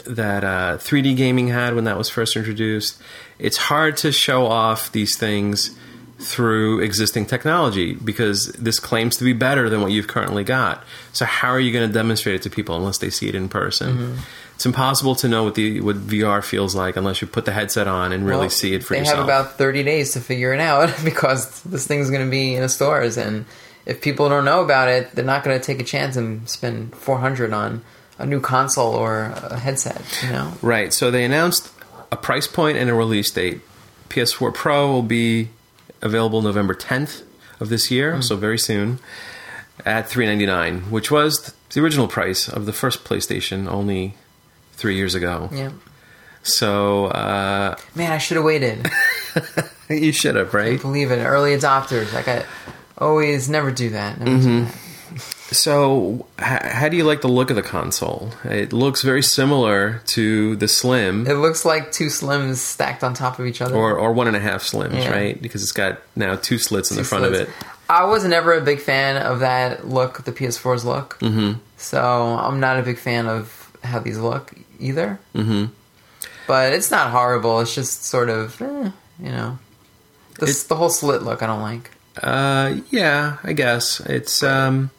that 0.06 0.44
uh, 0.46 0.78
3D 0.78 1.18
gaming 1.18 1.50
had 1.50 1.76
when 1.76 1.84
that 1.86 1.98
was 1.98 2.10
first 2.10 2.36
introduced. 2.38 2.98
It's 3.40 3.58
hard 3.58 3.98
to 3.98 4.12
show 4.14 4.46
off 4.48 4.92
these 4.94 5.18
things 5.18 5.78
through 6.20 6.80
existing 6.80 7.26
technology 7.26 7.94
because 7.94 8.48
this 8.54 8.80
claims 8.80 9.18
to 9.18 9.24
be 9.24 9.34
better 9.34 9.70
than 9.70 9.82
what 9.82 9.92
you've 9.92 10.08
currently 10.08 10.44
got. 10.44 10.84
So 11.14 11.26
how 11.26 11.50
are 11.50 11.60
you 11.60 11.72
going 11.72 11.88
to 11.88 11.94
demonstrate 11.94 12.36
it 12.36 12.42
to 12.44 12.50
people 12.50 12.76
unless 12.76 12.98
they 12.98 13.10
see 13.10 13.30
it 13.30 13.36
in 13.36 13.50
person? 13.50 13.98
Mm-hmm. 13.98 14.20
It's 14.56 14.66
impossible 14.66 15.14
to 15.16 15.28
know 15.28 15.44
what 15.44 15.54
the 15.54 15.82
what 15.82 15.98
VR 15.98 16.44
feels 16.44 16.74
like 16.74 16.98
unless 16.98 17.22
you 17.22 17.28
put 17.28 17.46
the 17.46 17.52
headset 17.52 17.88
on 17.88 18.12
and 18.12 18.26
really 18.26 18.40
Well, 18.40 18.50
see 18.50 18.74
it 18.74 18.84
for 18.84 18.96
they 18.96 19.02
yourself. 19.02 19.28
They 19.28 19.32
have 19.32 19.46
about 19.46 19.58
30 19.60 19.84
days 19.84 20.14
to 20.14 20.20
figure 20.20 20.52
it 20.52 20.60
out 20.60 20.92
because 21.04 21.62
this 21.62 21.86
thing's 21.86 22.10
going 22.10 22.26
to 22.26 22.32
be 22.32 22.56
in 22.56 22.64
the 22.64 22.70
stores, 22.70 23.18
and 23.18 23.46
if 23.86 24.02
people 24.02 24.28
don't 24.30 24.46
know 24.46 24.64
about 24.64 24.90
it, 24.90 25.12
they're 25.12 25.24
not 25.24 25.44
going 25.44 25.60
to 25.60 25.64
take 25.64 25.80
a 25.80 25.84
chance 25.84 26.16
and 26.16 26.50
spend 26.50 26.96
400 26.96 27.54
on 27.54 27.84
a 28.18 28.26
new 28.26 28.42
console 28.42 28.96
or 28.96 29.26
a 29.26 29.60
headset. 29.60 30.02
You 30.24 30.32
know, 30.32 30.54
Right. 30.64 30.92
So 30.92 31.12
they 31.12 31.24
announced 31.24 31.72
a 32.12 32.18
price 32.18 32.48
point 32.48 32.80
and 32.80 32.90
a 32.90 32.96
release 32.96 33.30
date. 33.30 33.62
PS4 34.10 34.56
Pro 34.56 34.92
will 34.92 35.04
be 35.04 35.50
available 36.02 36.42
November 36.42 36.74
10th 36.74 37.24
of 37.60 37.70
this 37.70 37.90
year, 37.92 38.22
so 38.22 38.36
very 38.36 38.58
soon, 38.60 39.00
at 39.86 40.08
399, 40.08 40.92
which 40.92 41.10
was 41.12 41.54
the 41.72 41.82
original 41.82 42.08
price 42.08 42.48
of 42.48 42.66
the 42.66 42.74
first 42.74 43.04
PlayStation 43.04 43.68
only 43.68 44.16
three 44.74 44.96
years 44.96 45.16
ago. 45.16 45.50
yeah. 45.52 45.72
So 46.44 47.06
uh, 47.08 47.76
Man, 47.94 48.12
I 48.12 48.20
should 48.20 48.38
have 48.38 48.46
waited. 48.46 48.90
you 49.90 50.14
should 50.14 50.36
have, 50.36 50.54
right? 50.54 50.80
Believe 50.80 51.12
it, 51.12 51.18
early 51.18 51.52
adopters. 51.52 52.14
Like 52.14 52.28
I 52.30 52.46
always 52.98 53.50
never 53.50 53.70
do 53.72 53.90
that. 53.90 54.18
Never 54.20 54.42
do 54.42 54.66
that. 54.66 54.76
So, 55.52 56.28
how 56.40 56.90
do 56.90 56.98
you 56.98 57.06
like 57.06 57.22
the 57.22 57.30
look 57.30 57.50
of 57.50 57.56
the 57.56 57.62
console? 57.62 58.32
It 58.44 58.74
looks 58.74 59.02
very 59.02 59.24
similar 59.24 60.02
to 60.08 60.56
the 60.58 60.68
Slim. 60.68 61.26
It 61.26 61.36
looks 61.36 61.64
like 61.64 61.92
two 61.94 62.08
slims 62.08 62.56
stacked 62.58 63.02
on 63.04 63.14
top 63.14 63.40
of 63.40 63.46
each 63.46 63.62
other. 63.62 63.74
or, 63.76 63.98
or 63.98 64.12
one 64.12 64.28
and 64.28 64.36
a 64.36 64.42
half 64.42 64.62
slims, 64.64 64.94
Yeah. 65.04 65.10
right? 65.12 65.42
Because 65.42 65.64
it's 65.64 65.72
got 65.72 66.00
now 66.18 66.36
two 66.36 66.58
slits 66.58 66.92
in 66.92 66.98
the 66.98 67.04
front 67.06 67.24
of 67.26 67.34
it. 67.34 67.50
I 67.90 68.04
was 68.04 68.26
never 68.26 68.54
a 68.54 68.62
big 68.62 68.82
fan 68.82 69.16
of 69.16 69.40
that 69.40 69.88
look, 69.88 70.26
the 70.26 70.34
PS4's 70.34 70.84
look. 70.84 71.18
Mm-hmm. 71.20 71.60
So 71.78 72.02
I'm 72.02 72.60
not 72.60 72.78
a 72.80 72.84
big 72.84 72.98
fan 72.98 73.28
of 73.28 73.72
how 73.84 74.00
these 74.00 74.18
look 74.18 74.52
either. 74.80 75.18
Mm-hmm. 75.34 75.72
But 76.46 76.74
it's 76.74 76.92
not 76.92 77.12
horrible. 77.12 77.62
It's 77.62 77.74
just 77.74 78.04
sort 78.04 78.30
of, 78.30 78.62
eh, 78.62 78.92
you 79.22 79.30
know, 79.32 79.60
the, 80.40 80.66
the 80.68 80.76
whole 80.76 80.90
slit 80.90 81.24
look 81.24 81.42
I 81.42 81.48
don't 81.48 81.62
like. 81.62 81.92
Uh, 82.22 82.76
yeah, 82.90 83.38
I 83.44 83.54
guess 83.54 84.02
it's. 84.02 84.44
Um, 84.44 84.90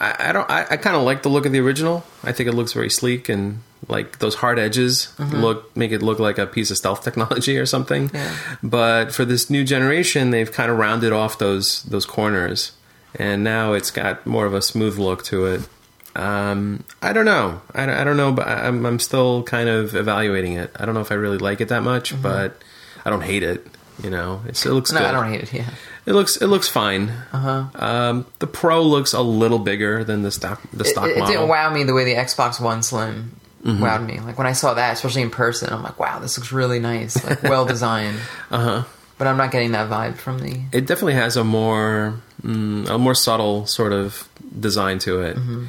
I, 0.00 0.28
I 0.28 0.32
don't. 0.32 0.50
I, 0.50 0.66
I 0.70 0.76
kind 0.76 0.96
of 0.96 1.02
like 1.02 1.22
the 1.22 1.28
look 1.28 1.46
of 1.46 1.52
the 1.52 1.60
original. 1.60 2.04
I 2.22 2.32
think 2.32 2.48
it 2.48 2.52
looks 2.52 2.72
very 2.72 2.90
sleek 2.90 3.28
and 3.28 3.60
like 3.88 4.18
those 4.18 4.34
hard 4.36 4.58
edges 4.58 5.12
look 5.18 5.76
make 5.76 5.92
it 5.92 6.02
look 6.02 6.18
like 6.18 6.38
a 6.38 6.46
piece 6.46 6.70
of 6.70 6.76
stealth 6.78 7.04
technology 7.04 7.58
or 7.58 7.66
something. 7.66 8.10
Yeah. 8.14 8.34
But 8.62 9.12
for 9.12 9.24
this 9.24 9.50
new 9.50 9.62
generation, 9.64 10.30
they've 10.30 10.50
kind 10.50 10.70
of 10.70 10.78
rounded 10.78 11.12
off 11.12 11.38
those 11.38 11.82
those 11.84 12.06
corners, 12.06 12.72
and 13.14 13.44
now 13.44 13.72
it's 13.74 13.90
got 13.90 14.26
more 14.26 14.46
of 14.46 14.54
a 14.54 14.62
smooth 14.62 14.98
look 14.98 15.22
to 15.24 15.46
it. 15.46 15.68
Um, 16.16 16.84
I 17.02 17.12
don't 17.12 17.24
know. 17.24 17.60
I, 17.74 17.86
don't- 17.86 17.96
I 17.96 18.04
don't 18.04 18.16
know, 18.16 18.32
but 18.32 18.46
I'm, 18.46 18.86
I'm 18.86 18.98
still 19.00 19.42
kind 19.42 19.68
of 19.68 19.96
evaluating 19.96 20.52
it. 20.52 20.70
I 20.76 20.84
don't 20.84 20.94
know 20.94 21.00
if 21.00 21.10
I 21.10 21.16
really 21.16 21.38
like 21.38 21.60
it 21.60 21.68
that 21.68 21.82
much, 21.82 22.20
but 22.22 22.56
I 23.04 23.10
don't 23.10 23.22
hate 23.22 23.42
it. 23.42 23.66
You 24.02 24.10
know, 24.10 24.40
it's, 24.46 24.64
it 24.64 24.72
looks 24.72 24.92
No, 24.92 25.00
good. 25.00 25.08
I 25.08 25.12
don't 25.12 25.28
hate 25.28 25.42
it. 25.42 25.52
Yeah. 25.52 25.70
It 26.06 26.12
looks 26.12 26.36
it 26.36 26.46
looks 26.48 26.68
fine. 26.68 27.10
Uh-huh. 27.32 27.64
Um, 27.74 28.26
the 28.38 28.46
Pro 28.46 28.82
looks 28.82 29.12
a 29.14 29.22
little 29.22 29.58
bigger 29.58 30.04
than 30.04 30.22
the 30.22 30.30
stock 30.30 30.60
the 30.72 30.84
It, 30.84 30.88
stock 30.88 31.06
it- 31.06 31.16
it 31.16 31.18
model. 31.20 31.34
didn't 31.34 31.48
wow 31.48 31.72
me 31.72 31.82
the 31.84 31.94
way 31.94 32.04
the 32.04 32.14
Xbox 32.14 32.60
One 32.60 32.82
Slim 32.82 33.36
Mm-hmm. 33.64 33.82
wowed 33.82 34.04
me. 34.04 34.20
Like 34.20 34.36
when 34.36 34.46
I 34.46 34.52
saw 34.52 34.74
that, 34.74 34.92
especially 34.92 35.22
in 35.22 35.30
person, 35.30 35.72
I'm 35.72 35.82
like, 35.82 35.98
wow, 35.98 36.18
this 36.18 36.36
looks 36.36 36.52
really 36.52 36.80
nice, 36.80 37.24
like 37.24 37.42
well 37.42 37.64
designed. 37.74 38.18
Uh 38.50 38.58
huh. 38.58 38.82
But 39.16 39.26
I'm 39.26 39.38
not 39.38 39.52
getting 39.52 39.72
that 39.72 39.88
vibe 39.88 40.16
from 40.16 40.38
the. 40.40 40.60
It 40.70 40.86
definitely 40.86 41.14
has 41.14 41.38
a 41.38 41.44
more 41.44 42.20
mm, 42.42 42.86
a 42.90 42.98
more 42.98 43.14
subtle 43.14 43.64
sort 43.64 43.92
of 43.94 44.28
design 44.60 44.98
to 45.00 45.22
it. 45.22 45.36
Mm-hmm. 45.38 45.64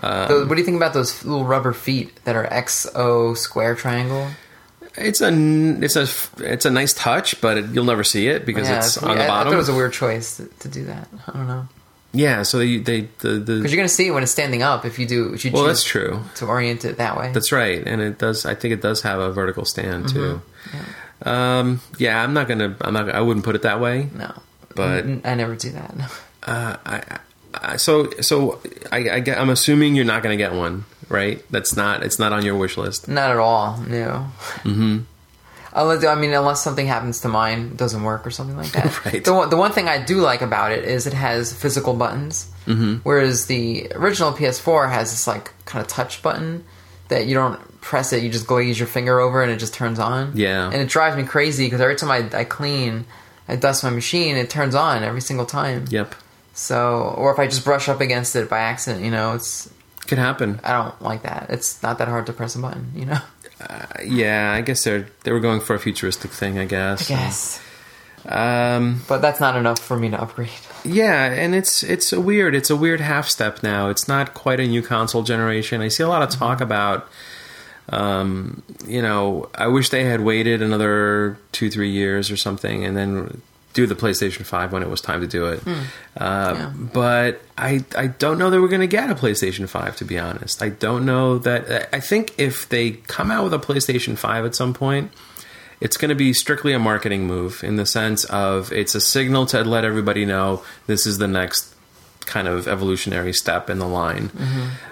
Those- 0.00 0.48
what 0.48 0.54
do 0.56 0.60
you 0.60 0.64
think 0.64 0.78
about 0.78 0.94
those 0.94 1.24
little 1.24 1.44
rubber 1.44 1.72
feet 1.72 2.18
that 2.24 2.34
are 2.34 2.44
XO 2.46 3.36
square 3.36 3.76
triangle? 3.76 4.28
It's 4.98 5.20
a 5.20 5.30
it's 5.32 5.96
a 5.96 6.06
it's 6.38 6.64
a 6.64 6.70
nice 6.70 6.92
touch, 6.92 7.40
but 7.40 7.58
it, 7.58 7.66
you'll 7.70 7.84
never 7.84 8.04
see 8.04 8.28
it 8.28 8.44
because 8.44 8.68
Yeah, 8.68 8.78
it's 8.78 9.02
I- 9.02 9.10
on 9.10 9.16
the 9.18 9.22
I, 9.22 9.26
I 9.26 9.28
thought 9.28 9.38
bottom. 9.44 9.52
it 9.54 9.56
was 9.56 9.68
a 9.68 9.74
weird 9.74 9.92
choice 9.92 10.36
to, 10.38 10.46
to 10.46 10.68
do 10.68 10.84
that. 10.86 11.08
I 11.28 11.32
don't 11.32 11.46
know. 11.46 11.68
Yeah, 12.12 12.42
so 12.42 12.58
they 12.58 12.78
they 12.78 13.00
the, 13.20 13.28
the 13.38 13.56
Because 13.58 13.70
you're 13.72 13.76
going 13.78 13.88
to 13.88 13.94
see 13.94 14.06
it 14.08 14.12
when 14.12 14.22
it's 14.22 14.32
standing 14.32 14.62
up 14.62 14.84
if 14.86 14.98
you 14.98 15.06
do. 15.06 15.34
If 15.34 15.44
you 15.44 15.50
well, 15.52 15.64
that's 15.64 15.84
true. 15.84 16.22
to 16.36 16.46
orient 16.46 16.84
it 16.86 16.96
that 16.96 17.16
way. 17.18 17.32
That's 17.32 17.52
right, 17.52 17.86
and 17.86 18.00
it 18.00 18.18
does. 18.18 18.46
I 18.46 18.54
think 18.54 18.72
it 18.72 18.80
does 18.80 19.02
have 19.02 19.20
a 19.20 19.30
vertical 19.30 19.64
stand 19.66 20.06
Mm-hmm. 20.06 20.16
too. 21.22 21.28
Um, 21.30 21.80
yeah, 21.98 22.22
I'm 22.22 22.32
not 22.32 22.48
gonna. 22.48 22.76
I'm 22.80 22.94
not. 22.94 23.10
I 23.10 23.20
wouldn't 23.20 23.44
put 23.44 23.54
it 23.56 23.62
that 23.62 23.80
way. 23.80 24.08
no, 24.14 24.32
But- 24.74 25.04
I 25.24 25.34
never 25.34 25.54
do 25.54 25.70
that. 25.70 25.94
Uh, 26.46 26.76
I, 26.86 27.18
I, 27.52 27.76
so 27.76 28.10
so 28.22 28.62
I, 28.90 29.10
I 29.10 29.20
get, 29.20 29.36
I'm 29.38 29.50
assuming 29.50 29.94
you're 29.96 30.06
not 30.06 30.22
gonna 30.22 30.36
get 30.38 30.54
one, 30.54 30.86
right? 31.08 31.44
That's 31.50 31.76
not. 31.76 32.02
It's 32.02 32.18
not 32.18 32.32
on 32.32 32.44
your 32.44 32.56
wish 32.56 32.76
list. 32.76 33.08
Not 33.08 33.30
at 33.30 33.38
all. 33.38 33.76
No. 33.78 34.28
Mm-hmm. 34.62 34.98
Unless, 35.74 36.04
I 36.04 36.14
mean, 36.14 36.32
unless 36.32 36.62
something 36.64 36.86
happens 36.86 37.20
to 37.20 37.28
mine, 37.28 37.68
it 37.72 37.76
doesn't 37.76 38.02
work 38.02 38.26
or 38.26 38.30
something 38.30 38.56
like 38.56 38.72
that. 38.72 39.04
Right. 39.04 39.22
The 39.22 39.34
one, 39.34 39.50
the 39.50 39.56
one 39.56 39.70
thing 39.70 39.86
I 39.86 40.02
do 40.02 40.16
like 40.16 40.40
about 40.40 40.72
it 40.72 40.84
is 40.84 41.06
it 41.06 41.12
has 41.12 41.52
physical 41.52 41.94
buttons, 41.94 42.50
mm-hmm. 42.66 42.96
whereas 43.02 43.46
the 43.46 43.88
original 43.94 44.32
PS4 44.32 44.90
has 44.90 45.10
this 45.10 45.26
like 45.26 45.52
kind 45.66 45.80
of 45.82 45.86
touch 45.88 46.22
button 46.22 46.64
that 47.08 47.26
you 47.26 47.34
don't 47.34 47.80
press 47.80 48.12
it; 48.12 48.22
you 48.22 48.30
just 48.30 48.46
glaze 48.46 48.78
your 48.78 48.88
finger 48.88 49.20
over 49.20 49.42
and 49.42 49.52
it 49.52 49.58
just 49.58 49.74
turns 49.74 49.98
on. 49.98 50.32
Yeah. 50.34 50.66
and 50.66 50.76
it 50.76 50.88
drives 50.88 51.16
me 51.16 51.24
crazy 51.24 51.66
because 51.66 51.80
every 51.82 51.96
time 51.96 52.10
I, 52.10 52.38
I 52.38 52.44
clean, 52.44 53.04
I 53.46 53.56
dust 53.56 53.84
my 53.84 53.90
machine, 53.90 54.36
it 54.36 54.50
turns 54.50 54.74
on 54.74 55.04
every 55.04 55.20
single 55.20 55.46
time. 55.46 55.84
Yep, 55.90 56.14
So, 56.54 57.14
or 57.16 57.30
if 57.32 57.38
I 57.38 57.46
just 57.46 57.64
brush 57.64 57.88
up 57.88 58.00
against 58.00 58.34
it 58.36 58.48
by 58.50 58.58
accident, 58.58 59.04
you 59.04 59.10
know, 59.10 59.34
it's 59.34 59.70
could 60.08 60.18
happen. 60.18 60.60
I 60.64 60.72
don't 60.72 61.00
like 61.02 61.22
that. 61.22 61.46
It's 61.50 61.82
not 61.82 61.98
that 61.98 62.08
hard 62.08 62.26
to 62.26 62.32
press 62.32 62.56
a 62.56 62.58
button, 62.58 62.90
you 62.94 63.06
know. 63.06 63.18
Uh, 63.60 63.86
yeah, 64.04 64.52
I 64.52 64.60
guess 64.62 64.84
they're 64.84 65.06
they 65.24 65.32
were 65.32 65.40
going 65.40 65.60
for 65.60 65.74
a 65.74 65.78
futuristic 65.78 66.30
thing. 66.30 66.58
I 66.58 66.64
guess. 66.64 67.08
Yes. 67.10 67.60
Um, 68.26 69.02
But 69.08 69.22
that's 69.22 69.40
not 69.40 69.56
enough 69.56 69.78
for 69.78 69.96
me 69.96 70.10
to 70.10 70.20
upgrade. 70.20 70.50
Yeah, 70.84 71.24
and 71.32 71.54
it's 71.54 71.82
it's 71.82 72.12
a 72.12 72.20
weird 72.20 72.54
it's 72.54 72.70
a 72.70 72.76
weird 72.76 73.00
half 73.00 73.28
step 73.28 73.62
now. 73.62 73.90
It's 73.90 74.08
not 74.08 74.34
quite 74.34 74.60
a 74.60 74.66
new 74.66 74.82
console 74.82 75.22
generation. 75.22 75.80
I 75.80 75.88
see 75.88 76.02
a 76.02 76.08
lot 76.08 76.22
of 76.22 76.30
talk 76.30 76.60
about 76.60 77.08
um, 77.90 78.62
you 78.86 79.00
know, 79.00 79.48
I 79.54 79.66
wish 79.68 79.88
they 79.88 80.04
had 80.04 80.20
waited 80.20 80.60
another 80.60 81.38
2 81.52 81.70
3 81.70 81.90
years 81.90 82.30
or 82.30 82.36
something 82.36 82.84
and 82.84 82.94
then 82.96 83.40
do 83.78 83.86
the 83.86 83.94
PlayStation 83.94 84.44
5 84.44 84.72
when 84.72 84.82
it 84.82 84.90
was 84.90 85.00
time 85.00 85.20
to 85.20 85.26
do 85.38 85.46
it. 85.46 85.60
Uh, 85.66 86.54
Yeah. 86.58 86.72
but 87.00 87.40
I 87.56 87.84
I 87.96 88.06
don't 88.24 88.38
know 88.38 88.50
that 88.50 88.60
we're 88.60 88.74
going 88.76 88.88
to 88.90 88.96
get 89.00 89.10
a 89.10 89.14
PlayStation 89.14 89.68
5 89.68 89.96
to 90.00 90.04
be 90.04 90.18
honest. 90.18 90.62
I 90.62 90.70
don't 90.70 91.04
know 91.06 91.38
that 91.38 91.88
I 91.94 92.00
think 92.00 92.34
if 92.38 92.68
they 92.68 92.84
come 93.16 93.30
out 93.34 93.44
with 93.44 93.54
a 93.54 93.58
PlayStation 93.68 94.16
5 94.18 94.44
at 94.44 94.54
some 94.54 94.74
point 94.74 95.12
it's 95.80 95.96
going 95.96 96.08
to 96.08 96.16
be 96.26 96.32
strictly 96.32 96.72
a 96.72 96.78
marketing 96.90 97.22
move 97.34 97.62
in 97.62 97.76
the 97.76 97.86
sense 97.86 98.24
of 98.24 98.72
it's 98.72 98.94
a 98.96 99.00
signal 99.00 99.46
to 99.46 99.62
let 99.62 99.84
everybody 99.84 100.24
know 100.24 100.60
this 100.88 101.06
is 101.06 101.18
the 101.18 101.28
next 101.28 101.72
kind 102.26 102.48
of 102.48 102.66
evolutionary 102.66 103.32
step 103.32 103.70
in 103.70 103.78
the 103.78 103.86
line. 103.86 104.28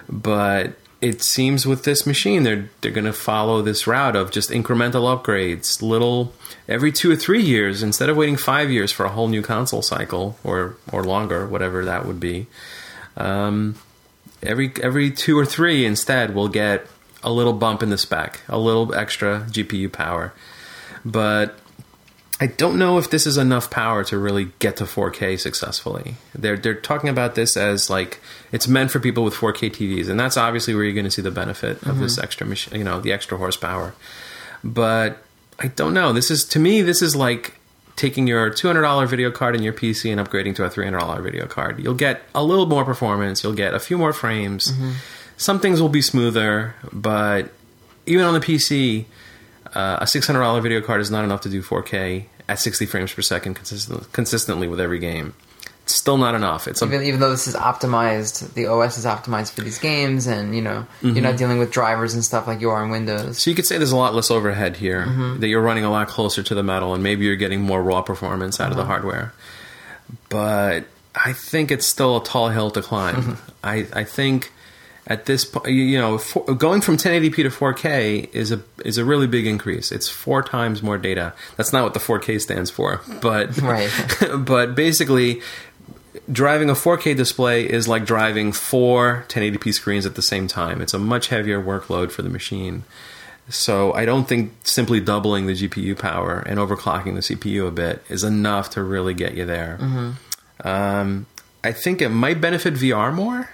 But 0.09 0.75
it 1.01 1.23
seems 1.23 1.67
with 1.67 1.85
this 1.85 2.07
machine 2.07 2.43
they're 2.43 2.71
they're 2.81 2.91
going 2.91 3.05
to 3.05 3.13
follow 3.13 3.63
this 3.63 3.87
route 3.87 4.17
of 4.17 4.31
just 4.31 4.51
incremental 4.51 5.05
upgrades, 5.05 5.83
little 5.83 6.33
every 6.69 6.91
2 6.93 7.11
or 7.11 7.17
3 7.17 7.43
years 7.43 7.83
instead 7.83 8.09
of 8.09 8.17
waiting 8.17 8.37
5 8.37 8.71
years 8.71 8.93
for 8.93 9.05
a 9.05 9.11
whole 9.11 9.29
new 9.29 9.43
console 9.43 9.83
cycle 9.83 10.39
or 10.43 10.77
or 10.93 11.05
longer, 11.05 11.47
whatever 11.47 11.85
that 11.85 12.07
would 12.07 12.21
be. 12.21 12.47
Um 13.17 13.77
every 14.43 14.73
every 14.83 15.11
2 15.11 15.39
or 15.39 15.47
3 15.47 15.85
instead 15.85 16.35
we'll 16.35 16.49
get 16.49 16.87
a 17.23 17.33
little 17.33 17.53
bump 17.55 17.83
in 17.83 17.91
the 17.91 17.99
spec, 17.99 18.41
a 18.49 18.59
little 18.59 18.95
extra 18.95 19.47
GPU 19.51 19.93
power 19.93 20.33
but 21.07 21.57
I 22.39 22.47
don't 22.47 22.79
know 22.79 22.99
if 22.99 23.09
this 23.09 23.27
is 23.27 23.39
enough 23.39 23.71
power 23.71 24.05
to 24.05 24.19
really 24.19 24.51
get 24.59 24.77
to 24.77 24.85
4K 24.85 25.41
successfully. 25.41 26.17
They're 26.35 26.59
they're 26.59 26.75
talking 26.75 27.09
about 27.09 27.35
this 27.35 27.57
as 27.57 27.89
like 27.89 28.21
it's 28.53 28.69
meant 28.69 28.91
for 28.91 29.01
people 29.01 29.25
with 29.25 29.35
4K 29.35 29.71
TVs, 29.71 30.11
and 30.11 30.21
that's 30.21 30.37
obviously 30.37 30.75
where 30.75 30.85
you're 30.85 30.93
going 30.93 31.05
to 31.05 31.11
see 31.11 31.23
the 31.23 31.31
benefit 31.31 31.83
of 31.85 31.99
this 31.99 32.17
mm-hmm. 32.17 32.25
extra, 32.25 32.47
mach- 32.47 32.73
you 32.73 32.85
know, 32.85 33.01
the 33.01 33.13
extra 33.13 33.39
horsepower. 33.39 33.95
But 34.63 35.23
I 35.59 35.69
don't 35.69 35.95
know. 35.95 36.13
This 36.13 36.31
is 36.31 36.45
to 36.47 36.59
me, 36.59 36.83
this 36.83 37.01
is 37.01 37.17
like 37.17 37.55
taking 37.97 38.27
your 38.27 38.51
$200 38.51 39.09
video 39.09 39.31
card 39.31 39.57
in 39.57 39.63
your 39.63 39.73
PC 39.73 40.13
and 40.13 40.21
upgrading 40.21 40.55
to 40.57 40.65
a 40.65 40.71
$300 40.71 41.23
video 41.23 41.47
card. 41.47 41.83
You'll 41.83 41.95
get 41.95 42.23
a 42.35 42.45
little 42.45 42.67
more 42.67 42.85
performance. 42.85 43.43
You'll 43.43 43.55
get 43.55 43.73
a 43.73 43.81
few 43.81 43.97
more 43.97 44.13
frames. 44.13 44.71
Mm-hmm. 44.71 44.93
Some 45.39 45.61
things 45.61 45.81
will 45.81 45.89
be 45.89 46.03
smoother, 46.03 46.75
but 46.93 47.51
even 48.05 48.25
on 48.25 48.35
the 48.35 48.41
PC, 48.41 49.07
uh, 49.77 49.99
a 50.01 50.05
$600 50.05 50.63
video 50.63 50.81
card 50.81 51.03
is 51.03 51.11
not 51.11 51.25
enough 51.25 51.43
to 51.43 51.51
do 51.51 51.63
4K 51.63 52.25
at 52.49 52.59
60 52.59 52.87
frames 52.87 53.13
per 53.13 53.21
second 53.21 53.55
consistent, 53.55 54.11
consistently 54.13 54.69
with 54.69 54.81
every 54.81 54.99
game. 54.99 55.35
It's 55.83 55.95
still 55.95 56.17
not 56.17 56.35
enough. 56.35 56.67
It's 56.67 56.83
a, 56.83 56.87
Even 56.87 57.03
even 57.03 57.21
though 57.21 57.31
this 57.31 57.47
is 57.47 57.55
optimized, 57.55 58.55
the 58.55 58.67
OS 58.67 58.99
is 58.99 59.05
optimized 59.05 59.53
for 59.53 59.61
these 59.61 59.79
games, 59.79 60.27
and 60.27 60.53
you 60.53 60.61
know 60.61 60.85
you're 61.01 61.15
not 61.15 61.23
mm-hmm. 61.23 61.37
dealing 61.37 61.59
with 61.59 61.71
drivers 61.71 62.13
and 62.15 62.25
stuff 62.25 62.49
like 62.49 62.61
you 62.61 62.71
are 62.71 62.83
in 62.83 62.91
Windows. 62.91 63.41
so 63.41 63.51
you 63.51 63.55
could 63.55 63.67
say 63.67 63.77
there's 63.77 63.93
a 63.93 63.97
lot 63.97 64.13
less 64.13 64.29
overhead 64.29 64.79
here. 64.79 65.07
Mm-hmm. 65.07 65.39
That 65.39 65.47
you're 65.47 65.63
running 65.63 65.85
a 65.85 65.91
lot 65.91 66.09
closer 66.09 66.43
to 66.43 66.55
the 66.57 66.65
metal, 66.65 66.93
and 66.93 67.05
maybe 67.05 67.25
you're 67.25 67.37
getting 67.37 67.61
more 67.61 67.81
raw 67.81 68.03
performance 68.03 68.59
out 68.59 68.71
of 68.71 68.77
the 68.77 68.83
mm-hmm. 68.83 68.91
hardware. 68.91 69.33
But 70.29 70.87
I 71.15 71.33
think 71.35 71.71
it's 71.71 71.87
still 71.87 72.17
a 72.17 72.25
tall 72.25 72.49
hill 72.49 72.73
to 72.73 72.83
climb. 72.83 73.39
I, 73.63 73.87
I 73.93 74.03
think 74.03 74.51
at 75.07 75.27
this 75.27 75.45
point, 75.45 75.69
you 75.69 75.99
know, 75.99 76.19
for, 76.19 76.43
going 76.55 76.81
from 76.81 76.97
1080p 76.97 77.37
to 77.37 77.51
4K 77.51 78.35
is 78.35 78.51
a 78.51 78.61
is 78.85 78.99
a 78.99 79.05
really 79.05 79.27
big 79.27 79.47
increase. 79.47 79.93
It's 79.93 80.09
four 80.09 80.43
times 80.43 80.83
more 80.83 80.99
data. 80.99 81.33
That's 81.57 81.73
not 81.73 81.85
what 81.85 81.95
the 81.95 82.01
4K 82.01 82.41
stands 82.41 82.71
for, 82.71 83.01
but 83.21 83.57
Right. 83.63 83.91
but 84.39 84.75
basically, 84.75 85.43
driving 86.31 86.71
a 86.71 86.75
4K 86.75 87.17
display 87.17 87.69
is 87.69 87.87
like 87.87 88.05
driving 88.05 88.53
four 88.53 89.25
1080p 89.29 89.73
screens 89.73 90.07
at 90.07 90.17
the 90.17 90.23
same 90.23 90.49
time. 90.49 90.81
It's 90.81 90.95
a 90.95 90.99
much 90.99 91.29
heavier 91.29 91.63
workload 91.63 92.11
for 92.11 92.23
the 92.23 92.31
machine. 92.31 92.85
So 93.49 93.93
I 93.93 94.05
don't 94.05 94.27
think 94.27 94.55
simply 94.65 94.99
doubling 94.99 95.47
the 95.47 95.53
GPU 95.53 95.97
power 95.97 96.41
and 96.41 96.59
overclocking 96.59 97.15
the 97.15 97.21
CPU 97.21 97.69
a 97.69 97.71
bit 97.71 98.03
is 98.09 98.25
enough 98.25 98.71
to 98.71 98.83
really 98.83 99.15
get 99.15 99.35
you 99.35 99.45
there. 99.45 99.79
Um, 100.65 101.27
I 101.63 101.71
think 101.71 102.03
it 102.03 102.09
might 102.09 102.41
benefit 102.41 102.75
VR 102.75 103.15
more. 103.15 103.49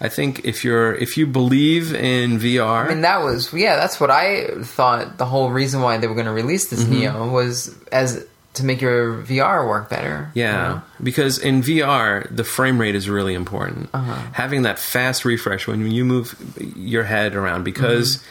I 0.00 0.08
think 0.08 0.44
if 0.44 0.64
you're 0.64 0.94
if 0.94 1.16
you 1.16 1.26
believe 1.26 1.92
in 1.94 2.38
VR, 2.38 2.86
I 2.86 2.88
mean, 2.88 3.00
that 3.00 3.22
was 3.22 3.52
yeah, 3.52 3.76
that's 3.76 3.98
what 4.00 4.10
I 4.10 4.46
thought. 4.62 5.18
The 5.18 5.26
whole 5.26 5.50
reason 5.50 5.80
why 5.80 5.98
they 5.98 6.06
were 6.06 6.14
going 6.14 6.26
to 6.26 6.32
release 6.32 6.70
this 6.70 6.86
Neo 6.86 7.28
was 7.28 7.76
as 7.90 8.24
to 8.54 8.64
make 8.64 8.80
your 8.80 9.22
VR 9.22 9.68
work 9.68 9.88
better. 9.88 10.30
you 10.34 10.42
Yeah, 10.42 10.52
know? 10.68 10.82
because 11.02 11.38
in 11.38 11.62
VR, 11.62 12.26
the 12.34 12.44
frame 12.44 12.80
rate 12.80 12.94
is 12.94 13.08
really 13.08 13.34
important. 13.34 13.90
Uh-huh. 13.92 14.14
Having 14.32 14.62
that 14.62 14.78
fast 14.78 15.24
refresh 15.24 15.66
when 15.66 15.90
you 15.90 16.04
move 16.04 16.34
your 16.76 17.04
head 17.04 17.34
around, 17.34 17.64
because 17.64 18.22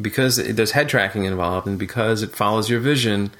because 0.00 0.36
there's 0.36 0.72
head 0.72 0.88
tracking 0.88 1.24
involved, 1.24 1.66
and 1.66 1.78
because 1.78 2.22
it 2.22 2.30
follows 2.32 2.68
your 2.68 2.80
vision. 2.80 3.30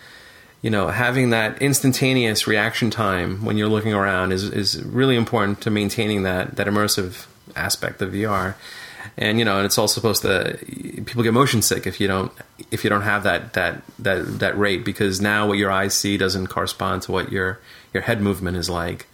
You 0.62 0.70
know, 0.70 0.88
having 0.88 1.30
that 1.30 1.60
instantaneous 1.62 2.46
reaction 2.46 2.90
time 2.90 3.44
when 3.44 3.56
you're 3.58 3.68
looking 3.68 3.92
around 3.92 4.32
is 4.32 4.44
is 4.44 4.82
really 4.82 5.14
important 5.14 5.60
to 5.60 5.70
maintaining 5.70 6.22
that 6.22 6.56
that 6.56 6.66
immersive 6.66 7.26
aspect 7.55 8.03
of 8.03 8.12
VR. 8.12 8.55
And 9.16 9.38
you 9.38 9.44
know, 9.44 9.57
and 9.57 9.66
it's 9.66 9.78
also 9.78 9.94
supposed 9.94 10.22
to 10.22 10.59
people 11.05 11.22
get 11.22 11.32
motion 11.32 11.62
sick 11.62 11.86
if 11.86 12.01
you 12.01 12.09
don't 12.09 12.32
if 12.70 12.82
you 12.82 12.90
don't 12.90 13.03
have 13.03 13.22
that 13.22 13.53
that 13.55 13.82
that 14.01 14.40
that 14.40 14.59
rate 14.59 14.84
because 14.84 15.20
now 15.20 15.47
what 15.47 15.59
your 15.59 15.70
eyes 15.70 15.94
see 15.94 16.16
doesn't 16.16 16.49
correspond 16.49 17.03
to 17.03 17.12
what 17.12 17.30
your 17.30 17.61
your 17.94 18.03
head 18.03 18.20
movement 18.20 18.57
is 18.57 18.68
like. 18.68 19.07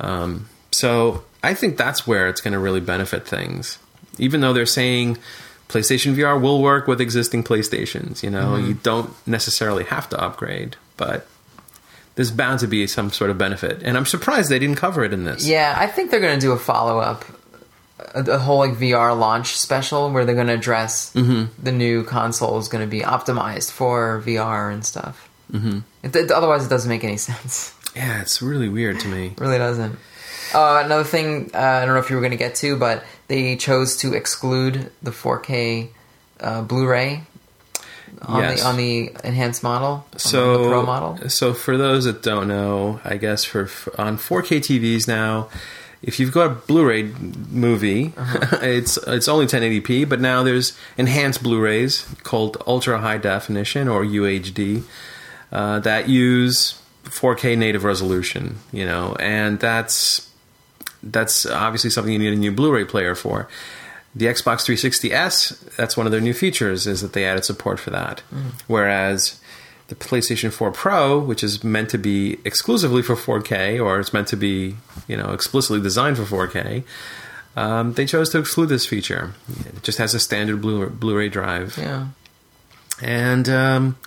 Um, 0.00 0.48
so 0.70 1.24
I 1.42 1.54
think 1.54 1.76
that's 1.76 2.06
where 2.06 2.28
it's 2.28 2.40
going 2.40 2.52
to 2.52 2.58
really 2.58 2.80
benefit 2.80 3.26
things. 3.26 3.78
Even 4.18 4.40
though 4.42 4.52
they're 4.52 4.66
saying 4.66 5.18
PlayStation 5.68 6.14
VR 6.14 6.40
will 6.40 6.62
work 6.62 6.86
with 6.86 7.00
existing 7.00 7.44
PlayStations, 7.44 8.22
you 8.22 8.30
know, 8.30 8.56
you 8.56 8.74
don't 8.74 9.14
necessarily 9.26 9.84
have 9.84 10.08
to 10.10 10.20
upgrade, 10.20 10.76
but 10.96 11.26
there's 12.14 12.30
bound 12.30 12.60
to 12.60 12.66
be 12.66 12.86
some 12.86 13.10
sort 13.10 13.30
of 13.30 13.38
benefit. 13.38 13.82
And 13.82 13.96
I'm 13.96 14.06
surprised 14.06 14.50
they 14.50 14.58
didn't 14.58 14.76
cover 14.76 15.02
it 15.02 15.12
in 15.12 15.24
this. 15.24 15.46
Yeah, 15.46 15.74
I 15.76 15.86
think 15.86 16.10
they're 16.10 16.20
going 16.20 16.38
to 16.38 16.40
do 16.40 16.52
a 16.52 16.58
follow 16.58 16.98
up, 16.98 17.24
a, 18.14 18.22
a 18.22 18.38
whole 18.38 18.58
like 18.58 18.72
VR 18.72 19.18
launch 19.18 19.56
special 19.56 20.10
where 20.10 20.24
they're 20.24 20.34
going 20.34 20.46
to 20.48 20.54
address 20.54 21.10
the 21.10 21.72
new 21.72 22.04
console 22.04 22.58
is 22.58 22.68
going 22.68 22.84
to 22.84 22.90
be 22.90 23.00
optimized 23.00 23.70
for 23.70 24.22
VR 24.24 24.72
and 24.72 24.84
stuff. 24.84 25.28
Mm-hmm. 25.52 25.80
It, 26.02 26.16
it- 26.16 26.30
otherwise, 26.30 26.64
it 26.66 26.68
doesn't 26.70 26.88
make 26.88 27.04
any 27.04 27.16
sense. 27.30 27.74
Yeah, 27.94 28.20
it's 28.22 28.40
really 28.40 28.68
weird 28.68 29.00
to 29.00 29.08
me. 29.08 29.34
Really 29.38 29.58
doesn't. 29.58 29.98
Uh, 30.54 30.82
another 30.84 31.04
thing, 31.04 31.50
uh, 31.54 31.58
I 31.58 31.84
don't 31.86 31.94
know 31.94 32.00
if 32.00 32.10
you 32.10 32.16
were 32.16 32.22
going 32.22 32.30
to 32.32 32.36
get 32.38 32.54
to, 32.56 32.76
but 32.76 33.04
they 33.28 33.56
chose 33.56 33.96
to 33.98 34.12
exclude 34.14 34.90
the 35.02 35.10
4K 35.10 35.88
uh, 36.40 36.62
Blu-ray 36.62 37.22
on 38.20 38.40
Yes. 38.40 38.60
the 38.60 38.66
on 38.68 38.76
the 38.76 39.10
enhanced 39.24 39.62
model, 39.62 40.06
on 40.12 40.18
so 40.18 40.62
the 40.64 40.68
Pro 40.68 40.82
model. 40.82 41.28
So 41.30 41.54
for 41.54 41.76
those 41.78 42.04
that 42.04 42.22
don't 42.22 42.48
know, 42.48 43.00
I 43.04 43.16
guess 43.16 43.44
for 43.44 43.62
on 43.98 44.18
4K 44.18 44.58
TVs 44.58 45.08
now, 45.08 45.48
if 46.02 46.18
you've 46.18 46.32
got 46.32 46.46
a 46.46 46.54
Blu-ray 46.54 47.04
movie, 47.50 48.12
Uh-huh. 48.16 48.58
it's 48.62 48.96
it's 49.06 49.28
only 49.28 49.46
1080p, 49.46 50.08
but 50.08 50.20
now 50.20 50.42
there's 50.42 50.76
enhanced 50.96 51.42
Blu-rays 51.42 52.04
called 52.22 52.62
ultra 52.66 52.98
high 52.98 53.18
definition 53.18 53.88
or 53.88 54.04
UHD 54.04 54.82
uh, 55.52 55.78
that 55.80 56.08
use 56.08 56.80
4K 57.04 57.56
native 57.56 57.84
resolution. 57.84 58.58
You 58.72 58.86
know, 58.86 59.16
and 59.20 59.60
that's 59.60 60.28
that's 61.02 61.46
obviously 61.46 61.90
something 61.90 62.12
you 62.12 62.18
need 62.18 62.32
a 62.32 62.36
new 62.36 62.52
Blu-ray 62.52 62.84
player 62.84 63.14
for. 63.14 63.48
The 64.14 64.26
Xbox 64.26 64.66
360s, 64.66 65.74
that's 65.76 65.96
one 65.96 66.04
of 66.06 66.12
their 66.12 66.20
new 66.20 66.34
features, 66.34 66.86
is 66.86 67.00
that 67.00 67.14
they 67.14 67.24
added 67.24 67.44
support 67.46 67.80
for 67.80 67.88
that. 67.90 68.20
Whereas 68.66 69.40
the 69.98 70.04
PlayStation 70.04 70.52
4 70.52 70.72
Pro, 70.72 71.18
which 71.18 71.44
is 71.44 71.62
meant 71.62 71.90
to 71.90 71.98
be 71.98 72.38
exclusively 72.44 73.02
for 73.02 73.14
4K, 73.14 73.82
or 73.82 74.00
it's 74.00 74.12
meant 74.12 74.28
to 74.28 74.36
be, 74.36 74.76
you 75.06 75.16
know, 75.16 75.32
explicitly 75.32 75.82
designed 75.82 76.16
for 76.16 76.48
4K, 76.48 76.84
um, 77.56 77.92
they 77.92 78.06
chose 78.06 78.30
to 78.30 78.38
exclude 78.38 78.70
this 78.70 78.86
feature. 78.86 79.34
It 79.66 79.82
just 79.82 79.98
has 79.98 80.14
a 80.14 80.20
standard 80.20 80.62
Blu- 80.62 80.88
Blu-ray 80.88 81.28
drive. 81.28 81.76
Yeah. 81.76 82.08
And 83.02 83.48
um, 83.48 83.98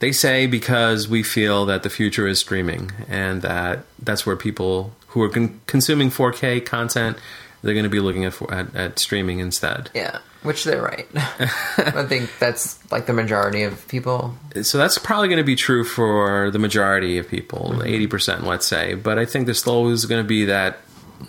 they 0.00 0.10
say 0.12 0.46
because 0.46 1.08
we 1.08 1.22
feel 1.22 1.66
that 1.66 1.84
the 1.84 1.90
future 1.90 2.26
is 2.26 2.40
streaming 2.40 2.90
and 3.08 3.42
that 3.42 3.84
that's 4.00 4.26
where 4.26 4.36
people 4.36 4.92
who 5.08 5.22
are 5.22 5.28
con- 5.28 5.60
consuming 5.66 6.10
4K 6.10 6.66
content, 6.66 7.18
they're 7.62 7.74
going 7.74 7.84
to 7.84 7.90
be 7.90 8.00
looking 8.00 8.24
at, 8.24 8.40
at, 8.50 8.74
at 8.74 8.98
streaming 8.98 9.38
instead. 9.38 9.90
Yeah. 9.94 10.18
Which 10.42 10.64
they're 10.64 10.82
right. 10.82 11.06
I 11.14 12.04
think 12.06 12.30
that's 12.38 12.78
like 12.90 13.06
the 13.06 13.12
majority 13.12 13.62
of 13.62 13.86
people. 13.88 14.34
So 14.62 14.78
that's 14.78 14.96
probably 14.96 15.28
going 15.28 15.38
to 15.38 15.44
be 15.44 15.56
true 15.56 15.84
for 15.84 16.50
the 16.50 16.58
majority 16.58 17.18
of 17.18 17.28
people, 17.28 17.74
80%, 17.76 18.44
let's 18.44 18.66
say. 18.66 18.94
But 18.94 19.18
I 19.18 19.26
think 19.26 19.44
there's 19.44 19.58
still 19.58 19.74
always 19.74 20.06
going 20.06 20.22
to 20.22 20.26
be 20.28 20.46
that 20.46 20.78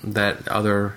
that 0.06 0.48
other 0.48 0.96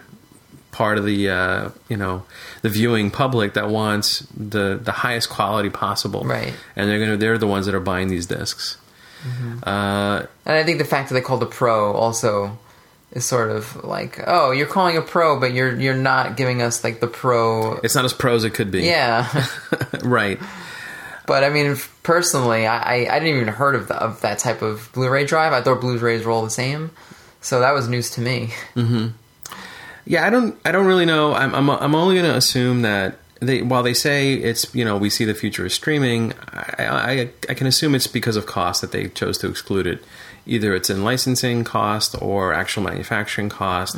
part 0.70 0.98
of 0.98 1.04
the 1.04 1.28
uh, 1.28 1.70
you 1.88 1.96
know 1.96 2.22
the 2.62 2.68
viewing 2.68 3.10
public 3.10 3.54
that 3.54 3.68
wants 3.68 4.20
the 4.36 4.78
the 4.80 4.92
highest 4.92 5.28
quality 5.30 5.70
possible, 5.70 6.22
Right. 6.22 6.52
And 6.76 6.88
they're 6.88 7.00
gonna 7.00 7.16
they're 7.16 7.38
the 7.38 7.46
ones 7.48 7.66
that 7.66 7.74
are 7.74 7.80
buying 7.80 8.08
these 8.08 8.26
discs. 8.26 8.76
Uh, 9.62 10.26
And 10.44 10.56
I 10.56 10.62
think 10.64 10.78
the 10.78 10.84
fact 10.84 11.08
that 11.08 11.14
they 11.14 11.20
called 11.20 11.42
a 11.42 11.46
pro 11.46 11.92
also 11.92 12.58
is 13.14 13.24
sort 13.24 13.50
of 13.50 13.84
like, 13.84 14.20
oh, 14.26 14.50
you're 14.50 14.66
calling 14.66 14.96
a 14.96 15.02
pro, 15.02 15.38
but 15.38 15.52
you're 15.52 15.74
you're 15.80 15.96
not 15.96 16.36
giving 16.36 16.60
us 16.60 16.84
like 16.84 17.00
the 17.00 17.06
pro. 17.06 17.74
it's 17.76 17.94
not 17.94 18.04
as 18.04 18.12
pro 18.12 18.34
as 18.34 18.44
it 18.44 18.50
could 18.50 18.70
be, 18.70 18.82
Yeah. 18.82 19.46
right? 20.02 20.38
But 21.26 21.42
I 21.42 21.48
mean, 21.48 21.76
personally, 22.02 22.66
I, 22.66 22.76
I, 22.76 23.16
I 23.16 23.18
didn't 23.18 23.36
even 23.36 23.48
heard 23.48 23.74
of, 23.74 23.88
the, 23.88 23.96
of 23.96 24.20
that 24.20 24.38
type 24.40 24.60
of 24.60 24.90
Blu-ray 24.92 25.24
drive. 25.24 25.54
I 25.54 25.62
thought 25.62 25.80
Blu-rays 25.80 26.24
were 26.24 26.30
all 26.30 26.44
the 26.44 26.50
same, 26.50 26.90
so 27.40 27.60
that 27.60 27.72
was 27.72 27.88
news 27.88 28.10
to 28.10 28.20
me. 28.20 28.50
Mm-hmm. 28.74 29.08
Yeah, 30.06 30.26
I 30.26 30.30
don't. 30.30 30.58
I 30.66 30.72
don't 30.72 30.86
really 30.86 31.06
know. 31.06 31.32
I'm. 31.32 31.54
I'm, 31.54 31.70
I'm 31.70 31.94
only 31.94 32.16
going 32.16 32.30
to 32.30 32.36
assume 32.36 32.82
that 32.82 33.16
they. 33.40 33.62
While 33.62 33.82
they 33.82 33.94
say 33.94 34.34
it's, 34.34 34.74
you 34.74 34.84
know, 34.84 34.98
we 34.98 35.08
see 35.08 35.24
the 35.24 35.32
future 35.32 35.64
is 35.64 35.72
streaming. 35.72 36.34
I, 36.52 36.74
I, 36.78 37.30
I 37.48 37.54
can 37.54 37.66
assume 37.66 37.94
it's 37.94 38.06
because 38.06 38.36
of 38.36 38.44
cost 38.44 38.82
that 38.82 38.92
they 38.92 39.08
chose 39.08 39.38
to 39.38 39.48
exclude 39.48 39.86
it. 39.86 40.04
Either 40.46 40.74
it's 40.74 40.90
in 40.90 41.04
licensing 41.04 41.64
cost 41.64 42.14
or 42.20 42.52
actual 42.52 42.82
manufacturing 42.82 43.48
cost. 43.48 43.96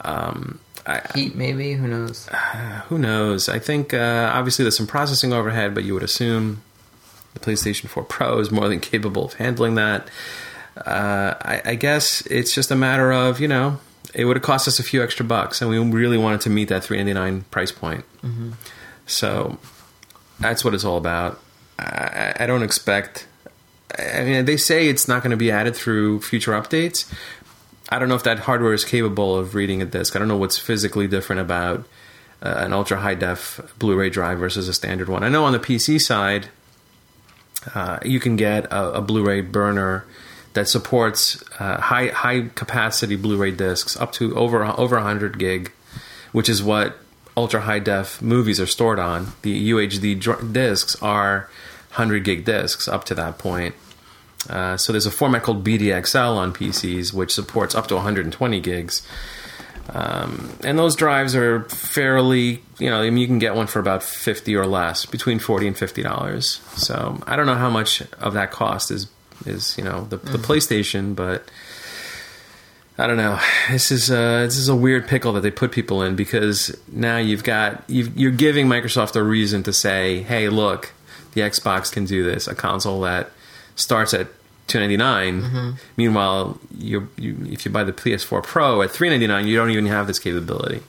Um, 0.00 0.60
I, 0.86 1.00
Heat, 1.14 1.34
maybe. 1.34 1.72
Who 1.74 1.88
knows? 1.88 2.28
who 2.88 2.98
knows? 2.98 3.48
I 3.48 3.58
think 3.58 3.94
uh, 3.94 4.30
obviously 4.34 4.64
there's 4.64 4.76
some 4.76 4.86
processing 4.86 5.32
overhead, 5.32 5.74
but 5.74 5.84
you 5.84 5.94
would 5.94 6.02
assume 6.02 6.62
the 7.34 7.40
PlayStation 7.40 7.88
4 7.88 8.04
Pro 8.04 8.38
is 8.38 8.50
more 8.50 8.68
than 8.68 8.80
capable 8.92 9.24
of 9.26 9.34
handling 9.34 9.74
that. 9.76 10.08
Uh, 10.76 11.34
I, 11.40 11.62
I 11.64 11.74
guess 11.76 12.26
it's 12.26 12.52
just 12.52 12.70
a 12.70 12.76
matter 12.76 13.12
of 13.12 13.38
you 13.38 13.46
know 13.46 13.78
it 14.12 14.24
would 14.24 14.36
have 14.36 14.42
cost 14.42 14.66
us 14.68 14.78
a 14.78 14.82
few 14.82 15.02
extra 15.02 15.24
bucks, 15.24 15.60
and 15.60 15.70
we 15.70 15.78
really 15.78 16.18
wanted 16.18 16.40
to 16.42 16.50
meet 16.50 16.68
that 16.68 16.84
399 16.84 17.44
price 17.50 17.72
point. 17.72 18.04
So 19.06 19.58
that's 20.40 20.64
what 20.64 20.74
it's 20.74 20.84
all 20.84 20.96
about. 20.96 21.40
I, 21.78 22.34
I 22.40 22.46
don't 22.46 22.62
expect. 22.62 23.26
I 23.98 24.24
mean, 24.24 24.44
they 24.44 24.56
say 24.56 24.88
it's 24.88 25.06
not 25.06 25.22
going 25.22 25.30
to 25.30 25.36
be 25.36 25.50
added 25.50 25.76
through 25.76 26.20
future 26.22 26.52
updates. 26.52 27.12
I 27.90 27.98
don't 27.98 28.08
know 28.08 28.14
if 28.14 28.24
that 28.24 28.40
hardware 28.40 28.72
is 28.72 28.84
capable 28.84 29.36
of 29.36 29.54
reading 29.54 29.82
a 29.82 29.84
disc. 29.84 30.16
I 30.16 30.18
don't 30.18 30.28
know 30.28 30.36
what's 30.36 30.58
physically 30.58 31.06
different 31.06 31.40
about 31.40 31.86
uh, 32.42 32.54
an 32.58 32.72
ultra 32.72 32.98
high 32.98 33.14
def 33.14 33.60
Blu-ray 33.78 34.10
drive 34.10 34.38
versus 34.38 34.68
a 34.68 34.74
standard 34.74 35.08
one. 35.08 35.22
I 35.22 35.28
know 35.28 35.44
on 35.44 35.52
the 35.52 35.58
PC 35.58 36.00
side, 36.00 36.48
uh, 37.74 37.98
you 38.04 38.20
can 38.20 38.36
get 38.36 38.66
a, 38.66 38.94
a 38.94 39.00
Blu-ray 39.00 39.42
burner 39.42 40.04
that 40.54 40.68
supports 40.68 41.42
uh, 41.58 41.80
high 41.80 42.08
high 42.08 42.48
capacity 42.54 43.16
Blu-ray 43.16 43.50
discs 43.50 43.96
up 43.96 44.12
to 44.14 44.36
over 44.36 44.64
over 44.64 44.96
100 44.96 45.38
gig, 45.38 45.72
which 46.32 46.48
is 46.48 46.62
what 46.62 46.96
ultra 47.36 47.62
high 47.62 47.80
def 47.80 48.22
movies 48.22 48.60
are 48.60 48.66
stored 48.66 48.98
on. 48.98 49.32
The 49.42 49.70
UHD 49.70 50.20
dr- 50.20 50.52
discs 50.52 51.00
are 51.02 51.50
100 51.94 52.24
gig 52.24 52.44
discs 52.44 52.88
up 52.88 53.04
to 53.04 53.14
that 53.14 53.38
point. 53.38 53.74
Uh, 54.48 54.76
so 54.76 54.92
there's 54.92 55.06
a 55.06 55.10
format 55.10 55.42
called 55.42 55.64
BDXL 55.64 56.36
on 56.36 56.52
PCs, 56.52 57.12
which 57.14 57.32
supports 57.32 57.74
up 57.74 57.86
to 57.86 57.94
120 57.94 58.60
gigs. 58.60 59.06
Um, 59.90 60.56
and 60.62 60.78
those 60.78 60.96
drives 60.96 61.34
are 61.34 61.64
fairly, 61.64 62.62
you 62.78 62.90
know, 62.90 63.00
I 63.00 63.10
mean, 63.10 63.18
you 63.18 63.26
can 63.26 63.38
get 63.38 63.54
one 63.54 63.66
for 63.66 63.78
about 63.78 64.02
50 64.02 64.54
or 64.56 64.66
less, 64.66 65.06
between 65.06 65.38
40 65.38 65.68
and 65.68 65.78
50 65.78 66.02
dollars. 66.02 66.60
So 66.76 67.20
I 67.26 67.36
don't 67.36 67.46
know 67.46 67.54
how 67.54 67.70
much 67.70 68.02
of 68.20 68.34
that 68.34 68.50
cost 68.50 68.90
is 68.90 69.08
is 69.46 69.76
you 69.76 69.84
know 69.84 70.04
the, 70.04 70.16
the 70.16 70.38
PlayStation, 70.38 71.14
but 71.14 71.50
I 72.96 73.06
don't 73.06 73.16
know. 73.16 73.38
This 73.70 73.90
is 73.90 74.10
uh, 74.10 74.44
this 74.44 74.56
is 74.56 74.68
a 74.68 74.76
weird 74.76 75.06
pickle 75.06 75.32
that 75.34 75.40
they 75.40 75.50
put 75.50 75.72
people 75.72 76.02
in 76.02 76.16
because 76.16 76.76
now 76.90 77.18
you've 77.18 77.44
got 77.44 77.84
you've, 77.88 78.16
you're 78.16 78.30
giving 78.30 78.66
Microsoft 78.66 79.16
a 79.16 79.22
reason 79.22 79.62
to 79.64 79.72
say, 79.72 80.22
hey, 80.22 80.48
look, 80.48 80.92
the 81.34 81.42
Xbox 81.42 81.92
can 81.92 82.04
do 82.06 82.22
this, 82.24 82.46
a 82.48 82.54
console 82.54 83.00
that 83.02 83.30
starts 83.76 84.14
at. 84.14 84.28
299 84.66 85.76
meanwhile 85.98 86.58
you, 86.74 87.06
you 87.18 87.36
if 87.50 87.66
you 87.66 87.70
buy 87.70 87.84
the 87.84 87.92
ps4 87.92 88.42
pro 88.42 88.80
at 88.80 88.90
399 88.90 89.46
you 89.46 89.54
don't 89.58 89.68
even 89.68 89.84
have 89.84 90.06
this 90.06 90.18
capability 90.18 90.80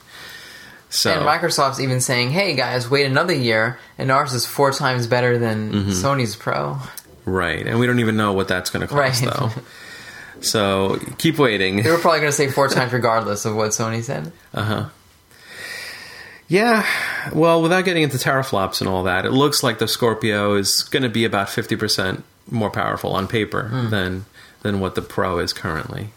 so 0.89 1.11
And 1.11 1.25
Microsoft's 1.27 1.81
even 1.81 1.99
saying, 1.99 2.29
"Hey 2.31 2.55
guys, 2.55 2.89
wait 2.89 3.05
another 3.05 3.33
year, 3.33 3.77
and 3.97 4.11
ours 4.13 4.33
is 4.33 4.45
four 4.45 4.71
times 4.71 5.07
better 5.07 5.37
than 5.37 5.73
Mm-hmm. 5.73 5.89
Sony's 5.89 6.37
Pro." 6.37 6.77
right 7.25 7.67
and 7.67 7.77
we 7.77 7.85
don't 7.85 7.99
even 7.99 8.15
know 8.15 8.31
what 8.31 8.47
that's 8.47 8.69
going 8.69 8.79
to 8.79 8.87
cost 8.87 9.21
Right. 9.21 9.33
though 9.33 9.51
so 10.39 10.97
keep 11.17 11.37
waiting 11.37 11.83
They 11.83 11.91
were 11.91 11.97
probably 11.97 12.19
going 12.21 12.31
to 12.31 12.37
say 12.37 12.47
four 12.49 12.67
times 12.75 12.93
regardless 12.93 13.43
of 13.43 13.57
what 13.57 13.71
Sony 13.71 14.01
said. 14.03 14.31
Yeah, 16.47 16.85
well, 17.33 17.61
without 17.61 17.85
getting 17.85 18.03
into 18.03 18.17
teraflops 18.17 18.79
and 18.79 18.87
all 18.87 19.03
that, 19.03 19.25
it 19.25 19.31
looks 19.31 19.63
like 19.63 19.79
the 19.79 19.87
Scorpio 19.87 20.53
is 20.55 20.83
going 20.83 21.03
to 21.03 21.09
be 21.09 21.25
about 21.25 21.49
fifty 21.49 21.75
percent 21.75 22.23
more 22.51 22.69
powerful 22.69 23.13
on 23.13 23.27
paper 23.27 23.63
Hmm. 23.69 23.89
than 23.89 24.25
than 24.61 24.79
what 24.79 24.93
the 24.95 25.01
Pro 25.01 25.39
is 25.39 25.53
currently. 25.53 26.09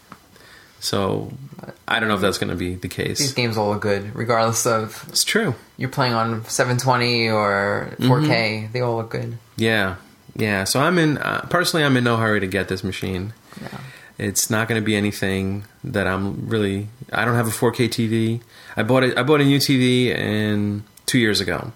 So 0.79 1.33
I 1.87 1.99
don't 1.99 2.07
know 2.09 2.15
if 2.15 2.21
that's 2.21 2.37
going 2.37 2.51
to 2.51 2.55
be 2.55 2.75
the 2.75 2.87
case. 2.87 3.17
These 3.19 3.33
games 3.33 3.57
all 3.57 3.69
look 3.71 3.81
good, 3.81 4.15
regardless 4.15 4.65
of 4.65 5.05
It's 5.09 5.23
true. 5.23 5.55
you're 5.77 5.89
playing 5.89 6.13
on 6.13 6.45
720 6.45 7.29
or 7.29 7.93
4K. 7.99 8.27
Mm-hmm. 8.27 8.71
They 8.71 8.79
all 8.81 8.95
look 8.97 9.09
good. 9.09 9.37
Yeah, 9.57 9.95
yeah. 10.35 10.63
So 10.63 10.79
I'm 10.79 10.97
in 10.97 11.17
uh, 11.17 11.41
personally. 11.49 11.83
I'm 11.85 11.97
in 11.97 12.03
no 12.03 12.17
hurry 12.17 12.39
to 12.39 12.47
get 12.47 12.67
this 12.69 12.83
machine. 12.83 13.33
No. 13.61 13.67
It's 14.17 14.49
not 14.49 14.67
going 14.67 14.79
to 14.81 14.85
be 14.85 14.95
anything 14.95 15.63
that 15.83 16.05
I'm 16.07 16.47
really. 16.49 16.87
I 17.11 17.25
don't 17.25 17.35
have 17.35 17.47
a 17.47 17.51
4K 17.51 17.89
TV. 17.89 18.41
I 18.77 18.83
bought 18.83 19.03
it. 19.03 19.17
I 19.17 19.23
bought 19.23 19.41
a 19.41 19.45
new 19.45 19.57
TV 19.57 20.07
in 20.07 20.83
two 21.05 21.19
years 21.19 21.41
ago, 21.41 21.71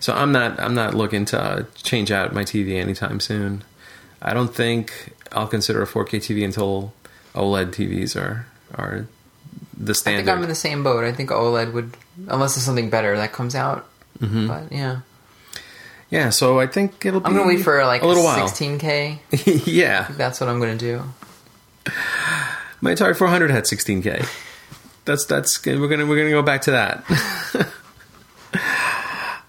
so 0.00 0.14
I'm 0.14 0.32
not. 0.32 0.58
I'm 0.60 0.74
not 0.74 0.94
looking 0.94 1.24
to 1.26 1.40
uh, 1.40 1.64
change 1.74 2.10
out 2.10 2.32
my 2.32 2.42
TV 2.42 2.76
anytime 2.80 3.20
soon. 3.20 3.64
I 4.22 4.34
don't 4.34 4.54
think 4.54 5.14
I'll 5.32 5.48
consider 5.48 5.82
a 5.82 5.86
4K 5.86 6.18
TV 6.18 6.44
until 6.44 6.92
OLED 7.34 7.72
TVs 7.72 8.16
are 8.20 8.46
are 8.74 9.06
the 9.76 9.94
standard. 9.94 10.20
I 10.20 10.24
think 10.24 10.36
I'm 10.36 10.42
in 10.42 10.48
the 10.48 10.54
same 10.54 10.82
boat. 10.82 11.04
I 11.04 11.12
think 11.12 11.30
OLED 11.30 11.72
would, 11.72 11.96
unless 12.28 12.54
there's 12.54 12.64
something 12.64 12.90
better 12.90 13.16
that 13.16 13.32
comes 13.32 13.54
out. 13.54 13.86
Mm-hmm. 14.20 14.46
But 14.46 14.72
yeah, 14.72 15.00
yeah, 16.10 16.30
so 16.30 16.60
I 16.60 16.66
think 16.66 17.04
it'll. 17.04 17.20
Be 17.20 17.26
I'm 17.26 17.34
gonna 17.34 17.46
wait 17.46 17.62
for 17.62 17.84
like 17.84 18.02
a 18.02 18.06
little 18.06 18.24
while. 18.24 18.48
16K. 18.48 19.66
yeah, 19.66 20.08
That's 20.16 20.40
what 20.40 20.48
I'm 20.48 20.60
gonna 20.60 20.76
do. 20.76 21.02
My 22.80 22.92
Atari 22.92 23.16
400 23.16 23.50
had 23.50 23.64
16k. 23.64 24.26
That's 25.06 25.24
that's 25.24 25.64
we're 25.64 25.88
gonna 25.88 26.04
we're 26.04 26.16
gonna 26.16 26.30
go 26.30 26.42
back 26.42 26.62
to 26.62 26.72
that. 26.72 27.04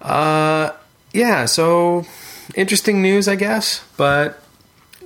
uh, 0.00 0.70
yeah. 1.12 1.44
So 1.46 2.06
interesting 2.54 3.02
news, 3.02 3.28
I 3.28 3.36
guess, 3.36 3.84
but 3.96 4.42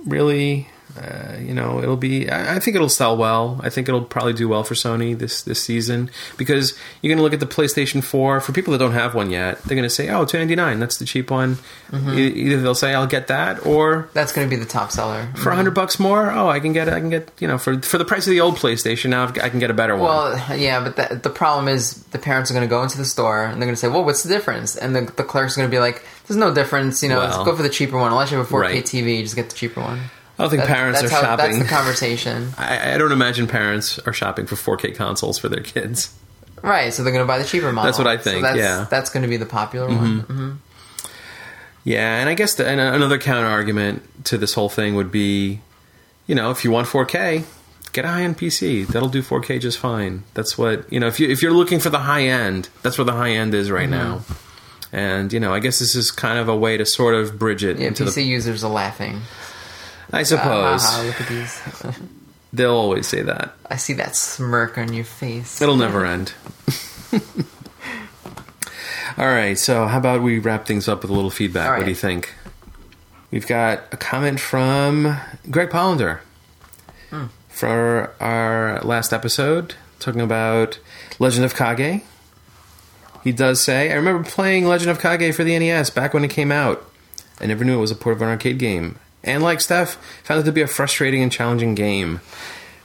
really, 0.05 0.69
uh, 0.95 1.37
you 1.39 1.53
know, 1.53 1.81
it'll 1.81 1.97
be. 1.97 2.29
I, 2.29 2.55
I 2.55 2.59
think 2.59 2.75
it'll 2.75 2.87
sell 2.89 3.17
well. 3.17 3.59
I 3.63 3.69
think 3.69 3.89
it'll 3.89 4.03
probably 4.03 4.33
do 4.33 4.47
well 4.47 4.63
for 4.63 4.75
Sony 4.75 5.17
this 5.17 5.41
this 5.41 5.61
season 5.63 6.11
because 6.37 6.77
you're 7.01 7.11
gonna 7.13 7.23
look 7.23 7.33
at 7.33 7.39
the 7.39 7.47
PlayStation 7.47 8.03
4. 8.03 8.39
For 8.41 8.51
people 8.51 8.71
that 8.73 8.77
don't 8.77 8.91
have 8.91 9.15
one 9.15 9.31
yet, 9.31 9.61
they're 9.63 9.75
gonna 9.75 9.89
say, 9.89 10.09
"Oh, 10.09 10.25
299. 10.25 10.79
That's 10.79 10.97
the 10.97 11.05
cheap 11.05 11.31
one." 11.31 11.57
E- 11.93 12.27
either 12.27 12.61
they'll 12.61 12.75
say, 12.75 12.93
"I'll 12.93 13.07
get 13.07 13.27
that," 13.27 13.65
or 13.65 14.09
That's 14.13 14.31
gonna 14.31 14.47
be 14.47 14.55
the 14.55 14.65
top 14.65 14.91
seller. 14.91 15.27
for 15.35 15.49
a 15.51 15.55
hundred 15.55 15.73
bucks 15.73 15.99
more, 15.99 16.31
oh, 16.31 16.47
I 16.47 16.59
can 16.59 16.73
get 16.73 16.87
I 16.89 16.99
can 16.99 17.09
get 17.09 17.31
you 17.39 17.47
know 17.47 17.57
for 17.57 17.81
for 17.81 17.97
the 17.97 18.05
price 18.05 18.27
of 18.27 18.31
the 18.31 18.41
old 18.41 18.55
PlayStation 18.57 19.09
now 19.09 19.23
I 19.41 19.49
can 19.49 19.59
get 19.59 19.71
a 19.71 19.73
better 19.73 19.95
one. 19.95 20.03
Well, 20.09 20.57
yeah, 20.57 20.79
but 20.83 20.95
the, 20.95 21.15
the 21.15 21.29
problem 21.29 21.67
is 21.67 21.95
the 22.11 22.19
parents 22.19 22.51
are 22.51 22.53
going 22.53 22.67
to 22.67 22.69
go 22.69 22.83
into 22.83 22.97
the 22.97 23.05
store 23.05 23.45
and 23.45 23.53
they're 23.61 23.67
going 23.67 23.75
to 23.75 23.79
say, 23.81 23.87
"Well, 23.87 24.03
what's 24.05 24.23
the 24.23 24.29
difference?" 24.29 24.75
And 24.75 24.95
the, 24.95 25.01
the 25.01 25.23
clerk's 25.23 25.55
going 25.55 25.67
to 25.67 25.71
be 25.71 25.79
like, 25.79 26.03
"There's 26.27 26.37
no 26.37 26.53
difference. 26.53 27.01
You 27.01 27.09
know, 27.09 27.19
Well, 27.19 27.45
go 27.45 27.55
for 27.55 27.63
the 27.63 27.69
cheaper 27.69 27.97
one. 27.97 28.11
Unless 28.11 28.31
you 28.31 28.37
have 28.37 28.45
a 28.45 28.53
4K 28.53 28.61
right. 28.61 28.83
TV, 28.83 29.21
just 29.23 29.35
get 29.35 29.49
the 29.49 29.55
cheaper 29.55 29.81
one." 29.81 29.99
I 30.37 30.43
don't 30.43 30.49
think 30.49 30.63
parents 30.63 31.03
are 31.03 31.09
how, 31.09 31.21
shopping. 31.21 31.45
That's 31.59 31.59
the 31.63 31.69
conversation, 31.69 32.53
I, 32.57 32.95
I 32.95 32.97
don't 32.97 33.11
imagine 33.11 33.47
parents 33.47 33.99
are 33.99 34.13
shopping 34.13 34.45
for 34.47 34.55
4K 34.55 34.95
consoles 34.95 35.37
for 35.37 35.47
their 35.49 35.61
kids. 35.61 36.13
right? 36.63 36.91
So 36.93 37.03
they're 37.03 37.13
going 37.13 37.23
to 37.23 37.27
buy 37.27 37.37
the 37.39 37.45
cheaper 37.45 37.71
model. 37.71 37.85
That's 37.91 37.97
what 37.99 38.07
I 38.07 38.17
So 38.17 38.23
think, 38.23 38.41
that's, 38.43 38.57
yeah. 38.57 38.87
that's 38.89 39.09
going 39.11 39.23
to 39.23 39.29
be 39.29 39.37
the 39.37 39.45
popular 39.45 39.87
one. 39.87 40.19
hmm 40.21 40.51
Yeah, 41.83 42.19
and 42.19 42.29
I 42.29 42.33
guess 42.33 42.55
the, 42.55 42.67
and 42.67 42.79
another 42.79 43.17
counter 43.17 43.47
argument 43.47 44.25
to 44.25 44.37
this 44.37 44.53
whole 44.53 44.69
thing 44.69 44.95
would 44.95 45.11
be, 45.11 45.61
you 46.27 46.35
know, 46.35 46.49
if 46.51 46.63
you 46.63 46.71
want 46.71 46.87
4K, 46.87 47.43
get 47.91 48.05
a 48.05 48.07
high 48.07 48.23
end 48.23 48.37
PC. 48.37 48.87
That'll 48.87 49.09
do 49.09 49.21
4K 49.21 49.59
just 49.61 49.77
fine. 49.77 50.23
That's 50.33 50.57
what 50.57 50.91
you 50.91 50.99
know. 50.99 51.07
If 51.07 51.19
you 51.19 51.29
if 51.29 51.41
you're 51.43 51.51
looking 51.53 51.79
for 51.79 51.89
the 51.89 51.99
high 51.99 52.23
end, 52.23 52.69
that's 52.81 52.97
where 52.97 53.05
the 53.05 53.11
high 53.13 53.31
end 53.31 53.53
is 53.53 53.69
right 53.69 53.89
now. 53.89 54.21
And 54.93 55.31
you 55.33 55.39
know, 55.39 55.53
I 55.53 55.59
guess 55.59 55.79
this 55.79 55.93
is 55.95 56.09
kind 56.11 56.39
of 56.39 56.47
a 56.47 56.55
way 56.55 56.77
to 56.77 56.85
sort 56.85 57.13
of 57.15 57.37
bridge 57.37 57.63
it 57.63 57.77
Yeah, 57.79 57.87
into 57.89 58.05
PC 58.05 58.15
the. 58.15 58.23
users 58.23 58.63
are 58.63 58.71
laughing. 58.71 59.21
I 60.13 60.23
suppose 60.23 60.83
ha, 60.83 61.03
look 61.05 61.19
at 61.19 61.27
these. 61.27 61.61
they'll 62.53 62.71
always 62.75 63.07
say 63.07 63.23
that. 63.23 63.53
I 63.69 63.77
see 63.77 63.93
that 63.93 64.15
smirk 64.15 64.77
on 64.77 64.93
your 64.93 65.03
face. 65.05 65.61
It'll 65.61 65.75
never 65.75 66.05
end. 66.05 66.33
All 69.17 69.27
right, 69.27 69.57
so 69.57 69.85
how 69.87 69.97
about 69.99 70.23
we 70.23 70.39
wrap 70.39 70.65
things 70.65 70.87
up 70.87 71.01
with 71.03 71.11
a 71.11 71.13
little 71.13 71.29
feedback? 71.29 71.69
All 71.69 71.77
What 71.77 71.83
do 71.83 71.89
you 71.89 71.95
think? 71.95 72.33
We've 73.31 73.45
got 73.45 73.83
a 73.91 73.97
comment 73.97 74.39
from 74.39 75.17
Greg 75.49 75.69
Pollender 75.69 76.19
Hmm. 77.11 77.25
for 77.49 78.11
our 78.19 78.79
last 78.81 79.13
episode, 79.13 79.75
talking 79.99 80.21
about 80.21 80.79
Legend 81.19 81.45
of 81.45 81.55
Kage. 81.55 82.01
He 83.23 83.31
does 83.31 83.61
say, 83.61 83.91
I 83.91 83.95
remember 83.95 84.27
playing 84.27 84.65
Legend 84.65 84.89
of 84.91 84.99
Kage 84.99 85.33
for 85.35 85.43
the 85.43 85.57
NES 85.57 85.91
back 85.91 86.13
when 86.13 86.23
it 86.25 86.31
came 86.31 86.51
out. 86.51 86.83
I 87.39 87.45
never 87.45 87.63
knew 87.63 87.77
it 87.77 87.81
was 87.81 87.91
a 87.91 87.95
port 87.95 88.15
of 88.15 88.21
an 88.23 88.29
arcade 88.29 88.57
game. 88.57 88.97
And 89.23 89.41
like 89.43 89.61
Steph, 89.61 89.95
found 90.23 90.41
it 90.41 90.43
to 90.43 90.51
be 90.51 90.61
a 90.61 90.67
frustrating 90.67 91.23
and 91.23 91.31
challenging 91.31 91.75
game. 91.75 92.19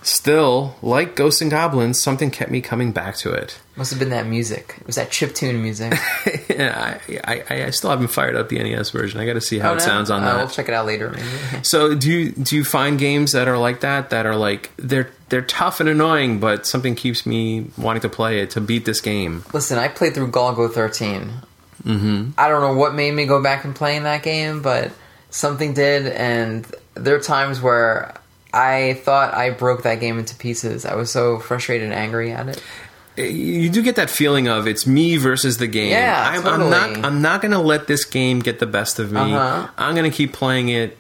Still, 0.03 0.77
like 0.81 1.17
Ghosts 1.17 1.41
and 1.41 1.51
Goblins, 1.51 2.01
something 2.01 2.31
kept 2.31 2.53
me 2.53 2.61
coming 2.61 2.93
back 2.93 3.17
to 3.17 3.33
it. 3.33 3.59
Must 3.75 3.91
have 3.91 3.99
been 3.99 4.11
that 4.11 4.27
music. 4.27 4.77
It 4.81 4.87
was 4.87 4.95
that 4.95 5.11
chiptune 5.11 5.61
music. 5.61 5.93
yeah, 6.49 7.01
I, 7.27 7.43
I, 7.51 7.65
I 7.65 7.71
still 7.71 7.91
haven't 7.91 8.07
fired 8.09 8.37
up 8.37 8.49
the 8.49 8.63
NES 8.63 8.91
version. 8.91 9.21
I 9.21 9.27
got 9.27 9.33
to 9.35 9.41
see 9.41 9.59
how 9.59 9.71
Oh, 9.71 9.73
it 9.73 9.79
no? 9.81 9.85
sounds 9.85 10.11
on 10.11 10.23
Uh, 10.23 10.27
that. 10.27 10.37
We'll 10.37 10.49
check 10.49 10.69
it 10.69 10.75
out 10.75 10.87
later. 10.87 11.11
Maybe. 11.11 11.25
So 11.65 11.97
do 11.97 12.11
you 12.11 12.31
do 12.33 12.55
you 12.57 12.65
find 12.65 12.97
games 12.99 13.33
that 13.33 13.49
are 13.49 13.59
like 13.59 13.81
that 13.81 14.11
that 14.11 14.25
are 14.25 14.37
like 14.37 14.71
they're 14.77 15.11
they're 15.31 15.43
tough 15.43 15.81
and 15.81 15.89
annoying, 15.89 16.39
but 16.39 16.65
something 16.65 16.95
keeps 16.95 17.27
me 17.27 17.67
wanting 17.77 18.03
to 18.03 18.09
play 18.09 18.39
it 18.41 18.51
to 18.51 18.61
beat 18.61 18.85
this 18.85 19.01
game? 19.01 19.45
Listen, 19.53 19.79
I 19.79 19.89
played 19.89 20.15
through 20.15 20.31
Golgo 20.31 20.73
13. 20.73 21.33
Mm-hmm. 21.85 22.31
I 22.39 22.49
don't 22.49 22.61
know 22.61 22.75
what 22.75 22.95
made 22.95 23.13
me 23.13 23.27
go 23.27 23.43
back 23.43 23.65
and 23.65 23.75
playing 23.75 24.05
that 24.05 24.23
game, 24.23 24.63
but 24.63 24.93
something 25.31 25.75
did, 25.75 26.07
and 26.07 26.67
there 26.95 27.17
are 27.17 27.21
times 27.21 27.61
where 27.61 28.15
I 28.53 29.01
thought 29.05 29.35
I 29.35 29.51
broke 29.51 29.83
that 29.83 30.01
game 30.01 30.19
into 30.19 30.35
pieces. 30.35 30.85
I 30.85 30.95
was 30.95 31.11
so 31.11 31.39
frustrated 31.39 31.85
and 31.87 31.95
angry 31.95 32.33
at 32.33 32.49
it. 32.49 32.63
You 33.17 33.69
do 33.69 33.83
get 33.83 33.97
that 33.97 34.11
feeling 34.11 34.47
of 34.47 34.69
it's 34.69 34.87
me 34.87 35.17
versus 35.17 35.59
the 35.59 35.67
game. 35.67 35.91
Yeah, 35.91 36.25
I'm, 36.31 36.47
I'm 36.47 36.61
totally. 36.61 36.71
not 36.71 37.05
I'm 37.05 37.21
not 37.21 37.43
going 37.43 37.51
to 37.51 37.59
let 37.59 37.89
this 37.89 38.05
game 38.05 38.39
get 38.39 38.61
the 38.61 38.67
best 38.67 39.01
of 39.01 39.11
me. 39.11 39.21
Uh-huh. 39.21 39.69
I'm 39.77 39.95
going 39.97 40.09
to 40.09 40.17
keep 40.17 40.33
playing 40.33 40.69
it 40.69 40.97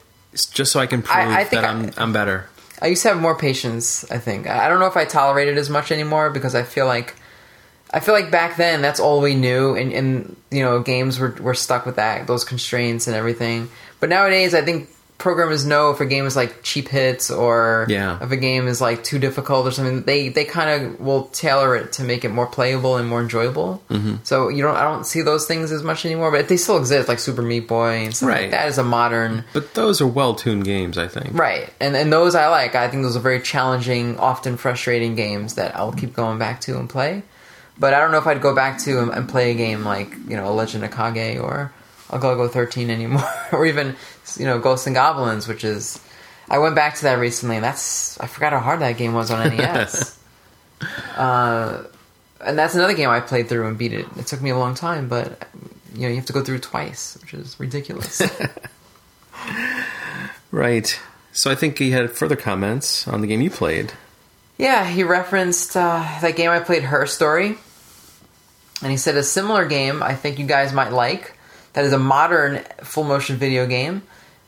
just 0.52 0.72
so 0.72 0.80
I 0.80 0.86
can 0.86 1.02
prove 1.02 1.28
I 1.28 1.44
think 1.44 1.62
that 1.62 1.64
I- 1.64 1.68
I'm 1.68 1.92
I'm 1.96 2.12
better. 2.12 2.48
I 2.82 2.88
used 2.88 3.02
to 3.02 3.08
have 3.08 3.18
more 3.20 3.36
patience. 3.36 4.08
I 4.10 4.18
think 4.18 4.48
I 4.48 4.66
I 4.66 4.68
don't 4.68 4.80
know 4.80 4.86
if 4.86 4.96
I 4.96 5.04
tolerate 5.04 5.48
it 5.48 5.56
as 5.58 5.70
much 5.70 5.90
anymore 5.92 6.30
because 6.30 6.54
I 6.56 6.64
feel 6.64 6.86
like 6.86 7.14
I 7.92 8.00
feel 8.00 8.14
like 8.14 8.30
back 8.30 8.56
then 8.56 8.82
that's 8.82 9.00
all 9.00 9.20
we 9.20 9.34
knew, 9.34 9.74
and, 9.74 9.92
and 9.92 10.36
you 10.50 10.62
know 10.62 10.80
games 10.80 11.18
were 11.20 11.36
were 11.40 11.54
stuck 11.54 11.86
with 11.86 11.96
that 11.96 12.26
those 12.26 12.44
constraints 12.44 13.06
and 13.06 13.14
everything. 13.16 13.68
But 14.00 14.08
nowadays, 14.08 14.54
I 14.54 14.62
think 14.62 14.88
programmers 15.18 15.66
know 15.66 15.90
if 15.90 16.00
a 16.00 16.06
game 16.06 16.26
is 16.26 16.36
like 16.36 16.62
cheap 16.62 16.86
hits 16.86 17.28
or 17.28 17.86
Yeah. 17.88 18.22
if 18.22 18.30
a 18.30 18.36
game 18.36 18.68
is 18.68 18.80
like 18.80 19.02
too 19.02 19.18
difficult 19.18 19.66
or 19.66 19.72
something. 19.72 20.02
They 20.02 20.28
they 20.28 20.44
kind 20.44 20.70
of 20.70 21.00
will 21.00 21.24
tailor 21.32 21.74
it 21.74 21.90
to 21.94 22.04
make 22.04 22.24
it 22.24 22.28
more 22.28 22.46
playable 22.46 22.96
and 22.96 23.08
more 23.08 23.20
enjoyable. 23.20 23.82
Mm-hmm. 23.90 24.16
So 24.22 24.48
you 24.48 24.62
don't 24.62 24.76
I 24.76 24.84
don't 24.84 25.04
see 25.04 25.22
those 25.22 25.44
things 25.46 25.72
as 25.72 25.82
much 25.82 26.06
anymore, 26.06 26.30
but 26.30 26.46
they 26.46 26.56
still 26.56 26.76
exist 26.78 27.08
like 27.08 27.18
Super 27.18 27.42
Meat 27.42 27.66
Boy 27.66 28.04
and 28.04 28.14
stuff 28.14 28.28
Right. 28.28 28.42
like 28.42 28.50
that 28.52 28.68
is 28.68 28.78
a 28.78 28.84
modern. 28.84 29.42
But 29.52 29.74
those 29.74 30.00
are 30.00 30.06
well 30.06 30.36
tuned 30.36 30.64
games, 30.64 30.96
I 30.96 31.08
think. 31.08 31.36
Right, 31.36 31.68
and 31.80 31.96
and 31.96 32.12
those 32.12 32.36
I 32.36 32.46
like. 32.46 32.76
I 32.76 32.86
think 32.86 33.02
those 33.02 33.16
are 33.16 33.20
very 33.20 33.40
challenging, 33.40 34.16
often 34.18 34.56
frustrating 34.56 35.16
games 35.16 35.54
that 35.54 35.74
I'll 35.74 35.92
keep 35.92 36.14
going 36.14 36.38
back 36.38 36.60
to 36.62 36.78
and 36.78 36.88
play. 36.88 37.24
But 37.76 37.92
I 37.92 37.98
don't 37.98 38.12
know 38.12 38.18
if 38.18 38.26
I'd 38.28 38.40
go 38.40 38.54
back 38.54 38.78
to 38.80 39.00
and, 39.00 39.10
and 39.10 39.28
play 39.28 39.50
a 39.50 39.54
game 39.54 39.84
like 39.84 40.12
you 40.28 40.36
know 40.36 40.54
Legend 40.54 40.84
of 40.84 40.92
Kage 40.92 41.38
or 41.40 41.72
I'll 42.10 42.20
Golgo 42.20 42.50
thirteen 42.50 42.90
anymore, 42.90 43.28
or 43.52 43.66
even 43.66 43.96
you 44.36 44.46
know 44.46 44.58
Ghosts 44.58 44.86
and 44.86 44.94
Goblins, 44.94 45.48
which 45.48 45.64
is 45.64 46.00
I 46.48 46.58
went 46.58 46.74
back 46.74 46.96
to 46.96 47.02
that 47.02 47.18
recently, 47.18 47.56
and 47.56 47.64
that's 47.64 48.18
I 48.20 48.26
forgot 48.26 48.52
how 48.52 48.60
hard 48.60 48.80
that 48.80 48.96
game 48.96 49.14
was 49.14 49.30
on 49.30 49.56
NES. 49.56 50.18
uh, 51.16 51.84
and 52.40 52.58
that's 52.58 52.74
another 52.74 52.94
game 52.94 53.08
I 53.08 53.20
played 53.20 53.48
through 53.48 53.66
and 53.66 53.76
beat 53.76 53.92
it. 53.92 54.06
It 54.16 54.26
took 54.26 54.40
me 54.40 54.50
a 54.50 54.58
long 54.58 54.74
time, 54.74 55.08
but 55.08 55.46
you 55.94 56.02
know 56.02 56.08
you 56.08 56.16
have 56.16 56.26
to 56.26 56.32
go 56.32 56.42
through 56.42 56.60
twice, 56.60 57.18
which 57.20 57.34
is 57.34 57.58
ridiculous. 57.58 58.22
Right. 60.50 60.98
So 61.32 61.50
I 61.50 61.54
think 61.54 61.78
he 61.78 61.90
had 61.90 62.10
further 62.10 62.36
comments 62.36 63.06
on 63.06 63.20
the 63.20 63.26
game 63.26 63.40
you 63.40 63.50
played. 63.50 63.92
Yeah, 64.56 64.84
he 64.86 65.04
referenced 65.04 65.76
uh, 65.76 66.18
that 66.20 66.36
game 66.36 66.50
I 66.50 66.60
played, 66.60 66.84
Her 66.84 67.06
Story. 67.06 67.58
And 68.82 68.90
he 68.90 68.96
said 68.96 69.16
a 69.16 69.22
similar 69.22 69.66
game 69.66 70.02
I 70.02 70.14
think 70.14 70.38
you 70.38 70.46
guys 70.46 70.72
might 70.72 70.92
like, 70.92 71.37
that 71.78 71.84
is 71.84 71.92
a 71.92 71.98
modern 71.98 72.58
full 72.82 73.04
motion 73.04 73.36
video 73.36 73.64
game, 73.64 74.02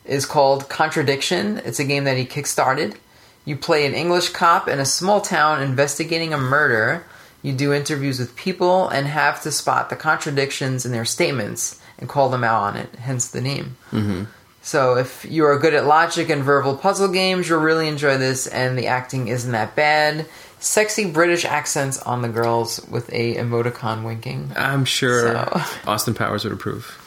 is 0.05 0.27
called 0.27 0.69
Contradiction. 0.69 1.59
It's 1.59 1.78
a 1.78 1.85
game 1.85 2.02
that 2.02 2.16
he 2.16 2.24
kickstarted. 2.27 2.97
You 3.44 3.55
play 3.55 3.86
an 3.86 3.94
English 3.94 4.31
cop 4.31 4.66
in 4.66 4.81
a 4.81 4.85
small 4.85 5.20
town 5.20 5.62
investigating 5.62 6.35
a 6.35 6.39
murder. 6.39 7.07
You 7.43 7.52
do 7.52 7.73
interviews 7.73 8.19
with 8.19 8.35
people 8.35 8.89
and 8.89 9.07
have 9.07 9.40
to 9.43 9.52
spot 9.52 9.90
the 9.90 9.94
contradictions 9.94 10.85
in 10.85 10.90
their 10.90 11.05
statements 11.05 11.81
and 12.01 12.09
call 12.09 12.31
them 12.31 12.43
out 12.43 12.62
on 12.65 12.77
it, 12.77 12.93
hence 12.97 13.28
the 13.28 13.40
name. 13.40 13.77
Mm-hmm. 13.93 14.24
So 14.62 14.97
if 14.97 15.24
you 15.24 15.44
are 15.44 15.57
good 15.57 15.74
at 15.74 15.86
logic 15.86 16.31
and 16.31 16.43
verbal 16.43 16.77
puzzle 16.77 17.12
games, 17.12 17.48
you'll 17.48 17.61
really 17.61 17.86
enjoy 17.86 18.19
this, 18.19 18.48
and 18.48 18.77
the 18.77 18.89
acting 18.89 19.28
isn't 19.28 19.52
that 19.52 19.77
bad. 19.77 20.27
Sexy 20.59 21.09
British 21.09 21.44
accents 21.44 22.02
on 22.02 22.23
the 22.23 22.28
girls 22.28 22.85
with 22.90 23.09
a 23.12 23.36
emoticon 23.36 24.05
winking. 24.05 24.51
I'm 24.57 24.85
sure 24.85 25.32
So- 25.32 25.62
Austin 25.86 26.15
Powers 26.15 26.43
would 26.43 26.52
approve. 26.52 27.07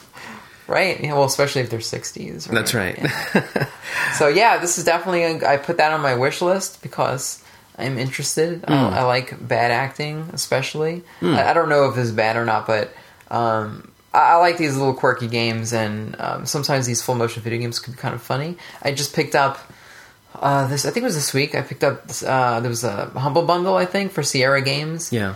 Right? 0.66 0.98
Yeah, 1.02 1.12
well, 1.14 1.24
especially 1.24 1.62
if 1.62 1.70
they're 1.70 1.80
60s. 1.80 2.46
That's 2.48 2.74
right. 2.74 2.98
Yeah. 2.98 3.66
So 4.14 4.28
yeah, 4.28 4.58
this 4.58 4.78
is 4.78 4.84
definitely, 4.84 5.24
a, 5.24 5.48
I 5.48 5.56
put 5.56 5.78
that 5.78 5.92
on 5.92 6.00
my 6.00 6.14
wish 6.14 6.40
list 6.40 6.82
because 6.82 7.42
I'm 7.76 7.98
interested. 7.98 8.64
I, 8.68 9.00
I 9.00 9.02
like 9.02 9.46
bad 9.46 9.72
acting, 9.72 10.30
especially. 10.32 11.02
I, 11.20 11.50
I 11.50 11.52
don't 11.52 11.68
know 11.68 11.88
if 11.88 11.98
it's 11.98 12.12
bad 12.12 12.36
or 12.36 12.44
not, 12.44 12.66
but 12.66 12.94
um, 13.30 13.90
I, 14.12 14.32
I 14.32 14.36
like 14.36 14.56
these 14.56 14.76
little 14.76 14.94
quirky 14.94 15.26
games, 15.26 15.72
and 15.72 16.14
um, 16.20 16.46
sometimes 16.46 16.86
these 16.86 17.02
full 17.02 17.16
motion 17.16 17.42
video 17.42 17.58
games 17.58 17.80
can 17.80 17.94
be 17.94 17.98
kind 17.98 18.14
of 18.14 18.22
funny. 18.22 18.56
I 18.82 18.92
just 18.92 19.14
picked 19.16 19.34
up 19.34 19.58
uh, 20.36 20.68
this. 20.68 20.86
I 20.86 20.90
think 20.90 21.02
it 21.02 21.06
was 21.06 21.16
this 21.16 21.34
week. 21.34 21.56
I 21.56 21.62
picked 21.62 21.82
up 21.82 22.06
this, 22.06 22.22
uh, 22.22 22.60
there 22.60 22.70
was 22.70 22.84
a 22.84 23.06
humble 23.18 23.42
bundle, 23.42 23.76
I 23.76 23.86
think, 23.86 24.12
for 24.12 24.22
Sierra 24.22 24.62
Games, 24.62 25.12
yeah. 25.12 25.34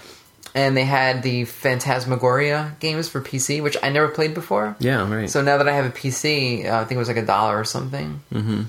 And 0.55 0.77
they 0.77 0.85
had 0.85 1.23
the 1.23 1.45
Phantasmagoria 1.45 2.75
games 2.81 3.09
for 3.09 3.21
PC, 3.21 3.63
which 3.63 3.77
I 3.83 3.91
never 3.91 4.09
played 4.09 4.35
before. 4.35 4.77
Yeah, 4.79 5.09
right. 5.13 5.29
So 5.31 5.43
now 5.43 5.59
that 5.59 5.69
I 5.69 5.73
have 5.73 5.85
a 5.85 5.91
PC, 5.91 6.67
uh, 6.67 6.77
I 6.81 6.85
think 6.85 6.93
it 6.93 6.99
was 6.99 7.09
like 7.09 7.17
a 7.19 7.25
dollar 7.27 7.59
or 7.59 7.65
something, 7.65 8.21
mm-hmm. 8.33 8.63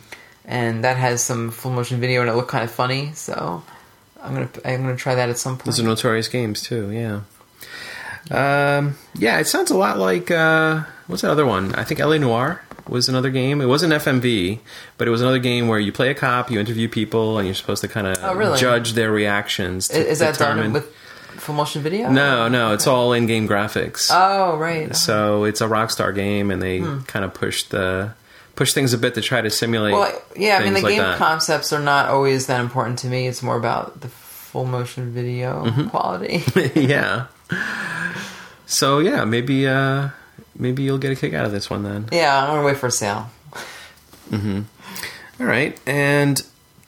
and 0.45 0.83
that 0.83 0.97
has 0.97 1.23
some 1.23 1.51
full 1.51 1.71
motion 1.71 1.99
video, 1.99 2.21
and 2.21 2.29
it 2.29 2.33
looked 2.35 2.49
kind 2.49 2.63
of 2.63 2.71
funny. 2.71 3.11
So 3.13 3.63
I'm 4.21 4.33
gonna 4.33 4.49
I'm 4.65 4.81
gonna 4.81 4.95
try 4.97 5.15
that 5.15 5.29
at 5.29 5.37
some 5.37 5.55
point. 5.57 5.65
Those 5.65 5.79
are 5.79 5.83
notorious 5.83 6.27
games 6.27 6.61
too. 6.61 6.91
Yeah. 6.91 7.21
Um, 8.31 8.95
yeah, 9.15 9.39
it 9.39 9.47
sounds 9.47 9.71
a 9.71 9.77
lot 9.77 9.97
like 9.97 10.29
uh, 10.29 10.83
what's 11.07 11.21
that 11.23 11.31
other 11.31 11.45
one? 11.45 11.73
I 11.75 11.83
think 11.83 11.99
LA 11.99 12.17
Noire 12.17 12.61
was 12.87 13.09
another 13.09 13.29
game. 13.31 13.61
It 13.61 13.65
wasn't 13.67 13.93
FMV, 13.93 14.59
but 14.97 15.07
it 15.07 15.11
was 15.11 15.21
another 15.21 15.39
game 15.39 15.67
where 15.67 15.79
you 15.79 15.91
play 15.91 16.09
a 16.09 16.15
cop, 16.15 16.51
you 16.51 16.59
interview 16.59 16.87
people, 16.89 17.37
and 17.37 17.47
you're 17.47 17.55
supposed 17.55 17.81
to 17.81 17.87
kind 17.87 18.07
of 18.07 18.17
Oh, 18.23 18.33
really? 18.35 18.59
judge 18.59 18.93
their 18.93 19.11
reactions. 19.11 19.87
To 19.89 20.07
is 20.07 20.19
that 20.19 20.33
determine- 20.33 20.65
done 20.65 20.73
with 20.73 20.93
full 21.39 21.55
motion 21.55 21.81
video? 21.81 22.09
No, 22.11 22.47
no, 22.47 22.73
it's 22.73 22.87
all 22.87 23.13
in-game 23.13 23.47
graphics. 23.47 24.09
Oh 24.11 24.57
right. 24.57 24.95
so 24.95 25.43
it's 25.45 25.61
a 25.61 25.67
Rockstar 25.67 26.13
game, 26.13 26.51
and 26.51 26.61
they 26.61 26.79
kind 27.07 27.23
of 27.25 27.33
push 27.33 27.63
the 27.63 28.13
push 28.55 28.73
things 28.73 28.93
a 28.93 28.97
bit 28.97 29.15
to 29.15 29.21
try 29.21 29.41
to 29.41 29.49
simulate. 29.49 29.93
Hmm. 29.93 29.99
well, 29.99 30.21
yeah. 30.35 30.57
I 30.57 30.63
mean, 30.65 30.73
the 30.73 30.81
like 30.81 30.91
game 30.93 31.01
that. 31.03 31.17
concepts 31.17 31.71
are 31.73 31.79
not 31.79 32.09
always 32.09 32.47
that 32.47 32.59
important 32.59 32.99
to 32.99 33.07
me. 33.07 33.27
It's 33.27 33.41
more 33.41 33.57
about 33.57 34.01
the 34.01 34.09
full 34.09 34.65
motion 34.65 35.11
video 35.13 35.65
Mm-hmm. 35.65 35.87
quality. 35.89 36.43
yeah. 36.79 37.27
So 38.65 38.99
yeah, 38.99 39.25
maybe 39.25 39.67
uh, 39.67 40.09
maybe 40.55 40.83
you'll 40.83 40.99
get 40.99 41.11
a 41.11 41.15
kick 41.15 41.33
out 41.33 41.43
of 41.45 41.51
this 41.51 41.69
one 41.71 41.81
then. 41.83 42.07
yeah, 42.11 42.39
I'm 42.43 42.49
gonna 42.49 42.63
wait 42.65 42.77
for 42.77 42.85
a 42.87 42.91
sale. 42.91 43.29
Mhm. 44.29 44.65
All 45.39 45.45
right, 45.47 45.79
and 45.87 46.39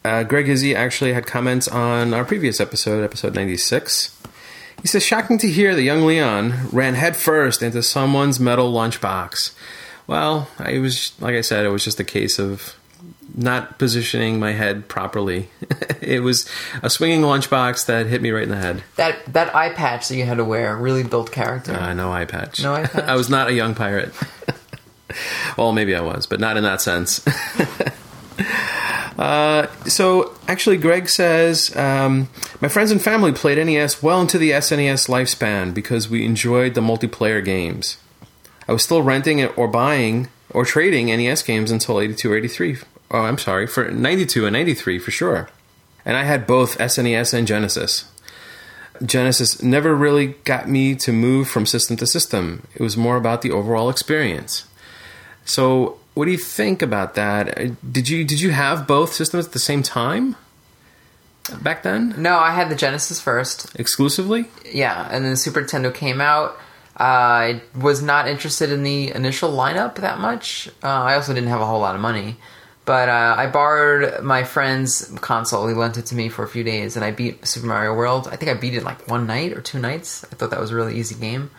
uh, 0.06 0.22
Greg 0.24 0.48
Izzy 0.48 0.76
actually 0.76 1.14
had 1.14 1.26
comments 1.26 1.68
on 1.68 2.14
our 2.14 2.24
previous 2.24 2.60
episode, 2.60 3.04
episode 3.04 3.34
ninety 3.34 3.58
six. 3.58 4.16
He 4.82 4.88
says, 4.88 5.04
"Shocking 5.04 5.38
to 5.40 5.50
hear 5.50 5.76
that 5.76 5.84
young 5.84 6.06
Leon 6.06 6.70
ran 6.72 6.96
headfirst 6.96 7.62
into 7.62 7.84
someone's 7.84 8.40
metal 8.40 8.72
lunchbox." 8.72 9.54
Well, 10.08 10.48
I 10.60 10.80
was 10.80 11.14
like 11.20 11.36
I 11.36 11.42
said, 11.42 11.66
it 11.66 11.70
was 11.70 11.84
just 11.84 12.00
a 12.00 12.04
case 12.04 12.40
of 12.40 12.76
not 13.36 13.78
positioning 13.78 14.40
my 14.40 14.52
head 14.52 14.88
properly. 14.88 15.50
it 16.02 16.22
was 16.22 16.50
a 16.84 16.90
swinging 16.90 17.22
lunchbox 17.22 17.86
that 17.86 18.08
hit 18.08 18.22
me 18.22 18.32
right 18.32 18.44
in 18.44 18.50
the 18.50 18.58
head. 18.58 18.84
That 18.96 19.26
that 19.34 19.56
eye 19.56 19.70
patch 19.70 20.08
that 20.10 20.16
you 20.16 20.26
had 20.26 20.38
to 20.38 20.46
wear 20.46 20.76
really 20.76 21.04
built 21.04 21.32
character. 21.32 21.74
Uh, 21.74 21.94
no 21.94 22.12
eye 22.12 22.26
patch. 22.26 22.62
No 22.62 22.74
eye 22.74 22.86
patch? 22.88 23.04
I 23.04 23.16
was 23.16 23.30
not 23.30 23.48
a 23.48 23.54
young 23.54 23.76
pirate. 23.76 24.14
well, 25.58 25.72
maybe 25.72 25.96
I 25.96 26.02
was, 26.02 26.28
but 26.28 26.40
not 26.40 26.58
in 26.58 26.64
that 26.64 26.82
sense. 26.82 27.24
Uh, 29.18 29.68
so 29.86 30.34
actually, 30.48 30.78
Greg 30.78 31.10
says 31.10 31.76
um, 31.76 32.30
my 32.62 32.68
friends 32.68 32.92
and 32.92 33.02
family 33.02 33.32
played 33.32 33.64
NES 33.64 34.02
well 34.02 34.22
into 34.22 34.38
the 34.38 34.52
SNES 34.52 35.10
lifespan 35.10 35.74
because 35.74 36.10
we 36.10 36.26
enjoyed 36.26 36.74
the 36.74 36.82
multiplayer 36.82 37.44
games. 37.44 37.98
I 38.68 38.74
was 38.74 38.84
still 38.84 39.02
renting 39.02 39.46
or 39.46 39.68
buying 39.68 40.30
or 40.50 40.66
trading 40.66 41.08
NES 41.08 41.44
games 41.44 41.72
until 41.72 42.00
82 42.00 42.32
or 42.32 42.38
83. 42.38 42.78
Oh, 43.12 43.22
I'm 43.22 43.38
sorry, 43.38 43.68
for 43.68 43.90
92 43.92 44.46
and 44.46 44.54
93 44.54 45.00
for 45.00 45.12
sure. 45.12 45.50
And 46.06 46.18
I 46.18 46.24
had 46.24 46.48
both 46.48 46.78
SNES 46.78 47.34
and 47.34 47.46
Genesis. 47.46 48.06
Genesis 49.04 49.62
never 49.62 49.96
really 49.96 50.28
got 50.46 50.70
me 50.70 50.96
to 50.96 51.12
move 51.12 51.48
from 51.48 51.66
system 51.66 51.98
to 51.98 52.08
system. 52.08 52.68
It 52.76 52.82
was 52.82 52.96
more 52.96 53.18
about 53.18 53.42
the 53.42 53.52
overall 53.52 53.90
experience. 53.90 54.68
So, 55.44 55.98
what 56.14 56.26
do 56.26 56.32
you 56.32 56.38
think 56.38 56.82
about 56.82 57.16
that? 57.16 57.58
Uh, 57.58 57.70
Did 57.90 58.10
you 58.10 58.24
did 58.24 58.42
you 58.42 58.52
have 58.52 58.86
both 58.88 59.14
systems 59.14 59.46
at 59.48 59.52
the 59.54 59.60
same 59.60 59.82
time 59.84 60.36
back 61.62 61.84
then 61.84 62.14
No, 62.18 62.38
I 62.38 62.52
had 62.52 62.70
the 62.70 62.76
Genesis 62.76 63.20
first. 63.22 63.74
exclusively? 63.80 64.46
Yeah, 64.72 65.08
and 65.12 65.26
then 65.26 65.36
Super 65.36 65.62
Nintendo 65.62 65.94
came 65.94 66.22
out. 66.22 66.58
I 66.98 67.62
was 67.76 68.02
not 68.04 68.28
interested 68.28 68.72
in 68.72 68.84
the 68.84 69.12
initial 69.16 69.50
lineup 69.52 69.96
that 69.96 70.20
much. 70.20 70.70
Uh, 70.84 70.88
I 70.88 71.16
also 71.16 71.34
didn't 71.34 71.50
have 71.50 71.62
a 71.62 71.66
whole 71.66 71.80
lot 71.80 71.96
of 71.96 72.02
money. 72.02 72.38
But 72.84 73.10
uh, 73.10 73.36
I 73.38 73.48
borrowed 73.48 74.24
my 74.24 74.44
friend's 74.44 75.06
console. 75.22 75.68
He 75.68 75.74
lent 75.74 75.98
it 75.98 76.08
to 76.08 76.16
me 76.16 76.30
for 76.30 76.44
a 76.44 76.48
few 76.48 76.64
days, 76.64 76.96
and 76.96 77.06
I 77.06 77.12
beat 77.12 77.46
Super 77.48 77.68
Mario 77.68 77.94
World. 77.94 78.28
I 78.30 78.36
think 78.36 78.52
I 78.52 78.56
beat 78.56 78.74
it 78.74 78.84
like 78.84 79.08
one 79.08 79.28
night 79.28 79.54
or 79.54 79.62
two 79.62 79.80
nights. 79.80 80.26
I 80.26 80.36
thought 80.36 80.50
that 80.50 80.60
was 80.60 80.72
a 80.72 80.76
really 80.76 80.98
easy 80.98 81.16
game. 81.16 81.52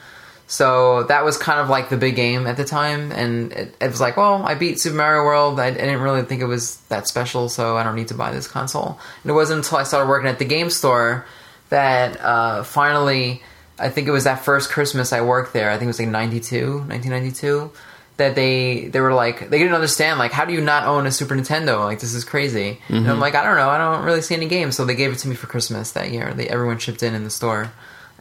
So 0.52 1.04
that 1.04 1.24
was 1.24 1.38
kind 1.38 1.60
of 1.60 1.70
like 1.70 1.88
the 1.88 1.96
big 1.96 2.14
game 2.14 2.46
at 2.46 2.58
the 2.58 2.64
time, 2.66 3.10
and 3.10 3.54
it, 3.54 3.74
it 3.80 3.88
was 3.88 4.02
like, 4.02 4.18
well, 4.18 4.42
I 4.42 4.54
beat 4.54 4.78
Super 4.78 4.96
Mario 4.96 5.24
World. 5.24 5.58
I, 5.58 5.68
I 5.68 5.70
didn't 5.70 6.02
really 6.02 6.24
think 6.24 6.42
it 6.42 6.46
was 6.46 6.76
that 6.90 7.08
special, 7.08 7.48
so 7.48 7.78
I 7.78 7.82
don't 7.82 7.96
need 7.96 8.08
to 8.08 8.14
buy 8.14 8.32
this 8.32 8.46
console. 8.46 9.00
And 9.22 9.30
it 9.30 9.32
wasn't 9.32 9.64
until 9.64 9.78
I 9.78 9.84
started 9.84 10.10
working 10.10 10.28
at 10.28 10.38
the 10.38 10.44
game 10.44 10.68
store 10.68 11.24
that 11.70 12.20
uh, 12.20 12.64
finally, 12.64 13.42
I 13.78 13.88
think 13.88 14.08
it 14.08 14.10
was 14.10 14.24
that 14.24 14.44
first 14.44 14.68
Christmas 14.68 15.10
I 15.14 15.22
worked 15.22 15.54
there. 15.54 15.70
I 15.70 15.78
think 15.78 15.84
it 15.84 15.86
was 15.86 16.00
like 16.00 16.08
92, 16.08 16.66
1992. 16.80 17.70
That 18.18 18.34
they 18.34 18.88
they 18.88 19.00
were 19.00 19.14
like 19.14 19.48
they 19.48 19.58
didn't 19.58 19.72
understand 19.72 20.18
like 20.18 20.32
how 20.32 20.44
do 20.44 20.52
you 20.52 20.60
not 20.60 20.84
own 20.84 21.06
a 21.06 21.10
Super 21.10 21.34
Nintendo 21.34 21.82
like 21.82 21.98
this 22.00 22.12
is 22.12 22.24
crazy 22.24 22.78
and 22.88 23.08
I'm 23.10 23.18
like 23.18 23.34
I 23.34 23.42
don't 23.42 23.56
know 23.56 23.70
I 23.70 23.78
don't 23.78 24.04
really 24.04 24.20
see 24.20 24.34
any 24.34 24.46
games 24.46 24.76
so 24.76 24.84
they 24.84 24.94
gave 24.94 25.12
it 25.12 25.18
to 25.20 25.28
me 25.28 25.34
for 25.34 25.46
Christmas 25.46 25.92
that 25.92 26.10
year 26.12 26.32
they 26.34 26.46
everyone 26.46 26.78
chipped 26.78 27.02
in 27.02 27.14
in 27.14 27.24
the 27.24 27.30
store 27.30 27.72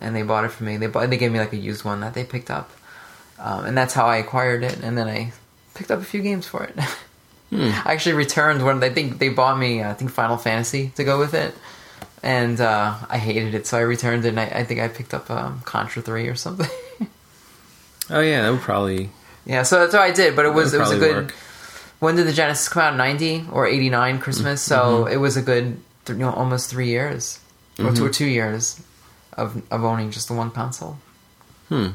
and 0.02 0.16
they 0.16 0.24
bought 0.24 0.46
it 0.46 0.50
for 0.52 0.64
me. 0.64 0.78
They 0.78 0.88
bought, 0.88 1.10
they 1.10 1.18
gave 1.18 1.32
me 1.32 1.40
like 1.40 1.54
a 1.54 1.58
used 1.58 1.84
one 1.86 2.02
that 2.02 2.14
they 2.14 2.24
picked 2.24 2.50
up, 2.52 2.72
um, 3.40 3.66
and 3.66 3.78
that's 3.78 3.94
how 3.94 4.06
I 4.08 4.18
acquired 4.18 4.64
it. 4.64 4.80
And 4.82 4.98
then 4.98 5.08
I 5.08 5.32
picked 5.76 5.92
up 5.92 6.00
a 6.00 6.04
few 6.04 6.22
games 6.22 6.48
for 6.48 6.64
it. 6.64 6.76
I 7.54 7.94
actually 7.94 8.14
returned 8.16 8.64
one. 8.64 8.84
I 8.84 8.90
think 8.90 9.20
they 9.20 9.28
bought 9.30 9.58
me 9.58 9.84
I 9.84 9.94
think 9.94 10.12
Final 10.12 10.38
Fantasy 10.38 10.92
to 10.96 11.04
go 11.04 11.20
with 11.20 11.34
it, 11.34 11.54
and 12.24 12.60
uh, 12.60 12.96
I 13.10 13.18
hated 13.18 13.56
it, 13.56 13.68
so 13.68 13.78
I 13.78 13.82
returned 13.82 14.26
it. 14.26 14.30
and 14.30 14.40
I, 14.40 14.46
I 14.46 14.64
think 14.64 14.80
I 14.80 14.88
picked 14.88 15.14
up 15.14 15.30
um, 15.30 15.62
Contra 15.66 16.02
Three 16.02 16.28
or 16.28 16.36
something. 16.36 16.70
Oh 18.10 18.20
yeah, 18.20 18.42
that 18.42 18.52
would 18.52 18.60
probably 18.62 19.10
yeah, 19.46 19.64
so 19.64 19.80
that's 19.80 19.94
what 19.94 20.02
I 20.02 20.12
did. 20.12 20.36
But 20.36 20.46
it 20.46 20.54
was 20.54 20.74
it 20.74 20.80
was 20.80 20.92
a 20.92 20.98
good. 21.00 21.16
work. 21.16 21.32
When 22.00 22.16
did 22.16 22.28
the 22.28 22.34
Genesis 22.34 22.68
come 22.68 22.84
out? 22.84 22.96
Ninety 22.98 23.46
or 23.52 23.66
eighty 23.66 23.90
nine 23.90 24.20
Christmas. 24.20 24.62
So 24.62 25.06
it 25.06 25.18
was 25.18 25.38
a 25.38 25.42
good, 25.42 25.80
th- 26.06 26.18
you 26.18 26.26
know, 26.26 26.32
almost 26.32 26.70
three 26.70 26.88
years 26.90 27.40
or 27.80 27.94
two 27.94 28.06
or 28.06 28.10
two 28.10 28.26
years 28.26 28.82
of 29.34 29.62
of 29.72 29.84
owning 29.84 30.12
just 30.12 30.28
the 30.28 30.34
one 30.34 30.52
console. 30.52 30.98
Hmm. 31.70 31.88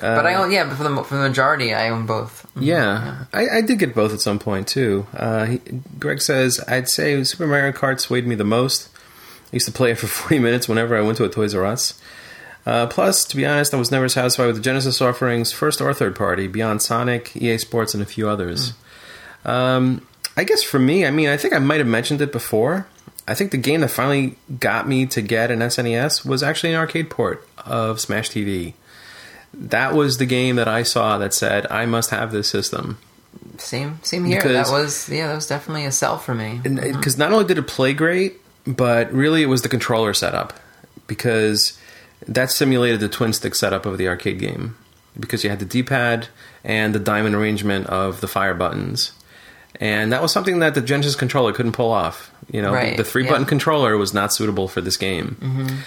But 0.00 0.24
I 0.26 0.34
own 0.34 0.50
yeah, 0.50 0.64
but 0.64 0.76
for 0.76 0.84
the 0.84 1.02
for 1.04 1.16
the 1.16 1.28
majority, 1.28 1.74
I 1.74 1.90
own 1.90 2.06
both. 2.06 2.46
Mhm. 2.56 2.64
Yeah, 2.64 3.24
I, 3.32 3.58
I 3.58 3.60
did 3.60 3.78
get 3.78 3.94
both 3.94 4.12
at 4.14 4.20
some 4.22 4.38
point 4.38 4.66
too. 4.66 5.06
Uh, 5.14 5.44
he, 5.46 5.58
Greg 5.98 6.20
says 6.22 6.60
I'd 6.66 6.88
say 6.88 7.22
Super 7.24 7.46
Mario 7.46 7.72
Kart 7.72 8.00
swayed 8.00 8.26
me 8.26 8.34
the 8.34 8.44
most. 8.44 8.88
I 9.52 9.56
used 9.56 9.66
to 9.66 9.72
play 9.72 9.90
it 9.90 9.98
for 9.98 10.06
40 10.08 10.38
minutes 10.38 10.68
whenever 10.68 10.96
I 10.96 11.02
went 11.02 11.18
to 11.18 11.24
a 11.24 11.28
Toys 11.28 11.54
R 11.54 11.66
Us. 11.66 12.00
Uh, 12.64 12.86
plus, 12.86 13.24
to 13.24 13.36
be 13.36 13.44
honest, 13.44 13.74
I 13.74 13.76
was 13.76 13.90
never 13.90 14.08
satisfied 14.08 14.46
with 14.46 14.54
the 14.56 14.62
Genesis 14.62 15.00
offerings, 15.02 15.52
first 15.52 15.80
or 15.80 15.92
third 15.92 16.14
party, 16.14 16.46
beyond 16.46 16.80
Sonic, 16.80 17.36
EA 17.36 17.58
Sports, 17.58 17.92
and 17.92 18.02
a 18.02 18.06
few 18.06 18.28
others. 18.28 18.72
Um, 19.44 20.06
I 20.36 20.44
guess 20.44 20.62
for 20.62 20.78
me, 20.78 21.04
I 21.04 21.10
mean, 21.10 21.28
I 21.28 21.36
think 21.36 21.52
I 21.54 21.58
might 21.58 21.78
have 21.78 21.88
mentioned 21.88 22.22
it 22.22 22.30
before. 22.32 22.86
I 23.26 23.34
think 23.34 23.50
the 23.50 23.56
game 23.56 23.80
that 23.82 23.88
finally 23.88 24.36
got 24.58 24.88
me 24.88 25.06
to 25.06 25.22
get 25.22 25.50
an 25.50 25.60
SNES 25.60 26.26
was 26.26 26.42
actually 26.42 26.70
an 26.70 26.76
arcade 26.76 27.10
port 27.10 27.46
of 27.64 28.00
Smash 28.00 28.30
TV. 28.30 28.74
That 29.54 29.94
was 29.94 30.18
the 30.18 30.26
game 30.26 30.56
that 30.56 30.66
I 30.68 30.82
saw 30.82 31.18
that 31.18 31.34
said, 31.34 31.66
I 31.70 31.86
must 31.86 32.10
have 32.10 32.32
this 32.32 32.48
system. 32.48 32.98
Same 33.58 34.00
same 34.02 34.24
here. 34.24 34.38
Because- 34.38 34.70
that 34.70 34.74
was 34.74 35.08
yeah, 35.08 35.28
that 35.28 35.34
was 35.34 35.46
definitely 35.46 35.84
a 35.84 35.92
sell 35.92 36.18
for 36.18 36.34
me. 36.34 36.60
because 36.62 36.78
uh, 36.78 36.98
mm-hmm. 36.98 37.18
not 37.18 37.32
only 37.32 37.44
did 37.44 37.58
it 37.58 37.66
play 37.66 37.94
great, 37.94 38.40
but 38.66 39.12
really 39.12 39.42
it 39.42 39.46
was 39.46 39.62
the 39.62 39.68
controller 39.68 40.14
setup 40.14 40.52
because 41.06 41.78
that 42.26 42.50
simulated 42.50 43.00
the 43.00 43.08
twin 43.08 43.32
stick 43.32 43.54
setup 43.54 43.86
of 43.86 43.98
the 43.98 44.08
arcade 44.08 44.38
game 44.38 44.76
because 45.18 45.44
you 45.44 45.50
had 45.50 45.58
the 45.58 45.64
D-pad 45.64 46.28
and 46.64 46.94
the 46.94 46.98
diamond 46.98 47.34
arrangement 47.34 47.86
of 47.88 48.20
the 48.20 48.28
fire 48.28 48.54
buttons. 48.54 49.12
And 49.82 50.12
that 50.12 50.22
was 50.22 50.30
something 50.32 50.60
that 50.60 50.74
the 50.76 50.80
Genesis 50.80 51.16
controller 51.16 51.52
couldn't 51.52 51.72
pull 51.72 51.90
off. 51.90 52.30
You 52.52 52.62
know, 52.62 52.72
Right, 52.72 52.96
the 52.96 53.02
three 53.02 53.24
button 53.24 53.42
yeah. 53.42 53.48
controller 53.48 53.96
was 53.96 54.14
not 54.14 54.32
suitable 54.32 54.68
for 54.68 54.80
this 54.80 54.96
game. 54.96 55.82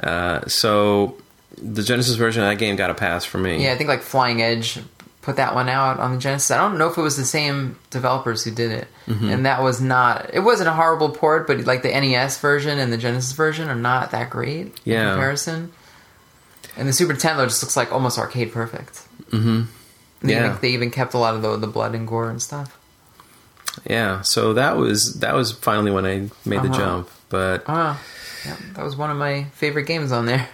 Uh, 0.00 0.46
so 0.46 1.16
the 1.60 1.82
Genesis 1.82 2.14
version 2.14 2.42
of 2.44 2.48
that 2.48 2.56
game 2.58 2.76
got 2.76 2.90
a 2.90 2.94
pass 2.94 3.24
for 3.24 3.38
me. 3.38 3.64
Yeah, 3.64 3.72
I 3.72 3.76
think 3.76 3.88
like 3.88 4.02
Flying 4.02 4.40
Edge 4.40 4.78
put 5.22 5.36
that 5.36 5.54
one 5.54 5.68
out 5.68 5.98
on 5.98 6.12
the 6.12 6.18
Genesis. 6.18 6.50
I 6.52 6.58
don't 6.58 6.78
know 6.78 6.88
if 6.88 6.96
it 6.96 7.00
was 7.02 7.16
the 7.16 7.24
same 7.24 7.76
developers 7.90 8.44
who 8.44 8.50
did 8.52 8.70
it, 8.70 8.88
Mm-hmm. 9.06 9.28
and 9.30 9.46
that 9.46 9.62
was 9.62 9.80
not. 9.80 10.30
It 10.32 10.40
wasn't 10.40 10.68
a 10.68 10.72
horrible 10.72 11.10
port, 11.10 11.48
but 11.48 11.58
like 11.64 11.82
the 11.82 11.88
NES 11.90 12.38
version 12.38 12.78
and 12.78 12.92
the 12.92 12.96
Genesis 12.98 13.32
version 13.32 13.68
are 13.68 13.74
not 13.74 14.12
that 14.12 14.30
great 14.30 14.66
in 14.66 14.72
Yeah. 14.84 15.10
comparison. 15.10 15.72
And 16.76 16.88
the 16.88 16.92
Super 16.92 17.14
Nintendo 17.14 17.44
just 17.48 17.62
looks 17.64 17.76
like 17.76 17.90
almost 17.92 18.16
arcade 18.18 18.52
perfect. 18.52 19.02
Mm-hmm. 19.32 19.62
They, 20.22 20.32
Yeah. 20.34 20.46
even, 20.46 20.60
they 20.60 20.68
even 20.70 20.90
kept 20.92 21.14
a 21.14 21.18
lot 21.18 21.34
of 21.34 21.42
the, 21.42 21.56
the 21.56 21.66
blood 21.66 21.94
and 21.96 22.06
gore 22.06 22.30
and 22.30 22.40
stuff. 22.40 22.76
Yeah, 23.88 24.22
so 24.22 24.52
that 24.54 24.76
was 24.76 25.14
that 25.20 25.34
was 25.34 25.52
finally 25.52 25.90
when 25.90 26.04
I 26.06 26.28
made 26.44 26.62
the 26.62 26.68
Uh-huh. 26.70 26.78
jump. 26.78 27.10
But 27.28 27.64
Oh, 27.68 28.00
yeah, 28.44 28.56
that 28.74 28.84
was 28.84 28.96
one 28.96 29.10
of 29.10 29.16
my 29.16 29.44
favorite 29.54 29.84
games 29.84 30.10
on 30.12 30.26
there. 30.26 30.48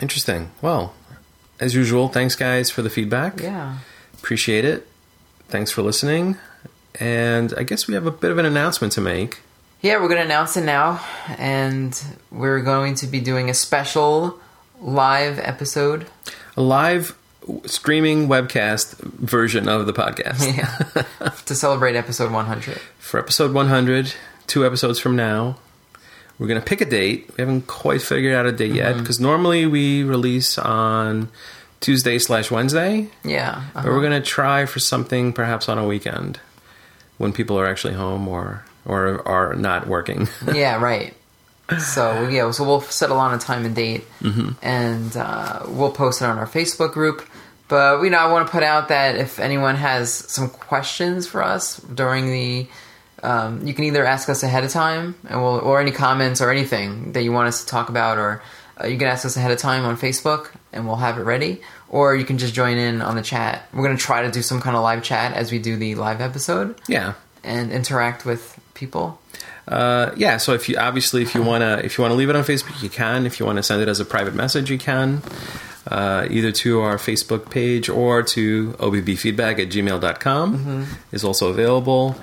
Interesting. 0.00 0.50
Well, 0.60 0.94
as 1.60 1.74
usual, 1.74 2.08
thanks 2.08 2.34
guys 2.34 2.70
for 2.70 2.82
the 2.82 2.90
feedback. 2.90 3.40
Yeah. 3.40 3.78
Appreciate 4.18 4.64
it. 4.64 4.86
Thanks 5.48 5.70
for 5.70 5.82
listening. 5.82 6.36
And 7.00 7.52
I 7.56 7.62
guess 7.62 7.86
we 7.86 7.94
have 7.94 8.06
a 8.06 8.10
bit 8.10 8.30
of 8.30 8.38
an 8.38 8.46
announcement 8.46 8.92
to 8.94 9.00
make. 9.00 9.40
Yeah, 9.80 9.94
we're 10.00 10.08
going 10.08 10.20
to 10.20 10.24
announce 10.24 10.56
it 10.56 10.64
now, 10.64 11.00
and 11.36 12.00
we're 12.30 12.60
going 12.60 12.94
to 12.96 13.06
be 13.06 13.20
doing 13.20 13.50
a 13.50 13.54
special 13.54 14.40
live 14.80 15.38
episode. 15.38 16.06
A 16.56 16.62
live 16.62 17.14
streaming 17.66 18.28
webcast 18.28 18.96
version 19.00 19.68
of 19.68 19.86
the 19.86 19.92
podcast. 19.92 20.56
Yeah. 20.56 21.30
to 21.46 21.54
celebrate 21.54 21.96
episode 21.96 22.32
100. 22.32 22.78
For 22.98 23.20
episode 23.20 23.52
100, 23.52 24.14
two 24.46 24.66
episodes 24.66 24.98
from 24.98 25.16
now, 25.16 25.56
we're 26.38 26.48
going 26.48 26.60
to 26.60 26.66
pick 26.66 26.80
a 26.80 26.84
date. 26.84 27.30
We 27.36 27.42
haven't 27.42 27.66
quite 27.66 28.02
figured 28.02 28.34
out 28.34 28.46
a 28.46 28.52
date 28.52 28.74
yet 28.74 28.92
mm-hmm. 28.92 29.00
because 29.00 29.20
normally 29.20 29.66
we 29.66 30.02
release 30.02 30.58
on 30.58 31.28
Tuesday 31.80 32.18
slash 32.18 32.50
Wednesday. 32.50 33.08
Yeah. 33.24 33.62
But 33.74 33.84
we're 33.84 33.92
uh-huh. 33.92 34.00
going 34.00 34.22
to 34.22 34.28
try 34.28 34.66
for 34.66 34.80
something 34.80 35.32
perhaps 35.32 35.68
on 35.68 35.78
a 35.78 35.86
weekend 35.86 36.40
when 37.18 37.32
people 37.32 37.58
are 37.58 37.66
actually 37.66 37.94
home 37.94 38.26
or 38.28 38.64
or 38.84 39.26
are 39.26 39.54
not 39.54 39.86
working. 39.86 40.28
yeah, 40.54 40.80
right. 40.80 41.14
So 41.78 42.28
yeah, 42.28 42.50
so 42.50 42.64
we'll 42.64 42.82
settle 42.82 43.18
on 43.18 43.32
a 43.32 43.38
time 43.38 43.64
and 43.64 43.74
date, 43.74 44.04
mm-hmm. 44.20 44.50
and 44.60 45.16
uh, 45.16 45.62
we'll 45.66 45.92
post 45.92 46.20
it 46.20 46.26
on 46.26 46.38
our 46.38 46.46
Facebook 46.46 46.92
group. 46.92 47.26
But 47.68 48.02
you 48.02 48.10
know, 48.10 48.18
I 48.18 48.30
want 48.30 48.46
to 48.46 48.52
put 48.52 48.62
out 48.62 48.88
that 48.88 49.16
if 49.16 49.38
anyone 49.38 49.76
has 49.76 50.12
some 50.12 50.48
questions 50.50 51.26
for 51.26 51.42
us 51.42 51.78
during 51.78 52.30
the, 52.30 52.66
um, 53.22 53.66
you 53.66 53.72
can 53.72 53.84
either 53.84 54.04
ask 54.04 54.28
us 54.28 54.42
ahead 54.42 54.64
of 54.64 54.70
time, 54.70 55.14
and 55.28 55.42
we'll, 55.42 55.60
or 55.60 55.80
any 55.80 55.90
comments 55.90 56.40
or 56.40 56.50
anything 56.50 57.12
that 57.12 57.22
you 57.22 57.32
want 57.32 57.48
us 57.48 57.64
to 57.64 57.70
talk 57.70 57.88
about, 57.88 58.18
or 58.18 58.42
uh, 58.82 58.86
you 58.86 58.98
can 58.98 59.08
ask 59.08 59.24
us 59.24 59.36
ahead 59.36 59.50
of 59.50 59.58
time 59.58 59.84
on 59.84 59.96
Facebook, 59.96 60.50
and 60.72 60.86
we'll 60.86 60.96
have 60.96 61.18
it 61.18 61.22
ready. 61.22 61.62
Or 61.88 62.14
you 62.14 62.24
can 62.24 62.38
just 62.38 62.54
join 62.54 62.76
in 62.76 63.00
on 63.00 63.16
the 63.16 63.22
chat. 63.22 63.66
We're 63.72 63.84
gonna 63.84 63.96
try 63.96 64.22
to 64.22 64.30
do 64.30 64.42
some 64.42 64.60
kind 64.60 64.76
of 64.76 64.82
live 64.82 65.02
chat 65.02 65.32
as 65.32 65.50
we 65.50 65.58
do 65.58 65.76
the 65.76 65.94
live 65.94 66.20
episode 66.20 66.80
yeah. 66.88 67.14
and 67.42 67.72
interact 67.72 68.26
with 68.26 68.58
people. 68.74 69.20
Uh, 69.66 70.12
yeah, 70.16 70.36
so 70.36 70.52
if 70.52 70.68
you 70.68 70.76
obviously 70.76 71.22
if 71.22 71.34
you 71.34 71.42
wanna 71.42 71.80
if 71.82 71.96
you 71.96 72.02
wanna 72.02 72.14
leave 72.14 72.28
it 72.28 72.36
on 72.36 72.44
Facebook, 72.44 72.82
you 72.82 72.90
can. 72.90 73.24
If 73.24 73.40
you 73.40 73.46
wanna 73.46 73.62
send 73.62 73.80
it 73.80 73.88
as 73.88 74.00
a 74.00 74.04
private 74.04 74.34
message, 74.34 74.70
you 74.70 74.76
can. 74.76 75.22
Uh, 75.86 76.26
either 76.30 76.50
to 76.52 76.80
our 76.80 76.96
Facebook 76.96 77.50
page 77.50 77.88
or 77.88 78.22
to 78.22 78.72
obbfeedback 78.78 79.58
at 79.60 79.68
gmail.com 79.68 80.86
is 81.12 81.24
also 81.24 81.48
available. 81.48 82.16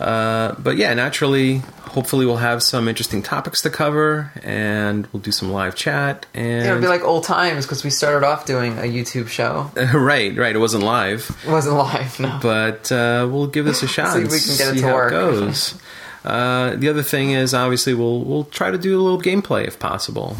Uh, 0.00 0.54
but 0.60 0.76
yeah, 0.76 0.94
naturally, 0.94 1.56
hopefully 1.82 2.24
we'll 2.24 2.36
have 2.36 2.62
some 2.62 2.86
interesting 2.86 3.20
topics 3.20 3.62
to 3.62 3.70
cover 3.70 4.30
and 4.44 5.08
we'll 5.12 5.20
do 5.20 5.32
some 5.32 5.50
live 5.50 5.74
chat. 5.74 6.24
And 6.34 6.66
It'll 6.66 6.80
be 6.80 6.86
like 6.86 7.02
old 7.02 7.24
times 7.24 7.66
because 7.66 7.82
we 7.82 7.90
started 7.90 8.24
off 8.24 8.46
doing 8.46 8.78
a 8.78 8.82
YouTube 8.82 9.26
show. 9.28 9.70
right, 9.94 10.36
right. 10.36 10.54
It 10.54 10.58
wasn't 10.60 10.84
live, 10.84 11.36
It 11.44 11.50
wasn't 11.50 11.76
live, 11.76 12.20
no. 12.20 12.38
but 12.40 12.92
uh, 12.92 13.26
we'll 13.28 13.48
give 13.48 13.64
this 13.64 13.82
a 13.82 13.88
shot. 13.88 14.12
See 14.14 14.20
if 14.22 14.30
we 14.30 14.38
can 14.38 14.56
get 14.56 14.68
it 14.68 14.74
see 14.74 14.80
to 14.82 14.86
how 14.86 14.94
work. 14.94 15.10
goes. 15.10 15.74
Uh, 16.24 16.74
the 16.76 16.88
other 16.88 17.02
thing 17.04 17.30
is, 17.30 17.54
obviously, 17.54 17.94
we'll 17.94 18.22
we'll 18.22 18.44
try 18.44 18.70
to 18.72 18.76
do 18.76 19.00
a 19.00 19.02
little 19.02 19.20
gameplay 19.22 19.66
if 19.66 19.78
possible. 19.78 20.36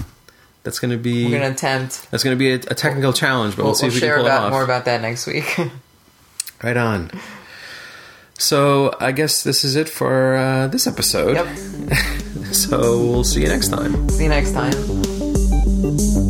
That's 0.68 0.80
going 0.80 0.90
to 0.90 0.98
be 0.98 1.24
We're 1.24 1.38
gonna 1.40 1.52
attempt. 1.54 2.10
that's 2.10 2.22
going 2.22 2.36
to 2.36 2.38
be 2.38 2.50
a, 2.52 2.56
a 2.56 2.74
technical 2.74 3.14
challenge, 3.14 3.56
but 3.56 3.62
we'll, 3.62 3.68
We'll, 3.72 3.74
see 3.74 3.86
we'll 3.86 3.96
if 3.96 4.02
we 4.02 4.06
can 4.06 4.16
pull 4.16 4.26
it 4.26 4.28
about 4.28 4.42
off. 4.44 4.52
more 4.52 4.62
about 4.64 4.84
that 4.84 5.00
next 5.00 5.26
week. 5.26 5.56
Right 6.62 6.76
on. 6.76 7.10
So 8.38 8.92
I 9.00 9.12
guess 9.12 9.42
this 9.44 9.64
is 9.64 9.76
it 9.76 9.88
for 9.88 10.36
uh, 10.36 10.66
this 10.68 10.86
episode. 10.86 11.36
yep. 11.36 11.46
So 12.52 12.78
we'll 12.78 13.24
see 13.24 13.40
you 13.42 13.48
next 13.48 13.68
time. 13.68 14.08
See 14.10 14.24
you 14.24 14.28
next 14.28 14.52
time. 14.52 16.27